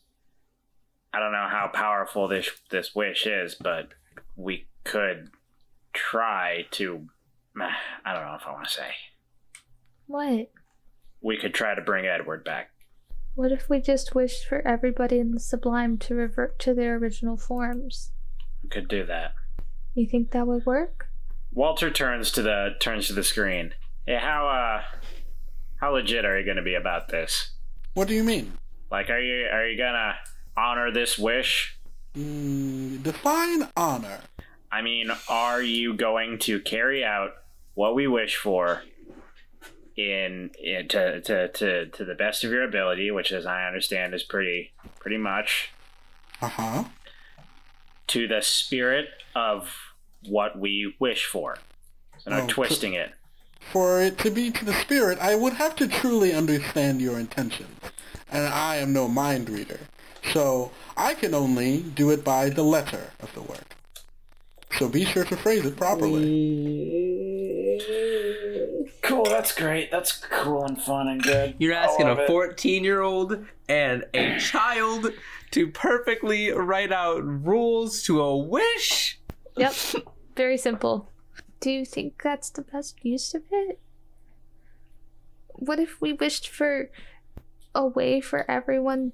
I 1.14 1.19
don't 1.19 1.31
know 1.31 1.47
how 1.49 1.69
powerful 1.73 2.27
this 2.27 2.49
this 2.69 2.93
wish 2.95 3.26
is, 3.26 3.56
but 3.56 3.89
we 4.35 4.68
could 4.84 5.31
try 5.93 6.65
to 6.72 7.07
I 8.06 8.14
don't 8.14 8.26
know 8.26 8.35
if 8.35 8.47
I 8.47 8.51
want 8.51 8.68
to 8.68 8.73
say. 8.73 8.91
What? 10.07 10.51
We 11.22 11.38
could 11.38 11.53
try 11.53 11.76
to 11.76 11.81
bring 11.81 12.06
Edward 12.06 12.43
back. 12.43 12.72
What 13.40 13.53
if 13.53 13.70
we 13.70 13.80
just 13.80 14.14
wished 14.14 14.45
for 14.45 14.61
everybody 14.68 15.18
in 15.18 15.32
the 15.32 15.40
Sublime 15.40 15.98
to 15.99 16.14
revert 16.14 16.60
to 16.60 16.74
their 16.74 16.98
original 16.98 17.38
forms? 17.38 18.11
We 18.61 18.68
could 18.68 18.90
do 18.90 19.06
that. 19.06 19.34
You 19.95 20.06
think 20.06 20.32
that 20.32 20.45
would 20.45 20.66
work? 20.66 21.07
Walter 21.53 21.90
turns 21.90 22.34
to 22.34 22.41
the 22.41 22.72
turns 22.82 23.07
to 23.07 23.14
the 23.14 23.24
screen. 23.24 23.76
Hey, 24.06 24.20
how 24.22 24.49
uh 24.49 24.84
how 25.80 25.94
legit 25.94 26.26
are 26.26 26.38
you 26.38 26.44
going 26.44 26.57
to 26.57 26.64
be 26.64 26.76
about 26.76 27.07
this? 27.07 27.52
What 27.94 28.10
do 28.10 28.14
you 28.14 28.26
mean? 28.26 28.52
Like 28.91 29.10
are 29.10 29.22
you 29.22 29.45
are 29.45 29.66
you 29.68 29.78
going 29.78 29.94
to 29.94 30.16
honor 30.57 30.91
this 30.91 31.18
wish? 31.18 31.80
Mm, 32.16 33.02
define 33.03 33.70
honor. 33.78 34.20
I 34.70 34.82
mean, 34.82 35.11
are 35.30 35.61
you 35.61 35.94
going 35.94 36.40
to 36.40 36.60
carry 36.60 37.06
out 37.06 37.36
what 37.74 37.95
we 37.95 38.06
wish 38.06 38.36
for 38.36 38.84
in, 39.99 40.51
in 40.63 40.88
to, 40.88 41.19
to, 41.21 41.47
to, 41.49 41.85
to 41.88 42.05
the 42.05 42.15
best 42.15 42.43
of 42.43 42.51
your 42.51 42.63
ability, 42.63 43.11
which 43.11 43.31
as 43.31 43.45
I 43.45 43.65
understand 43.65 44.13
is 44.13 44.23
pretty 44.23 44.71
pretty 44.99 45.17
much 45.17 45.71
Uh-huh. 46.41 46.85
to 48.07 48.27
the 48.27 48.41
spirit 48.41 49.07
of 49.35 49.69
what 50.27 50.57
we 50.57 50.95
wish 50.99 51.26
for. 51.26 51.57
So 52.19 52.31
no 52.31 52.41
Oh, 52.43 52.47
twisting 52.47 52.93
it. 52.93 53.11
For 53.71 54.01
it 54.01 54.17
to 54.19 54.31
be 54.31 54.51
to 54.51 54.65
the 54.65 54.73
spirit, 54.73 55.19
I 55.19 55.35
would 55.35 55.53
have 55.53 55.76
to 55.77 55.88
truly 55.88 56.34
understand 56.34 57.01
your 57.01 57.19
intentions. 57.19 57.80
And 58.31 58.45
I 58.47 58.77
am 58.77 58.93
no 58.93 59.07
mind 59.07 59.49
reader. 59.49 59.80
So 60.34 60.71
I 60.95 61.13
can 61.13 61.34
only 61.34 61.81
do 61.81 62.09
it 62.11 62.23
by 62.23 62.49
the 62.49 62.63
letter 62.63 63.11
of 63.21 63.34
the 63.34 63.41
word. 63.41 63.65
So 64.77 64.88
be 64.88 65.03
sure 65.03 65.23
to 65.26 65.35
phrase 65.35 65.65
it 65.65 65.76
properly. 65.77 66.23
Cool, 69.02 69.26
that's 69.26 69.53
great. 69.53 69.91
That's 69.91 70.14
cool 70.14 70.64
and 70.66 70.82
fun 70.82 71.07
and 71.07 71.22
good. 71.24 71.56
You're 71.57 71.74
asking 71.74 72.07
a 72.07 72.28
14 72.28 72.84
year 72.84 73.02
old 73.02 73.45
and 73.68 74.06
a 74.14 74.40
child 74.40 75.11
to 75.52 75.68
perfectly 75.68 76.52
write 76.52 76.91
out 76.91 77.24
rules 77.24 78.03
to 78.03 78.22
a 78.22 78.38
wish? 78.38 79.20
Yep. 79.57 79.74
Very 80.36 80.57
simple. 80.57 81.10
Do 81.60 81.72
you 81.72 81.86
think 81.86 82.22
that's 82.24 82.49
the 82.49 82.61
best 82.61 83.03
use 83.03 83.34
of 83.34 83.44
it? 83.52 83.80
What 85.48 85.80
if 85.80 85.99
we 85.99 86.14
wished 86.14 86.48
for 86.48 86.90
a 87.76 87.86
way 87.86 88.22
for 88.22 88.49
everyone 88.49 89.11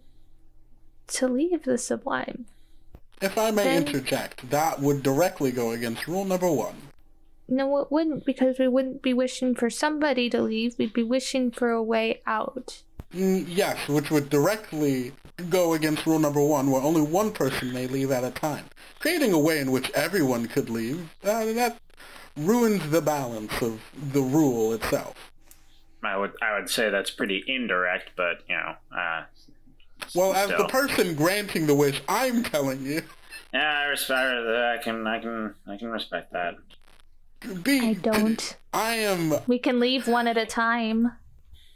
to 1.07 1.27
leave 1.27 1.63
the 1.63 1.77
Sublime? 1.77 2.45
If 3.21 3.37
I 3.37 3.49
may 3.51 3.63
Then- 3.63 3.87
interject, 3.87 4.49
that 4.49 4.79
would 4.81 5.01
directly 5.01 5.51
go 5.51 5.71
against 5.71 6.07
rule 6.07 6.25
number 6.25 6.51
one. 6.51 6.75
No, 7.47 7.77
it 7.77 7.91
wouldn't, 7.91 8.25
because 8.25 8.57
we 8.57 8.67
wouldn't 8.67 9.01
be 9.01 9.13
wishing 9.13 9.55
for 9.55 9.69
somebody 9.69 10.29
to 10.31 10.41
leave. 10.41 10.75
We'd 10.77 10.93
be 10.93 11.03
wishing 11.03 11.51
for 11.51 11.69
a 11.69 11.83
way 11.83 12.21
out. 12.25 12.81
Mm, 13.13 13.45
yes, 13.47 13.87
which 13.87 14.09
would 14.09 14.29
directly 14.29 15.13
go 15.49 15.73
against 15.73 16.05
rule 16.05 16.19
number 16.19 16.41
one, 16.41 16.71
where 16.71 16.81
only 16.81 17.01
one 17.01 17.31
person 17.31 17.71
may 17.71 17.87
leave 17.87 18.11
at 18.11 18.23
a 18.23 18.31
time. 18.31 18.65
Creating 18.99 19.33
a 19.33 19.39
way 19.39 19.59
in 19.59 19.71
which 19.71 19.91
everyone 19.91 20.47
could 20.47 20.69
leave, 20.69 21.09
uh, 21.23 21.45
that 21.45 21.77
ruins 22.35 22.89
the 22.89 23.01
balance 23.01 23.61
of 23.61 23.81
the 24.13 24.21
rule 24.21 24.73
itself. 24.73 25.31
I 26.03 26.17
would 26.17 26.33
I 26.41 26.57
would 26.59 26.69
say 26.69 26.89
that's 26.89 27.09
pretty 27.09 27.43
indirect, 27.47 28.11
but 28.15 28.41
you 28.47 28.55
know, 28.55 28.75
uh, 28.95 29.23
Well, 30.13 30.33
as 30.33 30.49
the 30.49 30.67
person 30.67 31.15
granting 31.15 31.67
the 31.67 31.75
wish, 31.75 32.01
I'm 32.07 32.43
telling 32.43 32.85
you. 32.85 33.01
Yeah, 33.53 33.79
I 33.79 33.83
respect. 33.85 34.19
I 34.19 34.77
can, 34.83 35.07
I 35.07 35.19
can, 35.19 35.55
I 35.65 35.77
can 35.77 35.87
respect 35.87 36.33
that. 36.33 36.55
B, 37.63 37.89
I 37.89 37.93
don't. 37.93 38.57
I 38.73 38.95
am. 38.95 39.35
We 39.47 39.59
can 39.59 39.79
leave 39.79 40.07
one 40.07 40.27
at 40.27 40.37
a 40.37 40.45
time. 40.45 41.11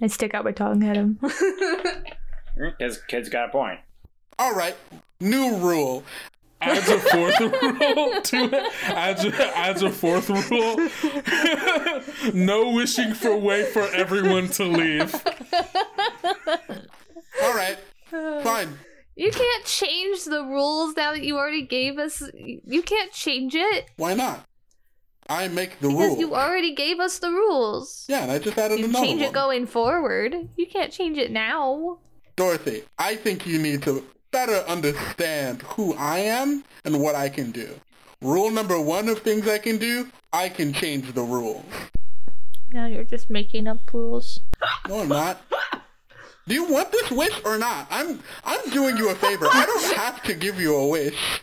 I 0.02 0.08
stick 0.08 0.34
out 0.34 0.46
my 0.46 0.52
tongue 0.52 0.84
at 0.84 0.96
him. 0.96 1.20
His 2.80 3.02
kid's 3.04 3.30
got 3.30 3.50
a 3.50 3.52
point. 3.52 3.80
All 4.38 4.54
right. 4.54 4.76
New 5.20 5.58
rule. 5.58 6.04
Adds 6.62 6.90
a 6.90 7.00
fourth 7.00 7.40
rule 7.41 8.22
to 8.22 8.38
it. 8.54 8.74
Adds 8.84 9.24
a, 9.26 9.58
adds 9.58 9.82
a 9.82 9.90
fourth 9.90 10.30
rule. 10.30 10.90
no 12.34 12.72
wishing 12.72 13.14
for 13.14 13.36
way 13.38 13.64
for 13.64 13.84
everyone 13.94 14.50
to 14.50 14.66
leave. 14.66 15.14
All 17.41 17.54
right. 17.54 17.78
Fine. 18.10 18.78
You 19.16 19.32
can't 19.32 19.66
change 19.66 20.24
the 20.26 20.44
rules 20.44 20.96
now 20.96 21.12
that 21.12 21.24
you 21.24 21.38
already 21.38 21.62
gave 21.62 21.98
us. 21.98 22.24
You 22.34 22.82
can't 22.82 23.12
change 23.12 23.54
it 23.56 23.90
Why 23.98 24.14
not? 24.14 24.46
I 25.30 25.47
make 25.47 25.80
the 25.80 25.88
because 25.89 26.10
rule. 26.10 26.18
you 26.18 26.35
already 26.35 26.73
gave 26.73 26.99
us 26.99 27.19
the 27.19 27.30
rules. 27.30 28.06
Yeah, 28.10 28.23
and 28.23 28.31
I 28.31 28.39
just 28.39 28.57
added 28.57 28.80
You 28.80 28.85
another 28.85 29.06
change 29.06 29.22
one. 29.22 29.30
it 29.30 29.34
going 29.34 29.68
forward. 29.68 30.35
You 30.57 30.65
can't 30.68 30.91
change 30.91 31.18
it 31.18 31.31
now. 31.31 31.99
Dorothy, 32.35 32.84
I 32.97 33.15
think 33.15 33.45
you 33.45 33.60
need 33.60 33.84
to 33.84 34.03
better 34.31 34.57
understand 34.68 35.61
who 35.64 35.93
I 35.95 36.19
am 36.19 36.64
and 36.85 36.99
what 37.01 37.15
I 37.15 37.30
can 37.30 37.51
do. 37.51 37.69
Rule 38.22 38.49
number 38.51 38.80
one 38.81 39.07
of 39.07 39.19
things 39.19 39.47
I 39.47 39.60
can 39.60 39.77
do, 39.77 40.07
I 40.34 40.49
can 40.49 40.73
change 40.73 41.14
the 41.14 41.22
rules. 41.22 41.64
Now 42.73 42.85
you're 42.88 43.03
just 43.03 43.30
making 43.30 43.68
up 43.68 43.80
rules. 43.93 44.39
No, 44.88 44.99
I'm 45.01 45.07
not. 45.10 45.41
Do 46.47 46.56
you 46.56 46.65
want 46.65 46.91
this 46.91 47.11
wish 47.11 47.39
or 47.45 47.57
not? 47.57 47.88
I'm 47.91 48.19
I'm 48.43 48.69
doing 48.72 48.97
you 48.97 49.10
a 49.10 49.15
favor. 49.15 49.45
I 49.51 49.65
don't 49.65 49.95
have 49.97 50.23
to 50.23 50.34
give 50.34 50.60
you 50.60 50.76
a 50.76 50.88
wish. 50.88 51.41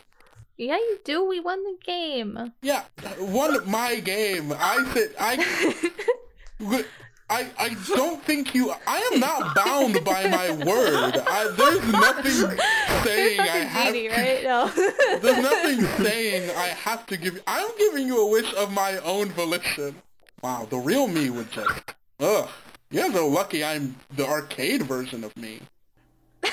Yeah, 0.56 0.76
you 0.76 0.98
do. 1.04 1.24
We 1.24 1.40
won 1.40 1.62
the 1.62 1.76
game. 1.84 2.52
Yeah, 2.62 2.84
won 3.20 3.68
my 3.68 4.00
game. 4.00 4.54
I 4.58 4.84
said 4.94 5.14
I. 5.18 6.84
I, 7.28 7.48
I 7.58 7.76
don't 7.88 8.22
think 8.22 8.54
you. 8.54 8.72
I 8.86 9.10
am 9.12 9.18
not 9.18 9.54
bound 9.56 10.04
by 10.04 10.28
my 10.28 10.50
word. 10.64 11.20
I, 11.26 11.52
there's 11.56 11.92
nothing 11.92 12.58
saying 13.02 13.40
I 13.40 13.46
Fucking 13.46 13.68
have. 13.68 13.94
genie, 13.94 14.08
right? 14.08 14.44
No. 14.44 14.68
There's 15.20 15.42
nothing 15.42 15.80
saying 16.04 16.50
I 16.50 16.66
have 16.68 17.04
to 17.06 17.16
give. 17.16 17.42
I'm 17.48 17.68
giving 17.78 18.06
you 18.06 18.20
a 18.20 18.30
wish 18.30 18.54
of 18.54 18.72
my 18.72 18.98
own 18.98 19.30
volition. 19.30 19.96
Wow, 20.40 20.68
the 20.70 20.76
real 20.78 21.08
me 21.08 21.30
would 21.30 21.50
just. 21.50 21.94
Ugh. 22.20 22.48
You're 22.90 23.12
so 23.12 23.26
lucky 23.26 23.64
I'm 23.64 23.96
the 24.14 24.24
arcade 24.24 24.82
version 24.82 25.24
of 25.24 25.36
me. 25.36 25.60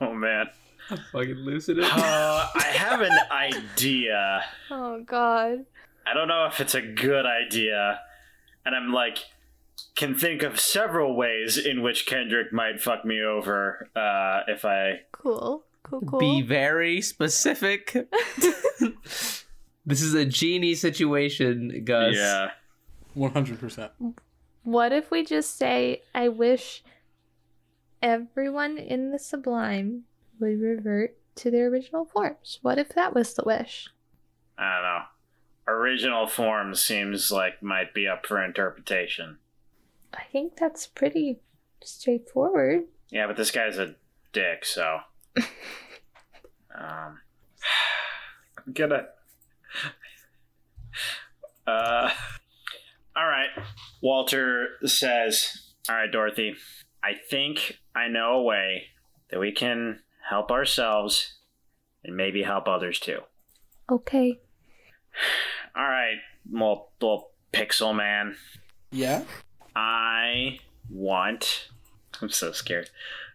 oh 0.00 0.14
man. 0.14 0.48
Fucking 1.12 1.34
lucid 1.36 1.78
it. 1.78 1.84
Uh, 1.84 2.48
I 2.54 2.62
have 2.74 3.00
an 3.00 3.12
idea. 3.30 4.44
Oh 4.70 5.02
God. 5.02 5.64
I 6.06 6.14
don't 6.14 6.28
know 6.28 6.46
if 6.46 6.60
it's 6.60 6.74
a 6.74 6.82
good 6.82 7.26
idea, 7.26 8.00
and 8.66 8.74
I'm 8.74 8.92
like, 8.92 9.18
can 9.94 10.16
think 10.16 10.42
of 10.42 10.58
several 10.58 11.14
ways 11.14 11.56
in 11.56 11.82
which 11.82 12.06
Kendrick 12.06 12.52
might 12.52 12.80
fuck 12.80 13.04
me 13.04 13.22
over 13.22 13.88
uh, 13.94 14.40
if 14.48 14.64
I. 14.64 15.02
Cool. 15.12 15.62
Cool. 15.84 16.00
Cool. 16.02 16.18
Be 16.20 16.42
very 16.42 17.00
specific. 17.00 17.92
this 19.86 20.02
is 20.02 20.14
a 20.14 20.24
genie 20.24 20.74
situation, 20.74 21.82
Gus. 21.84 22.14
Yeah. 22.16 22.50
One 23.14 23.32
hundred 23.32 23.60
percent. 23.60 23.92
What 24.64 24.92
if 24.92 25.10
we 25.10 25.24
just 25.24 25.56
say, 25.58 26.02
I 26.14 26.28
wish 26.28 26.82
everyone 28.00 28.78
in 28.78 29.10
the 29.10 29.18
Sublime 29.18 30.04
would 30.42 30.60
revert 30.60 31.16
to 31.36 31.50
their 31.50 31.68
original 31.68 32.04
forms? 32.04 32.58
What 32.62 32.78
if 32.78 32.90
that 32.90 33.14
was 33.14 33.34
the 33.34 33.44
wish? 33.44 33.88
I 34.58 34.74
don't 34.74 34.82
know. 34.82 35.02
Original 35.68 36.26
form 36.26 36.74
seems 36.74 37.30
like 37.30 37.62
might 37.62 37.94
be 37.94 38.06
up 38.06 38.26
for 38.26 38.42
interpretation. 38.42 39.38
I 40.12 40.24
think 40.30 40.56
that's 40.56 40.86
pretty 40.86 41.40
straightforward. 41.82 42.84
Yeah, 43.10 43.26
but 43.26 43.36
this 43.36 43.50
guy's 43.50 43.78
a 43.78 43.94
dick, 44.32 44.64
so. 44.64 44.98
um, 45.36 45.44
I'm 48.58 48.72
gonna. 48.72 49.06
Uh, 51.64 52.10
all 53.14 53.26
right. 53.28 53.50
Walter 54.02 54.70
says, 54.84 55.70
"All 55.88 55.94
right, 55.94 56.10
Dorothy. 56.10 56.56
I 57.04 57.12
think 57.14 57.78
I 57.94 58.08
know 58.08 58.32
a 58.32 58.42
way 58.42 58.88
that 59.30 59.38
we 59.38 59.52
can 59.52 60.00
help 60.28 60.50
ourselves 60.50 61.34
and 62.04 62.16
maybe 62.16 62.42
help 62.42 62.68
others 62.68 62.98
too. 62.98 63.20
Okay. 63.90 64.40
All 65.76 65.84
right, 65.88 66.16
little, 66.50 66.90
little 67.00 67.30
pixel 67.52 67.94
man. 67.94 68.36
Yeah? 68.90 69.24
I 69.74 70.58
want. 70.90 71.68
I'm 72.22 72.30
so 72.30 72.52
scared. 72.52 72.90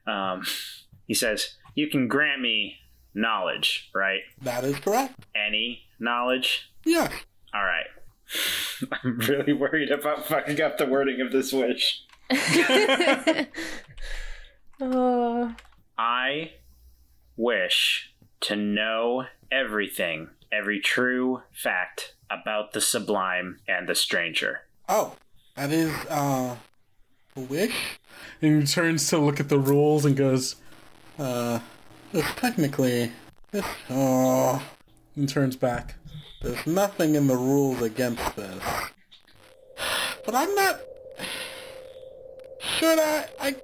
Um, 0.06 0.44
he 1.08 1.14
says, 1.14 1.56
You 1.76 1.88
can 1.88 2.08
grant 2.08 2.42
me 2.42 2.78
knowledge, 3.14 3.90
right? 3.94 4.22
That 4.42 4.64
is 4.64 4.78
correct. 4.80 5.26
Any 5.36 5.84
knowledge? 6.00 6.72
Yeah. 6.86 7.10
All 7.54 7.64
right. 7.64 7.88
I'm 9.04 9.18
really 9.20 9.54
worried 9.54 9.90
about 9.90 10.28
fucking 10.28 10.62
up 10.62 10.78
the 10.78 10.86
wording 10.86 11.22
of 11.22 11.32
this 11.32 11.52
wish. 11.52 12.04
Uh, 14.80 15.54
I 15.98 16.52
wish 17.38 18.12
to 18.42 18.56
know 18.56 19.26
everything, 19.52 20.30
every 20.52 20.80
true 20.80 21.44
fact 21.54 22.16
about 22.30 22.74
the 22.74 22.82
sublime 22.82 23.60
and 23.68 23.88
the 23.88 23.96
stranger. 23.96 24.62
Oh, 24.90 25.16
that 25.56 25.72
is, 25.72 25.94
uh, 26.10 26.56
a 27.36 27.40
wish? 27.40 28.00
And 28.42 28.62
he 28.62 28.68
turns 28.68 29.08
to 29.10 29.18
look 29.18 29.40
at 29.40 29.50
the 29.50 29.60
rules 29.60 30.04
and 30.06 30.16
goes, 30.16 30.56
Uh, 31.18 31.60
it's 32.14 32.28
technically, 32.36 33.12
it's, 33.54 33.68
oh, 33.90 34.62
and 35.16 35.28
turns 35.28 35.56
back. 35.56 35.96
there's 36.42 36.68
nothing 36.68 37.16
in 37.16 37.28
the 37.28 37.36
rules 37.36 37.82
against 37.82 38.36
this. 38.36 38.64
But 40.26 40.36
I'm 40.36 40.54
not, 40.56 40.80
should 42.60 43.00
I, 43.00 43.26
I, 43.40 43.56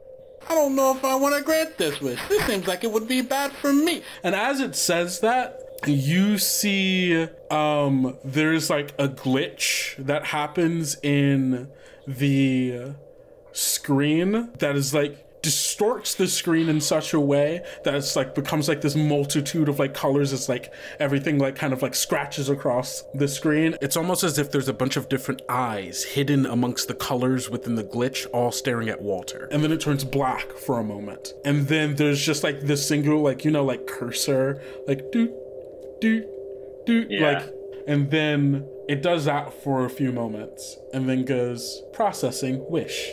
I 0.49 0.56
don't 0.56 0.76
know 0.76 0.95
if 0.95 1.03
I 1.03 1.15
want 1.15 1.36
to 1.36 1.44
grant 1.44 1.78
this 1.78 2.02
wish. 2.02 2.20
This 2.28 2.45
seems 2.45 2.68
like 2.68 2.84
it 2.84 2.91
would 2.91 3.07
be 3.07 3.22
bad 3.22 3.52
for 3.52 3.72
me. 3.74 4.03
And 4.24 4.36
as 4.36 4.60
it 4.60 4.76
says 4.76 5.20
that, 5.22 5.60
you 5.86 6.38
see 6.38 7.28
um 7.52 8.18
there's 8.24 8.70
like 8.70 8.94
a 8.98 9.10
glitch 9.10 9.95
that 9.98 10.28
happens 10.28 10.98
in 11.03 11.70
the 12.07 12.94
screen 13.52 14.49
that 14.60 14.76
is 14.76 14.94
like 14.94 15.23
distorts 15.44 16.15
the 16.15 16.28
screen 16.28 16.70
in 16.70 16.82
such 16.82 17.14
a 17.14 17.20
way 17.20 17.61
that 17.84 17.94
it's 17.94 18.15
like 18.15 18.34
becomes 18.34 18.68
like 18.68 18.82
this 18.82 18.95
multitude 18.95 19.70
of 19.70 19.78
like 19.78 19.94
colors 19.94 20.34
it's 20.34 20.49
like 20.49 20.74
everything 20.99 21.38
like 21.38 21.56
kind 21.56 21.74
of 21.74 21.82
like 21.84 21.94
scratches 21.94 22.49
across 22.49 23.03
the 23.14 23.28
screen. 23.28 23.76
It's 23.82 23.95
almost 23.98 24.24
as 24.24 24.40
if 24.40 24.52
there's 24.52 24.70
a 24.70 24.74
bunch 24.74 24.98
of 24.98 25.10
different 25.10 25.41
eyes 25.49 26.03
hidden 26.03 26.45
amongst 26.45 26.88
the 26.88 26.95
colors 26.95 27.49
within 27.49 27.76
the 27.76 27.84
glitch 27.84 28.26
all 28.34 28.52
staring 28.52 28.90
at 28.90 29.02
walter. 29.02 29.48
And 29.52 29.64
then 29.64 29.72
it 29.72 29.82
turns 29.82 30.03
black 30.03 30.52
for 30.53 30.80
a 30.80 30.84
moment. 30.84 31.34
And 31.45 31.68
then 31.68 31.95
there's 31.95 32.26
just 32.26 32.44
like 32.44 32.61
this 32.61 32.88
single 32.88 33.22
like 33.22 33.44
you 33.45 33.52
know 33.52 33.65
like 33.65 33.86
cursor 33.86 34.61
like 34.88 35.11
do 35.11 35.28
do 36.02 36.26
do 36.86 37.06
Yeah. 37.10 37.28
like 37.32 37.53
and 37.86 38.10
then 38.10 38.65
it 38.88 39.02
does 39.02 39.26
that 39.26 39.53
for 39.64 39.84
a 39.86 39.90
few 39.90 40.11
moments 40.14 40.78
and 40.94 41.07
then 41.10 41.26
goes 41.26 41.82
processing 41.94 42.65
wish 42.70 43.11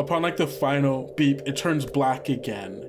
upon 0.00 0.22
like 0.22 0.36
the 0.36 0.46
final 0.46 1.12
beep 1.16 1.40
it 1.46 1.56
turns 1.56 1.86
black 1.86 2.28
again. 2.28 2.88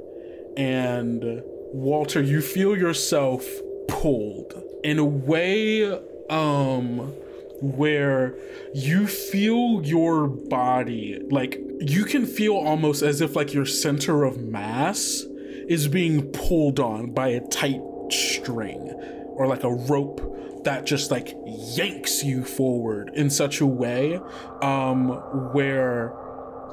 And 0.57 1.43
walter 1.73 2.21
you 2.21 2.41
feel 2.41 2.77
yourself 2.77 3.45
pulled 3.87 4.61
in 4.83 4.99
a 4.99 5.05
way 5.05 5.85
um 6.29 6.97
where 7.61 8.35
you 8.73 9.07
feel 9.07 9.81
your 9.83 10.27
body 10.27 11.19
like 11.29 11.61
you 11.79 12.03
can 12.03 12.25
feel 12.25 12.55
almost 12.55 13.01
as 13.01 13.21
if 13.21 13.35
like 13.35 13.53
your 13.53 13.65
center 13.65 14.23
of 14.23 14.39
mass 14.39 15.23
is 15.69 15.87
being 15.87 16.29
pulled 16.31 16.79
on 16.79 17.11
by 17.11 17.29
a 17.29 17.39
tight 17.47 17.81
string 18.09 18.79
or 19.35 19.47
like 19.47 19.63
a 19.63 19.71
rope 19.71 20.63
that 20.63 20.85
just 20.85 21.09
like 21.11 21.35
yanks 21.45 22.23
you 22.23 22.43
forward 22.43 23.11
in 23.13 23.29
such 23.29 23.61
a 23.61 23.65
way 23.65 24.19
um 24.61 25.09
where 25.53 26.13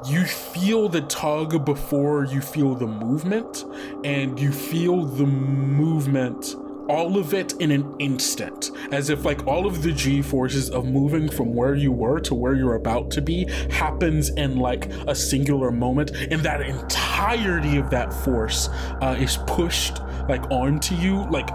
you 0.05 0.25
feel 0.25 0.87
the 0.89 1.01
tug 1.01 1.65
before 1.65 2.25
you 2.25 2.41
feel 2.41 2.75
the 2.75 2.87
movement 2.87 3.65
and 4.03 4.39
you 4.39 4.51
feel 4.51 5.05
the 5.05 5.25
movement 5.25 6.55
all 6.89 7.19
of 7.19 7.35
it 7.35 7.53
in 7.61 7.69
an 7.69 7.95
instant, 7.99 8.71
as 8.91 9.11
if 9.11 9.23
like 9.23 9.45
all 9.45 9.67
of 9.67 9.83
the 9.83 9.91
G 9.91 10.23
forces 10.23 10.71
of 10.71 10.85
moving 10.85 11.29
from 11.29 11.53
where 11.53 11.75
you 11.75 11.91
were 11.91 12.19
to 12.21 12.33
where 12.33 12.55
you're 12.55 12.75
about 12.75 13.11
to 13.11 13.21
be 13.21 13.45
happens 13.69 14.29
in 14.31 14.57
like 14.57 14.87
a 15.07 15.13
singular 15.13 15.71
moment, 15.71 16.11
and 16.31 16.41
that 16.41 16.61
entirety 16.61 17.77
of 17.77 17.91
that 17.91 18.11
force 18.11 18.69
uh, 19.01 19.15
is 19.19 19.37
pushed 19.45 19.99
like 20.27 20.49
onto 20.49 20.95
you, 20.95 21.29
like 21.29 21.49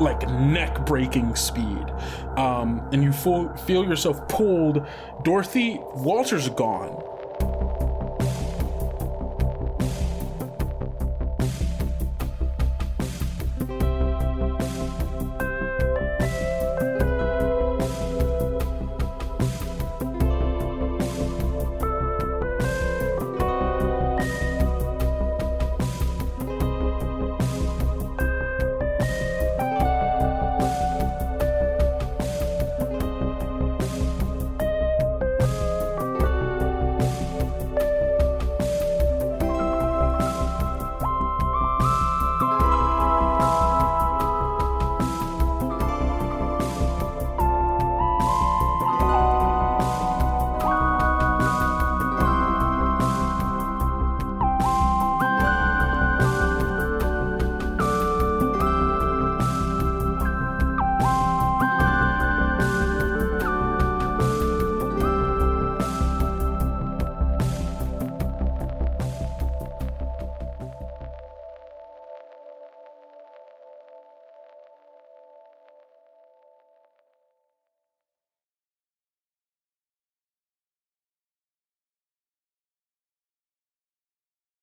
like 0.00 0.28
neck 0.30 0.86
breaking 0.86 1.34
speed. 1.34 1.92
Um, 2.36 2.88
and 2.92 3.02
you 3.02 3.12
full, 3.12 3.54
feel 3.56 3.84
yourself 3.84 4.26
pulled. 4.28 4.86
Dorothy, 5.22 5.78
Walter's 5.94 6.48
gone. 6.48 7.02